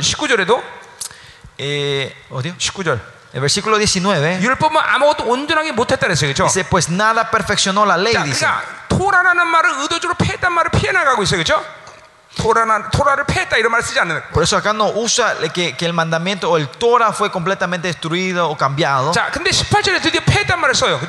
[0.00, 0.62] 19절에도
[1.58, 2.54] Eh, 어디요?
[2.58, 3.00] 19절.
[3.34, 6.32] El versículo 19 율법은 아무것도 온전하게 못했다 그랬어요.
[6.32, 6.46] 그렇죠?
[6.48, 8.46] dice, pues nada perfeccionó la ley, 자, dice.
[8.46, 11.62] 그러니까 토라라는 말을 의도적으로 패했단 말을 피해 나가고 있어요, 그렇죠?
[14.32, 18.48] Por eso acá no usa que, que, el mandamiento o el Torah fue completamente destruido
[18.50, 19.12] o cambiado.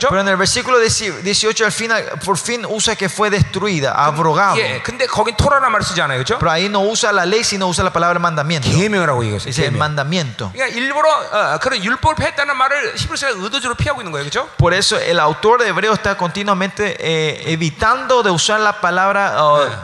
[0.10, 4.56] Pero en el versículo 18 al final, por fin usa que fue destruida, abrogada.
[6.40, 8.68] Pero ahí no usa la ley, sino usa la palabra mandamiento.
[9.46, 10.52] Es el mandamiento.
[14.58, 19.36] Por eso el autor de Hebreo está continuamente eh, evitando de usar la palabra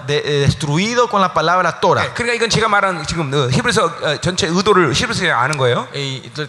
[0.07, 2.07] de, destruido con la palabra Torah.
[2.07, 5.87] 예, 그러니까 이건 제가 말한 지금 어, 히브리서 어, 전체 의도를 히브리서에 아는 거예요.
[5.93, 6.47] Esto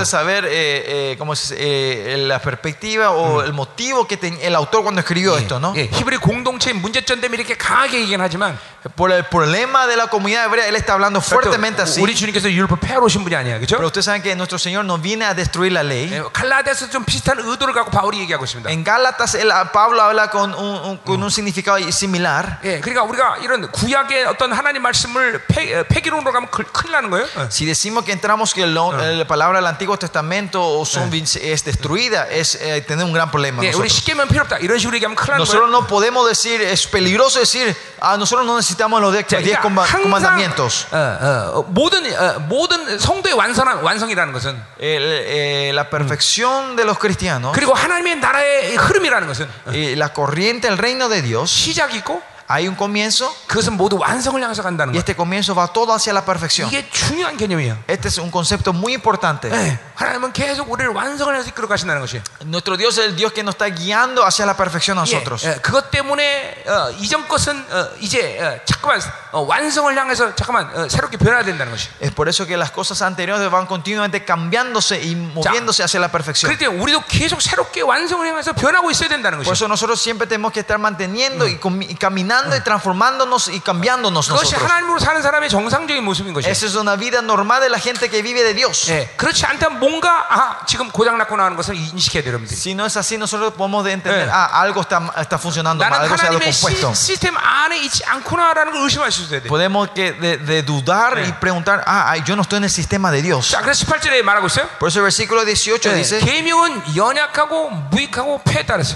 [0.00, 4.54] es, saber eh, eh, cómo se- eh, la perspectiva o el motivo que tenía el
[4.56, 5.74] autor cuando escribió esto, ¿no?
[5.76, 8.58] 예, 히브리 공동체의 문제점 때문에 이렇게 강하게 얘기는 하지만
[8.95, 11.99] Por el problema de la comunidad hebrea, él está hablando fuertemente 또 así.
[12.01, 13.75] 우리 주님께서 율법 패하러 오신 분이 아니야, 그렇죠?
[13.75, 16.07] Pero ustedes saben que nuestro Señor no viene a destruir la ley.
[16.13, 18.71] 예, 갈라디아서 좀 비슷한 의도를 갖고 바울이 얘기하고 있습니다.
[18.71, 22.59] En Gálatas, él- Pablo habla con un, un- con un significado similar.
[22.63, 27.09] 예, 그러니까 우리가 이런 구약의 어떤 하나님 말씀을 폐, 어, 폐기론으로 가면 큰- 큰일 나는
[27.09, 27.27] 거예요.
[27.35, 27.49] 어.
[27.51, 28.73] Si decimos que entramos que el-
[29.19, 33.29] la palabra del Antiguo Testamento o son vin- es destruida, es eh, tener un gran
[33.29, 33.61] problema.
[33.61, 33.91] 예, 우리 nosotros.
[33.91, 34.57] 십계명 필요 없다.
[34.59, 35.75] 이런 식으로 얘기하면 큰일 나는 Nosotros 거예요.
[35.75, 39.83] no podemos decir, es peligroso decir, ah, nosotros no necesitamos los 10 자, 그러니까 comba-
[39.85, 40.87] 항상 comandamientos.
[40.91, 46.83] 어, 어, 어, 모든 어, 모든 성도의 완성한 완성이라는 것은 El, eh, la perfección de
[46.85, 51.97] los cristianos 그리고 하나님의 나라의 흐름이라는 것은 y la corriente del reino de Dios, 시작이
[51.97, 52.21] 있고
[52.51, 54.99] hay un comienzo 그것은 모두 완성을 향해서 간다는 y 거예요.
[55.05, 56.67] este comienzo va todo hacia la perfección.
[56.67, 57.77] 이게 중요한 개념이에요.
[57.87, 59.49] Este es un concepto muy importante.
[59.53, 62.19] 예, 하나님은 계속 우리를 완성을 해서 이끌어 가신다는 것이.
[62.45, 65.45] Nuestro Dios es el Dios que nos está guiando hacia la perfección a 예, nosotros.
[65.45, 68.99] 예, 그것 때문에 어, 이전 것은 어, 이제 어, 잠깐만
[69.31, 71.87] 어, 완성을 향해서 잠깐만 어, 새롭게 변화된다는 것이.
[72.01, 76.49] Es por eso que las cosas anteriores van continuamente cambiándose y moviéndose hacia la perfección.
[76.49, 79.51] 그럴 때 우리도 계속 새롭게 완성을 향해서 변하고 있어야 된다는 Por 것이.
[79.53, 84.27] eso nosotros siempre tenemos que estar manteniendo y, comi- y caminando y transformándonos y cambiándonos
[84.27, 84.63] 그것이 nosotros.
[84.63, 86.49] 하나님으로 사는 사람의 정상적인 모습인 것이.
[86.49, 88.89] Esa es una vida normal de la gente que vive de Dios.
[88.91, 92.55] 예, 그렇지 않다면 뭔가 아, 지금 고장 났구나 하는 것을 인식해야 돼요, 여러분들.
[92.55, 94.31] Si no es así, nosotros podemos de entender, Eh.
[94.31, 96.93] ah, algo está, está funcionando mal, 나는 algo se ha 하나님의 descompuesto.
[96.93, 99.47] 시, 시스템 안에 있지 않구나라는 걸 의심할 수 있어야 돼.
[99.47, 103.11] Podemos que de, de dudar y preguntar, ah, ay, yo no estoy en el sistema
[103.11, 103.51] de Dios.
[103.51, 104.67] 자, 그래서 18절에 말하고 있어요.
[104.79, 108.95] Por eso el versículo 18 예, dice, 계명은 연약하고 무익하고 폐에 따라서.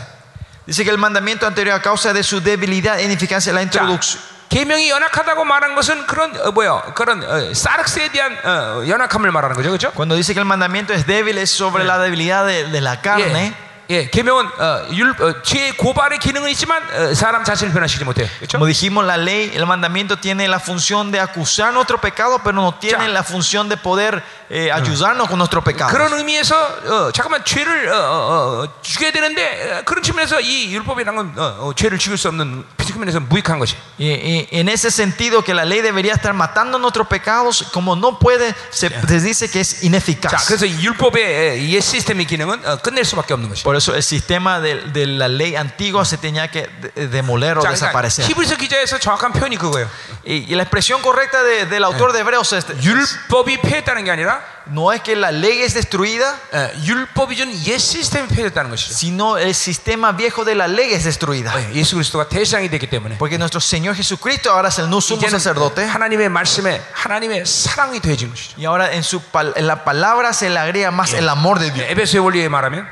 [0.67, 4.21] dice que el mandamiento anterior a causa de su debilidad e ineficacia la introducción.
[4.49, 9.69] 계명이 연약하다고 말한 것은 그런 어, 뭐야 그런 어, 사르스에 대한 어, 연약함을 말하는 거죠,
[9.69, 9.91] 그렇죠?
[9.93, 13.47] Cuando dice que el mandamiento es débil es sobre la debilidad de, de la carne.
[13.47, 18.27] 예, 예, 계명은 어, 율, 어, 죄 고발의 기능은 있지만 어, 사람 자신을 변화시키지 못해요,
[18.39, 18.57] 그렇죠?
[18.57, 22.73] Como dijimos, la ley, el mandamiento tiene la función de acusar nuestro pecado, pero no
[22.79, 23.11] tiene Ya.
[23.11, 25.91] la función de poder eh, ayudarnos con nuestro pecado.
[25.91, 31.15] 그런 의미에서 어, 잠깐만 죄를 어, 어, 어, 죽여야 되는데 어, 그런 측면에서 이 율법이라는
[31.17, 33.75] 건 어, 어, 죄를 죽일 수 없는 그 측면에서 무익한 것이.
[33.99, 38.17] Y, y en ese sentido que la ley debería estar matando nuestros pecados, como no
[38.17, 40.45] puede, se, se dice que es 자, ineficaz.
[40.47, 43.63] 그래서 이 율법의 이 시스템의 기능은 어, 끝낼 수밖에 없는 것이.
[43.77, 47.61] Por eso el sistema de, de la ley antigua se tenía que de- demoler o
[47.61, 48.25] 자, 그러니까 desaparecer.
[48.25, 49.87] 히브리서 기자에서 정확한 표현이 그거예요.
[50.25, 54.41] Y, y la expresión correcta de- del autor de Hebreos es, 율법이 폐했다는 게 아니라
[54.71, 58.93] no es que la ley es destruida, 예, 율법이 준 옛 시스템이 폐했다는 것이죠.
[58.95, 61.51] sino el sistema viejo de la ley es destruida.
[61.59, 65.19] 예, 예수 그리스도가 대상이 되기 때문에 Porque nuestro Señor Jesucristo ahora es el no sumo
[65.19, 65.83] 이제는 sacerdote.
[65.85, 68.55] 하나님의 말씀에 하나님의 사랑이 더해진 것이죠.
[68.57, 71.69] Y ahora en, su, pal- en la palabra se le agrega más el amor de
[71.71, 71.85] Dios.
[71.85, 72.87] 예, 에베소의 원리에 말하면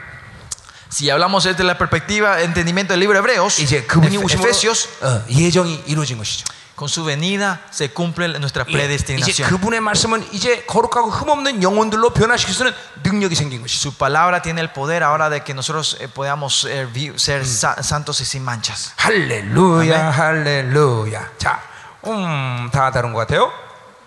[0.89, 4.89] Si hablamos desde la perspectiva, entendimiento del libro de Hebreos, 이제 그분이 Efe- 오심으로 Efesios,
[5.01, 6.45] 어, 예정이 이루어진 것이죠.
[6.75, 9.47] con su venida se cumple nuestra 예, 이제 predestinación.
[9.49, 13.89] 그분의 말씀은 이제 거룩하고 흠없는 영혼들로 변화시킬 수 있는 능력이 생긴 것이죠.
[13.89, 17.81] Su palabra tiene el poder ahora de que nosotros eh, podamos eh, vi- ser sa-
[17.83, 18.93] santos y sin manchas.
[18.97, 21.29] 할렐루야, 할렐루야.
[21.37, 21.61] 자,
[22.07, 23.51] 음, 다 다른 것 같아요.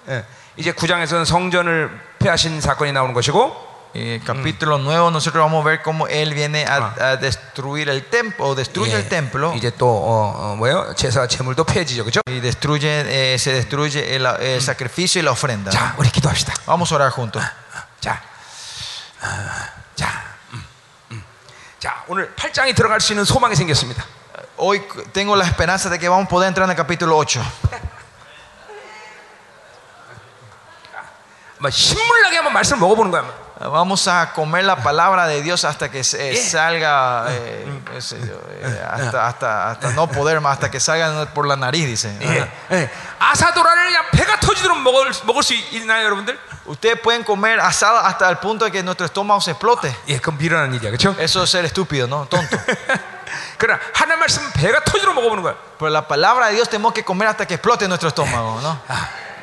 [0.09, 0.25] 예,
[0.57, 6.09] 이제 9장에서는 성전을 폐하신 사건이 나오는 것이고, Eh, capítulo nuevo, nosotros vamos a ver cómo
[6.09, 10.35] Él viene a, a destruir el templo, o destruye 예, el templo, 이제 또 어,
[10.37, 10.95] 어, 뭐예요?
[10.97, 12.21] 제사 제물도 폐해지죠, 그렇죠?
[12.27, 15.71] y destruye, eh, se destruye el, el sacrificio y la ofrenda.
[15.71, 16.55] 자, 우리 기도합시다.
[16.66, 17.41] Vamos a orar juntos.
[18.01, 18.21] 자,
[19.21, 20.09] 아, 자,
[20.53, 20.65] 음,
[21.12, 21.23] 음.
[21.79, 24.05] 자, 오늘 8장에 들어갈 수 있는 소망이 생겼습니다.
[24.59, 27.41] Hoy tengo la esperanza de que vamos a poder entrar en el capítulo 8.
[31.61, 33.23] 뭐 신물나게 한번 말씀을 먹어보는 거야.
[33.23, 33.45] 한번.
[33.61, 36.43] Vamos a comer la palabra de Dios hasta que se- Yeah.
[36.51, 41.27] salga, eh, qué sé yo, eh, hasta, hasta, hasta no poder más, hasta que salga
[41.33, 42.19] por la nariz, dice.
[42.21, 42.91] 예, 예.
[43.21, 46.37] 아사도라를 그냥 배가 터지도록 먹을, 먹을 수 있나요, 여러분들?
[46.66, 49.95] Ustedes pueden comer asado hasta el punto de que nuestro estómago se explote.
[50.09, 51.15] 예, 그건 미련한 일이야, 그렇죠?
[51.19, 52.27] Eso es ser estúpido, ¿no?
[52.27, 52.59] Tonto.
[53.57, 55.55] 그러나 하나님 말씀 배가 터지러 먹어보는 거야.
[55.79, 58.81] Pero la palabra de Dios tenemos que comer hasta que explote nuestro estómago, ¿no?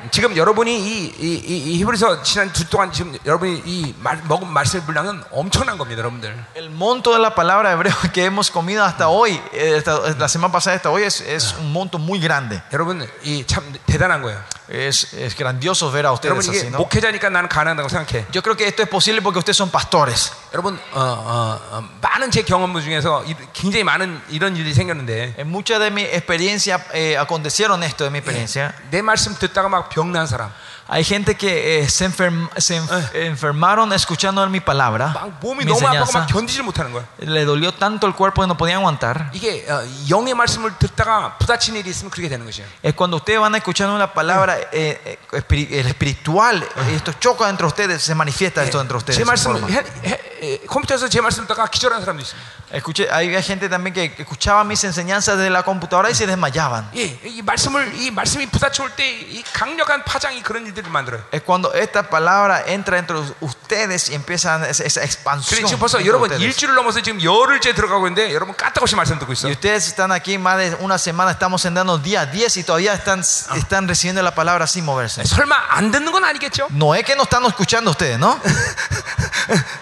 [0.06, 4.18] 아, 지금 여러분이 이, 이, 이, 이 히브리서 지난 주 동안 지금 여러분이 이 말,
[4.28, 6.34] 먹은 말씀의 분량은 엄청난 겁니다, 여러분들.
[6.56, 10.52] El monto de la palabra hebreo que hemos comido hasta hoy, eh, esta- la semana
[10.52, 12.61] pasada hasta hoy, es, es un monto muy grande.
[12.73, 14.40] 여러분 이 참 대단한 거예요.
[14.69, 16.78] Es, es grandioso ver a 여러분 ustedes 이게 así, ¿no?
[16.80, 18.26] 목회자니까 나는 가능하다고 생각해.
[18.32, 20.32] Yo creo que esto es posible porque ustedes son pastores.
[20.53, 25.48] 여러분 어, 어, 어, 많은 제 경험들 중에서 이- 굉장히 많은 이런 일이 생겼는데 En
[25.49, 28.73] muchas de mi experiencia eh, acontecieron esto de mi experiencia.
[28.90, 30.52] 내 말씀 듣다가 막 병난 사람,
[30.88, 35.72] Hay gente que eh, se, enferm- se enf- enfermaron escuchando mi palabra, 막 몸이 mi
[35.72, 36.19] 너무 아파서 enseñanza.
[36.19, 37.06] 막 견디질 못하는 거야.
[37.19, 39.30] Le dolió tanto el cuerpo que no podían aguantar.
[39.34, 42.68] 이게 어, 영의 말씀을 듣다가 부딪히는 일이 있으면 그렇게 되는 것이에요.
[42.84, 47.48] Es cuando ustedes van escuchando una palabra eh, eh, espiri- el espiritual, eh, esto choca
[47.49, 49.18] entre ustedes, se manifiesta esto entre ustedes.
[49.18, 52.61] 제 말씀 Por- 해, 해, 에, 컴퓨터에서 제 말씀 듣다가 기절하는 사람도 있습니다.
[52.73, 56.90] Escuché, había gente también que escuchaba mis enseñanzas de la computadora y se desmayaban.
[56.95, 61.23] 예, 이 말씀을 이 말씀이 부딪혀올 때 이 강력한 파장이 그런 일들을 만들어요.
[61.32, 65.65] Es cuando esta palabra entra entre ustedes y empiezan esa, esa 그래 expansión.
[65.68, 66.44] 지금 벌써 entre 여러분 ustedes.
[66.44, 69.48] 일주를 넘어서 지금 열흘째 들어가고 있는데 여러분 까딱없이 말씀 듣고 있어.
[69.48, 73.22] Y ustedes están aquí más de una semana, estamos entrando día 10 y todavía están,
[73.22, 75.23] están recibiendo la palabra sin moverse.
[75.23, 76.68] 설마 안 듣는 건 아니겠죠?
[76.72, 78.40] No es que no están escuchando ustedes, ¿no?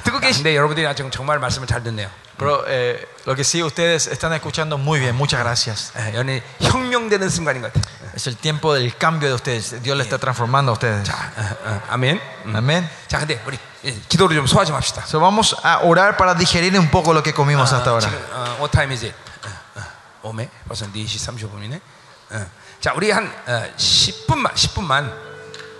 [0.03, 2.09] 듣고 계신데 여러분들이 아직 정말 말씀을 잘 듣네요.
[2.37, 5.13] Pero eh, lo que sí, ustedes están escuchando muy bien.
[5.13, 5.91] Muchas gracias.
[5.97, 7.83] 예, 연애 혁명되는 순간인 것 같아요.
[8.15, 9.83] Es el tiempo del cambio de ustedes.
[9.83, 11.03] Dios le está transformando a ustedes.
[11.03, 12.21] 자, 어, 어, 아멘.
[12.45, 12.55] 음.
[12.55, 12.89] Amén.
[13.09, 15.03] 자, 근데 우리 예, 기도를 좀 소화 좀 합시다.
[15.05, 18.07] So, vamos a orar para digerir un poco lo que comimos hasta 어, ahora.
[18.07, 19.15] 지금 어, what time is it?
[19.43, 21.81] 어, 어, 오메 벌써 4시 35분이네.
[22.31, 22.45] 어.
[22.79, 25.11] 자, 우리 한 어, 10분만 10분만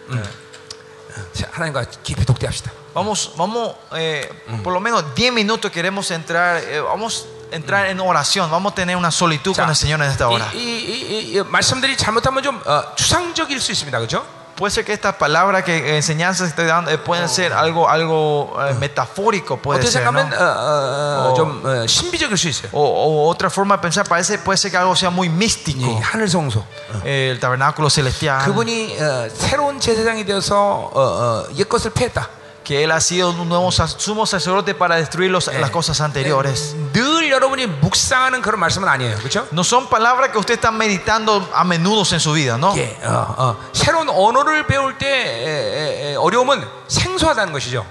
[0.09, 0.19] 음.
[0.19, 2.69] 어, 자, 하나님과 깊이 독대합시다.
[2.93, 4.29] Vamos, vamos eh,
[4.63, 8.75] por lo menos 10 minutos queremos entrar, eh, vamos a entrar en oración, vamos a
[8.75, 10.45] tener una solitud con el Señor en esta hora.
[10.53, 13.97] 이, 이, 이, 이, 이 말씀들이 잘못하면 좀 어, 추상적일 수 있습니다.
[13.99, 14.25] 그렇죠?
[14.59, 17.87] Puede ser que estas palabras que eh, enseñanzas que estoy dando eh, pueden ser algo,
[17.87, 20.11] algo eh, metafórico, puede 어떻게 ser, ¿no?
[20.11, 21.33] 생각하면 어, 어, 어, 어.
[21.33, 22.69] 좀 어, 신비적일 수 있어요.
[22.73, 26.01] O, o otra forma de pensar, parece, puede ser que algo sea muy 이 místico.
[26.03, 26.65] 하늘 성소.
[27.05, 32.27] Eh, el tabernáculo celestial, 그분이 어, 새로운 제사장이 되어서 어, 어, 옛 것을 패했다.
[32.63, 36.75] que Él ha sido un nuevo sa- sumo sacerdote para destruir los- las cosas anteriores.
[36.93, 39.15] 늘 여러분이 묵상하는 그런 말씀은 아니에요.
[39.17, 39.47] 그렇죠?
[39.51, 42.75] No son palabras que usted está meditando a menudo en su vida, ¿no?
[42.77, 43.57] 예, 어, 어.
[43.73, 47.85] 새로운 언어를 배울 때 에, 에, 에, 어려움은 생소하다는 것이죠.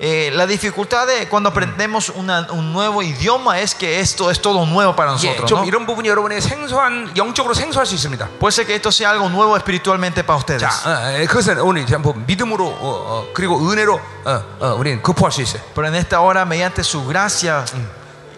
[0.00, 4.64] Eh, la dificultad de cuando aprendemos una- un nuevo idioma es que esto es todo
[4.64, 5.50] nuevo para 예, nosotros.
[5.50, 5.66] 좀 ¿no?
[5.66, 8.28] 이런 부분이 여러분의 생소한 영적으로 생소할 수 있습니다.
[8.38, 10.62] Puede ser que esto sea algo nuevo espiritualmente para ustedes.
[10.62, 15.32] 자, 어, 에, 그것은 오늘 전부 믿음으로 어, 어, 그리고 은혜로 어, 어, 우리는 극복할
[15.32, 15.62] 수 있어요.
[15.74, 17.64] Pero en esta hora, mediante su gracia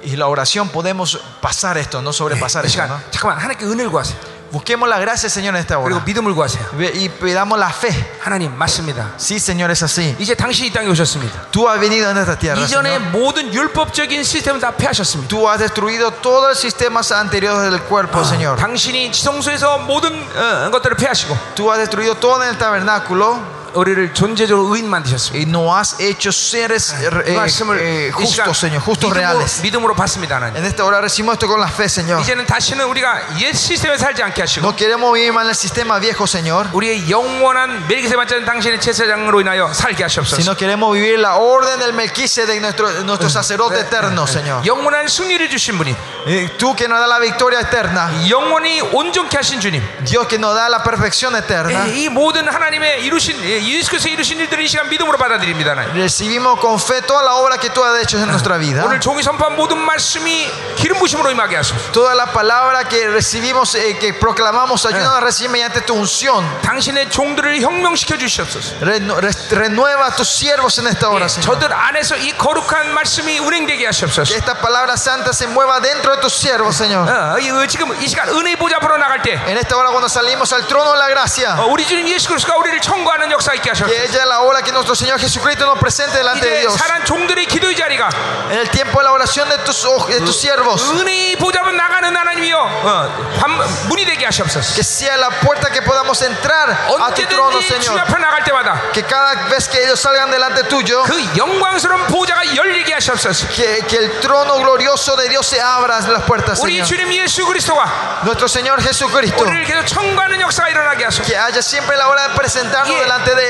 [0.02, 2.72] y la oración, podemos pasar esto, no sobrepasar 이 esto.
[2.72, 2.98] 시간 ¿no?
[3.10, 4.16] 잠깐만 하나님께 은혜를 구하세요.
[4.52, 6.04] Busquemos la gracia, Señor, en esta 그리고 hora.
[6.04, 6.60] 믿음을 구하세요.
[6.76, 7.94] Y pidamos la fe.
[8.20, 9.14] 하나님 맞습니다.
[9.16, 10.16] Sí, Señor, es así.
[10.18, 11.46] 이제 당신이 이 땅에 오셨습니다.
[11.52, 12.60] Tú has venido en esta tierra.
[12.60, 13.12] 이전에 Señor.
[13.12, 15.28] 모든 율법적인 시스템을 다 폐하셨습니다.
[15.28, 18.56] Tú has destruido todos los sistemas anteriores del cuerpo, Señor.
[18.58, 23.38] 당신이 지성소에서 모든 어, 것들을 폐하시고 Tú has destruido todo en el tabernáculo
[23.74, 25.38] 우리를 존재적으로 의인 만드셨습니다.
[25.38, 29.10] y nos has hecho seres eh, 이 eh, 말씀을 eh, 이 시간 justos, Señor, justos
[29.10, 29.62] 믿음으로, reales.
[29.62, 30.56] 믿음으로 받습니다, 하나님.
[30.56, 32.20] En esta hora recibimos esto con la fe, Señor.
[32.20, 36.00] 이제는 다시는 우리가 옛 시스템에 살지 않게 하시고 No queremos vivir más en el sistema
[36.00, 40.42] viejo, Señor, 우리의 영원한 멜기세 받자는 당신의 제사장으로 인하여 살게 하시옵소서.
[40.42, 44.66] sino queremos vivir la orden del Melquisedec, nuestro, nuestro sacerdote eterno, Señor.
[44.66, 45.94] 영원한 승리를 주신 분이
[46.26, 50.56] Y tú que nos da la victoria eterna, 영원히 온전케 하신 주님 Dios que nos
[50.56, 55.16] da la perfección eterna, 이 모든 하나님의 이루신 예, 예수께서 이루신 일들을 이 시간 믿음으로
[55.18, 55.94] 받아들입니다 하나님.
[55.94, 58.84] recibimos con fe toda la obra que tú has hecho en nuestra vida.
[58.84, 63.96] 오늘 종이 선포한 모든 말씀이 기름 부심으로 임하게 하소서 Toda la palabra que recibimos, eh,
[63.98, 66.44] que proclamamos, ayúdanos a recibir mediante tu unción.
[66.62, 71.44] 당신의 종들을 혁명시켜 주시옵소서 Reno- re- renueva a tus siervos en esta hora, 예, Señor.
[71.58, 76.20] 저들 안에서 이 거룩한 말씀이 운행되게 Que 하시옵소서 esta palabra santa se mueva dentro de
[76.20, 77.08] tus siervos, Señor.
[77.08, 80.08] 어, 이, 어, 지금 이 시간 은혜 보좌 앞으로 나갈 때 En esta hora cuando
[80.08, 83.70] salimos al trono de la gracia, 어, 우리 주님 예수 그리스도가 우리를 청구하는 역사 있게
[83.70, 86.66] 하소서 que ella es la hora que nuestro Señor Jesucristo nos presente delante de 이제
[86.66, 86.76] Dios.
[86.76, 88.08] 사랑 종들의 기도의 자리가
[88.50, 91.72] En el tiempo de la oración de tus, oj- de tus siervos, 은혜의 보좌 앞으로
[91.76, 97.14] 나가는 하나님이여 어, 관- 문이 되게 하시옵소서 que sea la puerta que podamos entrar a
[97.14, 98.00] tu trono, 언제든지 주님 Señor.
[98.00, 102.94] 앞에 나갈 때마다 Que cada vez que ellos salgan delante tuyo, 그 영광스러운 보좌가 열리게
[102.94, 106.86] 하시옵소서 que, que el trono glorioso de Dios se abra las puertas, 우리 Señor.
[106.86, 111.96] 주님 예수 그리스도가 Nuestro Señor Jesucristo, 우리를 계속 청구하는 역사가 일어나게 하소서 que haya siempre
[111.96, 113.43] la hora de presentarnos 예, delante de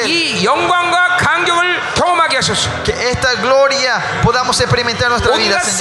[2.84, 5.60] que esta gloria podamos experimentar en nuestra vida.
[5.62, 5.78] Señor.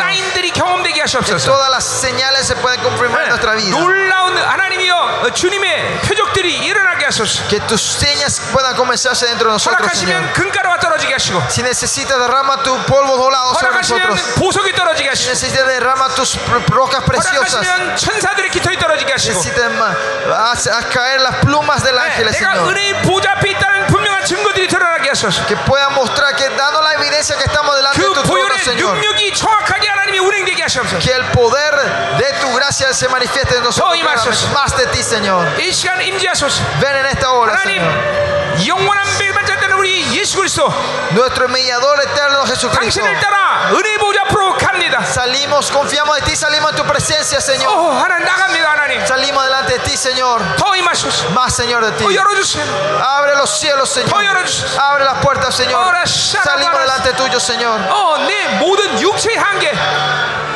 [1.24, 3.76] Que todas las señales se puedan confirmar en nuestra vida.
[7.48, 9.80] Que tus señas puedan comenzarse dentro de nosotros.
[10.06, 10.22] Señor.
[11.48, 14.20] Si necesitas, derrama tu polvo volado sobre nosotros.
[15.18, 16.38] Si necesitas, derrama tus
[16.68, 17.66] rocas preciosas.
[18.00, 19.70] Si necesitas,
[20.36, 22.74] haz caer las plumas del ángel, Señor.
[24.25, 25.45] 증거들이 드러나게 하소서.
[25.45, 28.59] Que pueda mostrar que dando la evidencia que estamos delante de 그 tu trono, 보혈의
[28.63, 28.93] Señor.
[28.95, 30.99] 능력이 정확하게 하나님이 운행되게 하시옵소서.
[30.99, 31.73] Que el poder
[32.17, 33.91] de tu gracia se manifieste en nosotros.
[33.91, 34.21] Oh, y más.
[34.21, 34.53] claramente.
[34.53, 35.47] Más de ti, Señor.
[35.59, 36.61] 이 시간 임재하소서.
[36.81, 38.79] Ven en esta hora, 하나님 Señor.
[40.43, 40.67] 그리스도
[41.11, 43.01] Nuestro mediador eterno Jesucristo.
[43.01, 44.99] 당신을 따라 은혜 보좌 앞으로 갑니다.
[45.03, 47.69] Salimos, confiamos en ti, salimos en tu presencia, Señor.
[47.71, 49.05] 어, 하나님 나갑니다, 하나님.
[49.05, 50.41] Salimos delante de ti, Señor.
[50.57, 51.29] 더 임하소서.
[51.31, 52.03] Más, Señor, de ti.
[52.03, 52.65] 더 열어주세요.
[53.01, 54.09] Abre los cielos, Señor.
[54.09, 54.79] 더 열어주세요.
[54.79, 55.81] Abre las puertas, Señor.
[55.81, 57.79] Ahora, shara, Salimos para- delante tuyo, Señor.
[57.89, 59.71] 어, 내 모든 육체의 한계,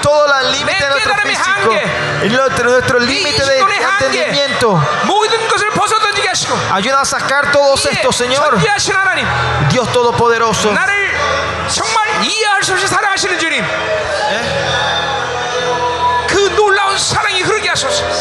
[0.02, 1.72] Todo el límite de nuestro 깨달음의 físico.
[1.72, 2.26] 한계.
[2.26, 4.06] Y nuestro, nuestro límite de, 인식론의 de 한계.
[4.28, 4.76] entendimiento.
[5.06, 5.97] 모든 것을 벗어던지게 하시고
[6.73, 8.59] Ayuda a sacar todos estos, Señor.
[9.71, 10.71] Dios Todopoderoso.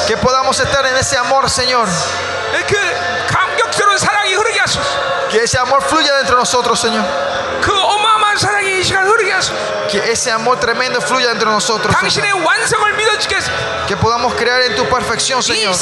[0.08, 1.88] Que podamos estar en ese amor, Señor.
[5.30, 7.04] Que ese amor fluya dentro de nosotros, Señor.
[9.92, 11.94] Que ese amor tremendo fluya entre nosotros.
[12.12, 12.38] Señor.
[13.88, 15.74] Que podamos crear en tu perfección, Señor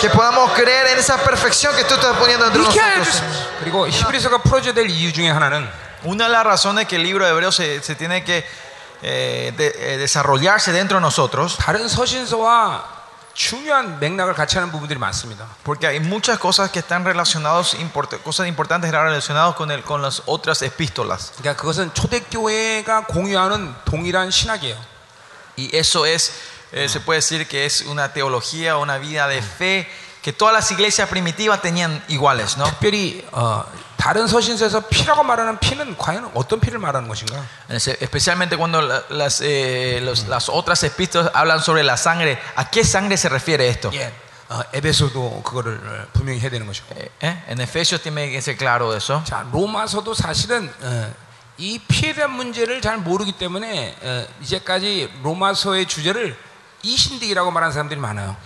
[0.00, 3.06] Que podamos creer en esa perfección que tú estás poniendo dentro de 믿게 하여 nosotros.
[3.06, 3.22] 주소서.
[3.22, 3.58] Señor.
[3.60, 5.68] 그리고 히브리서가 풀어줘야 될 이유 중에 하나는
[6.04, 8.44] Una de las razones que el libro de Hebreos se, se tiene que
[9.02, 13.02] eh, de- eh, desarrollarse dentro de nosotros, 다른 서신서와
[13.34, 15.46] 중요한 맥락을 같이 하는 부분들이 많습니다.
[15.64, 20.22] porque hay muchas cosas que están relacionadas, import- cosas importantes relacionadas con, el, con las
[20.26, 21.32] otras epístolas.
[21.38, 24.76] 그러니까 그것은 초대교회가 공유하는 동일한 신학이에요.
[25.56, 26.32] Y eso es,
[26.72, 29.86] eh, se puede decir que es una teología, una vida de fe
[30.22, 32.64] que todas las iglesias primitivas tenían iguales, ¿no?
[32.64, 33.64] 특별히 어,
[33.96, 37.44] 다른 서신서에서 피라고 말하는 피는 과연 어떤 피를 말하는 것인가?
[37.68, 42.68] Ese- Especialmente cuando la- las, eh, los- las otras epístolas hablan sobre la sangre, ¿a
[42.70, 43.90] qué sangre se refiere esto?
[43.94, 44.12] 예,
[44.48, 46.86] 어, 에베소도 그거를 어, 분명히 해야 되는 것이고.
[46.96, 47.36] Eh, ¿eh?
[47.48, 49.22] En Efesios tiene que ser claro de eso.
[49.24, 51.12] 자, 로마서도 사실은 어,
[51.58, 56.36] 이 피에 대한 문제를 잘 모르기 때문에 어, 이제까지 로마서의 주제를
[56.82, 58.36] 이신득이라고 말하는 사람들이 많아요.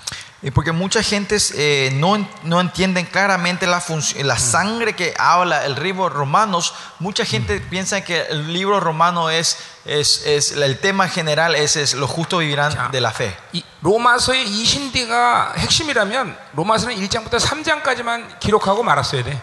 [0.43, 5.15] Y porque mucha gente eh, no, en- no entienden claramente la, func- la sangre que
[5.19, 9.57] habla el libro Romanos, mucha gente piensa que el libro romano es,
[9.87, 13.35] es, es el tema general es, es los justos vivirán 자, de la fe.
[13.55, 19.41] 이 로마서의 이신득가 핵심이라면 로마서는 1장부터 3장까지만 기록하고 말았어야 돼.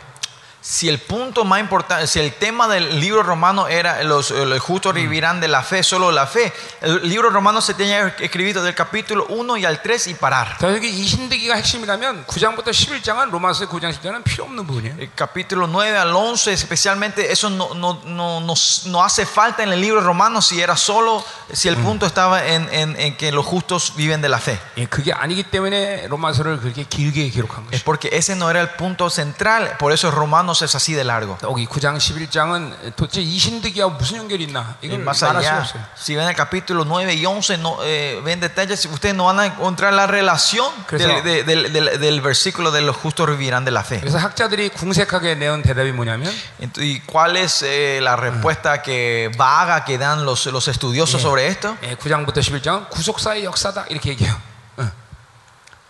[0.67, 4.93] Si el punto más importante, si el tema del libro romano era los, los justos
[4.93, 9.25] vivirán de la fe, solo la fe, el libro romano se tenía escrito del capítulo
[9.27, 10.57] 1 y al 3 y parar.
[10.61, 14.95] 자, 여기 이신득이가 핵심이라면 9장부터 11장은 로마서의 9장 10장은 필요 없는 부분이에요.
[15.01, 18.53] El capítulo 9 al 11, especialmente, eso no, no, no, no,
[18.85, 22.69] no hace falta en el libro romano si era solo, si el punto estaba en,
[22.71, 24.57] en- en que los justos viven de la fe.
[24.77, 27.83] 예, 그게 아니기 때문에 로마서를 그렇게 길게 기록한 Es 것이죠.
[27.83, 31.37] porque ese no era el punto central, por eso Romanos es así de largo.
[31.43, 34.75] 여기 9장 11장은 도대체 이신득이와 무슨 연결이 있나?
[34.81, 35.83] Y 이걸 más 말할 수 allá, 없어요.
[35.95, 39.45] si ven el capítulo 9 y 11, no, eh, ven detalles, ustedes no van a
[39.45, 43.71] encontrar la relación 그래서- del, de- del- del- del versículo de los justos vivirán de
[43.71, 43.99] la fe.
[43.99, 49.85] 그래서 학자들이 궁색하게 내온 대답이 뭐냐면 Ent- ¿Y cuál es eh, la respuesta que vaga
[49.85, 51.77] que dan los, los estudiosos sobre esto?
[51.83, 54.35] 예, 9장부터 11장은 구속사의 역사다 이렇게 얘기해요.
[54.77, 54.89] 어.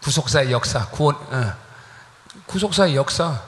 [0.03, 1.53] 구속사의 역사, 구원, 어.
[2.47, 3.46] 구속사의 역사, 구속사?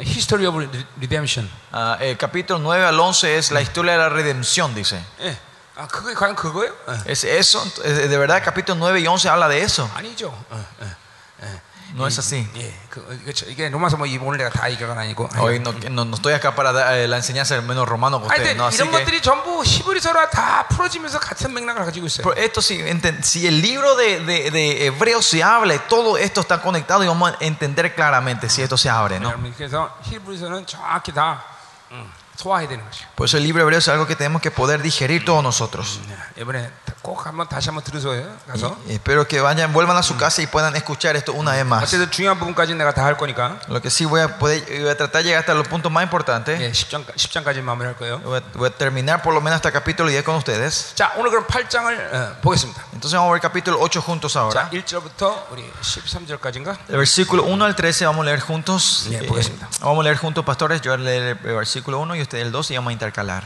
[0.00, 0.54] History of
[1.00, 1.50] Redemption.
[1.72, 5.02] Ah, el capítulo 9 al 11 es la historia de la redención, dice.
[5.20, 5.36] 예.
[5.76, 6.72] 아, 그게 과연 그거예요?
[6.86, 6.92] 어.
[7.06, 7.64] ¿Es eso?
[7.84, 9.90] Eh, ¿De verdad el capítulo 9 y 11 habla de eso?
[9.94, 10.28] 아니죠.
[10.50, 11.60] 어, 어.
[11.94, 12.46] No es así.
[12.54, 13.46] 예, 그, 그렇죠.
[13.50, 15.28] 이게 로마서 뭐 이- 오늘 내가 다 얘기가 아니고.
[15.36, 18.30] Hoy no, no, no estoy acá para dar, eh, la enseñanza del menos romano con
[18.30, 18.54] 아니, ustedes.
[18.54, 22.22] 근데 No, así 이런 que, 것들이 전부 히브리서라 다 풀어지면서 같은 맥락을 가지고 있어요.
[22.22, 26.40] Pero esto sí, enten- si el libro de, de, de Hebreos se abre, todo esto
[26.42, 29.30] está conectado y vamos a entender claramente si esto se abre, ¿no?
[29.30, 31.42] 여러분, 그래서 히브리서는 정확히 다
[31.90, 33.06] 음, 소화해야 되는 것이죠.
[33.16, 36.00] Por eso el libro hebreo es algo que tenemos que poder digerir todos nosotros.
[36.08, 36.70] 네, 이번에
[37.02, 38.24] 꼭 한번 다시 한번 들으세요.
[38.48, 38.78] 가서.
[38.88, 41.82] Y espero que vayan, vuelvan a su casa y puedan escuchar esto una vez más.
[41.84, 44.96] 어쨌든 중요한 부분까지 내가 다 할 거니까 Lo que sí voy a poder voy a
[44.96, 46.58] tratar de llegar hasta los puntos más importantes.
[46.60, 48.20] 예, 10장 10장까지 마무리할 거예요.
[48.24, 50.94] Voy a, voy a terminar por lo menos hasta capítulo 10 con ustedes.
[50.94, 52.84] 자, 오늘 그럼 8장을 어, 보겠습니다.
[52.94, 54.70] Entonces vamos a ver capítulo 8 juntos 자, ahora.
[54.72, 56.78] 1절부터 우리 13절까지인가?
[56.88, 59.06] El versículo 1 al 13 vamos a leer juntos.
[59.08, 59.68] Bien, Eh, 보겠습니다.
[59.80, 60.80] vamos a leer juntos, pastores.
[60.80, 63.43] Yo voy a leer el versículo 1 y el 2 y vamos a intercalar.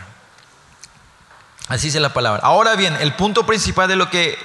[1.67, 2.41] Así dice la palabra.
[2.43, 4.37] Ahora bien, el punto principal de lo que,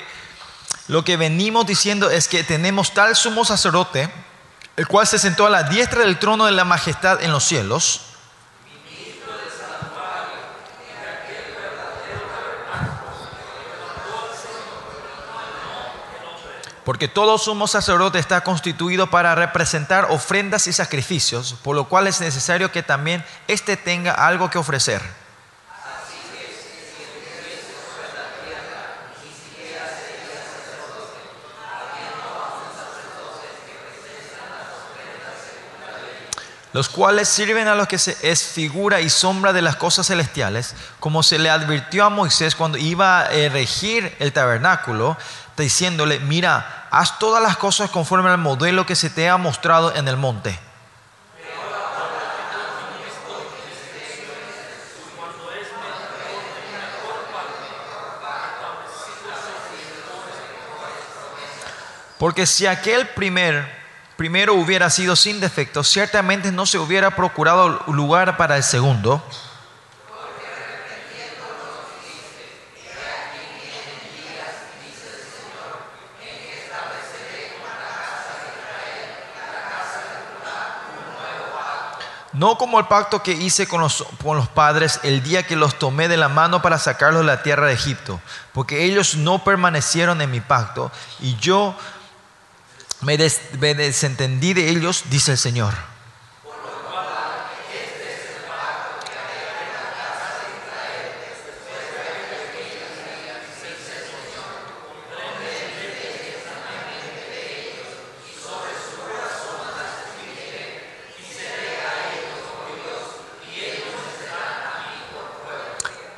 [0.88, 4.10] lo que venimos diciendo es que tenemos tal sumo sacerdote,
[4.76, 8.02] el cual se sentó a la diestra del trono de la majestad en los cielos.
[16.84, 22.20] Porque todo sumo sacerdote está constituido para representar ofrendas y sacrificios, por lo cual es
[22.20, 25.02] necesario que también éste tenga algo que ofrecer.
[36.74, 40.74] los cuales sirven a los que se es figura y sombra de las cosas celestiales,
[40.98, 45.16] como se le advirtió a Moisés cuando iba a regir el tabernáculo,
[45.62, 50.08] diciéndole, mira, haz todas las cosas conforme al modelo que se te ha mostrado en
[50.08, 50.58] el monte.
[62.18, 63.68] Porque si aquel primer,
[64.16, 69.22] primero hubiera sido sin defecto, ciertamente no se hubiera procurado lugar para el segundo.
[82.34, 85.78] No como el pacto que hice con los, con los padres el día que los
[85.78, 88.20] tomé de la mano para sacarlos de la tierra de Egipto,
[88.52, 90.90] porque ellos no permanecieron en mi pacto
[91.20, 91.76] y yo
[93.02, 95.74] me, des- me desentendí de ellos, dice el Señor.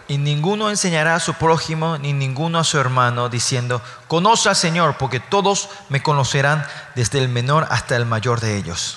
[0.09, 4.97] Y ninguno enseñará a su prójimo ni ninguno a su hermano, diciendo, conoce al Señor,
[4.97, 6.65] porque todos me conocerán
[6.95, 8.97] desde el menor hasta el mayor de ellos.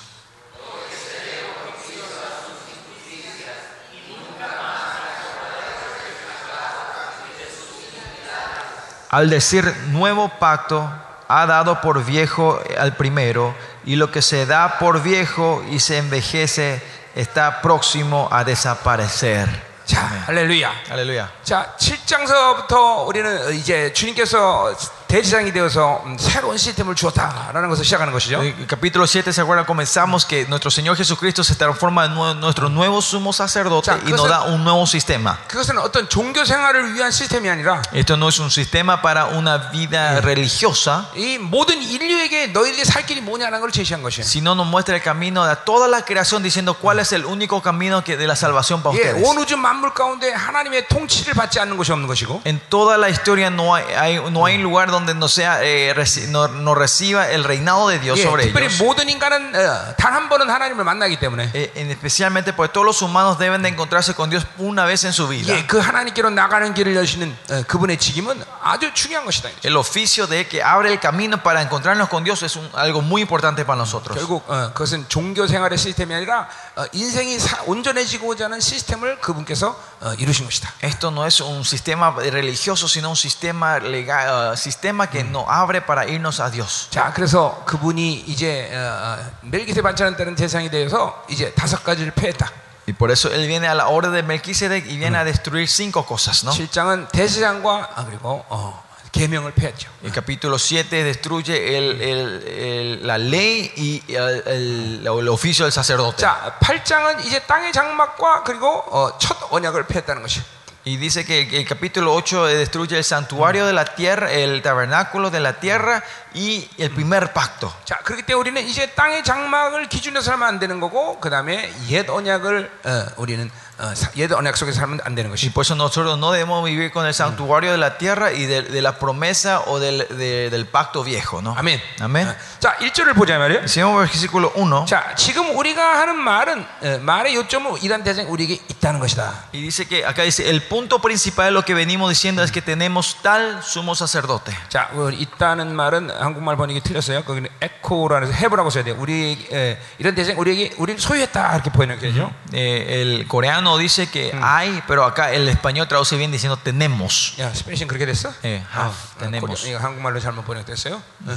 [9.08, 10.88] Al decir nuevo pacto,
[11.26, 15.98] ha dado por viejo al primero, y lo que se da por viejo y se
[15.98, 16.80] envejece
[17.16, 19.69] está próximo a desaparecer.
[19.90, 20.70] 자, 할렐루야.
[20.88, 21.26] Aleluya.
[21.42, 24.72] 자, 7장서부터 우리는 이제 주님께서
[25.09, 28.41] 대지상이 되어서 음, 새로운 시스템을 주었다라는 것을 시작하는 것이죠.
[28.41, 29.65] En el capítulo 7, ¿se acuerdan?
[29.65, 34.11] Comenzamos que nuestro Señor Jesucristo se transforma en nue- nuestro nuevo sumo sacerdote Ya, y
[34.11, 35.37] nos da un nuevo sistema.
[35.47, 40.19] 그것은 어떤 종교 생활을 위한 시스템이 아니라 Esto no es un sistema para una vida
[40.21, 44.25] religiosa, 이 모든 인류에게 너희들이 살 길이 뭐냐는 걸 제시한 것이에요.
[44.25, 48.03] sino nos muestra el camino a toda la creación diciendo cuál es el único camino
[48.03, 49.23] que de la salvación para 예, ustedes.
[49.23, 53.47] 온 우주 만물 가운데 하나님의 통치를 받지 않는 것이 없는 것이고 En toda la historia
[53.49, 57.43] no hay, hay- no hay lugar donde no, sea, eh, reci- no, no reciba el
[57.43, 58.77] reinado de Dios 예, sobre 특별히 ellos.
[58.81, 63.01] 모든 인간은 어, 단 한 번은 하나님을 만나기 때문에 Eh, en- especialmente porque todos los
[63.01, 65.53] humanos deben de encontrarse con Dios una vez en su vida.
[65.53, 69.49] 예, 그 하나님께로 나가는 길을 여시는 어, 그분의 직임은 아주 중요한 것이다.
[69.63, 73.21] El oficio de que abre el camino para encontrarnos con Dios es un- algo muy
[73.21, 74.15] importante para nosotros.
[74.17, 80.13] 결국 어, 그것은 종교 생활의 시스템이 아니라 어, 인생이 사- 온전해지고자 하는 시스템을 그분께서 어,
[80.17, 80.71] 이루신 것이다.
[80.83, 85.80] Esto no es un sistema religioso, sino un sistema legal, uh, sistema que nos abre
[85.80, 86.88] para irnos a Dios.
[86.90, 92.50] 자, 그래서 그분이 이제 어, 어, 멜기세 따른 대상이 되어서 이제 다섯 가지를 폐했다.
[92.88, 96.04] Y por eso él viene a la orden de Melquisedec y viene a destruir cinco
[96.04, 96.50] cosas, ¿no?
[96.50, 99.88] 7장은 대제사장과 아, 그리고 어, 계명을 폐했죠.
[100.02, 105.72] El capítulo 7 destruye el- el- el- la ley y el, el- el oficio del
[105.72, 106.16] sacerdote.
[106.18, 110.40] 자, 8장은 이제 땅의 장막과 그리고 어, 첫 언약을 폐했다는 것이.
[110.89, 115.39] Y dice que el capítulo 8 destruye el santuario de la tierra, el tabernáculo de
[115.39, 116.03] la tierra
[116.35, 117.73] y el primer pacto.
[117.85, 122.07] 자, 그렇기 때문에 우리는 이제 땅의 장막을 기준으로 살면 안 되는 거고, 그 다음에 옛
[122.07, 123.49] 언약을 어, 우리는
[123.79, 125.51] 어, 사- 옛 언약 속에 살면 안 되는 Y 것이.
[125.53, 128.81] por eso nosotros no debemos vivir con el santuario de la tierra y de, de
[128.81, 131.41] la promesa o del, de- del pacto viejo.
[131.41, 131.53] ¿no?
[131.57, 131.81] 아멘.
[131.99, 132.27] Amén.
[132.29, 133.63] 어, 자, 1절을 보자 말이에요.
[133.67, 138.29] Si vamos al versículo 1, 자, 지금 우리가 하는 말은 어, 말의 요점은 이란 대상이
[138.29, 139.49] 우리에게 있다는 것이다.
[139.53, 142.61] y dice que acá dice: el punto principal de lo que venimos diciendo es que
[142.61, 144.55] tenemos tal sumo sacerdote.
[144.69, 147.23] 자, 어, 있다는 말은 한국말 번역이 틀렸어요.
[147.25, 148.95] 거기는 에코라는 해서 해보라고 써야 돼요.
[148.97, 152.31] 우리 에, 이런 대상 우리에게 우리를 소유했다 이렇게 번역되죠.
[152.53, 157.35] Eh, el coreano dice que hay, pero acá el español traduce bien diciendo tenemos.
[157.39, 158.33] 야, 스페인은 그렇게 됐어?
[158.43, 159.41] 예, have, 어, tenemos.
[159.63, 160.95] 코리아- 이거 한국말로 잘못 번역됐어요.
[161.27, 161.35] 어.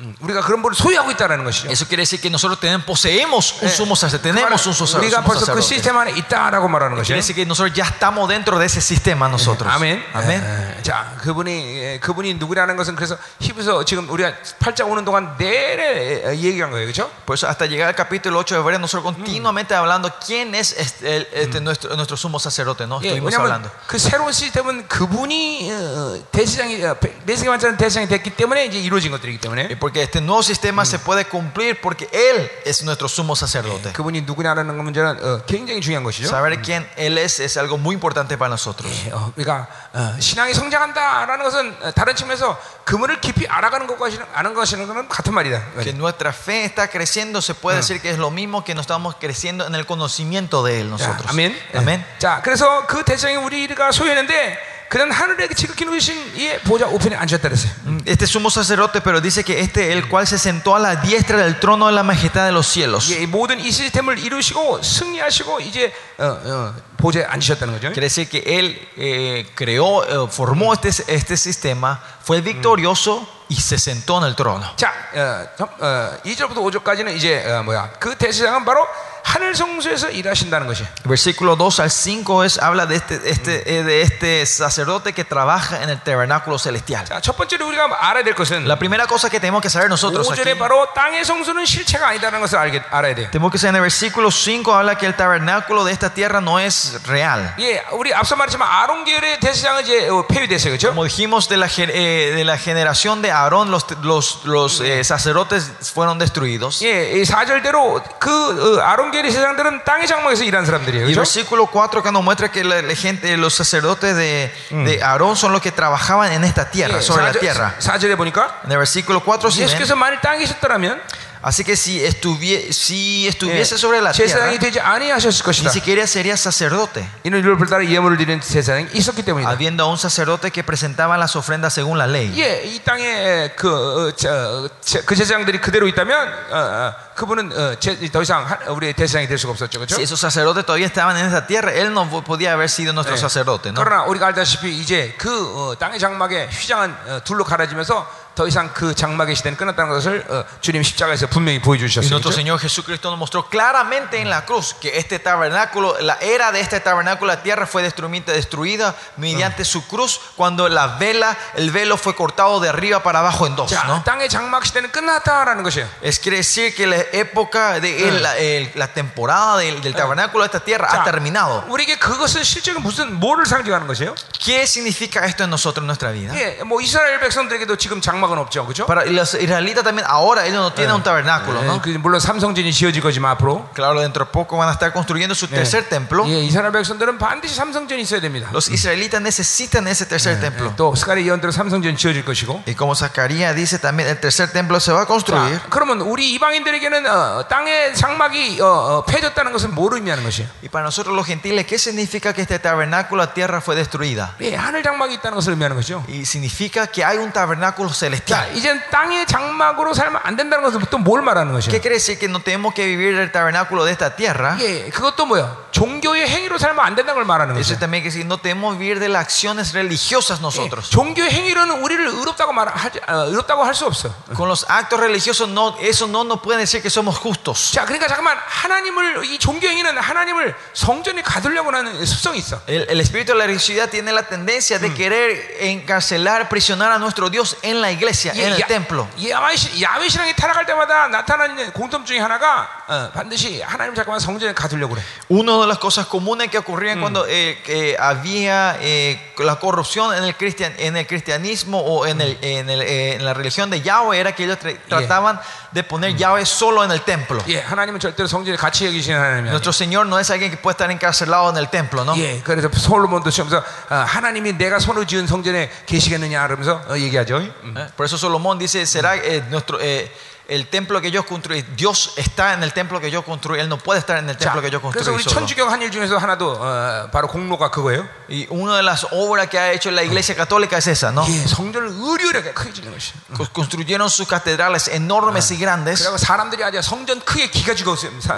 [0.00, 1.68] 음, 우리가 그런 분을 소유하고 있다는 것이죠.
[1.72, 4.30] Eso quiere decir que nosotros tenemos, poseemos un sumo sacerdote.
[4.30, 5.66] Tenemos un sumo 우리가 sumo 벌써 그 sacerdote.
[5.74, 7.14] 시스템 안에 있다라고 말하는 Quiere 것이죠.
[7.18, 9.66] decir que nosotros ya estamos dentro de ese sistema nosotros.
[9.74, 10.04] 아멘.
[10.14, 10.40] Amén.
[10.40, 15.34] 에, 에, 자, 그분이 에, 그분이 누구라는 것은 그래서 히브리서 지금 우리가 8장 오는 동안
[15.36, 17.10] 내내 에, 얘기한 거예요, 그렇죠?
[17.26, 21.16] Por eso hasta llegar al capítulo 8 de Hebreos nosotros continuamente hablando quién es este,
[21.16, 23.00] el- este nuestro, nuestro sumo sacerdote, ¿no?
[23.02, 23.70] 예, Estuvimos 왜냐하면 hablando.
[23.88, 29.38] 그 새로운 시스템은 그분이 어, 대시장이 어, 내세계 완전한 대시장이 됐기 때문에 이제 이루어진 것들이기
[29.38, 33.92] Y 때문에 porque este nuevo sistema se puede cumplir porque Él es nuestro sumo sacerdote.
[33.92, 36.28] 그분이 누구냐라는 문제는 어, 굉장히 중요한 것이죠.
[36.28, 38.90] Saber quién Él es es algo muy importante para nosotros.
[39.06, 44.18] 예, 어, 그러니까 어, 신앙이 성장한다라는 것은 어, 다른 측면에서 그분을 깊이 알아가는 것과 시-
[44.34, 45.62] 아는 것이는 거는 같은 말이다.
[45.82, 49.16] Que nuestra fe está creciendo, se puede decir que es lo mismo que nos estamos
[49.16, 51.30] creciendo en el conocimiento de Él 자, nosotros.
[51.30, 51.54] 아멘.
[51.74, 52.04] Amén.
[52.04, 52.18] 예.
[52.18, 57.72] 자, 그래서 그 대장이 우리가 소유했는데 그는 하늘에 지극히 높으신 이의 보좌 우편에 앉았다 그랬어요.
[58.06, 61.60] Este sumo sacerdote, pero dice que este, el cual se sentó a la diestra del
[61.60, 63.10] trono de la majestad de los cielos.
[63.10, 67.92] 이게 이 모든 이 시스템을 이루시고 승리하시고 이제 어, 어, 보좌에 앉으셨다는 거죠.
[67.92, 73.78] Quiere decir que Él eh, creó, eh, formó este, este sistema, fue victorioso y se
[73.78, 74.64] sentó en el trono.
[74.76, 77.90] 자, 어, 어, 2절부터 5절까지는 이제 어, 뭐야?
[77.98, 78.86] 그 대제사장은 바로
[79.22, 80.84] 하늘 성소에서 일하신다는 것이.
[81.04, 85.82] Versículo 2 al 5 es, habla de este, este, eh, de este sacerdote que trabaja
[85.82, 87.04] en el tabernáculo celestial.
[87.04, 90.30] 자, 첫 번째로 우리가 알아야 될 것은 La primera cosa que tenemos que saber nosotros
[90.30, 93.30] aquí, 5절에 바로 땅의 성소는 실체가 아니다는 것을 알게, 알아야 돼.
[93.30, 96.58] tenemos que saber en el versículo 5 habla que el tabernáculo de esta tierra no
[96.58, 97.52] es real.
[97.60, 100.88] 예, 우리 앞서 말했지만 아론 계열의 대제사장은 이제 어, 폐위됐어요, 그렇죠?
[100.88, 105.04] Como dijimos de la, gen- eh, de la generación de Aarón, los, los, los eh,
[105.04, 106.80] sacerdotes fueron destruidos.
[106.82, 111.20] 예, 이 4절대로 그 어, 아론 계열의 제사장들은 땅의 장막에서 일한 사람들이에요, Y el 그렇죠?
[111.20, 115.52] versículo 4 que nos muestra que la, la gente, los sacerdotes de, de Aarón son
[115.52, 117.74] los que trabajaban en esta tierra, sobre la tierra.
[117.80, 121.00] 4절에 보니까 En el versículo 4 si ven, 예수께서 만일 땅에 계셨더라면
[121.42, 125.70] así que si, estuvie, si estuviese sobre la tierra, 제사장이 되지 아니하셨을 ni 것이다.
[125.70, 129.48] siquiera sería sacerdote, 이는 이를 따라 예물을 드리는 제사장이 있었기 때문이다.
[129.50, 132.32] habiendo un sacerdote que presentaba las ofrendas según la ley.
[132.36, 137.74] 예, 이 땅에 그, 어, 저, 저, 그 제사장들이 그대로 있다면 어, 어, 그분은 어,
[137.78, 139.94] 제, 더 이상 하- 우리의 대사장이 될 수가 없었죠, 그렇죠?
[139.96, 143.70] Si esos sacerdotes todavía estaban en esta tierra, él no podía haber sido nuestro sacerdote.
[143.70, 143.82] ¿no?
[143.82, 148.94] 그러나 우리가 알다시피 이제 그 어, 땅의 장막에 휘장한 어, 둘로 갈아지면서 더 이상 그
[148.94, 152.08] 장막의 시대는 끝났다는 것을 어, 주님 십자가에서 분명히 Y 보여주셨어요.
[152.08, 152.36] nuestro 그렇죠?
[152.38, 156.78] Señor Jesucristo nos mostró claramente en la cruz que este tabernáculo, la era de este
[156.78, 162.14] tabernáculo, la tierra fue destruida, destruida mediante su cruz cuando la vela, el velo fue
[162.14, 163.72] cortado de arriba para abajo en dos.
[163.72, 164.04] 자, ¿no?
[164.04, 165.88] 땅의 장막 시대는 끝났다라는 것이에요.
[166.00, 170.44] Es quiere decir que la época de el- la, el- la temporada del, del tabernáculo
[170.44, 171.64] de esta tierra 자, ha terminado.
[171.68, 174.14] 우리에게 그것은 실제로 무슨 뭐를 상징하는 것이에요?
[174.38, 176.32] ¿Qué significa esto en nosotros en nuestra vida?
[176.38, 178.86] 예, 뭐 이스라엘 백성들에게도 지금 장막 은 없죠, 그렇죠?
[178.86, 181.80] Para los israelitas también ahora ellos no tienen un tabernáculo, 예, ¿no?
[181.80, 183.68] 그 물론 삼성전이 지어질 거지만 앞으로.
[183.74, 186.24] Claro, dentro de poco van a estar construyendo su tercer templo.
[186.28, 188.48] 예, 이스라엘 백성들은 반드시 삼성전이 있어야 됩니다.
[188.52, 190.74] Los israelitas necesitan ese tercer templo.
[190.76, 192.64] 또 스가리 예언대로 삼성전 지어질 것이고.
[192.66, 195.58] Y como Zacarías dice también, el tercer templo se va a construir.
[195.58, 200.48] 자, 그러면 우리 이방인들에게는 어, 땅의 장막이 어, 어, 폐졌다는 것은 뭘 의미하는 것이에요?
[200.62, 204.34] Y para nosotros los gentiles, ¿qué significa que este tabernáculo, la tierra fue destruida?
[204.40, 206.04] 예, 하늘 장막이 있다는 것을 의미하는 것이죠.
[206.08, 208.54] Y significa que hay un tabernáculo 자, celestial.
[208.56, 211.70] 이젠 땅의 장막으로 살면 안 된다는 것은 또 뭘 말하는 것이에요?
[211.72, 214.56] ¿Qué quiere decir que no tenemos que vivir el tabernáculo de esta tierra?
[214.60, 215.68] 예, 그것도 뭐야?
[215.70, 217.78] 종교의 행위로 살면 안 된다는 걸 말하는 Eso 것이에요.
[217.78, 220.90] también quiere decir que no tenemos que vivir de las acciones religiosas 예, nosotros.
[220.90, 224.10] 종교의 행위로는 우리를 의롭다고 말 하지, 어, 의롭다고 할 수 없어.
[224.34, 227.70] Con los actos religiosos, no, eso no nos puede decir que somos justos.
[227.72, 232.60] 자, 그러니까 잠깐만 하나님을 이 종교 행위는 하나님을 성전에 가두려고 하는 습성이 있어.
[232.66, 237.30] El, el espíritu de la religiosidad tiene la tendencia de querer encarcelar, prisionar a nuestro
[237.30, 238.01] Dios en la iglesia.
[238.02, 239.06] iglesia, en el 야- templo.
[239.22, 244.52] 야외 신- 야외 신앙이 타락할 때마다 나타나는 공통 중에 하나가 어, 반드시 하나님 잠깐만 성전에
[244.54, 245.02] 가두려고 그래.
[245.30, 250.24] Una de las cosas comunes que ocurrían cuando eh, que había eh, la corrupción en
[250.24, 253.80] el, cristian, en el cristianismo o en, el, en, el, eh, en la religión de
[253.82, 255.38] Yahweh era que ellos tra- trataban
[255.72, 257.42] de poner Yahweh solo en el templo.
[257.48, 259.52] 예, 하나님은 절대로 성전에 같이 여기시는 하나님이 아니에요.
[259.52, 262.16] Nuestro Señor no es alguien que puede estar encarcelado en el templo, ¿no?
[262.16, 263.58] 예, 그래서 솔로몬도 시험에서
[263.90, 267.36] 어, 하나님이 내가 손을 지은 성전에 계시겠느냐 그러면서 어, 얘기하죠.
[267.64, 267.74] 음.
[267.95, 270.11] por eso Solomón dice, será eh, nuestro eh,
[270.48, 273.76] el templo que yo construí, Dios está en el templo que yo construí, Él no
[273.76, 275.34] puede estar en el 자, templo que yo 그래서 construí 우리 solo.
[275.34, 278.08] 천주교 한일 중에서 하나도 어, 바로 공로가 그거예요.
[278.30, 281.26] Y una de las obras que ha hecho la iglesia católica es esa, ¿no?
[281.28, 283.12] 예, 성전을 의리하게 크게 짓는 것이.
[283.36, 286.00] Cos- Construyeron sus catedrales enormes y grandes.
[286.02, 287.94] 그리고 사람들이 아주 성전 크게 기가 죽어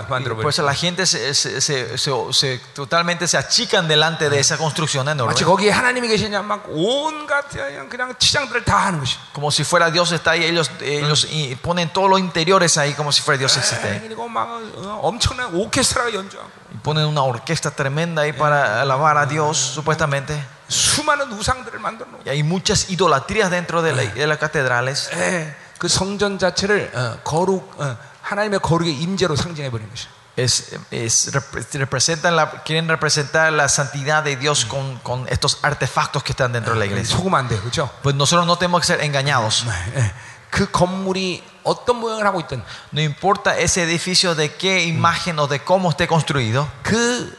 [0.09, 0.49] 만들어 Por 버려.
[0.51, 5.07] eso la gente se, se- se- se- se- totalmente se achican delante de esa construcción
[5.09, 5.31] enorme.
[5.33, 9.17] 마치 거기에 하나님이 계시냐 막 온갖 그냥, 그냥 치장들을 다 하는 것이.
[9.33, 13.13] Como si fuera Dios está ahí, ellos, ellos y ponen todos los interiores ahí como
[13.13, 14.01] si fuera Dios 예, existe.
[14.09, 19.27] 그리고 막 어, 엄청난 오케스트라가 연주하고 Y ponen una orquesta tremenda ahí para alabar a
[19.27, 20.35] Dios, supuestamente.
[20.69, 25.11] 수많은 우상들을 만들어 놓고 Y hay muchas idolatrías dentro de, la- de las catedrales.
[25.15, 30.07] 예, 그 성전 자체를 어, 거룩 어, 하나님의 거룩의 임재로 상징해 버린 것이.
[30.37, 36.23] Es, es- rep- representan la, quieren representar la santidad de Dios con, con estos artefactos
[36.23, 37.17] que están dentro de la iglesia.
[37.17, 37.91] 속으면 안 돼, 그렇죠?
[38.03, 39.67] Pues nosotros no tenemos que ser engañados.
[39.97, 40.13] 예,
[40.51, 45.61] 그 건물이 어떤 모양을 하고 있든 No importa ese edificio de qué imagen o de
[45.65, 47.37] cómo esté construido, 그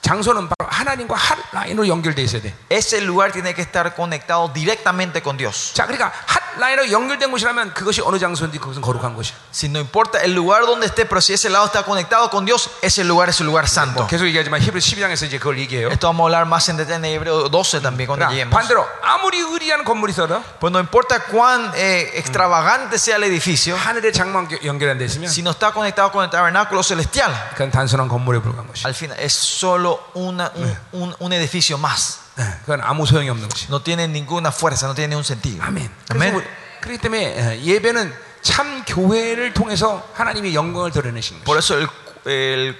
[0.00, 2.52] 장소는 바로 하나님과 한 라인으로 연결돼 있어야 돼.
[2.68, 5.72] ese lugar tiene que estar conectado directamente con Dios.
[5.72, 9.36] 자, 그러니까 한 라인으로 연결된 곳이라면 그것이 어느 장소인지 그것은 거룩한 것이야.
[9.52, 12.70] Si no importa el lugar donde esté, pero si ese lado está conectado con Dios,
[12.82, 14.08] ese lugar es el lugar santo.
[14.08, 15.90] 계속 얘기하지만 히브리 12장에서 이제 그걸 얘기해요.
[15.92, 18.50] Esto vamos a hablar más en detalle en Hebreo 12 también cuando 그러나 lleguemos.
[18.52, 24.12] 반대로 아무리 의리한 건물이 있어도 Pues no importa cuán eh, extravagante sea el edificio, 하늘의
[24.12, 28.40] 장만 연결한 데 있으면 si no está conectado con el tabernáculo celestial, 그건 단순한 건물에
[28.42, 28.88] 불과한 것이야.
[28.88, 32.20] al final es solo una- un, un- un edificio más.
[32.38, 33.66] 예, 그건 아무 소용이 없는 것이.
[33.68, 35.62] No tiene ninguna fuerza, no tiene ningún sentido.
[35.64, 35.90] 아멘.
[36.08, 36.34] 그래서 Amén.
[36.36, 36.44] 우리-
[36.80, 41.74] 그렇기 때문에 예, 예배는 참 교회를 통해서 하나님의 영광을 드러내신 Por 것이.
[41.74, 41.88] eso el,
[42.26, 42.76] el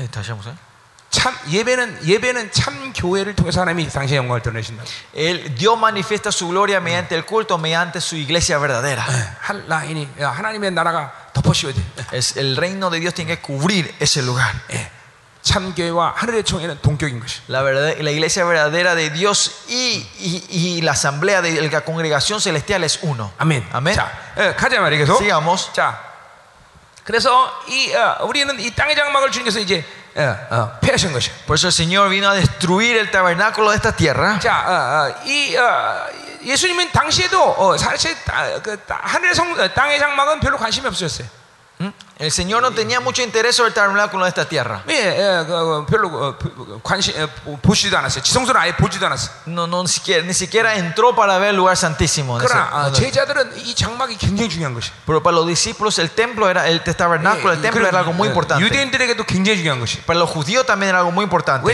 [0.00, 0.56] eh, 다시 한번 보세요.
[1.10, 4.84] 참 예배는 예배는 참 교회를 통해서 하나님이 당신의 영광을 드러내신다.
[5.14, 9.04] El, Dios manifiesta su gloria mediante el culto, mediante su iglesia verdadera.
[9.08, 11.82] 예, 한 라인이 야, 하나님의 나라가 덮어씌워야 돼.
[12.12, 14.54] Es, el reino de Dios tiene que cubrir ese lugar.
[14.70, 14.90] 예,
[15.42, 17.40] 참 교회와 하늘의 총회는 동격인 것이.
[17.48, 22.40] La, verdad, la iglesia verdadera de Dios y, y- y la asamblea de la congregación
[22.40, 23.32] celestial es uno.
[23.38, 23.66] 아멘.
[23.72, 23.94] 아멘.
[23.94, 25.16] 자, 예, 가자 말이야 계속.
[25.18, 25.72] Sigamos.
[25.72, 25.98] 자,
[27.04, 29.84] 그래서 이 어, 우리는 이 땅의 장막을 주님께서 이제
[30.16, 31.32] 어, 어, 폐하신 것이야.
[31.46, 34.38] Por eso el Señor vino a destruir el tabernáculo de esta tierra.
[34.40, 34.72] 자, 어,
[35.08, 36.06] 어, 이 어,
[36.44, 41.26] 예수님은 당시에도 어, 사실 따- 그 따- 하늘의 성 어, 땅의 장막은 별로 관심이 없으셨어요.
[42.19, 44.83] El Señor no tenía mucho interés sobre el tabernáculo de esta tierra.
[49.45, 52.37] No, no, ni siquiera, ni siquiera entró para ver el lugar santísimo.
[55.05, 58.63] Pero para los discípulos el templo era el tabernáculo, el templo era algo muy importante.
[60.05, 61.65] Para los judíos también era algo muy importante.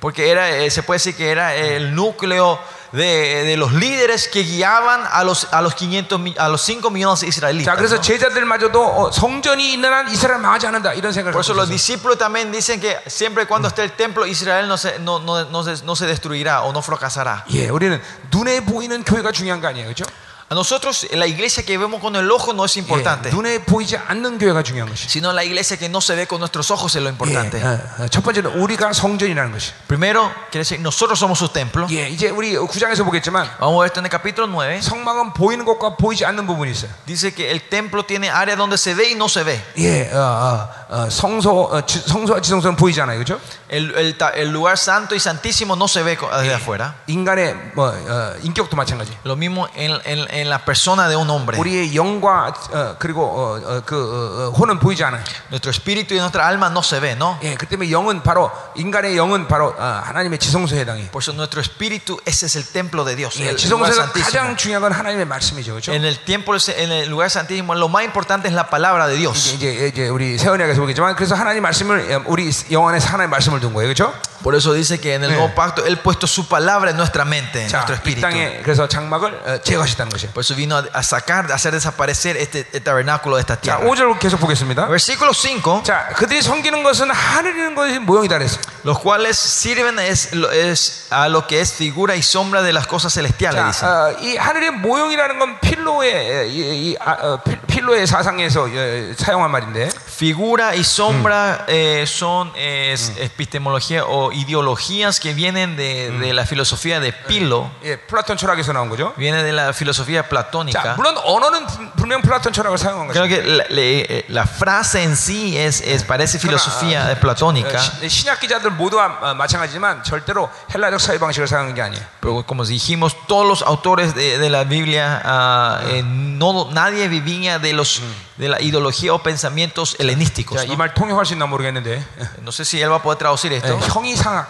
[0.00, 2.60] Porque era, eh, se puede decir que era el núcleo
[2.91, 6.89] de, de los líderes que guiaban a los, a los 500, mi- a los 5
[6.89, 7.75] millones de 자, israelitas.
[7.77, 8.01] 그래서 ¿no?
[8.01, 11.75] 제자들마저도 어, 성전이 있는 한 이스라엘 망하지 않는다 이런 생각을 Por eso 갖고 los 있었어요.
[11.75, 15.45] discípulos también dicen que siempre y cuando esté el templo, Israel no se, no, no,
[15.45, 17.45] no se, no se destruirá o no fracasará.
[17.51, 18.01] 예, 우리는
[18.31, 20.05] 눈에 보이는 교회가 중요한 거 아니에요, 그렇죠?
[20.49, 23.97] A nosotros, la iglesia que vemos con el ojo no es importante, 예, 눈에 보이지
[23.97, 25.07] 않는 교회가 중요한 것이.
[25.09, 27.57] sino la iglesia que no se ve con nuestros ojos es lo importante.
[27.57, 29.71] 예, 어, 어, 첫 번째는 우리가 성전이라는 것이.
[29.87, 31.87] Primero, quiere decir, nosotros somos su templo.
[31.89, 34.79] 예, 이제 우리 구장에서 보겠지만 Vamos a ver esto en el capítulo 9.
[34.83, 36.91] 성막은 보이는 것과 보이지 않는 부분이 있어요.
[37.07, 39.59] Dice que el templo tiene área donde se ve y no se ve.
[39.79, 40.69] 예, 어, 어,
[41.05, 43.39] 어, 성소, 어, 지- 성소와 지성소는 보이잖아요, 그렇죠?
[43.69, 46.93] El, el ta- el lugar santo y santísimo no se ve co- de afuera.
[47.07, 49.09] 인간의 뭐 어, 인격도 마찬가지.
[49.25, 51.57] Lo mismo en, en- en la persona de un hombre.
[51.59, 55.23] 우리의 영과 어, 그리고 어, 어, 그 어, 어, 혼은 보이지 않아요.
[55.49, 57.37] Nuestro espíritu y nuestra alma no se ve, ¿no?
[57.43, 61.09] 예, 그 때문에 영은 바로 인간의 영은 바로 어, 하나님의 지성소에 해당해.
[61.11, 64.25] Por eso nuestro espíritu, ese es el templo de Dios, 예, el lugar 지성소에서 santísimo.
[64.25, 65.93] 가장 중요한 건 하나님의 말씀이죠, 그렇죠?
[65.93, 69.21] En el templo, en el lugar santísimo, lo más importante es la palabra de 이제,
[69.21, 69.53] Dios.
[69.55, 73.93] 이제 이제 우리 세원이에서 보겠지만 그래서 하나님 말씀을 예, 우리 영안에 하나님 말씀을 둔 거예요,
[73.93, 74.13] 그렇죠?
[74.43, 75.35] Por eso dice que en el Eh.
[75.35, 78.21] nuevo pacto Él puesto su palabra en nuestra mente, en 자, nuestro 이 espíritu.
[78.21, 80.33] 땅에 그래서 장막을 어, 제거하셨다는 것이에요.
[80.33, 83.61] Por eso vino a a sacar, a hacer desaparecer este, este tabernáculo de esta 자,
[83.79, 83.79] tierra.
[83.87, 84.87] 5절 계속 보겠습니다.
[84.87, 85.83] Versículo 5.
[85.83, 88.59] 자, 그들이 섬기는 것은 하늘이는 것이 모형이다 그랬어요.
[88.83, 92.85] Los cuales sirven es, lo- es a lo que es figura y sombra de las
[92.85, 93.61] cosas celestiales.
[93.61, 93.85] 자, dice.
[93.85, 99.49] 어, 이 하늘의 모형이라는 건 필로의 이, 이, 아, 어, 필- 필로의 사상에서 어, 사용한
[99.49, 106.45] 말인데 Figura y sombra eh, son es, epistemología o ideologías que vienen de, de la
[106.45, 109.13] filosofía de Pilo, 예, 플라톤 철학에서 나온 거죠.
[109.17, 110.95] viene de la filosofía 자, platónica.
[110.95, 113.13] 물론 언어는 분- 분명 플라톤 철학을 사용한 거죠.
[113.13, 118.39] Creo que la, le- la frase en sí es, es- parece filosofía platónica, 시- 신약
[118.39, 122.03] 기자들 모두가 어, 마찬가지지만 절대로 헬라적 사회 방식을 사용한 게 아니에요.
[122.21, 127.59] pero como dijimos, todos los autores de, de la Biblia, ah, eh, no, nadie vivía
[127.59, 128.01] de, los,
[128.37, 130.57] de la ideología o pensamientos helenísticos.
[130.61, 130.73] 자, ¿no?
[130.73, 132.03] 이 말 통역할 수 있나 모르겠는데
[132.41, 133.77] No sé si él va a poder traducir 예, esto.
[133.79, 134.47] 형이상학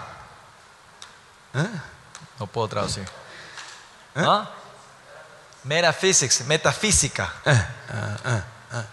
[2.40, 3.06] No puedo traducir.
[4.15, 4.49] ¿Ah?
[5.64, 7.32] Metaphysics, metafísica.
[7.48, 8.85] 예, 어, 어, 어.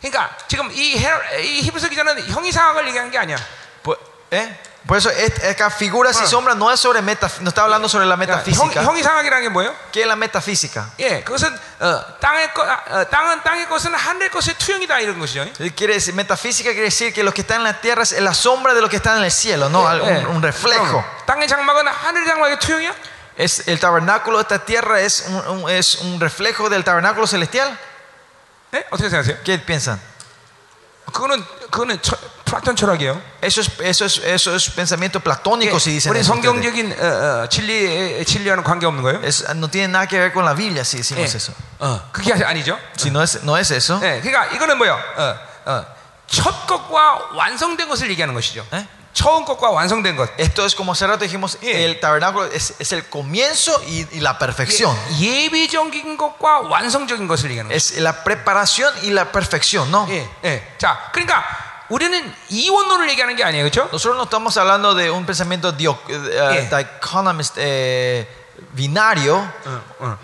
[0.00, 3.36] 그러니까 지금 이, 헤- 이 히브리서 기자는 형이상학을 얘기하는 게 아니야.
[3.82, 3.98] Por,
[4.30, 4.56] ¿eh?
[4.86, 8.04] Por eso es- acá figuras y sombras no es sobre meta, no está hablando sobre
[8.04, 8.82] la 그러니까 형, metafísica.
[8.84, 9.74] 형이상학이라는 게 뭐예요?
[9.90, 10.90] ¿Qué es la metafísica?
[10.98, 11.48] 예, 그것은
[11.80, 15.40] 어, 땅의 것, 아, 어, 땅은 땅의 것은 하늘의 것의 투영이다 이런 것이죠.
[15.58, 18.34] Eh, Quiere decir, metafísica quiere decir que lo que está en la tierra es la
[18.34, 20.18] sombra de lo que está en el cielo, no Al- 예.
[20.26, 20.84] un, un reflejo.
[20.84, 22.94] 그럼 땅의 장막은 하늘의 장막의 투영이야?
[23.38, 27.74] Es, el tabernáculo de esta tierra es un, un- es un reflejo del tabernáculo celestial.
[28.74, 28.84] 예?
[28.90, 29.38] 어떻게 생각하세요?
[29.44, 29.98] ¿Qué piensan?
[31.09, 33.21] 그거는 그거는 철, 플라톤 철학이에요.
[33.43, 36.23] Eso es, eso es, eso es pensamiento platónico, si dicen 우리.
[36.23, 39.21] 성경적인 어, 어, 진리 진리와는 관계 없는 거예요.
[39.23, 41.01] Es- no tiene nada que ver con la Biblia si 예.
[41.01, 41.53] decimos eso.
[41.79, 42.77] 어, 그게 아니죠.
[42.97, 44.97] Si no es, no es eso, 예, 그러니까 이거는 뭐요?
[45.17, 45.85] 어, 어,
[46.27, 48.65] 첫 것과 완성된 것을 얘기하는 것이죠.
[48.73, 48.87] 예?
[49.14, 50.28] 처음 것과 완성된 것.
[50.38, 54.36] esto es como hace rato dijimos, el tabernáculo es, es el comienzo y, y la
[54.38, 54.92] perfección.
[55.20, 57.74] 예, 예비적인 것과 완성적인 것을 얘기하는 거죠.
[57.76, 60.06] Es la preparación y la perfección, ¿no?
[60.10, 60.62] 예, 예.
[60.78, 61.44] 자, 그러니까
[61.90, 63.88] 우리는 이원론을 얘기하는 게 아니에요, 그렇죠?
[63.92, 68.26] Nosotros no estamos hablando de un pensamiento dio- eh, dichotomist, eh,
[68.72, 69.36] binario,
[69.66, 70.18] 어, 어.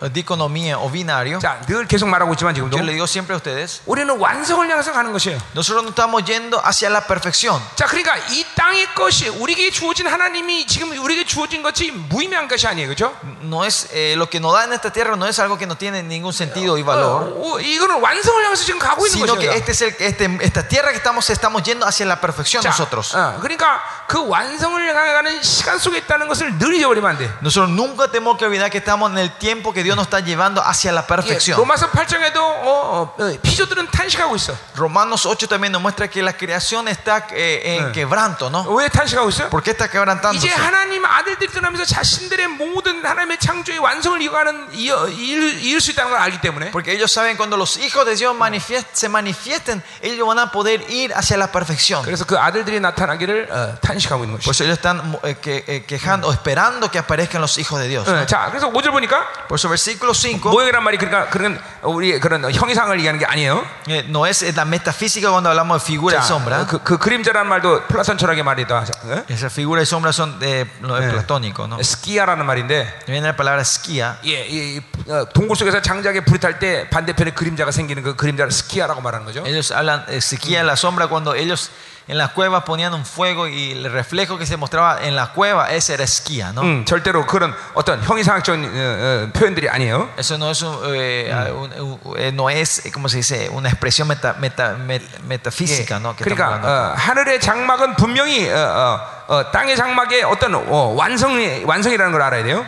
[0.00, 1.38] o diconomía o binario.
[1.38, 4.92] 자, 늘 계속 말하고 있지만 지금도 Yo le digo siempre a ustedes, 우리는 완성을 향해서
[4.92, 5.38] 가는 것이에요.
[5.54, 7.62] nosotros no estamos yendo hacia la perfección.
[7.76, 12.88] 자, 그러니까 이 땅의 것이 우리에게 주어진 하나님이 지금 우리에게 주어진 것이 무의미한 것이 아니에요,
[12.88, 13.14] 그렇죠?
[13.42, 15.76] No es eh, lo que nos da en esta tierra no es algo que no
[15.76, 19.46] tiene ningún sentido y 어, valor, 어, 이거는 완성을 향해서 지금 가고 있는 sino que
[19.46, 19.52] 것이에요.
[19.54, 23.14] este es el, este, esta tierra que estamos estamos yendo hacia la perfección 자, nosotros.
[23.14, 27.30] 어, 그러니까 그 완성을 향해 가는 시간 속에 있다는 것을 늘 잊어버리면 안 돼.
[27.40, 30.60] Nosotros nunca tenemos que olvidar que estamos en el tiempo que Dios nos está llevando
[30.64, 31.56] hacia la 예, perfección.
[31.58, 34.54] 로마서 8장에도 어, 어, 어, 피조들은 탄식하고 있어.
[34.76, 37.92] Romanos 8 también nos muestra que la creación está eh, en Eh.
[37.92, 38.64] quebranto, ¿no?
[38.74, 39.48] 왜 탄식하고 있어요?
[39.50, 40.46] ¿Por qué está quebrantándose?
[40.46, 46.10] 이제 하나님 아들들이 떠나면서 자신들의 모든 하나님의 창조의 완성을 이어가는 이어, 이을, 이을 수 있다는
[46.10, 50.26] 걸 알기 때문에 Porque ellos saben cuando los hijos de Dios manifiest- se manifiesten, ellos
[50.26, 52.02] van a poder ir hacia la perfección.
[52.04, 54.50] 그래서 그 아들들이 나타나기를 어, 탄식하고 있는 Por 것이죠.
[54.50, 58.08] eso ellos están eh, que- eh, quejando o esperando que aparezcan los hijos de Dios.
[58.08, 62.43] 어, 자, 그래서 5절 보니까 Por eso versículo 5 모형이란 말이 그러니까 그런 우리 그런
[62.51, 63.65] 형이상을 얘기하는 게 아니에요.
[63.87, 66.65] eh, no es eh, la metafísica cuando hablamos de figura y 자, sombra.
[66.67, 68.85] 그, 그 그림자라는 말도 플라톤 철학의 말이다.
[69.05, 69.23] 어?
[69.29, 71.11] Esa figura y sombra son de, no, es Eh.
[71.11, 71.81] platónico, ¿no?
[71.81, 74.17] 스키야라는 말인데 Viene la palabra esquía.
[74.25, 79.01] 예, 이, 어, 동굴 속에서 장작에 불이 탈 때 반대편에 그림자가 생기는 그 그림자를 스키야라고
[79.01, 79.43] 말하는 거죠.
[79.45, 81.69] Ellos hablan eh, esquía, la sombra, cuando ellos
[82.08, 85.70] en la cueva ponían un fuego y el reflejo que se mostraba en la cueva,
[85.72, 86.60] ese era esquía, ¿no?
[86.62, 90.10] 음, 절대로 그런 어떤 형이상학적인 어, 어, 표현들이 아니에요.
[90.18, 91.72] Eso no es, un, eh, un-
[92.04, 93.48] un- eh, no es, eh, ¿cómo se dice?
[93.50, 96.14] Una expresión meta- meta- met- 예, metafísica, ¿no?
[96.14, 96.68] Que estamos 그러니까 hablando.
[96.68, 102.42] 어, 하늘의 장막은 분명히 어, 어, 어, 땅의 장막의 어떤 어, 완성이 완성이라는 걸 알아야
[102.44, 102.66] 돼요.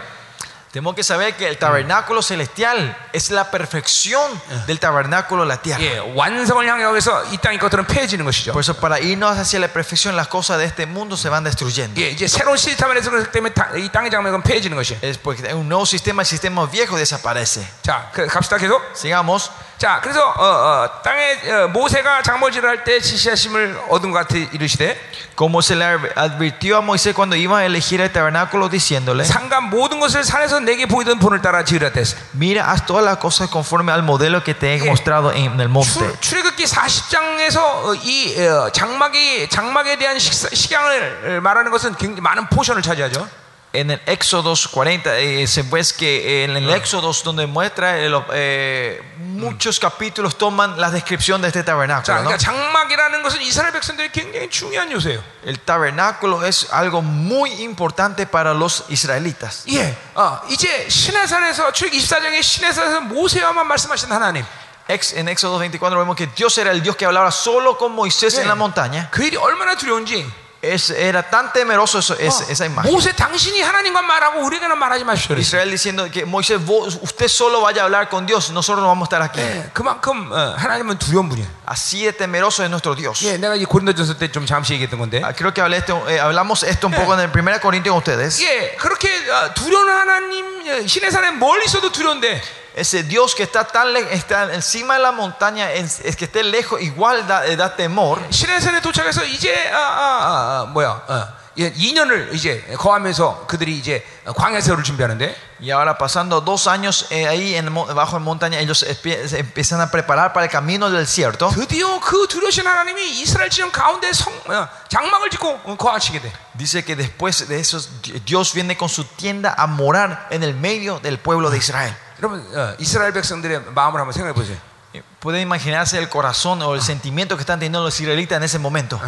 [0.73, 4.31] Tenemos que saber que el tabernáculo celestial es la perfección
[4.67, 5.81] del tabernáculo de la tierra.
[5.83, 8.53] 예, 완성을 향해서 이 땅의 것들은 폐해지는 것이죠.
[8.53, 11.99] Por eso, para irnos hacia la perfección, las cosas de este mundo se van destruyendo.
[11.99, 14.99] 예, 이제 새로운 시스템 안에서 그렇기 때문에 다- 이 땅의 장막은 폐해지는 것이에요.
[15.01, 17.67] Es porque hay un nuevo sistema, el sistema viejo desaparece.
[17.83, 18.83] 자, 그, 갑시다 계속.
[18.95, 19.51] Sigamos.
[19.82, 24.96] 자, 그래서 어, 어, 땅에 어, 모세가 장모지를 할때 지시하심을 얻은 것 같아 이르시되
[25.36, 30.00] Como se le advirtió a Moisés cuando iba a elegir el tabernáculo, diciéndole: 상간 모든
[30.00, 32.16] 것을 산에서 내게 보이던 본을 따라 지으라 했어.
[32.36, 34.86] Mira, haz todas las cosas conforme al modelo que te he 예.
[34.86, 35.90] mostrado en el monte.
[35.90, 42.84] 출- 출애굽기 40장에서 이 어, 장막이 장막에 대한 식사, 식양을 말하는 것은 굉장히 많은 포션을
[42.84, 43.28] 차지하죠.
[43.73, 48.25] En el Éxodo 40, eh, se ves que en el Éxodo donde muestra eh, lo-
[48.33, 52.23] eh, muchos capítulos toman la descripción de este 자, tabernáculo.
[52.23, 52.31] ¿no?
[52.31, 55.21] 그러니까 장막이라는 것은 이스라엘 백성들이 굉장히 중요한 요소예요.
[55.45, 59.67] El tabernáculo es algo muy importante para los israelitas.
[59.69, 64.47] 예, 어, 이제 시내산에서 출애굽 24장의 시내산에서 모세와만 말씀하신 하나님.
[64.89, 68.39] Ex- en Éxodo 24 vemos que Dios era el Dios que hablaba solo con Moisés
[68.39, 69.11] en la montaña.
[69.11, 70.25] 그 일이 얼마나 두려운지.
[70.63, 72.91] Es- era tan temeroso eso- es- esa 어, imagen.
[72.91, 75.37] 모세 당신이 하나님과 말하고 우리가는 말하지 마십시오.
[75.37, 75.39] 그랬어요.
[75.39, 79.07] Israel diciendo que Moisés, vos- usted solo vaya a hablar con Dios, nosotros no vamos
[79.07, 79.39] a estar aquí.
[79.39, 81.47] 예, 그만큼 어, 하나님은 두려운 분이에요.
[81.67, 83.23] Así de temeroso es nuestro Dios.
[83.23, 85.21] 예, 내가 이 고린도전서 때 좀 잠시 얘기했던 건데.
[85.23, 87.99] Ah, Creo que hablé esto, eh, hablamos esto un poco en el 1 Corintios con
[88.03, 88.41] ustedes.
[88.43, 92.43] 예, 그렇게 어, 두려운 하나님 어, 시내산에 멀리 있어도 두려운데
[92.75, 96.43] Ese Dios que está tan le- está encima de la montaña, es, es que esté
[96.45, 98.21] lejos, igual da, eh, da temor.
[98.31, 100.89] 시내산에 도착해서 이제 아, 아, 아, 아, 뭐야?
[101.09, 101.29] 어,
[101.59, 107.27] 예, 2년을 이제 거하면서 그들이 이제 광야 세월을 준비하는데 Y ahora pasando dos años eh,
[107.27, 110.91] ahí en, mo- bajo en montaña, ellos espie- se empiezan a preparar para el camino
[110.91, 111.49] del desierto.
[111.49, 116.31] 드디어 그 두려우신 하나님이 이스라엘 지형 가운데 성, 어, 장막을 짓고 어, 거하시게 돼.
[116.59, 117.79] Dice que después de eso
[118.27, 121.97] Dios viene con su tienda a morar en el medio del pueblo de Israel.
[122.21, 124.57] 여러분 어, 이스라엘 백성들의 마음을 한번 생각해 보세요.
[124.95, 128.59] Eh, Pueden imaginarse el corazón o el sentimiento que están teniendo los israelitas en ese
[128.59, 129.01] momento.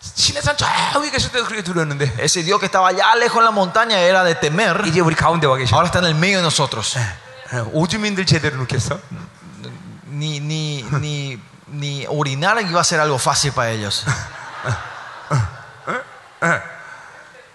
[0.00, 0.66] 시내산 저
[0.98, 4.24] 위에 계실 때도 그렇게 두려웠는데 Ese Dios que estaba allá lejos en la montaña era
[4.24, 4.86] de temer.
[4.86, 5.76] 이제 우리 가운데 와 계셔.
[5.76, 6.96] Ahora está en el medio de nosotros.
[7.52, 8.98] 어, 오주민들 제대로 놓겠어?
[10.06, 14.04] Ni, ni, ni, ni orinar iba a ser algo fácil para ellos.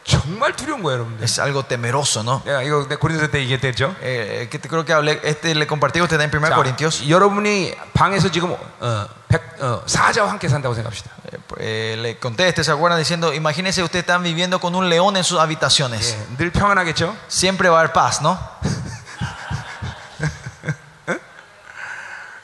[0.05, 1.23] 정말 두려운 거예요, 여러분들.
[1.23, 2.43] Es algo temeroso, ¿no?
[2.45, 3.95] 내가 이거 내 고린도 때 얘기했댔죠.
[4.03, 7.09] Eh, que te- creo que hablé, este le compartí a usted en 1 자, Corintios.
[7.09, 11.09] 여러분이 방에서 지금 어, 백, 어, 사자와 함께 산다고 생각합시다.
[11.25, 12.99] Eh, eh, le conté este, ¿se acuerdan?
[12.99, 16.13] Diciendo, imagínense ustedes están viviendo con un león en sus habitaciones.
[16.13, 17.15] 예, 늘 평안하겠죠?
[17.27, 18.37] Siempre va a haber paz, ¿no?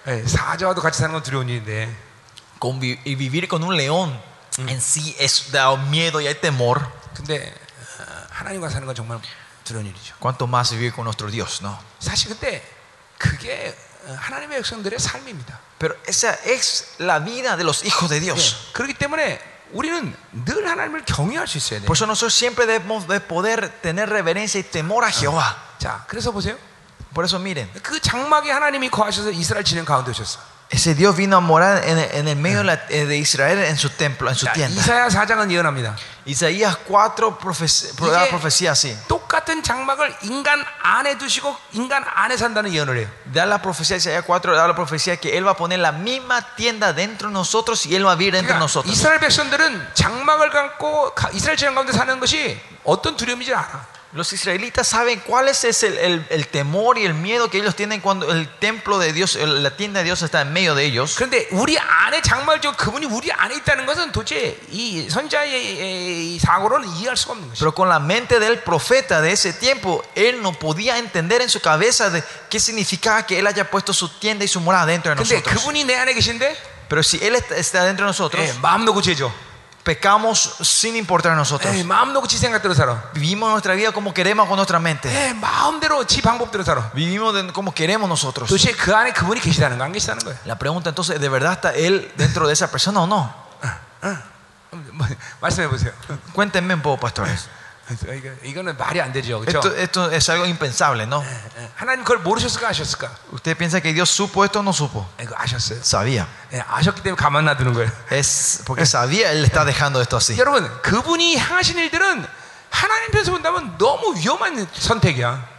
[0.08, 1.94] 예, 사자와도 같이 사는 건 두려운 일인데
[2.60, 4.20] Convi- y vivir con un león
[4.58, 6.82] en sí es da miedo y hay temor.
[7.17, 7.55] 근데
[7.99, 9.19] 어, 하나님과 사는 건 정말
[9.65, 10.15] 두려운 일이죠.
[10.21, 11.79] Cuanto más vivir con nuestro Dios, ¿no?
[11.99, 12.63] 사실 근데
[13.19, 15.59] 그게 어, 하나님의 백성들의 삶입니다.
[15.79, 18.55] Pero esa es la vida de los hijos de Dios.
[18.69, 19.41] 예, 그렇기 때문에
[19.73, 20.15] 우리는
[20.45, 21.87] 늘 하나님을 경외할 수 있어야 돼요.
[21.87, 25.57] Por eso nosotros siempre debemos de poder tener reverencia y temor a Jehová.
[25.79, 26.57] 자, 그래서 보세요.
[27.13, 30.39] Por eso miren, 그 장막에 하나님이 거하셔서 이스라엘 진영 가운데 오셨어.
[30.70, 33.76] ese Dios vino a morar en, en el medio de, la- eh, de Israel en
[33.78, 34.80] su templo, en su 자, tienda.
[34.82, 35.98] 이사야 4장은 예언합니다.
[36.26, 38.96] Isaías 4 profecía, da profecía así.
[39.10, 43.08] 똑같은 장막을 인간 안에 두시고 인간 안에 산다는 예언을 해요.
[43.34, 46.40] Da la profecía, Isaías 4 da la profecía que Él va a poner la misma
[46.56, 48.94] tienda dentro de nosotros y Él va a vivir dentro de 그러니까 nosotros.
[48.96, 53.88] 이스라엘 백성들은 장막을 갖고 가- 이스라엘 지형 가운데 사는 것이 어떤 두려움인지 알아.
[54.16, 57.78] Los israelitas saben cuál es ese- el, el- el temor y el miedo que ellos
[57.78, 60.84] tienen cuando el templo de Dios, el- la tienda de Dios está en medio de
[60.84, 61.16] ellos.
[61.16, 66.90] 그런데 우리 안에 장막을 저 그분이 우리 안에 있다는 것은 도대체 이 선자의 이 사고로는
[66.90, 67.60] 이해할 수가 없는 것이죠.
[67.64, 71.62] Pero con la mente del profeta de ese tiempo, él no podía entender en su
[71.62, 75.24] cabeza de qué significaba que él haya puesto su tienda y su morada dentro de
[75.24, 75.56] 근데 nosotros.
[75.56, 76.58] 그분이 내 안에 계신데
[76.90, 79.32] Pero si él está- está dentro de nosotros, 예, 마음 놓고 죄죠.
[79.86, 81.74] pecamos sin importar a nosotros.
[81.76, 83.10] 예, 마음 놓고 지 생각대로 살아.
[83.14, 85.10] Vivimos nuestra vida como queremos con nuestra mente.
[85.10, 86.92] 예, 마음대로 지 방법대로 살아.
[86.94, 88.48] Vivimos de- como queremos nosotros.
[88.50, 90.38] 도대체 그 안에 그분이 계시다는 거 안 계시다는 거예요.
[90.46, 93.34] La pregunta entonces, ¿de verdad está él dentro de esa persona o no?
[94.94, 95.06] 뭐,
[95.42, 95.92] 말씀해 보세요.
[96.34, 97.50] Cuéntenme un poco, pastores.
[97.92, 99.60] 이거, 이거는 말이 안 되죠, 그렇죠?
[99.60, 101.22] Esto, esto es algo impensable, ¿no?
[101.76, 103.12] 하나님 그걸 모르셨을까 아셨을까?
[103.34, 105.06] ¿Usted piensa que Dios supo esto o no supo?
[105.20, 105.82] 이거 아셨어요.
[105.84, 106.26] Sabía.
[106.54, 107.92] 예, 아셨기 때문에 가만 놔두는 거예요.
[108.10, 110.38] Es porque sabía, él está dejando esto así.
[110.40, 112.26] 여러분, 그분이 향하신 일들은
[112.70, 115.52] 하나님 편에서 본다면 너무 위험한 선택이야.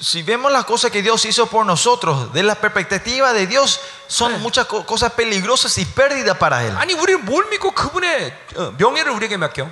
[0.00, 4.40] Si vemos las cosas que Dios hizo por nosotros, de la perspectiva de Dios, son
[4.42, 6.74] muchas co- cosas peligrosas y pérdidas para Él.
[6.78, 9.70] 아니 우리는 뭘 믿고 그분의 어, 명예를 우리에게 맡겨?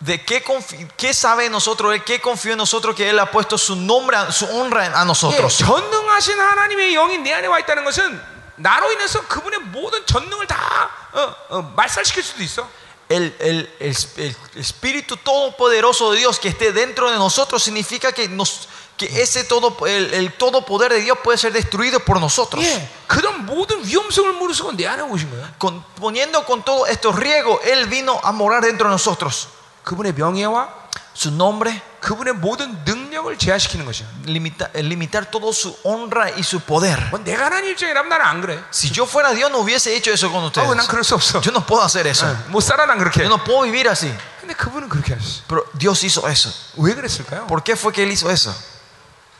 [0.00, 2.04] ¿De qué, confi- qué sabe de nosotros Él?
[2.04, 5.06] ¿Qué confía en nosotros que Él ha puesto su nombre, a- su honra a 예,
[5.06, 5.56] nosotros?
[5.58, 8.20] 전능하신 하나님의 영이 내 안에 와 있다는 것은
[8.56, 12.68] 나로 인해서 그분의 모든 전능을 다 어, 어, 말살시킬 수도 있어.
[13.08, 18.28] El, el- el- el Espíritu Todopoderoso de Dios que esté dentro de nosotros significa que,
[18.28, 18.68] nos,
[18.98, 22.62] que ese todo, el, el todo poder de Dios puede ser destruido por nosotros.
[22.62, 25.54] 예, 그런 모든 위험성을 무릅쓰고 내 안에 오신 거야.
[25.58, 29.48] Con- poniendo con todos estos riesgos, Él vino a morar dentro de nosotros.
[29.84, 30.86] 그분의 명예와
[31.16, 34.06] Su nombre, 그분의 모든 능력을 능력을 제한시키는 것이야.
[34.26, 37.08] limita- eh, limitar todo su honra y su poder.
[37.10, 38.62] 뭐 내가 하나님 입장이라면 나는 안 그래.
[38.70, 40.68] Si yo fuera Dios no hubiese hecho eso con ustedes.
[40.68, 41.40] 어, 난 그럴 수 없어.
[41.40, 42.26] Yo no puedo hacer eso.
[42.26, 43.22] 어, 못 살아 난 그렇게.
[43.24, 44.12] Yo no puedo vivir así.
[44.40, 45.42] 근데 그분은 그렇게 하셨어.
[45.48, 46.50] Pero Dios hizo eso.
[46.76, 47.46] 왜 그랬을까요?
[47.46, 48.52] ¿Por qué fue que Él hizo eso?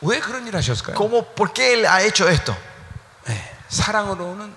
[0.01, 0.95] 왜 그런 일 하셨을까요?
[0.97, 2.57] ¿Cómo, ¿Por qué Él ha hecho esto?
[3.29, 3.37] 예,
[3.69, 4.51] 사랑으로는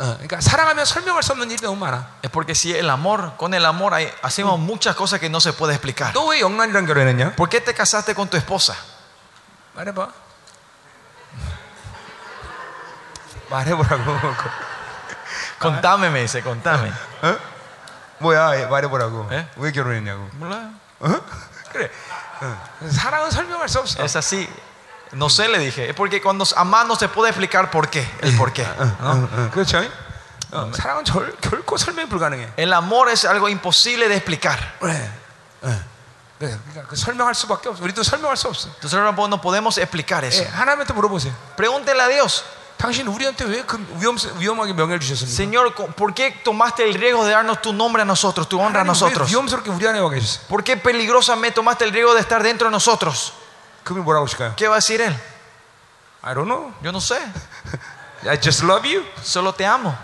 [0.00, 2.06] 어, 그러니까 사랑하면 설명할 수 없는 일이 너무 많아.
[2.22, 5.52] Es porque si el amor, con el amor hay- hacemos muchas cosas que no se
[5.54, 6.12] puede explicar.
[6.12, 7.34] 너 왜 영란이랑 결혼했냐?
[7.36, 8.74] ¿Por qué te casaste con tu esposa?
[9.74, 10.08] 말해봐.
[13.50, 14.18] 말해보라고.
[15.60, 16.90] Contame, me dice, contame.
[17.22, 17.38] 어?
[18.18, 18.60] 뭐야?
[18.60, 19.28] 예, 말해보라고.
[19.32, 19.48] 예?
[19.56, 20.28] 왜 결혼했냐고.
[20.40, 20.70] Hola.
[21.00, 21.20] 어?
[21.72, 21.90] 그래.
[22.42, 22.88] 어.
[22.90, 24.02] 사랑은 설명할 수 없어.
[24.04, 24.48] Es así.
[25.12, 25.88] No sé, le dije.
[25.88, 28.06] Es porque cuando amás no se puede explicar por qué.
[28.20, 28.62] El por qué.
[28.64, 29.78] 어, 어, 그렇죠?
[30.52, 32.52] 어, 사랑은 절, 결코 설명 불가능해.
[32.56, 34.58] El amor es algo imposible de explicar.
[34.80, 35.10] 그래.
[35.62, 35.68] 어.
[36.38, 36.58] 그래.
[36.68, 37.82] 그러니까 그 설명할 수밖에 없어.
[37.82, 38.68] 우리도 설명할 수 없어.
[38.68, 40.42] Entonces ahora no podemos explicar eso.
[40.42, 41.32] 예, 하나님한테 물어보세요.
[41.56, 42.44] Pregúntele a Dios,
[42.76, 45.32] 당신 우리한테 왜 그 위험 위험하게 명예를 주셨습니까?
[45.34, 48.84] Señor, ¿por qué tomaste el riesgo de darnos tu nombre a nosotros, tu honra a
[48.84, 49.30] 하나님 왜 nosotros?
[49.30, 50.46] 위험스럽게 우리 안에 와 계셨어요?
[50.48, 53.32] ¿Por qué peligrosamente tomaste el riesgo de estar dentro de nosotros?
[53.84, 54.54] 그분이 뭐라고 하실까요?
[54.56, 55.14] ¿Qué va a decir él?
[56.22, 56.72] I don't know.
[56.82, 57.16] Yo no sé,
[58.28, 59.04] I just love you.
[59.22, 59.94] solo te amo.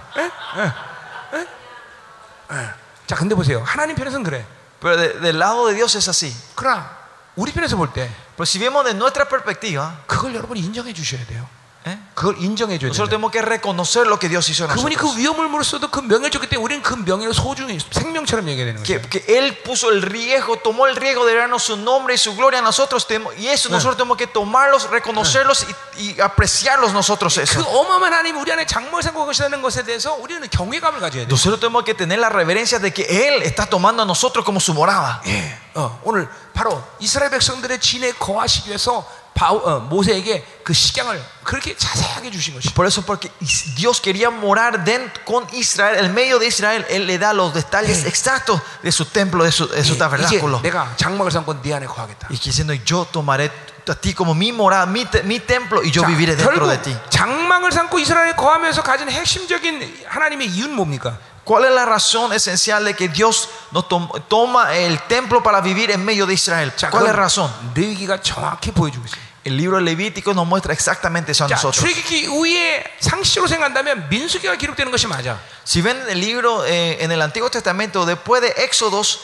[3.07, 3.63] 자, 근데 보세요.
[3.65, 4.47] 하나님 편에서는 그래.
[4.81, 6.35] Pero de- del lado de Dios es así.
[6.55, 6.91] 그러나
[7.37, 11.47] 우리 편에서 볼 때 Pero si vemos de nuestra perspectiva, 그걸 여러분이 인정해 주셔야 돼요.
[11.87, 11.99] ¿eh?
[12.15, 13.19] 그걸 인정해 줘야 nosotros 돼요.
[13.19, 15.19] tenemos que reconocer lo que Dios hizo en 그분이 그 nosotros.
[15.19, 19.09] 위험을 물었어도 그 명예를 줬기 때문에 우리는 그 명예를 소중히 생명처럼 얘기해야 되는 Que, 거죠.
[19.11, 22.61] que Él puso el riesgo, tomó el riesgo de darnos su nombre y su gloria
[22.61, 23.09] a nosotros.
[23.09, 25.67] tenemos- Y eso nosotros tenemos que tomarlos, reconocerlos
[25.99, 27.61] y, y apreciarlos nosotros 그 eso.
[27.67, 31.29] 어마어마한 하나님 우리 안에 장막을 삼고 계시다는 것에 대해서 우리는 경외감을 가져야 돼요.
[31.29, 34.73] Nosotros tenemos que tener la reverencia de que Él está tomando a nosotros como su
[34.73, 35.21] morada.
[35.27, 39.03] 예, 어, 오늘 바로 이스라엘 백성들의 진에 거하시기 위해서
[39.37, 42.69] 바우, 어, 모세에게 그 식양을 그렇게 자세하게 주신 것이.
[42.75, 47.07] Por eso, porque is- Dios quería morar den- con Israel, en medio de Israel, Él
[47.07, 50.61] le da los detalles exactos de su templo, de su, de su 예, 이제 tabernáculo.
[50.63, 52.29] 내가 장막을 삼고 네 안에 거하겠다.
[52.31, 53.51] Y que diciendo, yo tomaré
[53.89, 56.69] a ti como mi morada, mi, te- mi templo, y yo 자, viviré dentro 결국
[56.71, 56.97] de ti.
[57.11, 61.19] 장막을 삼고 이스라엘에 거하면서 가진 핵심적인 하나님의 이유는 뭡니까?
[61.45, 65.91] ¿Cuál es la razón esencial de que Dios nos tom- toma el templo para vivir
[65.91, 66.71] en medio de Israel?
[66.77, 67.51] 자, ¿Cuál es la 그건 razón?
[67.75, 69.26] 레위기가 정확히 보여주고 있어요.
[69.47, 71.81] El libro Levítico nos muestra exactamente eso a 자, nosotros.
[71.83, 75.41] 출애굽기 이후에 상식으로 생각한다면 민수기가 기록되는 것이 맞아.
[75.67, 79.19] Si ven el libro eh, en el Antiguo Testamento, después de Éxodos,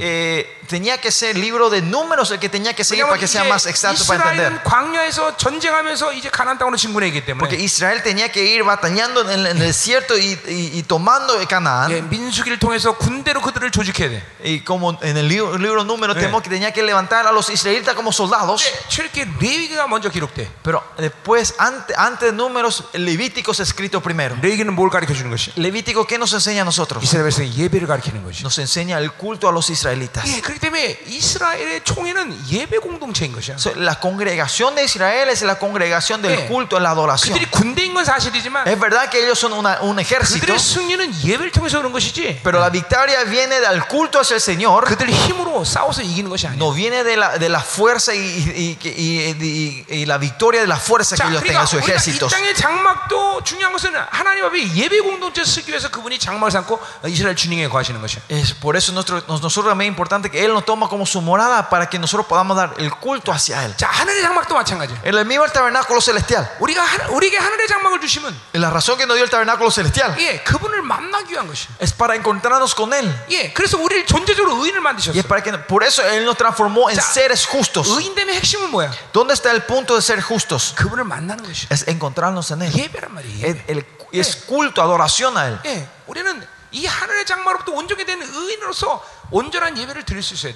[0.00, 3.28] eh, tenía que ser libro de números el que tenía que seguir para 왜냐하면 que
[3.28, 4.52] sea 이제 más exacto para entender.
[4.52, 9.28] 이스라엘은 광야에서 전쟁하면서 이제 가나안 땅으로 진군했기 때문에 Porque Israel tenía que ir batallando en
[9.30, 11.90] el, en el desierto y, y- y tomando Canaán.
[11.90, 14.22] 예, 민수기를 통해서 군대로 그들을 조직해야 돼.
[14.42, 17.94] Y como en el libro, libro número tenemos que tenía que levantar a los israelitas
[17.94, 18.62] como soldados.
[18.64, 20.48] 근데 출애굽기 레위기가 먼저 기록돼.
[20.62, 24.34] Pero después, antes, antes de números, el Levítico es escrito primero.
[24.40, 25.52] 레위기는 뭘 가르쳐 주는 것이?
[25.56, 27.04] Levítico, ¿qué nos enseña a nosotros?
[27.04, 28.40] 이스라엘 백성의 예배를 가르치는 것이.
[28.40, 30.24] Nos enseña el culto a los israelitas.
[30.26, 33.56] 예, 그렇기 때문에 이스라엘의 총회는 예배 공동체인 것이야.
[33.58, 36.48] So, La congregación de Israel es la congregación del 예.
[36.48, 37.34] culto, en la adoración.
[37.36, 41.50] 그들이 군대인 건 사실이지만 Es verdad que ellos son una- un ejército, 그들의 승리는 예배를
[41.52, 42.40] 통해서 오는 것이지.
[42.42, 46.56] pero la victoria viene del culto hacia el Señor, 그들의 힘으로 싸워서 이기는 것이 아니야.
[46.58, 50.60] no viene de la, de la fuerza y, y- y- y- y- y la victoria
[50.60, 52.30] de la fuerza que 자, ellos 그러니까 tengan en sus 우리가 이 ejércitos.
[52.30, 57.68] 땅의 장막도 중요한 것은 하나님 앞에 예배 공동체 쓰기 위해서 그분이 장막을 삼고 이스라엘 주님에
[57.68, 58.22] 거하시는 것이야.
[58.28, 61.68] Es por eso nuestro, nosotros también es importante que Él nos toma como su morada
[61.68, 63.74] para que nosotros podamos dar el culto hacia Él.
[63.76, 65.00] 자, 하늘의 장막도 마찬가지야.
[65.04, 66.48] En el mismo tabernáculo celestial.
[66.60, 70.42] 우리가 하, 우리에게 하늘의 장막을 주시면 La razón que nos dio el tabernáculo celestial 예,
[70.42, 71.68] 그분을 만나기 위한 것이야.
[71.80, 73.04] es para encontrarnos con Él.
[73.30, 75.18] 예, 그래서 우리를 존재적으로 의인을 Y 만드셨어.
[75.18, 77.88] es para que, por eso Él nos transformó en 자, seres justos.
[77.88, 78.90] 의인됨의 핵심은 뭐야?
[79.12, 80.74] ¿Dónde está el punto de ser justos?
[80.76, 81.68] 그분을 만나는 것이야.
[81.70, 82.72] Es encontrarnos en Él.
[82.74, 83.46] 예배란 말이에요.
[83.46, 85.58] Es, el- es culto, adoración a Él.
[85.66, 89.00] 예, 우리는 이 하늘의 장막으로부터 온전히 된 의인으로서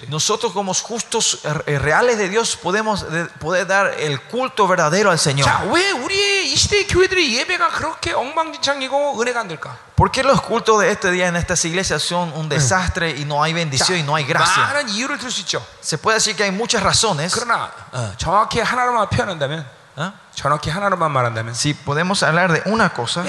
[0.10, 3.06] nosotros como justos eh, reales de Dios podemos
[3.40, 5.48] poder dar el culto verdadero al Señor.
[9.96, 13.44] ¿Por qué los cultos de este día en estas iglesias son un desastre y no
[13.44, 14.64] hay bendición y no hay gracia?
[15.82, 17.32] Se puede decir que hay muchas razones.
[19.96, 20.12] ¿Eh?
[21.56, 23.24] Si podemos hablar de una cosa,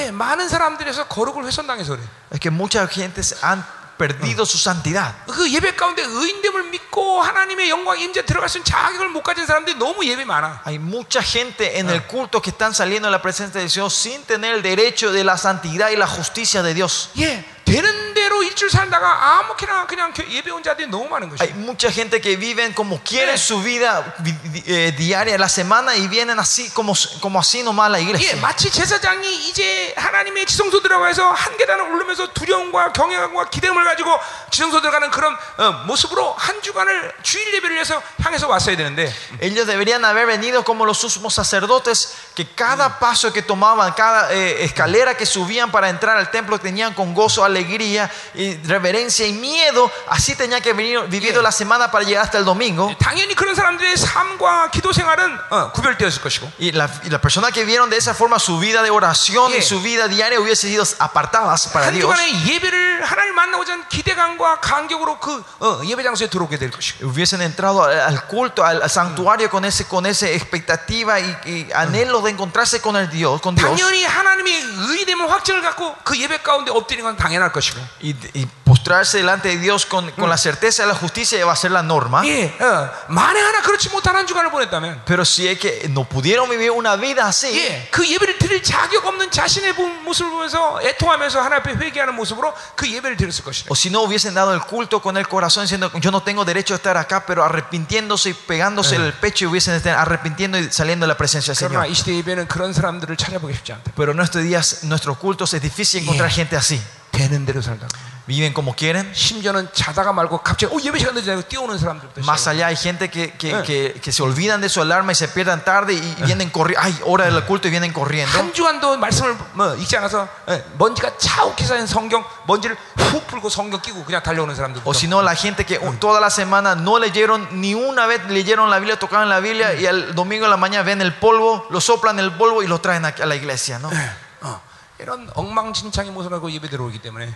[2.31, 3.63] es que muchas gentes han
[4.00, 5.14] perdido su santidad.
[5.28, 9.78] 그 예배 가운데 의인됨을 믿고 하나님의 영광 임재 들어갈 수 있는 자격을 못 가진 사람들이
[9.78, 10.62] 너무 예배 많아.
[10.66, 14.24] Hay mucha gente en el culto que están saliendo de la presencia de Dios sin
[14.24, 17.12] tener el derecho de la santidad y la justicia de Dios.
[17.18, 21.54] 예, 되는데 마음대로 일주일 살다가 아무렇게나 그냥 교- 예배 온 자들이 너무 많은 Hay 것이.
[21.56, 23.38] mucha gente que viven como quieren Eh.
[23.38, 27.86] su vida vi- di- eh, diaria, la semana, y vienen así como, como así nomás
[27.88, 28.36] a la 예, iglesia.
[28.42, 34.20] 마치 제사장이 이제 하나님의 지성소 들어가서 한 계단을 오르면서 두려움과 경외감과 기대감을 가지고
[34.52, 40.04] 지성소 들어가는 그런 어, 모습으로 한 주간을 주일 예배를 위해서 향해서 왔어야 되는데 Ellos deberían
[40.04, 45.26] haber venido como los sumos sacerdotes, que cada paso que tomaban, cada eh, escalera que
[45.26, 49.92] subían para entrar al templo tenían con gozo, alegría, y reverencia y miedo.
[50.08, 52.94] Así tenía que venir vivido la semana para llegar hasta el domingo.
[53.00, 57.64] 당연히 그런 사람들의 삶과 기도 생활은 어, 구별되었을 것이고 Y la, y la persona que
[57.66, 59.60] vieron de esa forma su vida de oración Yeah.
[59.60, 62.02] y su vida diaria hubiese sido apartadas para 한 Dios.
[62.10, 67.42] 주간의 예배를 하나님 만나고자 하는 기대감과 간격으로 그 어, 예배 장소에 들어오게 될 것이고 hubiesen
[67.42, 72.22] entrado al, al culto, al, al santuario con ese con esa expectativa y, y anhelo
[72.22, 74.54] de encontrarse con el Dios, con Dios 당연히 하나님의
[74.90, 79.50] 의됨을 확증을 갖고 그 예배 가운데 엎드리는 건 당연 할 것이고 y, y postrarse delante
[79.50, 82.22] de Dios con, con la certeza de la justicia va a ser la norma.
[82.26, 86.50] 예, 어, 만에 하나 그렇지 못한 한 주간을 보냈다면 Pero si es que no pudieron
[86.50, 91.40] vivir una vida así, 예, 그 예배를 드릴 자격 없는 자신의 보- 모습을 보면서 애통하면서
[91.42, 93.68] 하나님 앞에 회개하는 모습으로 그 예배를 드렸을 것이다.
[93.70, 96.74] o si no hubiesen dado el culto con el corazón diciendo yo no tengo derecho
[96.74, 101.06] a estar acá, pero arrepintiéndose y pegándose el pecho y hubiesen estado arrepintiendo y saliendo
[101.06, 101.92] de la presencia del 그러나 Señor.
[101.92, 103.92] 이 시대 예배는 그런 사람들을 찾아보기 쉽지 않다.
[103.96, 106.36] Pero en nuestros días, nuestros cultos es difícil encontrar Yeah.
[106.36, 106.80] gente así.
[107.14, 107.88] 되는 대로 살다가
[108.30, 109.10] Viven como quieren.
[109.12, 112.54] 심지어는 자다가 말고 갑자기 어 예배 시간 되지 않고 뛰어오는 사람들도 Más 있어요.
[112.54, 113.64] allá hay gente que, que, Eh.
[113.66, 116.80] que- que se olvidan de su alarma y se pierdan tarde y vienen corriendo.
[116.86, 118.38] Ay, hora del culto y vienen corriendo.
[118.38, 123.82] 한 주간도 말씀을 뭐 읽지 않아서 예, 먼지가 자욱히 쌓인 성경 먼지를 훅 풀고 성경
[123.82, 124.84] 끼고 그냥 달려오는 사람들.
[124.86, 128.22] O si no, la gente que uh, toda la semana no leyeron, ni una vez
[128.30, 131.66] leyeron la Biblia, tocaron la Biblia y el domingo en la mañana ven el polvo,
[131.72, 133.90] lo soplan el polvo y lo traen aquí a la iglesia, ¿no?
[133.90, 134.73] 어, 이런 엉망진창의 모습을 가지고 예배 들어오기 때문에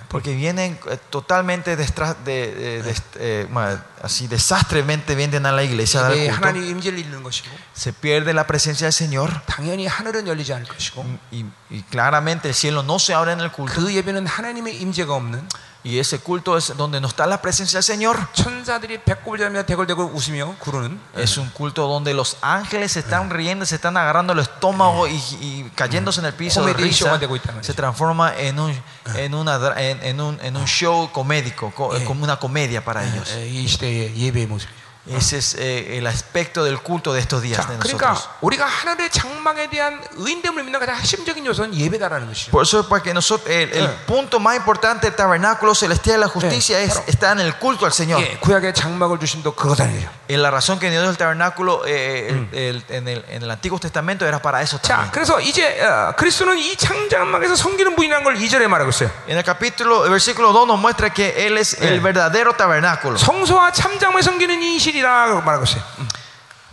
[0.09, 1.85] Porque vienen eh, totalmente de,
[2.25, 3.49] de, de, eh,
[4.01, 6.09] así desastremente vienen a la iglesia.
[7.73, 9.43] Se pierde la presencia del Señor.
[11.33, 13.75] Y, y claramente el cielo no se abre en el culto.
[15.89, 18.19] Y ese culto es donde no está la presencia del Señor.
[21.17, 25.15] Es un culto donde los ángeles se están riendo, se están agarrando el estómago y,
[25.41, 27.19] y cayéndose en el piso de risa.
[27.63, 31.73] Se transforma en un, en un show comédico,
[32.07, 33.33] como una comedia para ellos.
[35.10, 35.20] 예, 이 시대의 예배의 모습이죠.
[35.20, 38.30] Ese es eh, el aspecto del culto de estos días 자, de 그러니까 nosotros.
[38.40, 42.52] 우리가 하늘의 장막에 대한 의인됨을 믿는 가장 핵심적인 요소는 예배다라는 것이죠.
[42.52, 43.98] Por eso, para que nosotros, el, el Eh.
[44.08, 47.04] punto más importante del tabernáculo celestial de la justicia Eh, es, claro.
[47.08, 48.22] está en el culto al Señor.
[48.24, 50.08] 예, 구약의 장막을 주심도 그거다니요.
[50.30, 53.52] Y la razón que Dios dio el tabernáculo eh, el- el- en, el, en el
[53.52, 55.12] Antiguo Testamento era para eso 자, también.
[55.12, 59.12] 그래서 이제 어, 그리스도는 이 장장막에서 섬기는 분이라는 걸 2절에 말하고 있어요.
[59.28, 61.90] En el capítulo, el versículo 2 nos muestra que Él es Eh.
[61.90, 63.18] el verdadero tabernáculo.
[63.18, 65.83] 성소와 참장막에 섬기는 이실이 라 말하고 있어요.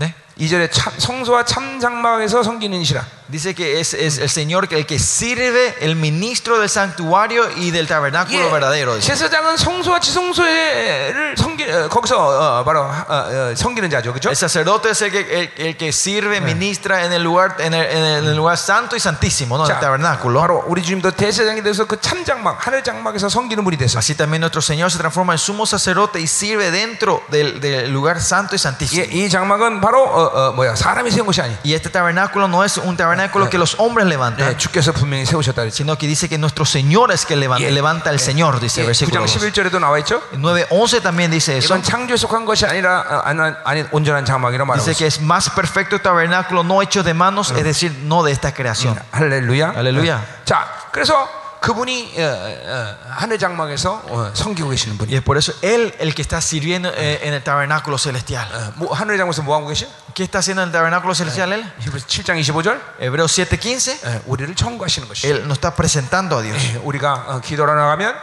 [0.01, 0.13] ¿Eh?
[0.37, 3.05] 2절에 참, 성소와 참장막에서 섬기는 이시라.
[3.28, 7.70] Dice que es, es el Señor que- el que sirve, el ministro del santuario y
[7.70, 8.96] del tabernáculo verdadero.
[8.96, 9.06] dice.
[9.06, 12.16] 제사장은 성소와 지성소를 섬기 어, 거기서
[12.60, 14.30] 어, 바로 어, 어, 섬기는 자죠, 그렇죠?
[14.30, 17.84] El sacerdote es el que, el, el que sirve, ministra en el lugar, en el,
[17.86, 19.64] en el- en el lugar santo y santísimo, ¿no?
[19.64, 20.40] 자, el tabernáculo.
[20.40, 23.98] 바로 우리 주님도 대제사장이 돼서 그 참장막, 하늘 장막에서 섬기는 분이 됐어.
[24.00, 28.20] Así también nuestro Señor se transforma en sumo sacerdote y sirve dentro del, del lugar
[28.20, 29.04] santo y 이, santísimo.
[29.12, 31.56] 이 장막은 바로 어, 어, 뭐야 사람이 세운 것이 아니.
[31.64, 35.62] Y este tabernáculo no es un tabernáculo que los hombres levantan, 네, 주께서 분명히 세우셨다
[35.62, 35.76] 그랬지.
[35.82, 37.74] sino que dice que nuestro Señor es que levanta, Yeah.
[37.74, 39.52] levanta el Señor, dice el 예, versículo 9장 2.
[39.70, 40.20] 11절에도 나와 있죠.
[40.32, 41.66] 9.11 también dice eso.
[41.74, 44.98] 이건 창조에 속한 것이 아니라 어, 아니, 아니 온전한 장막이라 말하고 Dice 있어.
[44.98, 48.52] que es más perfecto el tabernáculo no hecho de manos, es decir, no de esta
[48.52, 48.98] creación.
[49.12, 49.72] 할렐루야.
[49.76, 50.16] 할렐루야.
[50.16, 50.44] 어.
[50.44, 51.28] 자, 그래서
[51.64, 55.12] 그분이 어, 어, 하늘 장막에서 어, 섬기고 계시는 분이.
[55.12, 58.48] Y es por eso Él el que está sirviendo eh, en el tabernáculo celestial.
[58.50, 59.86] 어, 뭐, 하늘 장막에서 뭐 하고 계시?
[60.14, 61.64] ¿Qué está haciendo en el tabernáculo celestial Él?
[61.80, 62.80] 히브리서 7장 25절.
[63.00, 64.06] Hebreos 7:15.
[64.06, 65.28] 어, 우리를 청구하시는 것이.
[65.28, 66.56] Él nos está presentando a Dios.
[66.64, 68.14] 예, 우리가 어, 기도로 나가면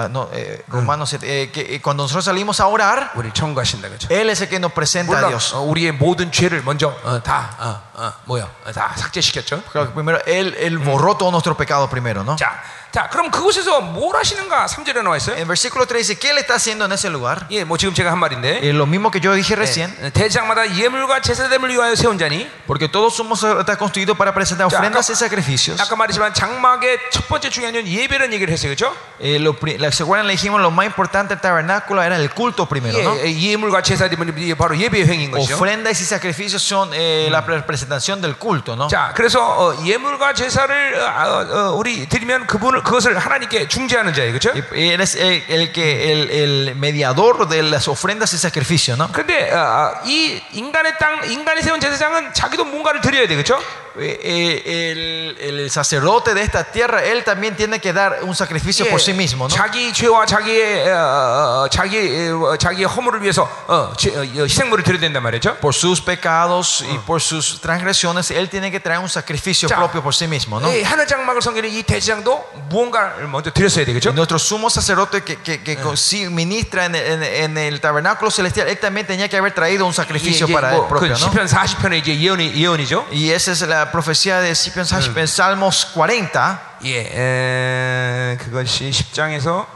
[0.00, 3.90] Ah, no, eh, Romanos 7, eh, que eh, cuando nosotros salimos a orar, 우리를 청구하신다
[3.90, 4.08] 그죠?
[4.08, 5.52] Él es el que nos presenta a 물론 Dios.
[5.54, 9.62] 어, 우리의 모든 죄를 먼저 어, 다 어, 어, 뭐야 어, 다 삭제시켰죠.
[9.70, 12.36] Claro que primero Él, él borró todo nuestro pecado primero, ¿no?
[12.36, 12.62] 자,
[12.94, 14.66] 자, 그럼 그곳에서 뭘 하시는가?
[14.66, 15.36] 3절에 나와 있어요.
[15.36, 17.46] En versículo 3 dice, ¿qué Él está haciendo en ese lugar?
[17.50, 18.58] 예, 뭐 지금 제가 한 말인데.
[18.66, 22.88] Eh, lo mismo que yo dije recién, 예, 대장마다 예물과 제사됨을 위하여 세운 자니 porque
[22.90, 25.80] todos somos está constituidos para presentar Ya, ofrendas acá- y sacrificios.
[25.80, 28.74] 아까 말했지만 장막의 첫 번째 중요한 건 예배라는 얘기를 했어요.
[28.74, 28.92] 그렇죠?
[29.20, 30.26] Eh, lo pri- la la- ¿se acuerdan?
[30.26, 33.14] Le dijimos lo más importante del tabernáculo era el culto primero, ¿no?
[33.22, 35.54] 예, 예물과 제사들이 이게 바로 예배의 행인 것이죠.
[35.54, 38.88] Ofrendas y sacrificios son eh, la representación del culto, ¿no?
[38.88, 44.31] 자, 그래서 어, 예물과 제사를 어, 어, 어, 우리 드리면 그분을 그것을 하나님께 중재하는 자예요,
[44.31, 44.53] 그렇죠?
[44.73, 49.11] Eres el, el que el, el mediador de las ofrendas y sacrificios, ¿no?
[49.11, 53.59] 근데 어, 어, 이 인간의 땅, 인간이 세운 제사장은 자기도 뭔가를 드려야 돼, 그렇죠?
[53.98, 58.86] Eh, eh, el, el sacerdote de esta tierra, él también tiene que dar un sacrificio
[58.88, 59.54] por sí mismo, ¿no?
[59.54, 61.98] 자기 죄와 자기의 어, 어, 어, 자기
[62.30, 65.56] 어, 자기의 허물을 위해서 어, 제- 어, 희생물을 드려야 된단 말이죠.
[65.60, 70.00] Por sus pecados y por sus transgresiones, él tiene que traer un sacrificio 자, propio
[70.02, 70.70] por sí mismo, ¿no?
[70.72, 74.10] 이 하늘 장막을 섬기는 이 대제장도 무언가를 먼저 드렸어야 되겠죠.
[74.10, 77.80] Y nuestro sumo sacerdote que, que, que con- sí ministra en, el- en- en el
[77.80, 80.94] tabernáculo celestial, él también tenía que haber traído un sacrificio 이게 para él 뭐, 그
[80.94, 81.26] propio, ¿no?
[81.26, 83.06] 시편 40편의 이제 예언이 예언이죠.
[83.10, 86.60] Y esa es la profecía de Sipión en Salmos 40.
[86.84, 89.66] 예, 에, 그것이 10장에서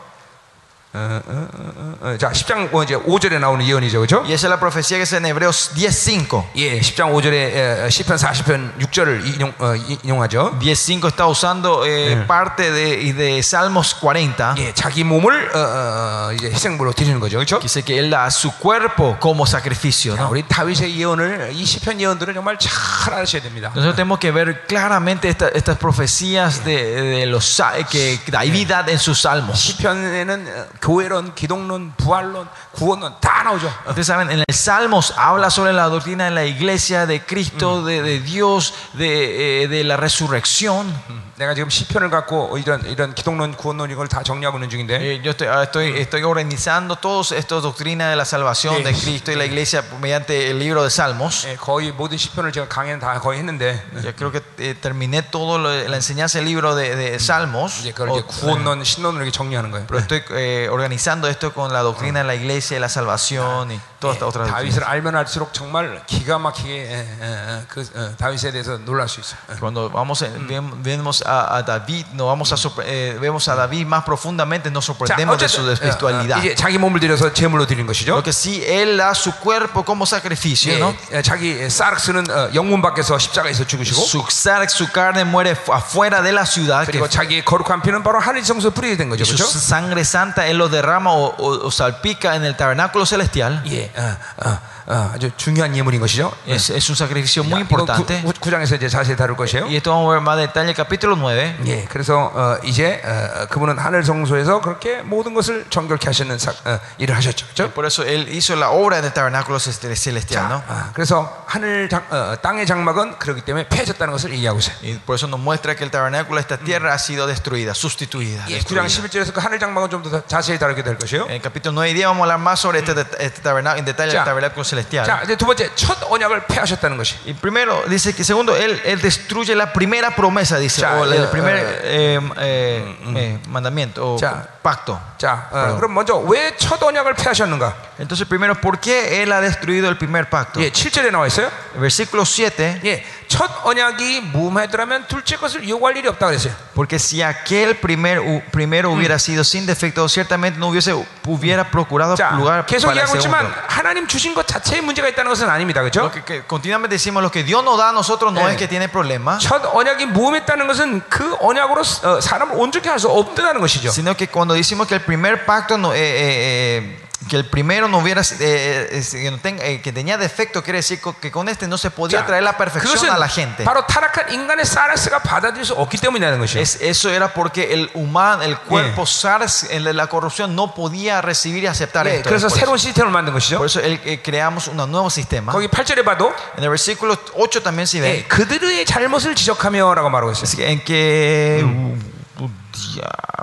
[0.96, 3.98] 어, 어, 어, 어, 자, 10장 뭐 이제 5절에 나오는 예언이죠.
[3.98, 4.20] 그렇죠?
[4.22, 6.44] Y esa es la profecía que es en Hebreos 10.5.
[6.54, 10.56] 예, 10장 5절에 에, 10편 40편 6절을 인용, 어, 이- 인용하죠.
[10.62, 14.54] 10.5 está usando eh, parte de, y de Salmos 40.
[14.58, 17.38] 예, 자기 몸을 어, 어, 어, 이제 희생물로 드리는 거죠.
[17.38, 17.58] 그렇죠?
[17.58, 20.14] Dice que él da su cuerpo como sacrificio.
[20.14, 20.30] 자, ¿no?
[20.30, 23.72] 우리 다윗의 예언을 이 시편 예언들을 정말 잘 아셔야 됩니다.
[23.74, 28.84] Nosotros tenemos que ver claramente esta- estas profecías de, de los sa- que David da
[28.86, 29.58] en sus salmos.
[29.58, 33.66] 시편에는 어, 교회론, 기독론, 부활론, 구원론 다 나오죠.
[33.88, 38.02] Ustedes saben, en el Salmos habla sobre la doctrina de la iglesia, de Cristo, de,
[38.02, 40.92] de Dios, de, eh, de la resurrección.
[41.36, 45.32] 내가 지금 시편을 갖고 이런 이런 기독론, 구원론 이걸 다 정리하고 있는 중인데 Eh, yo
[45.32, 48.82] estoy, ahora estoy, estoy organizando todas estas doctrinas de la salvación Sí.
[48.84, 51.44] de Cristo y la iglesia mediante el libro de Salmos.
[51.48, 55.58] 예, 거의 모든 시편을 제가 강의는 다 거의 했는데 Ya creo que eh, terminé todo
[55.58, 57.80] lo- la enseñanza del libro de, de Salmos.
[57.80, 59.86] 이제 그걸 O- 이제 구원론, 신론으로 이렇게 정리하는 거예요.
[59.88, 63.80] pero estoy eh, organizando esto con la doctrina de la iglesia y la salvación y
[63.98, 64.54] todas estas otras doctrinas.
[64.80, 69.20] 다윗을 알면 알수록 정말 기가 막히게 예, 예, 예, 그 어, 다윗에 대해서 놀랄 수
[69.20, 69.38] 있어요.
[69.50, 69.58] 예.
[69.58, 73.54] Cuando vamos, en- vem- vemos a, a David, nos vamos a sorpre- eh, vemos a
[73.54, 76.38] David más profundamente, nos 자, sorprendemos de su 어쨌든 어, 어, espiritualidad.
[76.44, 78.14] 이제 자기 몸을 들여서 제물로 드리는 것이죠.
[78.14, 80.94] Lo que sí, él da su cuerpo como sacrificio, 예, ¿no?
[81.12, 86.20] 예, 자기 사르스는 어, 영문 밖에서 십자가에서 죽으시고 Su, sar- su carne muere fu- afuera
[86.22, 86.84] de la ciudad.
[86.84, 89.22] que- 그리고 자기의 거룩한 피는 바로 하늘 성소 뿌리게 된 거죠.
[89.22, 89.58] y su 그렇죠?
[89.58, 93.63] sangre santa él lo derrama o, salpica en el tabernáculo celestial.
[93.65, 94.57] Uh, uh,
[94.88, 96.32] 어, 아주 중요한 예물인 것이죠.
[96.46, 98.22] Es, es un sacrificio muy 이거 importante.
[98.40, 99.64] 구, 장에서 이제 자세히 다룰 것이에요.
[99.66, 101.56] Y esto vamos a ver más detalle, capítulo 9.
[101.66, 106.78] 예, 그래서 어, 이제 어, 그분은 하늘 성소에서 그렇게 모든 것을 정결케 하시는 사, 어,
[106.98, 107.46] 일을 하셨죠.
[107.54, 107.72] 그렇죠?
[107.72, 110.62] Por eso él hizo la obra en el tabernáculo celeste- celestial, ¿no?
[110.68, 114.76] 아, 그래서 하늘 장, 어, 땅의 장막은 그렇기 때문에 폐해졌다는 것을 얘기하고 있어요.
[114.82, 118.44] Y por eso nos muestra que el tabernáculo de esta tierra ha sido destruida, sustituida.
[118.50, 119.24] 예, 9장 destruida.
[119.24, 121.24] 11절에서 그 하늘 장막은 좀 더 자세히 다루게 될 것이에요.
[121.26, 123.78] En el capítulo 9 y 10 vamos a hablar más sobre este, det- este tabernáculo,
[123.80, 124.20] en detalle Ya.
[124.20, 124.74] del tabernáculo celestial.
[125.04, 127.16] 자, 이제 두 번째 첫 언약을 폐하셨다는 것이.
[127.26, 131.12] Y primero, dice que segundo, él, él destruye la primera promesa, dice, Ya, o el,
[131.12, 134.46] eh, primer eh, eh, eh, eh, mandamiento o Ya.
[134.61, 134.99] pacto.
[135.17, 135.75] 자, 어.
[135.77, 137.73] 그럼 먼저 왜 첫 언약을 폐하셨는가?
[137.99, 140.59] Entonces, primero, ¿por qué él ha destruido el primer pacto?
[140.61, 141.49] 예, 7절에 나와 있어요.
[141.75, 146.53] Versículo 7, 예, 첫 언약이 무음하더라면 둘째 것을 요구할 일이 없다 그랬어요.
[146.73, 148.21] porque si aquel primer,
[148.51, 150.93] primero hubiera sido sin defecto, ciertamente no hubiese,
[151.25, 153.51] hubiera procurado 자, lugar 계속 para el segundo.
[153.67, 155.81] 하나님 주신 것 자체에 문제가 있다는 것은 아닙니다.
[155.81, 156.09] 그렇죠?
[156.11, 158.51] que, que continuamente decimos, lo que Dios nos da a nosotros no Eh.
[158.53, 163.59] es que tiene problema, 첫 언약이 무음했다는 것은 그 언약으로 어, 사람을 온전케 할수 없다는
[163.61, 163.91] 것이죠.
[163.91, 167.88] sino que cuando decimos que el primer pacto no, eh, eh, eh, que el primero
[167.88, 171.30] no hubiera eh, eh, que, no tenga- eh, que tenía defecto quiere decir co- que
[171.32, 174.28] con este no se podía 자, traer la perfección 그것은 a la gente 바로 타락한
[174.30, 176.58] 인간의 사라스가 받아들일 수 없기 때문이라는 것이죠.
[176.60, 181.22] es, eso era porque el humano el cuerpo SARS el de la corrupción no podía
[181.22, 183.56] recibir y aceptar 예, esto 그래서 por, 새로운 eso, 시스템을 만든 것이죠.
[183.56, 187.62] por eso el- eh, creamos un nuevo sistema 거기 8절에 봐도 en el versículo 8
[187.62, 190.44] también si ven 예, 그들의 잘못을 지적하며라고 말하고 있어요.
[190.44, 192.07] es que- en que uh, uh, ya,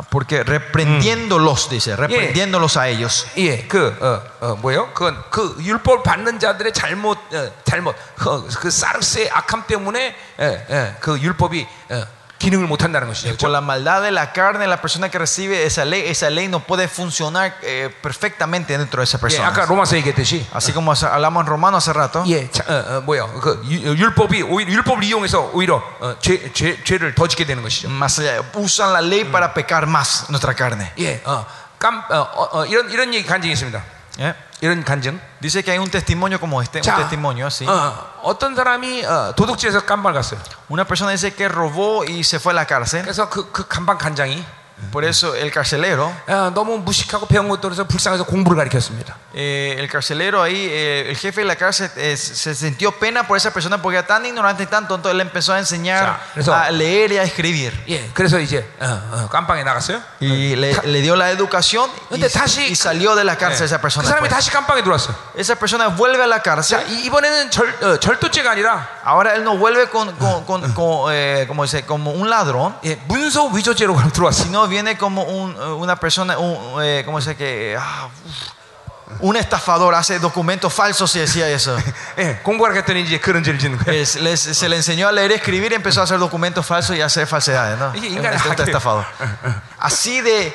[0.10, 4.94] porque reprendiéndolos dice reprendiéndolos a ellos 예, 그, 어, 어, 뭐요?
[4.94, 10.96] 그건 그 율법 받는 자들의 잘못, 어, 잘못, 그, 그 사르스의 악함 때문에, 예, 예,
[11.00, 12.04] 그 율법이 어,
[12.42, 13.38] 기능을 못 한다는 것이죠.
[13.38, 13.52] Por 그렇죠?
[13.54, 16.88] la maldad de la carne, la persona que recibe esa ley, esa ley no puede
[16.88, 19.48] funcionar eh, perfectamente dentro de esa 예, persona.
[19.48, 23.02] 아까 로마서 얘기했듯이, Así como hace- hablamos en Romano hace rato, 예, 자, 어, 어,
[23.02, 23.28] 뭐요?
[23.40, 27.90] 그 유- 율법이 오히려 율법을 이용해서 오히려 어, 죄, 죄, 죄를 더 짓게 되는 것이죠.
[27.90, 30.92] más allá, usan la ley para pecar más nuestra carne.
[30.98, 31.46] 예, 어,
[31.78, 33.84] 깜, 어, 어, 어, 이런 이런 얘기 간증이 있습니다.
[34.20, 34.34] ¿Eh?
[34.62, 35.20] 이런 간증.
[35.40, 37.66] Dice que hay un testimonio como este, un 자, testimonio así.
[37.68, 40.40] 어, 어떤 사람이 어, 도둑질에서 깜발 갔어요.
[40.70, 43.02] Una persona dice que robó y se fue a la cárcel.
[43.04, 44.46] 그래서 그, 그 간방 간장이
[44.92, 49.16] Por eso el carcelero, 어, 너무 무식하고 배운 것도 그래서 불쌍해서 공부를 가르쳤습니다.
[49.36, 53.38] eh, el carcelero ahí, eh, el jefe de la cárcel eh, se sintió pena por
[53.38, 56.42] esa persona porque era tan ignorante y tan tonto, él le empezó a enseñar Ya,
[56.42, 56.54] eso.
[56.56, 57.72] a leer y a escribir.
[57.88, 60.02] 예, 그래서 이제 어, 어, 깜빵에 나갔어요.
[60.20, 63.66] Y le, le dio la educación y, 근데 다시 y salió de la cárcel 예,
[63.66, 64.10] esa 그 persona.
[64.10, 64.34] 사람이 pues.
[64.34, 65.14] 다시 깜빵에 들어왔어.
[65.38, 66.84] Esa persona vuelve a la 자, cárcel.
[66.90, 71.46] 이- 이번에는 절, 어, 절도죄가 아니라 Ahora él no vuelve con, con- con- con, eh,
[71.48, 74.44] como, dice, como un ladrón, 예, 문서 위조죄로 들어왔어.
[74.44, 77.38] sino viene como un, eh, una persona, un, eh, ¿cómo se dice?
[77.38, 81.78] Que, ah, uf, un estafador hace documentos falsos y decía eso.
[82.18, 83.92] 예, 공부하라 했더니 이제 그런 죄를 짓는 거예요.
[84.02, 86.96] Es- les- se le enseñó a leer y escribir y empezó a hacer documentos falsos
[86.96, 87.78] y a hacer falsedades.
[87.78, 87.90] ¿no?
[87.92, 88.64] Oye, Es 인간의 un 악이에요.
[88.66, 89.06] estafador.
[89.80, 90.54] Así de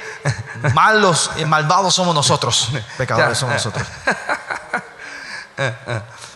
[0.75, 2.71] malos y malvados somos nosotros.
[2.97, 3.87] Pecadores somos nosotros.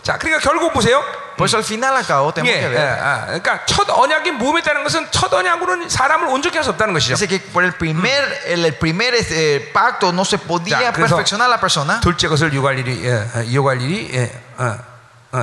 [0.06, 0.12] 예, 예.
[0.12, 1.02] 자, 그러니까 결국 보세요.
[1.38, 2.98] Al final acabo tenemos 예, que 예, ver.
[3.02, 7.14] 아, 그러니까 첫 언약이 모험했다는 것은 첫 언약으로는 사람을 온전히 할수 없다는 것이죠.
[7.14, 11.48] Dice que por el primer, el, el primer este, pacto no se podía 그래서- perfeccionar
[11.50, 12.00] la persona.
[12.00, 14.78] 둘째 것을 요구할 일이 예, 어, 요구할 일이 예, 어, 어,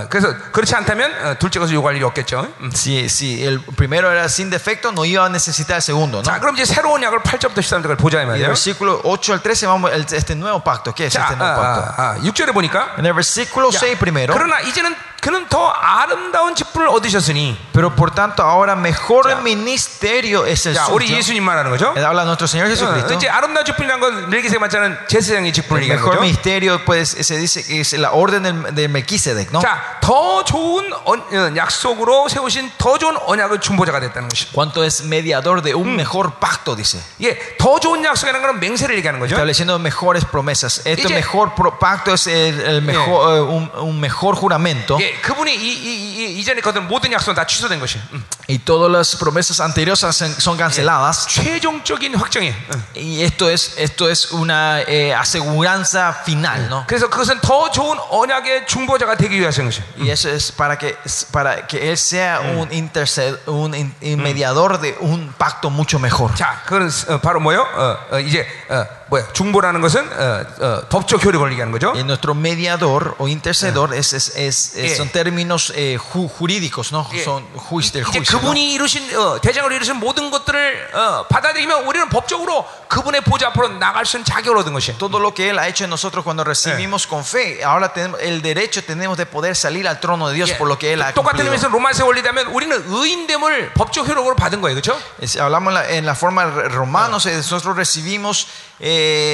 [0.10, 2.48] 그래서 그렇지 않다면 어, 둘째 것을 요구할 일이 없겠죠.
[2.62, 2.72] 음.
[2.74, 6.18] Si, si el primero era sin defecto, no iba a necesitar el segundo.
[6.20, 6.24] ¿no?
[6.24, 8.48] 자, 그럼 이제 새로운 약을 8절부터 13절까지 보자 이 el 말이에요.
[8.48, 10.94] versículo 8 al 13 vamos a este nuevo pacto.
[10.94, 12.02] ¿Qué es 자, este nuevo 아, pacto?
[12.02, 14.34] 아, 아, 6절에 보니까 En el versículo 야, 6 primero.
[14.34, 19.37] 그러나 이제는 그는 더 아름다운 직분을 얻으셨으니 Pero por tanto, ahora mejor Ya.
[19.41, 20.95] ministerio es el 자, suyo.
[20.95, 21.93] 우리 예수님 말하는 거죠.
[21.97, 23.15] Él habla de nuestro Señor 어, Jesucristo.
[23.15, 26.23] 이제 아름다운 직분이라는 건 멜기세 맞자는 제사장의 직분을 El 얘기하는 mejor 거죠.
[26.23, 29.61] ministerio, pues, se dice que es la orden del- de Melquisedec, ¿no?
[29.61, 34.47] 자, 더 좋은 언- 어, 약속으로 세우신 더 좋은 언약의 중보자가 됐다는 것이.
[34.53, 36.77] ¿Cuánto es mediador de un mejor pacto?
[36.77, 37.01] Dice.
[37.21, 39.35] 예, 더 좋은 약속이라는 건 맹세를 얘기하는 거죠.
[39.35, 40.83] Estableciendo mejores promesas.
[40.87, 41.15] Este Iye.
[41.23, 44.97] mejor pro- pacto es el, el mejor, eh, un, un mejor juramento.
[45.01, 47.99] 예, 그분이 이, 이, 이, 이전에 거둔 모든 약속은 다 취소된 것이.
[48.13, 48.25] 음.
[48.49, 51.27] Y todas las promesas anteriores son- son canceladas.
[51.29, 52.55] 최종적인 확정이에요.
[52.73, 52.85] 음.
[52.97, 56.85] Y esto es, esto es una eh, aseguranza final, ¿no?
[56.87, 59.85] 그래서 그것은 더 좋은 언약의 중보자가 되기 위해서 한 것이에요.
[60.01, 60.97] Y eso es para que,
[61.33, 66.35] para que Él sea un, interced, un in- in- mediador de un pacto mucho mejor.
[66.35, 67.63] 자, 그건 어, 바로 뭐요?
[67.63, 69.27] 어, 어, 이제 어, 뭐야?
[69.33, 71.93] 중보라는 것은 어, 어, 법적 효력을 얘기하는 거죠.
[71.95, 74.97] Y nuestro mediador o intercedor es, es- es- es- Yeah.
[74.97, 77.09] son términos eh, ju- jurídicos, ¿no?
[77.11, 77.25] Yeah.
[77.25, 78.37] Son juicio del 이제 juicio.
[78.37, 78.41] ¿no?
[78.41, 84.05] 그분이 이루신 어, 대장으로 이루신 모든 것들을 어, 받아들이면 우리는 법적으로 그분의 보좌 앞으로 나갈
[84.05, 84.99] 수 있는 자격을 얻은 것이에요.
[84.99, 88.43] Todo lo que Él ha hecho en nosotros cuando recibimos con fe, ahora tenemos el
[88.43, 90.59] derecho tenemos de poder salir al trono de Dios 예.
[90.59, 91.53] por lo que Él ha 똑같은 cumplido.
[91.53, 94.99] 의미에서 로마서 원리다면 우리는 의인됨을 법적 효력으로 받은 거예요, 그렇죠?
[95.21, 98.47] Es- hablamos en la, en la forma de romanos, eh, nosotros recibimos
[98.81, 99.34] eh, eh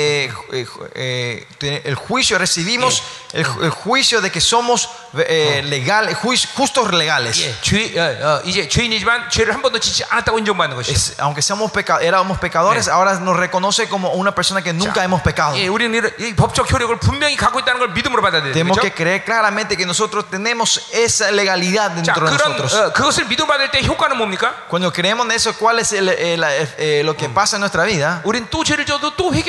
[0.51, 0.65] eh,
[0.95, 7.57] eh, eh, el juicio, recibimos el, el, juicio de que somos eh, legal, justos legales.
[10.91, 15.21] Es, aunque seamos peca éramos pecadores, ahora nos reconoce como una persona que nunca hemos
[15.21, 15.55] pecado.
[18.53, 22.73] Tenemos que creer claramente que nosotros tenemos esa legalidad dentro de nosotros.
[24.69, 28.21] Cuando creemos en eso, ¿cuál es el, el, lo que pasa en nuestra vida?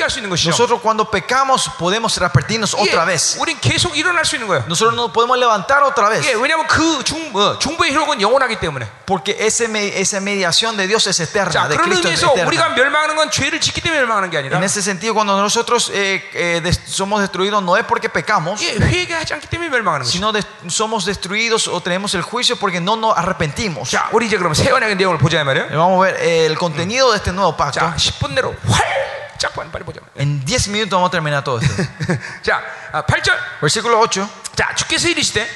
[0.00, 0.50] 회개할 수 있는 것이죠.
[0.50, 3.36] Nosotros cuando pecamos podemos repetirnos 예, otra vez.
[3.38, 4.64] 우린 계속 일어날 수 있는 거예요.
[4.66, 6.24] Nosotros nos podemos levantar otra vez.
[6.26, 8.86] 예, 왜냐하면 그 중, 어, 중보의 효력은 영원하기 때문에.
[9.06, 12.32] Porque ese me- esa mediación de Dios es eterna, 자, de 그런 Cristo es 의미에서
[12.32, 12.48] eterna.
[12.48, 16.22] 우리가 멸망하는 건 죄를 짓기 때문에 멸망하는 게 아니라 En ese sentido, cuando nosotros eh,
[16.34, 20.16] eh, des- somos destruidos, no es porque pecamos, 예, 회개하지 않기 때문에 멸망하는 것이죠.
[20.16, 23.90] sino des- somos destruidos o tenemos el juicio porque no nos arrepentimos.
[23.90, 25.66] 자, 우리 이제 그럼 새 언약의 내용을 보자 이 말이에요.
[25.70, 27.80] Eh, Vamos a ver eh, el contenido de este nuevo pacto.
[27.80, 30.00] 자, 10분 내로 활 짝 빨리 빨리 보자.
[30.16, 31.82] En 10 minutos vamos a terminar todo esto.
[32.42, 33.34] 자, 아, 8절.
[33.60, 34.26] Versículo 8.
[34.54, 35.46] 자, 주께서 이르시되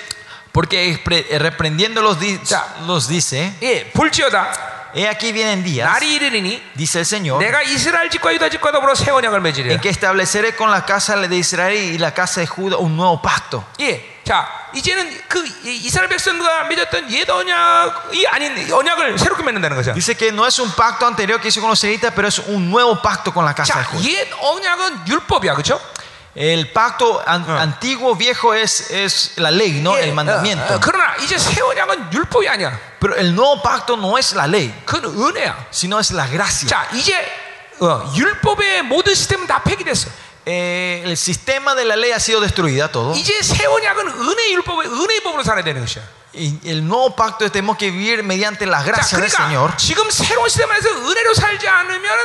[0.52, 2.64] Porque repre- eh, reprendiéndolos di- Ya.
[2.86, 8.10] los dice, 예, 볼지어다 he aquí vienen días, 날이 이르리니 dice el Señor, 내가 이스라엘
[8.10, 9.74] 집과 유다 집과 더불어 새 언약을 맺으리라.
[9.74, 13.22] en que estableceré con la casa de Israel y la casa de Judá un nuevo
[13.22, 13.64] pacto.
[13.78, 14.13] 예.
[14.24, 19.92] 자, 이제는 그 이- 이스라엘 백성과 맺었던 옛 언약이 아닌 이 언약을 새롭게 맺는다는 거죠.
[19.94, 22.70] Dice que no es un pacto anterior que hizo con los israelitas, pero es un
[22.70, 24.04] nuevo pacto con la casa de 자, Judá.
[24.08, 25.80] 옛 언약은 율법이야, 그렇죠?
[26.36, 29.96] El pacto an- antiguo, viejo, es, es la ley, ¿no?
[29.96, 30.78] El mandamiento.
[30.80, 32.78] 그러나 이제 새 언약은 율법이 아니야.
[33.00, 35.66] Pero el nuevo pacto no es la ley, 그건 은혜야.
[35.72, 36.68] sino es la gracia.
[36.68, 37.16] 자, 이제
[37.80, 40.08] 어, 율법의 모든 시스템은 다 폐기됐어.
[40.46, 43.14] Eh, el sistema de la ley ha sido destruida todo.
[43.14, 46.02] 이제 새 언약은 은혜 율법의 은혜의 법으로 살아야 되는 것이야.
[46.32, 49.76] Y el nuevo pacto tenemos que vivir mediante la 자, gracia del 그러니까 Señor.
[49.76, 52.18] 지금 새로운 시스템 안에서 은혜로 살지 않으면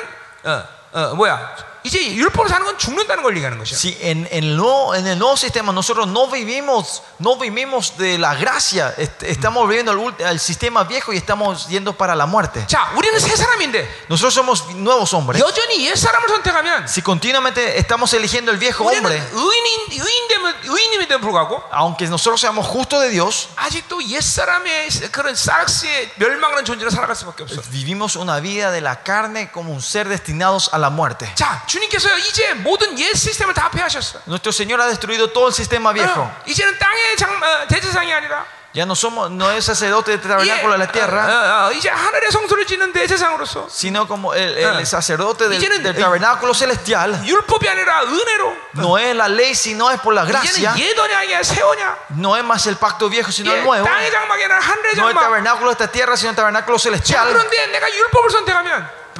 [0.46, 1.56] 어, 어, 뭐야?
[1.84, 3.78] 이제 율법으로 사는 건 죽는다는 걸 얘기하는 것이야.
[3.78, 8.18] Si en, en el nuevo, en el nuevo sistema nosotros no vivimos, no vivimos de
[8.18, 12.26] la gracia, est- estamos viviendo el, ult- el sistema viejo y estamos yendo para la
[12.26, 12.66] muerte.
[12.66, 15.40] 자, 우리는 새 사람인데 Nosotros somos nuevos hombres.
[15.40, 21.20] 여전히 옛 사람을 선택하면 Si continuamente estamos eligiendo el viejo 우리는 hombre, 의인인 의인되면 의인임에도
[21.20, 27.16] 불구하고 aunque nosotros seamos justos de Dios, 아직도 옛 사람의 그런 사락스의 멸망하는 존재로 살아갈
[27.16, 27.62] 수밖에 없어.
[27.70, 31.32] vivimos una vida de la carne como un ser destinados a la muerte.
[31.36, 34.20] 자, 주님께서 이제 모든 옛 시스템을 다 폐하셨어.
[34.28, 36.22] Nuestro Señor ha destruido todo el sistema viejo.
[36.22, 40.74] 어, 이제는 땅의 장, 어, 대제사장이 아니라 Ya no somos, no es sacerdote del tabernáculo
[40.74, 44.66] de la 어, tierra, 어, 어, 이제 하늘의 성소를 짓는 대제사장으로서 sino como el, el
[44.66, 44.82] Ah.
[44.86, 47.24] sacerdote del, I제는- del tabernáculo celestial.
[47.26, 50.74] 율법이 아니라 은혜로 No es la ley, sino es por la gracia.
[50.76, 53.86] 이제는 옛 언약이야 새 언약 No es más el pacto viejo, sino 예, el nuevo.
[53.88, 56.84] 땅의 장막이 아니라 하늘의 No el 장막 tabernáculo de esta tierra, sino el tabernáculo 자,
[56.92, 57.28] celestial.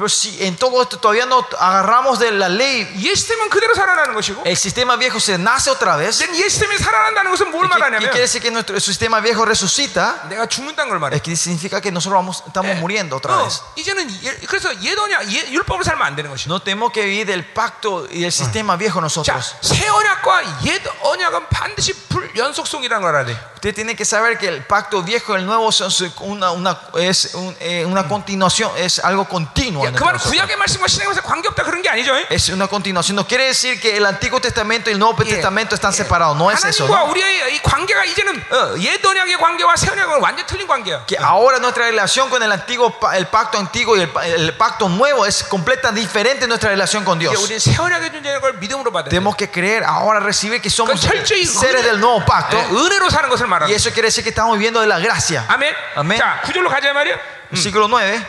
[0.00, 4.12] Pero si en todo esto todavía no agarramos de la ley, 옛 시스템은 그대로 살아나는
[4.14, 6.20] 것이고 el sistema viejo se nace otra vez.
[6.22, 9.46] 이제 옛 시스템이 살아난다는 것은 뭘 ¿Qué, qué 말하냐면 quiere decir que nuestro sistema viejo
[9.46, 10.28] resucita?
[10.28, 13.62] 내가 죽는다는 걸 말해 Es que significa que nosotros vamos, estamos muriendo otra 어, vez.
[13.76, 17.24] 이제는 예- 그래서 옛 언약 옛 율법을 살면 안 되는 것이죠 No tenemos que vivir
[17.24, 19.56] del pacto y el sistema viejo 자, nosotros.
[19.62, 23.36] 새 언약과 옛 언약은 반드시 불 연속성이라는 걸 알아야 돼.
[23.56, 26.78] Usted tiene que saber que el pacto viejo y el nuevo son su- una, una-
[26.98, 29.84] es un- eh, una continuación, es algo continuo.
[29.84, 30.30] 야, en 그 말은 nosotros.
[30.30, 32.14] 구약의 말씀과 신약의 말씀 관계 없다 그런 게 아니죠.
[32.16, 32.26] 예?
[32.30, 33.16] Es una continuación.
[33.16, 35.34] No quiere decir que el Antiguo Testamento y el Nuevo 예.
[35.34, 36.36] Testamento están separados.
[36.36, 36.84] No es eso.
[36.86, 37.10] 하나님과 ¿no?
[37.10, 41.06] 우리의 이 관계가 이제는 어, 옛 언약의 관계와 새 언약은 완전 틀린 관계야.
[41.06, 44.56] Que ahora nuestra relación con el antiguo, pa- el pacto antiguo y el, pa- el
[44.56, 47.42] pacto nuevo es completa diferente nuestra relación con 이제 Dios.
[47.42, 49.10] 우리는 새 언약의 존재라는 걸 믿음으로 받아야 돼.
[49.10, 52.62] Tenemos que creer ahora recibir que somos 그건 철저히 seres 은혜- del nuevo pacto 예,
[52.70, 55.44] 은혜로 사는 것을 말하는 y eso quiere decir que estamos viviendo de la gracia.
[55.48, 55.74] 아멘.
[55.96, 56.18] 아멘.
[56.18, 57.16] 자, 구절로 가자 말이야.
[57.50, 58.20] Versículo 9.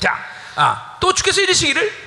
[0.00, 0.16] 자,
[0.56, 2.04] 아, 또 주께서 이르시기를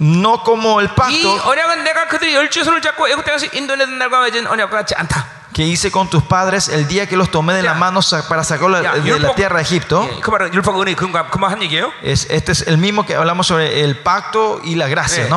[0.00, 4.20] No como el 이 pacto 언약은 내가 그들의 열주 손을 잡고 애굽 땅에서 인도내던 날과
[4.22, 5.42] 맺은 언약과 같지 않다.
[5.52, 7.72] que hice con tus padres el día que los tomé de Ya.
[7.72, 10.08] la mano sa- para sacarlos 야, de la tierra de Egipto.
[10.10, 11.92] 예, 그 말은 율법 은혜 그만 그만 한 얘기예요.
[12.02, 15.36] Es, este es el mismo que hablamos sobre el pacto y la gracia, 예, ¿no?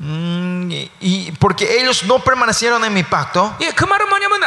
[0.00, 0.68] 음,
[1.00, 3.56] 이, porque ellos no permanecieron en mi pacto.
[3.60, 4.40] 예, 그 말은 뭐냐면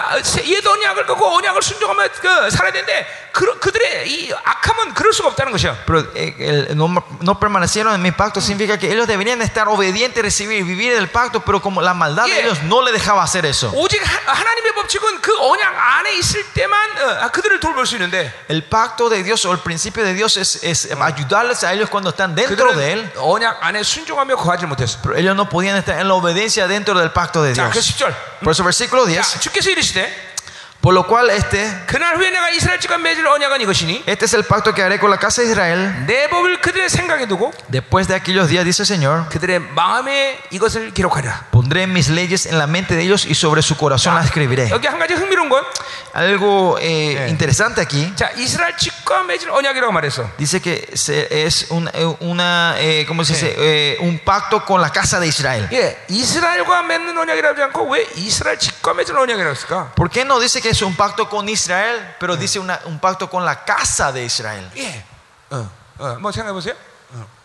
[0.45, 5.50] 옛 언약을 끄고 언약을 순종하며 그, 살아야 되는데 그, 그들의 이 악함은 그럴 수가 없다는
[5.52, 5.84] 것이야.
[5.86, 6.86] pero eh, el- no,
[7.20, 11.08] no permanecieron en mi pacto significa que ellos deberían estar obedientes, recibir y vivir el
[11.08, 12.40] pacto, pero como la maldad de Yeah.
[12.46, 13.72] ellos no les dejaba hacer eso.
[13.74, 18.32] 오직 하, 하나님의 법칙은 그 언약 안에 있을 때만 어, 아, 그들을 돌볼 수 있는데
[18.48, 22.10] El pacto de Dios o el principio de Dios es, es ayudarles a ellos cuando
[22.10, 24.98] están dentro de Él, 그들은 언약 안에 순종하며 거하지 못했어.
[25.02, 27.96] pero ellos no podían estar en la obediencia dentro del pacto de 자, 그 Dios.
[27.98, 28.14] 10절.
[28.44, 30.27] Por eso versículo 자, 10, 주께서 이르시되
[30.80, 34.44] por lo cual este, 그날 후에 내가 이스라엘 집과 맺을 언약은 이것이니 este es el
[34.44, 36.04] pacto que haré con la casa de Israel.
[36.06, 40.92] 내 법을 그들의 생각에 두고 Después de aquellos días, dice el Señor, 그들의 마음에 이것을
[40.92, 41.46] 기록하리라.
[41.50, 44.68] pondré mis leyes en la mente de ellos y sobre su corazón las escribiré.
[44.70, 45.64] 여기 한 가지 흥미로운 건
[46.12, 48.12] Algo eh, interesante aquí.
[48.14, 50.30] 자, 이스라엘 집과 맺을 언약이라고 말했어.
[50.38, 53.54] Dice que se- es un, eh, una, eh, ¿cómo se dice?
[53.58, 55.66] Eh, un pacto con la casa de Israel.
[55.72, 59.92] 예, 이스라엘과 맺는 언약이라고 하지 않고 왜 이스라엘 집과 맺을 언약이라고 했을까?
[59.96, 63.28] ¿Por qué no dice que es un pacto con Israel, pero dice una- un pacto
[63.28, 64.70] con la casa de Israel?
[64.76, 65.02] 예,
[65.50, 66.74] 어, 어, 뭐 생각해 보세요.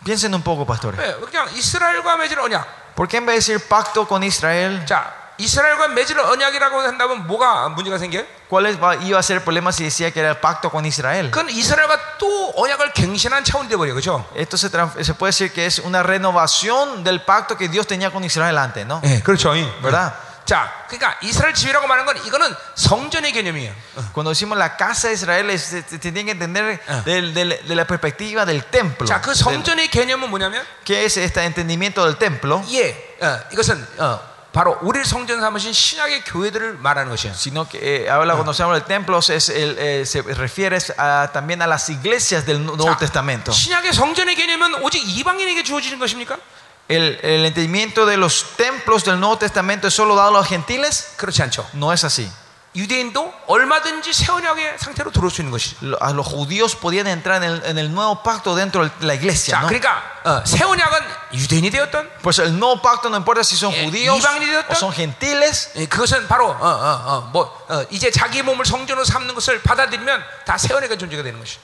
[0.03, 0.99] Piensen un poco, pastores.
[0.99, 2.95] 예, 그냥 이스라엘과 맺을 언약.
[2.95, 7.69] ¿Por qué en vez de decir pacto con Israel, 자, 이스라엘과 맺을 언약이라고 한다면 뭐가
[7.69, 8.25] 문제가 생겨요?
[8.49, 10.85] cuál es- va- iba a ser el problema si decía que era el pacto con
[10.85, 11.30] Israel?
[11.32, 14.25] 그건 이스라엘과 또 언약을 갱신한 차원이 되버려, 그렇죠?
[14.35, 18.11] Esto se, tran- se puede decir que es una renovación del pacto que Dios tenía
[18.11, 18.99] con Israel antes, ¿no?
[19.03, 19.53] 예, 그렇죠.
[19.82, 20.14] ¿Verdad?
[20.45, 23.72] 자, 그러니까 이스라엘 집이라고 말하는 건 이거는 성전의 개념이에요.
[24.14, 27.03] Cuando decimos la casa de Israel, es- se, se tiene que entender Ah.
[27.06, 29.06] del- del- de la perspectiva del templo.
[29.06, 32.64] 자, 그 Del- 성전의 개념은 뭐냐면 ¿Qué es este entendimiento del templo?
[32.72, 34.19] 예, 어, 이것은 어,
[34.51, 37.33] 바로 우리를 성전 삼으신 신약의 교회들을 말하는 것이에요.
[37.35, 41.30] Sino que eh, habla cuando se habla del templo, es el, eh, se refiere a-
[41.32, 43.51] también a las iglesias del Nuevo 자, Testamento.
[43.51, 46.40] 신약의 성전의 개념은 오직 이방인에게 주어지는 것입니까?
[46.88, 51.14] El, el entendimiento de los templos del Nuevo Testamento es solo dado a los gentiles?
[51.17, 51.67] 그렇지 않죠.
[51.74, 52.27] No es así.
[52.75, 55.75] 유대인도 얼마든지 새 언약의 상태로 들어올 수 있는 것이죠.
[55.82, 59.16] Lo- A los judíos podían entrar en el, en el nuevo pacto dentro de la
[59.16, 59.58] iglesia.
[59.58, 59.67] 자, ¿no?
[59.67, 60.99] 그러니까 어, 새 언약은
[61.33, 64.74] 유대인이 되었던 Pues el nuevo pacto no importa si son Eh, judíos 이방인이 되었던- o
[64.75, 65.72] son gentiles.
[65.77, 70.24] 예, 그것은 바로 어, 어, 어, 뭐 어, 이제 자기 몸을 성전으로 삼는 것을 받아들이면
[70.45, 71.58] 다 새 언약의 존재가 되는 것이.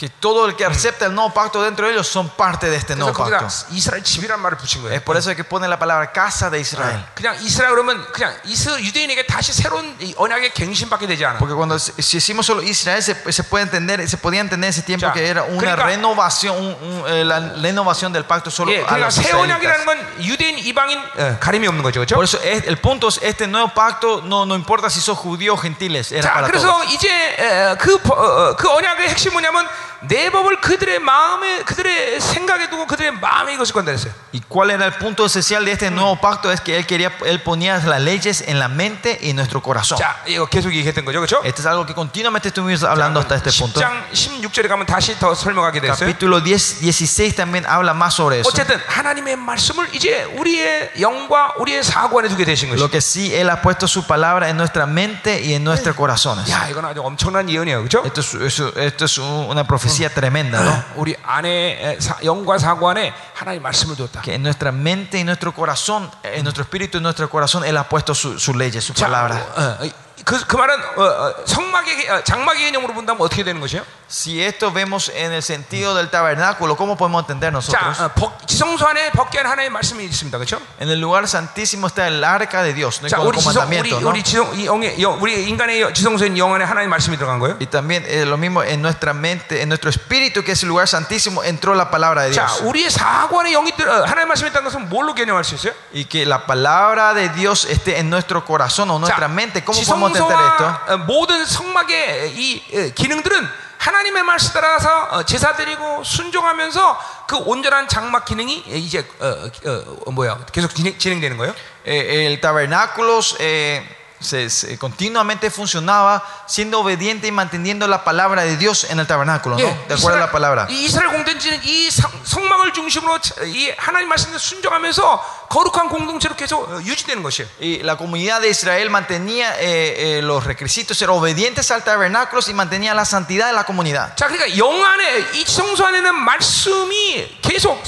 [0.00, 2.94] que todo el que acepta el nuevo pacto dentro de ellos son parte de este
[2.94, 3.66] 그래서 nuevo 거기다 pacto.
[3.70, 4.94] 이스라엘 집이란 말을 붙인 거예요.
[4.96, 7.04] Es por eso que pone la palabra casa de Israel.
[7.14, 11.38] 그냥 이스라엘 그러면 그냥 이스 유대인에게 다시 새로운 이 언약의 갱신받게 되지 않아.
[11.38, 14.80] Porque cuando si si decimos solo Israel se, se puede entender, se podía entender ese
[14.80, 15.12] tiempo Ya.
[15.12, 18.86] que era una 그러니까- renovación, un- un, eh, la renovación del pacto solo 예, a
[18.86, 19.36] 그러니까 los 새 israelitas.
[19.60, 22.14] 언약이라는 건 유대인 이방인 어, 가림이 없는 거죠, 그렇죠?
[22.16, 25.58] Por eso es- el punto es este nuevo pacto no, no importa si sos judíos
[25.58, 26.88] o gentiles, era 자, para 그래서 todos.
[26.94, 29.68] 이제 에, 그, 버- 어, 어, 그 언약의 핵심 뭐냐면
[30.08, 34.12] 내 법을 그들의 마음에 그들의 생각에 두고 그들의 마음에 이것을 건다 했어요.
[34.32, 36.50] ¿Y cuál era el punto esencial de este nuevo pacto?
[36.50, 39.98] Es que él quería, él ponía las leyes en la mente y en nuestro corazón.
[39.98, 41.42] 자, 이거 계속 얘기했던 거죠, 그렇죠?
[41.44, 43.80] Esto es algo que continuamente estuvimos hablando hasta este punto.
[43.80, 45.98] 10장 16절에 가면 다시 더 설명하게 됐어요.
[46.08, 48.48] Capítulo 10, 16 también habla más sobre eso.
[48.48, 52.90] 어쨌든 하나님의 말씀을 이제 우리의 영과 우리의 사고 안에 두게 되신 Lo 것이.
[52.90, 56.48] que sí, Él ha puesto su palabra en nuestra mente y en nuestros corazones.
[56.50, 58.02] 야, 이건 아주 엄청난 예언이에요, 그렇죠?
[58.06, 60.83] Esto es, eso- esto es un- una profecía tremenda, ¿no?
[60.95, 61.47] 우리 안에
[61.95, 64.21] 에, 사- 영과 사고 안에 하나님의 말씀을 두었다.
[64.21, 67.83] Que en nuestra mente y nuestro corazón, en nuestro espíritu y nuestro corazón, Él ha
[67.87, 69.35] puesto su- sus leyes, su 자, palabra.
[69.55, 69.89] 어, 어,
[70.23, 73.83] 그, 그 말은 어, 어, 성막의 개- 어, 장막의 개념으로 본다면 어떻게 되는 것이에요?
[74.10, 78.00] Si esto vemos en el sentido del tabernáculo, ¿cómo podemos entender 자, nosotros?
[78.00, 80.58] 어, 복- 지성소 안에 벗게 한 하나님의 말씀이 있습니다, 그렇죠?
[80.80, 83.08] En el lugar santísimo está el arca de Dios, ¿no?
[83.08, 84.08] 자, con 우리 los 지성, 우리 mandamientos, ¿no?
[84.10, 87.54] 우리 지성, 이 영의 영, 우리 인간의 영- 지성소인 영 안에 하나님의 말씀이 들어간 거예요.
[87.60, 90.88] Y también eh, lo mismo en nuestra mente, en nuestro espíritu, que es el lugar
[90.88, 92.62] santísimo, entró la palabra de 자, Dios.
[92.66, 95.72] 우리의 사고 안에 영이 들, 어, 하나님의 말씀이 있다는 것은 뭘로 개념할 수 있어요?
[95.94, 99.62] Y que la palabra de Dios esté en nuestro corazón o nuestra mente.
[99.62, 100.66] ¿Cómo podemos entender esto?
[100.66, 107.37] 지성소와 어, 모든 성막의 이 어, 기능들은 하나님의 말씀 따라서 어, 제사 드리고 순종하면서 그
[107.37, 109.25] 온전한 장막 기능이 이제 어,
[109.65, 111.53] 어, 어, 뭐야 계속 진행, 진행 되는 거예요.
[111.85, 113.83] Eh, el tabernáculo eh,
[114.19, 119.55] se- se- continuamente funcionaba siendo obediente y manteniendo la palabra de Dios en el tabernáculo,
[119.57, 119.61] ¿no?
[119.63, 120.65] 예, De acuerdo a la palabra.
[120.69, 126.67] 이 이스라엘 공동체는 이 성- 성막을 중심으로 차- 이 하나님 말씀에 순종하면서 거룩한 공동체로 계속
[126.69, 127.47] 어, 유지되는 것이에요.
[127.61, 132.53] Y la comunidad de Israel mantenía eh, eh, los requisitos, eran obedientes al tabernáculo y
[132.53, 134.15] mantenía la santidad de la comunidad.
[134.15, 137.81] 자, 그러니까 영 안에 이 성소 안에는 말씀이 계속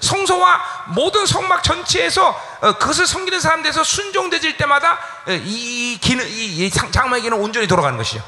[0.00, 6.70] 성소와 모든 성막 전체에서 어, 그것을 섬기는 사람들에서 순종되질 때마다 어, 이 기능, 이, 이
[6.70, 8.22] 장- 장막의 기능 온전히 돌아가는 것이죠.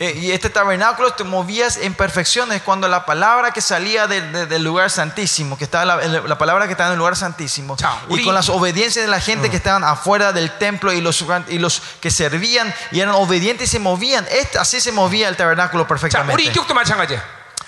[0.00, 4.46] Eh, y este tabernáculo te movías en perfecciones cuando la palabra que salía del- de-
[4.46, 7.96] del lugar santísimo, que estaba la, la palabra que estaba en el lugar santísimo, Chao.
[8.08, 11.24] y Uri- con las obediencias de la gente que estaban afuera del templo y los,
[11.48, 15.36] y los que servían y eran obedientes y se movían, este- así se movía el
[15.36, 16.42] tabernáculo 자, 우리 perfectamente.
[16.42, 17.22] 인격도 마찬가지야.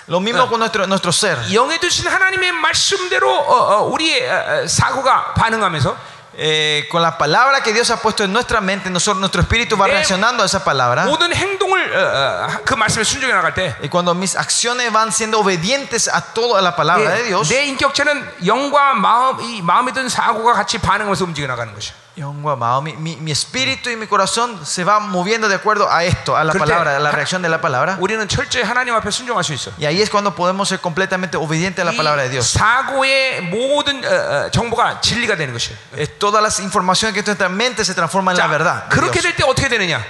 [0.07, 1.37] Lo mismo con nuestro, nuestro ser.
[1.53, 5.95] 영에 두신 하나님의 말씀대로 어, 어, 우리의 어, 어, 사고가 반응하면서
[6.39, 9.87] Eh, con la palabra que Dios ha puesto en nuestra mente, nosotros, nuestro espíritu va
[9.87, 11.05] Eh, reaccionando a esa palabra.
[11.07, 15.39] 모든 행동을 어, 어, 그 말씀에 순종해 나갈 때 Y cuando mis acciones van siendo
[15.39, 20.07] obedientes a toda la palabra de 예, Dios, 내 인격체는 영과 마음, 이 마음에 든
[20.09, 21.93] 사고가 같이 반응하면서 움직여 나가는 것이야.
[22.17, 26.03] Yongwa Mao, mi, mi- mi espíritu y mi corazón se van moviendo de acuerdo a
[26.03, 27.95] esto, a la 그럴 때 palabra, a la 하- reacción de la palabra.
[27.99, 29.71] 우리는 철저히 하나님 앞에 순종할 수 있어.
[29.79, 32.57] Y ahí es cuando podemos ser completamente obedientes a la palabra de 이 Dios.
[32.57, 35.77] 사고의 모든 어, 어, 정보가 진리가 되는 것이에요.
[35.95, 38.89] Es todas las informaciones que está en nuestra mente se transforman en la verdad.
[38.89, 39.23] de 그렇게 Dios.
[39.23, 40.03] 될 때 어떻게 되느냐?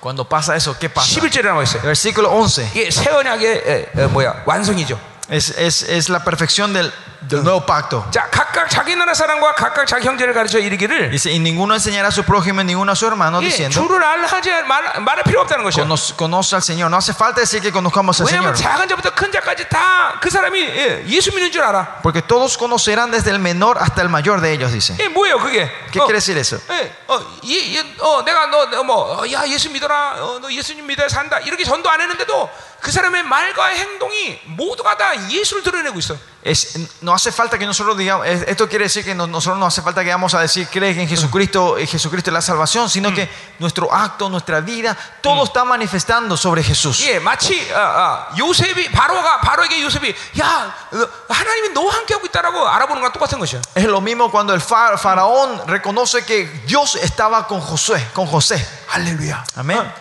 [0.00, 1.06] Cuando pasa eso, ¿qué pasa?
[1.06, 1.80] 11절에 나와 있어요.
[1.82, 4.98] Versículo 11 이게 새 언약의 에, 에, 뭐야 완성이죠.
[5.28, 8.04] es, es, es la perfección del, del nuevo pacto.
[8.10, 12.10] 자, 각각 자기 나라 사람과 각각 자기 형제를 가르쳐 이르기를 Dice, y ninguno enseñará a
[12.10, 15.84] su prójimo, ninguno a su hermano, 예, diciendo, 주를 알하지 말, 말할 필요 없다는 것이야.
[15.84, 16.90] conoce, conoce al Señor.
[16.90, 18.76] No hace falta decir que conozcamos al 왜냐하면 Señor.
[18.76, 22.00] 작은 자부터 큰 자까지 다 그 사람이 예, 예수 믿는 줄 알아.
[22.02, 24.94] Porque todos conocerán desde el menor hasta el mayor de ellos, dice.
[25.00, 25.70] 예, 뭐예요 그게?
[25.90, 26.60] ¿Qué 어, quiere decir eso?
[26.68, 31.64] 예, 어, 예, 예, 어, 내가 너뭐야 예수 믿어라, 어, 너 예수님 믿어야 산다 이렇게
[31.64, 36.16] 전도 안 했는데도 그 사람의 말과 행동이 모두가 다 예수를 드러내고 있어.
[36.44, 39.64] Es, no hace falta que nosotros digamos, es- esto quiere decir que no- nosotros no
[39.64, 43.14] hace falta que vamos a decir crees en Jesucristo, eh, Jesucristo es la salvación, sino
[43.14, 43.26] que
[43.58, 47.00] nuestro acto, nuestra vida, todo está manifestando sobre Jesús.
[47.00, 53.00] 예, 마치 어, 어, 요셉이 바로가 바로에게 요셉이 야 어, 하나님이 너와 함께하고 있다라고 알아보는
[53.00, 53.62] 거랑 똑같은 것이야.
[53.74, 58.60] Es lo mismo cuando el fa- faraón reconoce que Dios estaba con Josué, con José.
[58.90, 59.44] 할렐루야.
[59.56, 59.78] Amén.
[59.78, 59.92] 어,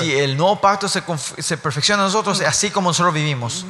[0.00, 1.02] Si el nuevo pacto se,
[1.38, 3.64] se perfecciona en nosotros, es así como nosotros vivimos.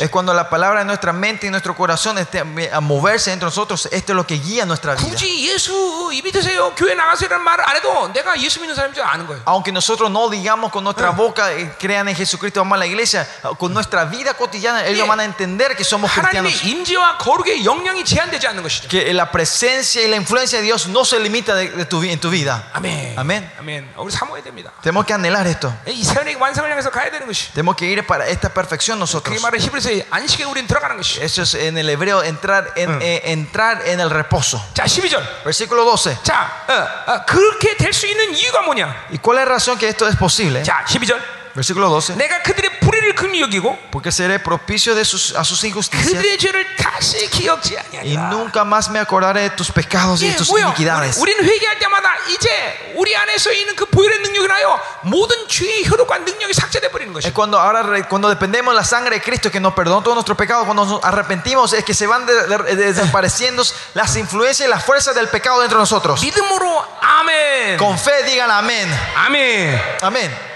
[0.00, 2.40] Es cuando la palabra de nuestra mente y nuestro corazón esté
[2.72, 5.08] a moverse entre nosotros, esto es lo que guía nuestra vida.
[9.44, 13.28] Aunque nosotros no digamos con nuestra boca, eh, crean en Jesucristo, vamos a la iglesia,
[13.58, 16.52] con nuestra vida cotidiana, ellos van a entender que somos cristianos.
[18.51, 18.87] 임재와 거룩의 영향이 제한되지 않는 것이죠.
[18.89, 22.11] Que la presencia y la influencia de Dios no se limita de, de tu, vi-
[22.11, 22.63] en tu vida.
[22.73, 23.15] 아멘.
[23.17, 23.51] 아멘.
[23.59, 23.89] 아멘.
[23.97, 24.71] 우리 사모해야 됩니다.
[24.81, 25.73] Tenemos que anhelar esto.
[25.87, 27.51] 이 세원의 완성을 향해서 가야 되는 것이.
[27.53, 29.41] Tenemos que ir para esta perfección 그게 nosotros.
[29.41, 31.21] 말은 히브리서 안식에 우리는 들어가는 것이.
[31.21, 34.61] Eso es en el hebreo entrar en, eh, entrar en el reposo.
[34.73, 35.43] 자, 12절.
[35.43, 36.17] Versículo 12.
[36.23, 39.07] 자, 어, 어, 그렇게 될 수 있는 이유가 뭐냐?
[39.11, 40.63] ¿Y cuál es la razón que esto es posible?
[40.63, 41.19] 자, 12절.
[41.57, 42.15] Versículo 12.
[42.17, 46.75] 내가 그들의 불의를 긍휼히 여기고 Porque seré propicio de sus, a sus injusticias 그들의 죄를
[46.77, 48.29] 다시 기억지 y 아니하리라.
[48.29, 50.67] nunca más me acordaré de tus pecados y 예, de tus 뭐요?
[50.69, 51.17] iniquidades.
[51.17, 56.19] 우리, 는 회개할 때마다 이제 우리 안에서 있는 그 보혈의 능력이 나요 모든 죄의 효력과
[56.19, 57.33] 능력이 삭제돼 버리는 Es 것이.
[57.33, 60.37] cuando ahora re- cuando dependemos de la sangre de Cristo que nos perdonó todos nuestros
[60.37, 63.63] pecados, cuando nos arrepentimos es que se van de- de- de- desapareciendo
[63.95, 66.21] las influencias y las fuerzas del pecado dentro de nosotros.
[66.21, 67.77] 믿음으로 아멘.
[67.79, 68.85] Con fe digan amén.
[69.15, 69.81] 아멘.
[70.03, 70.29] Amén.
[70.29, 70.50] 이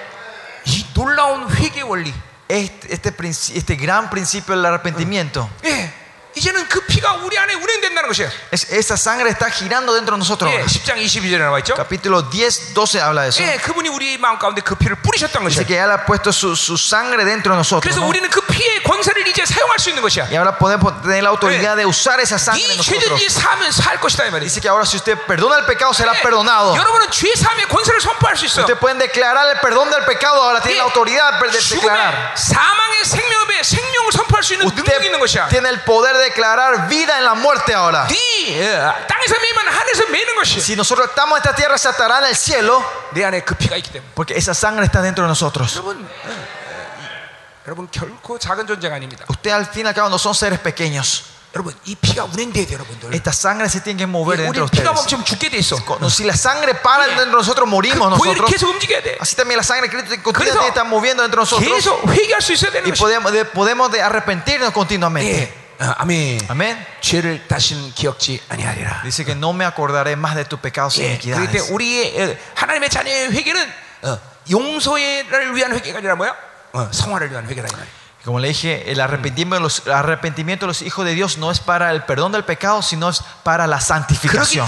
[0.93, 2.13] 놀라운 회개 원리.
[2.47, 5.89] Este, este, princi- este gran principio del arrepentimiento, 예.
[6.35, 8.29] 이제는 그 피가 우리 안에 운행된다는 것이에요.
[8.53, 10.49] es, esa sangre está girando dentro de nosotros.
[10.49, 10.65] 예, ahora.
[10.65, 11.75] 10장 22절에 나와 있죠.
[11.75, 13.43] Capítulo 10, 12 habla de eso.
[13.43, 15.67] 예, 그분이 우리 마음 가운데 그 피를 뿌리셨다는 Dice 것이에요.
[15.67, 17.83] que Él ha puesto su, su sangre dentro de nosotros.
[17.83, 18.07] 그래서 ¿no?
[18.07, 20.31] 우리는 그 피의 권세를 이제 사용할 수 있는 것이야.
[20.31, 23.19] Y ahora podemos tener la autoridad de usar esa sangre en 이 nosotros.
[23.19, 24.47] 죄들이 사면 살 것이다 이 말이야.
[24.47, 26.77] Dice que ahora si usted perdona el pecado será 예, perdonado.
[26.79, 28.61] 여러분은 죄 사함의 권세를 선포할 수 있어.
[28.63, 32.31] Ustedes pueden declarar el perdón del pecado, ahora tienen la autoridad de declarar.
[32.31, 35.45] 죽음의 사망의 생명 의 생명을 선포할 수 있는 능력이 있는 것이야.
[35.45, 38.07] Usted tiene el poder de declarar vida en la muerte ahora.
[38.07, 38.15] 네
[38.57, 40.59] 예, 땅에서 매면 하늘에서 매는 것이.
[40.59, 43.75] Si nosotros estamos en esta tierra, se atará en el cielo, 내 안에 그 피가
[43.77, 44.11] 있기 때문에.
[44.15, 45.75] porque esa sangre está dentro de nosotros.
[45.77, 49.25] 여러분, 예, 예, 이- 여러분 결코 작은 존재가 아닙니다.
[49.29, 51.23] Usted al fin y al cabo no son seres pequeños.
[51.55, 53.11] 여러분 이 피가 운행돼야 돼요, 여러분들.
[53.13, 55.19] Esta sangre se tiene que mover 예, dentro 우리 de 피가 ustedes.
[55.19, 55.75] 멈추면 죽게 돼 있어.
[55.83, 58.47] Cuando- Si la sangre para dentro de nosotros, morimos 그 보혈이 nosotros.
[58.51, 59.17] 계속 움직여야 돼.
[59.19, 61.67] Así también la sangre de Cristo 그래서 continuamente está moviendo dentro de nosotros.
[61.67, 63.03] 계속 회개할 수 있어야 되는 Y 것이.
[63.03, 65.27] podemos de, podemos de arrepentirnos continuamente.
[65.27, 66.39] 예, 어, 아멘.
[66.47, 66.77] Amén.
[67.01, 69.01] 죄를 다시는 기억지 아니하리라.
[69.03, 71.69] Dice que no me acordaré más de tus pecados y 예, 그럴 때 iniquidades.
[71.73, 74.17] 우리의 어, 하나님의 자녀의 회개는 어,
[74.49, 76.33] 용서를 위한 회개가 아니라 뭐야?
[76.73, 77.91] 어, 성화를 위한 회개라 이 말이야.
[78.26, 81.92] como le dije, el arrepentimiento, los, arrepentimiento de los hijos de Dios no es para
[81.92, 84.66] el perdón del pecado, sino es para la santificación.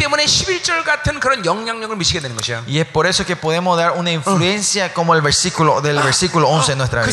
[2.68, 6.70] Y es por eso que podemos dar una influencia como el versículo del versículo 11
[6.70, 7.10] en nuestra, vida.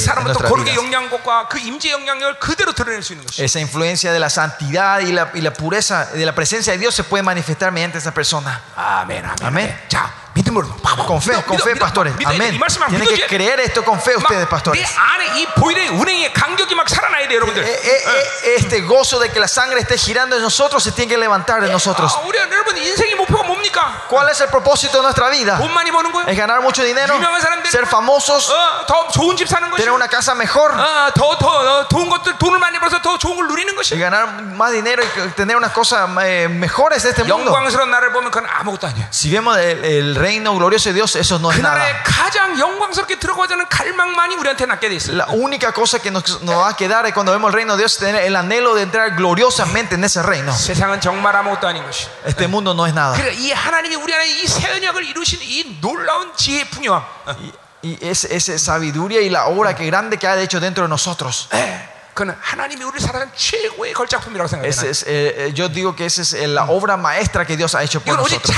[3.43, 7.03] Esa influencia de la santidad y la, y pureza de la presencia de Dios se
[7.03, 8.61] puede manifestar mediante esa persona.
[8.75, 9.25] Amén.
[9.25, 9.35] amén.
[9.41, 9.80] amén
[11.07, 12.14] con fe, con fe, pastores.
[12.25, 12.59] Amén.
[12.89, 14.81] Tienen que creer esto con fe ustedes, pastores.
[17.61, 18.03] Eh, eh,
[18.43, 21.64] eh, este gozo de que la sangre esté girando en nosotros se tiene que levantar
[21.64, 22.14] en nosotros.
[24.09, 25.57] ¿Cuál es el propósito de nuestra vida?
[26.27, 27.15] ¿Es ganar mucho dinero?
[27.72, 28.53] ¿Ser famosos?
[29.77, 30.73] ¿Tener una casa mejor?
[33.95, 37.51] ¿Y ganar más dinero y tener unas cosas mejores de este mundo?
[39.11, 41.85] Si vemos el, el reino glorioso de Dios, eso no es nada.
[45.13, 47.83] La única cosa que nos, nos va a quedar es cuando vemos el reino de
[47.83, 50.51] Dios es tener el anhelo de entrar gloriosamente en ese reino.
[52.25, 53.15] Este mundo no es nada.
[57.83, 61.47] Y, y esa sabiduría y la obra que grande que ha hecho dentro de nosotros.
[65.05, 67.99] Eh, eh, yo digo que esa es eh, la obra maestra que Dios ha hecho
[67.99, 68.55] por nosotros.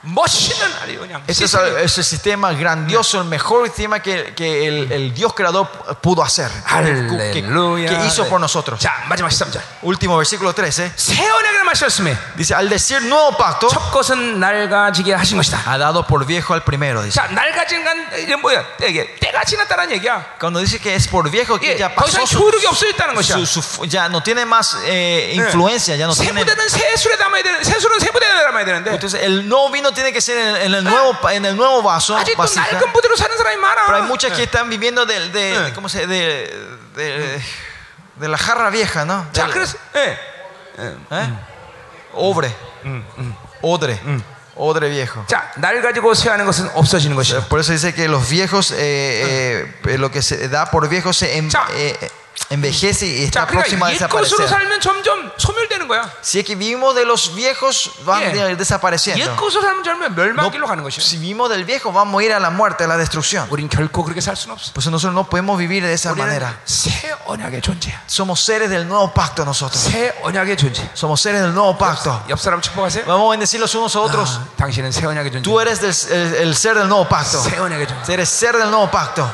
[0.00, 1.78] 창조주가 할 수 있는 가장 멋있는 아니 그냥 Ese es, 시스템이에요.
[1.84, 5.66] ese sistema grandioso, el mejor sistema que, que el, el Dios creador
[6.00, 7.88] pudo hacer, que, 할렐루야.
[7.88, 8.78] que hizo por nosotros.
[8.80, 9.60] 자 마지막 13절.
[9.82, 10.92] Último versículo 13.
[10.94, 15.62] 새 언약을 마셨음에 Dice, al decir nuevo pacto, 첫 것은 낡아지게 하신 것이다.
[15.66, 17.02] ha dado por viejo al primero.
[17.02, 17.14] Dice.
[17.20, 18.64] 자 낡아진 건 이게 뭐야?
[18.86, 20.36] 이게 때가 지났다는 얘기야.
[20.38, 23.14] Cuando dice que es por viejo, que 예, ya 더 이상 pasó su, 효력이 없어졌다는
[23.16, 23.38] 것이야.
[23.42, 26.44] su- su- ya no tiene más eh, influencia, ya no 새 tiene.
[26.44, 29.89] 부대는 새 술에 담아야 되는 새 술은 새 부대에 담아야 되는데 Entonces el nuevo vino
[29.94, 32.66] tiene que ser en, en el nuevo pa- en el nuevo vaso, 아직도 vasija.
[32.72, 33.86] 낡은 부대로 사는 사람이 많아.
[33.86, 36.52] Pero hay muchas que están viviendo de, de, de- ¿cómo se de,
[36.94, 37.42] de,
[38.16, 39.26] de la jarra vieja, ¿no?
[39.32, 40.18] 자 Del- 그래서 예.
[41.10, 41.28] ¿eh?
[42.14, 42.50] Obre,
[43.62, 43.98] odre,
[44.56, 45.24] odre viejo.
[45.28, 47.48] 자 낡아지고 쇠하는 것은 없어지는 것이야.
[47.48, 51.36] Por eso dice que los viejos, eh, eh, lo que se da por viejo se
[51.36, 51.66] em- Ya.
[51.72, 51.96] eh,
[52.50, 54.48] envejece y está 자 próximo a 그러니까 옛 것으로 desaparecer.
[54.48, 56.04] 살면 점점 소멸되는 거야.
[56.22, 58.48] Si es que vivimos de los viejos, van Yeah.
[58.52, 59.18] de- desapareciendo.
[59.24, 61.00] 옛 것으로 살면 점점 No, 멸망길로 가는 것이야.
[61.02, 63.48] si vivimos del viejo, vamos a ir a la muerte, a la destrucción.
[63.50, 64.70] 우린 결코 그렇게 살 수는 없어.
[64.74, 66.60] Pues nosotros no podemos vivir de esa 우리는 manera.
[66.66, 68.04] 새 언약의 존재야.
[68.06, 69.80] Somos seres del nuevo pacto nosotros.
[69.82, 70.88] 새 언약의 존재.
[70.94, 72.22] Somos seres del nuevo pacto.
[72.28, 73.06] 옆 사람 축복하세요.
[73.06, 74.38] Vamos a bendecir los unos a otros.
[74.38, 75.42] 아, 당신은 새 언약의 존재.
[75.42, 77.42] Tú eres del- el, el ser del nuevo pacto.
[77.42, 78.12] 새 언약의 존재.
[78.12, 79.26] Eres ser del nuevo pacto.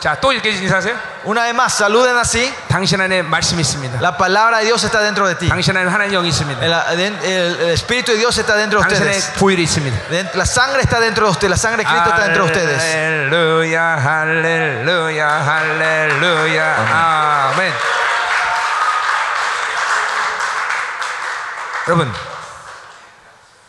[0.00, 0.94] 자, 또 이렇게 인사하세요.
[1.24, 2.52] Una vez más, saluden así.
[2.68, 4.00] 당신 안에 말씀이 있습니다.
[4.02, 5.48] La palabra de Dios está dentro de ti.
[5.48, 6.60] 당신 안에 하나님 영이 있습니다.
[6.62, 9.38] El, el- el Espíritu de Dios está dentro de 당신의 ustedes.
[9.40, 9.96] 보혈이 있습니다.
[10.10, 11.48] Den- La sangre está dentro de ustedes.
[11.50, 12.82] La sangre de Cristo está dentro de ustedes.
[12.82, 17.54] 할렐루야, 할렐루야, 할렐루야.
[17.56, 17.72] 아멘.
[21.88, 22.12] 여러분,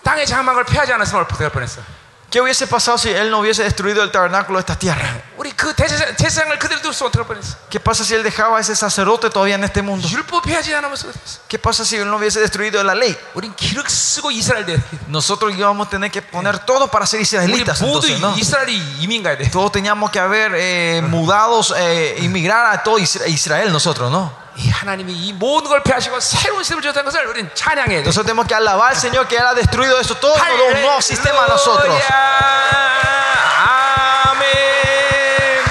[0.03, 1.81] 땅의 장막을 폐하지 않았으면 어떻게 할 뻔했어?
[2.29, 5.21] ¿Qué hubiese pasado si Él no hubiese destruido el tabernáculo de esta tierra?
[5.37, 7.55] 우리 그 대제사- 제사장을 그대로 둘수 어떻게 할 뻔했어?
[7.69, 10.05] ¿Qué pasa si Él dejaba a ese sacerdote todavía en este mundo?
[10.09, 11.39] 율법 폐하지 않으면서 어떻게 했어?
[11.47, 13.15] ¿Qué pasa si Él no hubiese destruido la ley?
[13.35, 14.81] 우린 기록 쓰고 이스라엘 돼.
[15.07, 17.79] Nosotros íbamos a tener que poner todo para ser 우리 israelitas.
[17.81, 18.35] 모두 Entonces, ¿no?
[18.35, 19.49] 이스라엘이 이민 가야 돼.
[19.49, 24.33] Todos teníamos que haber eh, mudados, eh, inmigrar a todo Isra- Israel nosotros, ¿no?
[24.59, 28.05] 이 하나님이 이 모든 걸 폐하시고 새로운 시스템을 주었다는 것을 우리는 찬양해야 돼.
[28.07, 30.65] Nosotros tenemos que alabar al Señor que Él ha destruido eso todo y nos da
[30.75, 31.91] un nuevo sistema a nosotros.
[31.91, 33.25] 할렐루야.
[34.31, 35.63] 아멘.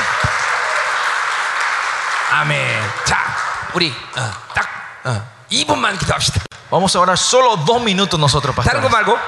[2.33, 2.81] 아멘.
[3.05, 3.19] 자,
[3.75, 4.69] 우리 어, 딱
[5.05, 6.41] 어, 2분만 기도합시다.
[6.71, 8.91] Vamos a orar solo dos minutos nosotros, 다른 거 pastor.
[8.91, 9.19] 말고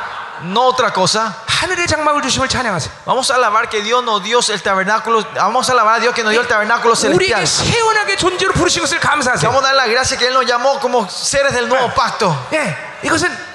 [0.43, 1.33] No otra cosa.
[1.47, 2.93] 하늘의 장막을 주심을 찬양하세요.
[3.07, 5.25] Vamos a alabar que Dios nos dio el tabernáculo.
[5.35, 7.47] Vamos a alabar a Dios que nos dio el tabernáculo 우리에게 celestial.
[7.47, 9.49] 세원하게 존재로 부르신 것을 Que 감사하세요.
[9.51, 12.37] Vamos a dar la gracia que Él nos llamó como seres del nuevo pacto.
[12.53, 13.50] 예, 이것은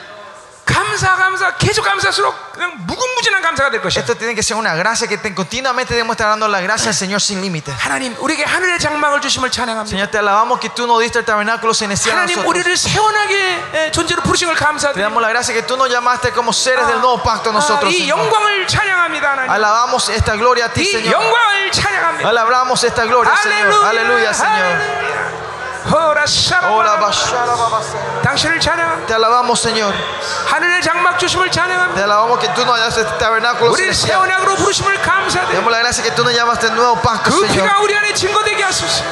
[0.65, 4.01] 감사 감사 계속 감사할수록 그냥 무궁무진한 감사가 될 것이야.
[4.03, 6.95] Esto tiene que ser una gracia que te- continuamente debemos estar dando la gracia al
[6.95, 7.75] Señor sin límites.
[7.77, 9.89] 하나님 우리에게 하늘의 장막을 주심을 찬양합니다.
[9.89, 12.47] Señor, te alabamos que tú nos diste el tabernáculo celestial a 하나님 nosotros.
[12.47, 15.01] 우리를 세원하게 예, 존재로 부르신 걸 Te 감사드립니다.
[15.09, 17.91] damos la gracia que tú nos llamaste como seres del nuevo pacto a nosotros.
[17.91, 18.19] 이 Señor.
[18.19, 19.49] 영광을 찬양합니다, 하나님.
[19.51, 21.11] Alabamos esta gloria a ti, 이 Señor.
[21.19, 22.29] 영광을 찬양합니다.
[22.29, 23.85] Alabamos esta gloria, Señor.
[23.85, 25.24] Aleluya, Señor.
[28.23, 29.07] 당신을 찬양합니다.
[29.07, 29.93] Te alabamos, Señor.
[30.47, 31.95] 하늘의 장막 주심을 찬양합니다.
[31.95, 34.21] Te alabamos que tú nos das este tabernáculo 우리를 celestial.
[34.21, 35.53] 세원약으로 부르심을 Te 감사드립니다.
[35.59, 37.65] damos la gracia que tú nos llamaste el nuevo pacto, 그 Señor.
[37.67, 39.03] 피가 우리 안에 증거되게 하소서.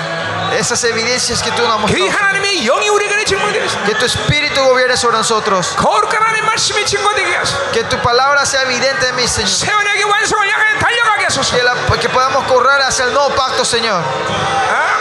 [0.53, 2.10] Esas evidencias que tú nos has 그 mostrado.
[2.18, 3.84] 하나님의 영이 우리 안에 증거되게 하소서.
[3.86, 5.76] Que tu espíritu gobierne sobre nosotros.
[5.76, 7.72] 거룩한 하나님의 말씀이 증거되게 하소서.
[7.72, 9.50] Que tu palabra sea evidente en mí, Señor.
[9.50, 11.56] 세원약의 완성을 향해 달려가게 하소서.
[11.56, 14.02] Que, la- que podamos correr hacia el nuevo pacto, Señor.
[14.02, 14.93] 아멘 아멘.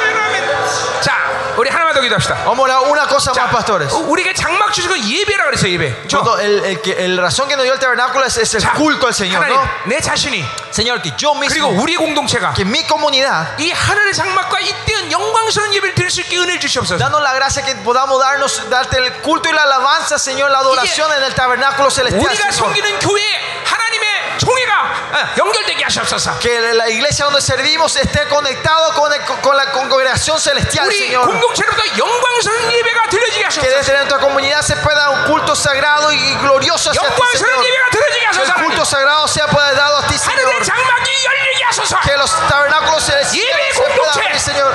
[1.55, 2.44] 우리한 하나만 더 기도합시다.
[2.44, 3.92] Vamos a orar una cosa 자, más, pastores.
[3.94, 6.08] 우리에게 장막 주신 거 예배라 그랬어요 예배.
[6.08, 8.60] 저, Cuando el, el, que- el razón que nos dio el tabernáculo es, es el
[8.62, 9.68] 자, culto al Señor, 하나님, ¿no?
[9.86, 14.60] 내 자신이 Señor, que yo 그리고 mismo, 우리의 공동체가 que mi comunidad, 이 하늘의 장막과
[14.60, 16.98] 이때는 영광스러운 예배를 드릴 수 있게 은혜를 주시옵소서.
[16.98, 21.10] danos la gracia que podamos darnos, darte el culto y la alabanza, Señor, la adoración
[21.16, 22.22] en el tabernáculo celestial.
[22.22, 22.52] 우리가 Señor.
[22.72, 23.22] 섬기는 교회
[23.64, 24.72] 하나님의 총회가
[25.08, 26.38] 어, 연결되게 하시옵소서.
[26.38, 31.26] Que la iglesia donde servimos esté conectado con, el- con la congregación celestial, 우리 Señor.
[31.26, 31.81] 공동체로도 영
[33.61, 37.63] que desde nuestra comunidad se pueda un culto sagrado y glorioso hacia ti, Señor.
[38.31, 40.51] Que el culto sagrado sea pueda dado a ti, Señor.
[42.03, 43.13] Que los tabernáculos se
[43.85, 44.73] puedan abrir, Señor.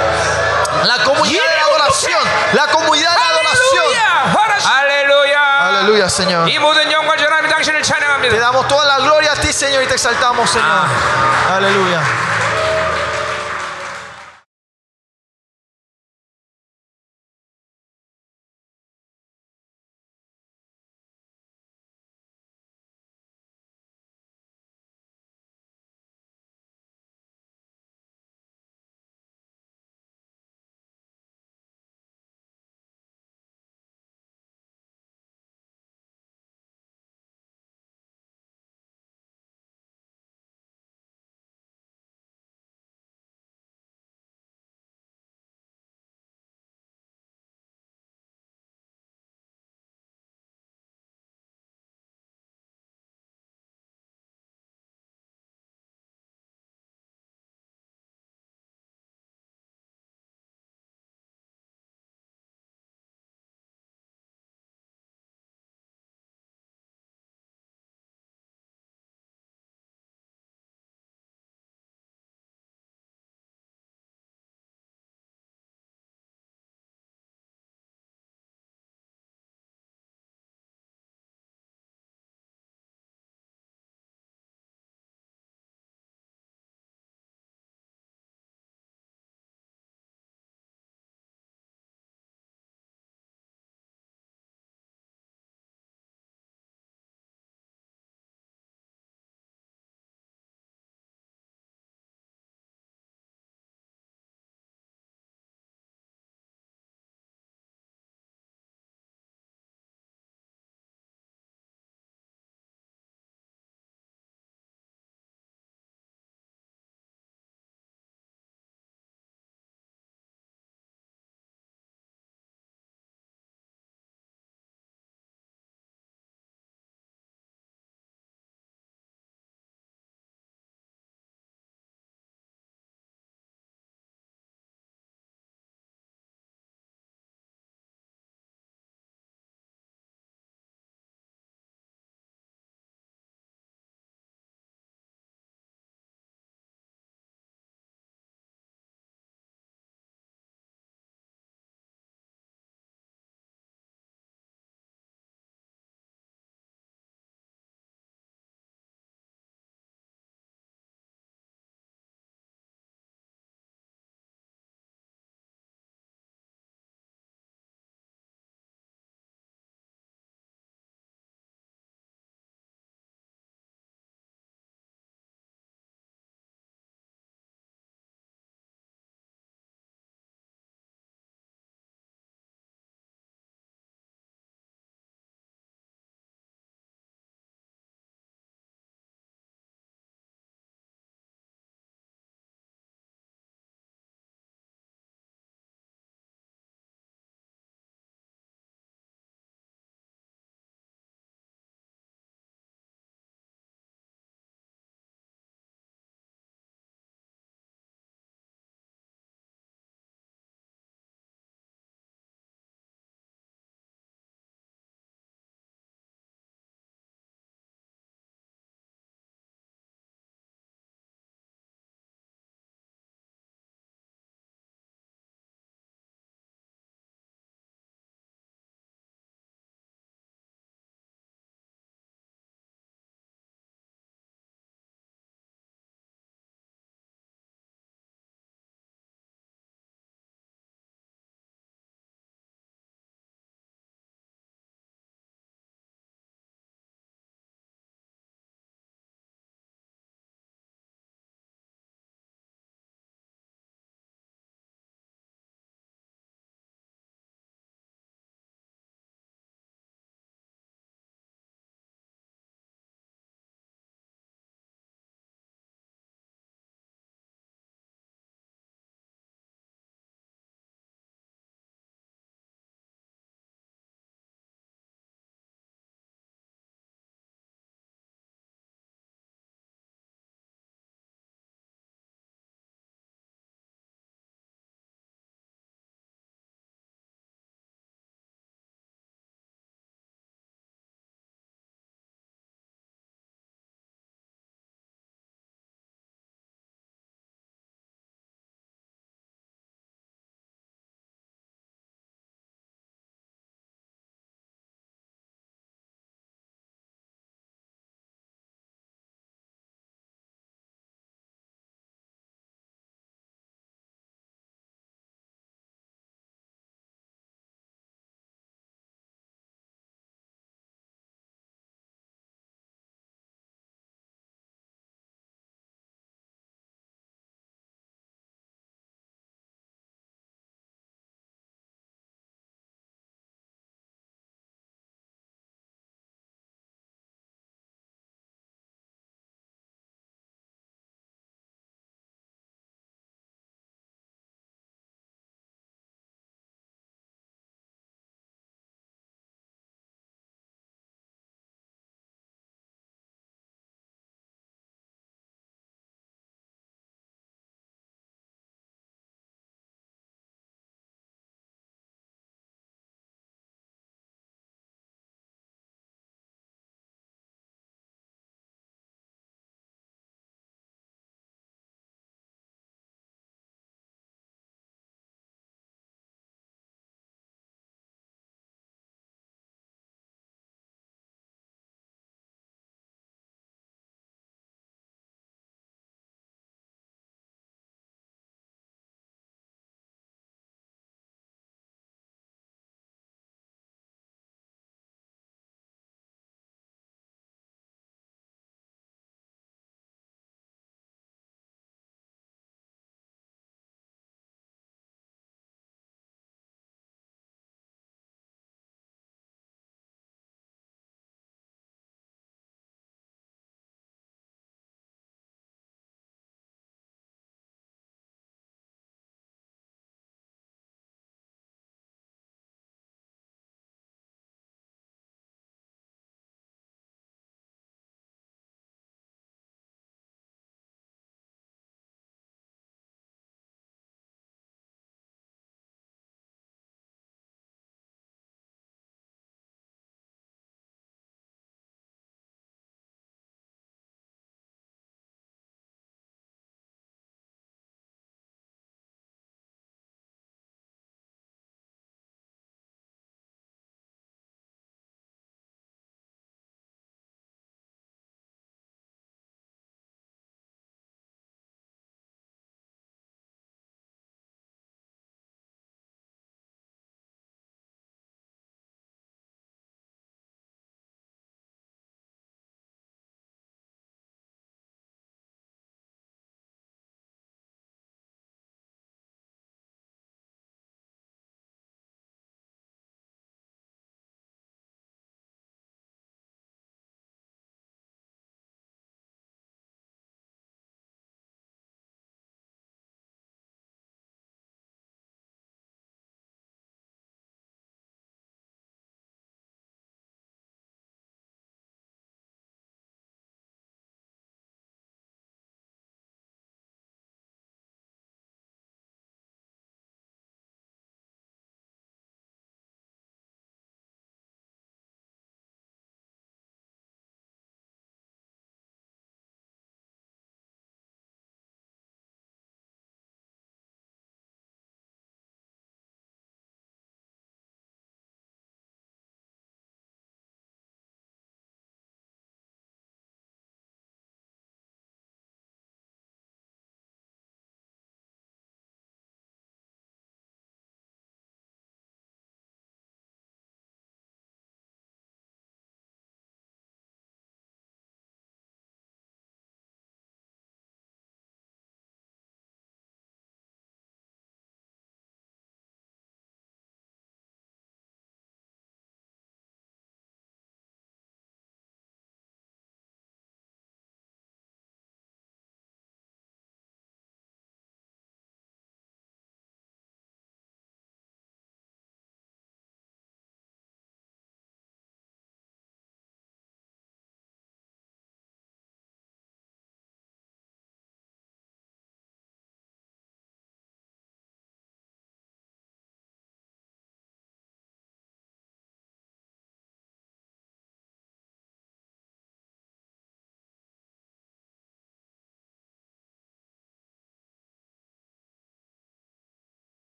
[0.84, 2.20] La comunidad de la adoración.
[2.52, 3.84] La comunidad de la adoración.
[4.66, 5.68] Aleluya.
[5.68, 6.48] Aleluya, Señor.
[8.30, 10.66] Te damos toda la gloria a ti, Señor, y te exaltamos, Señor.
[11.50, 12.00] Aleluya.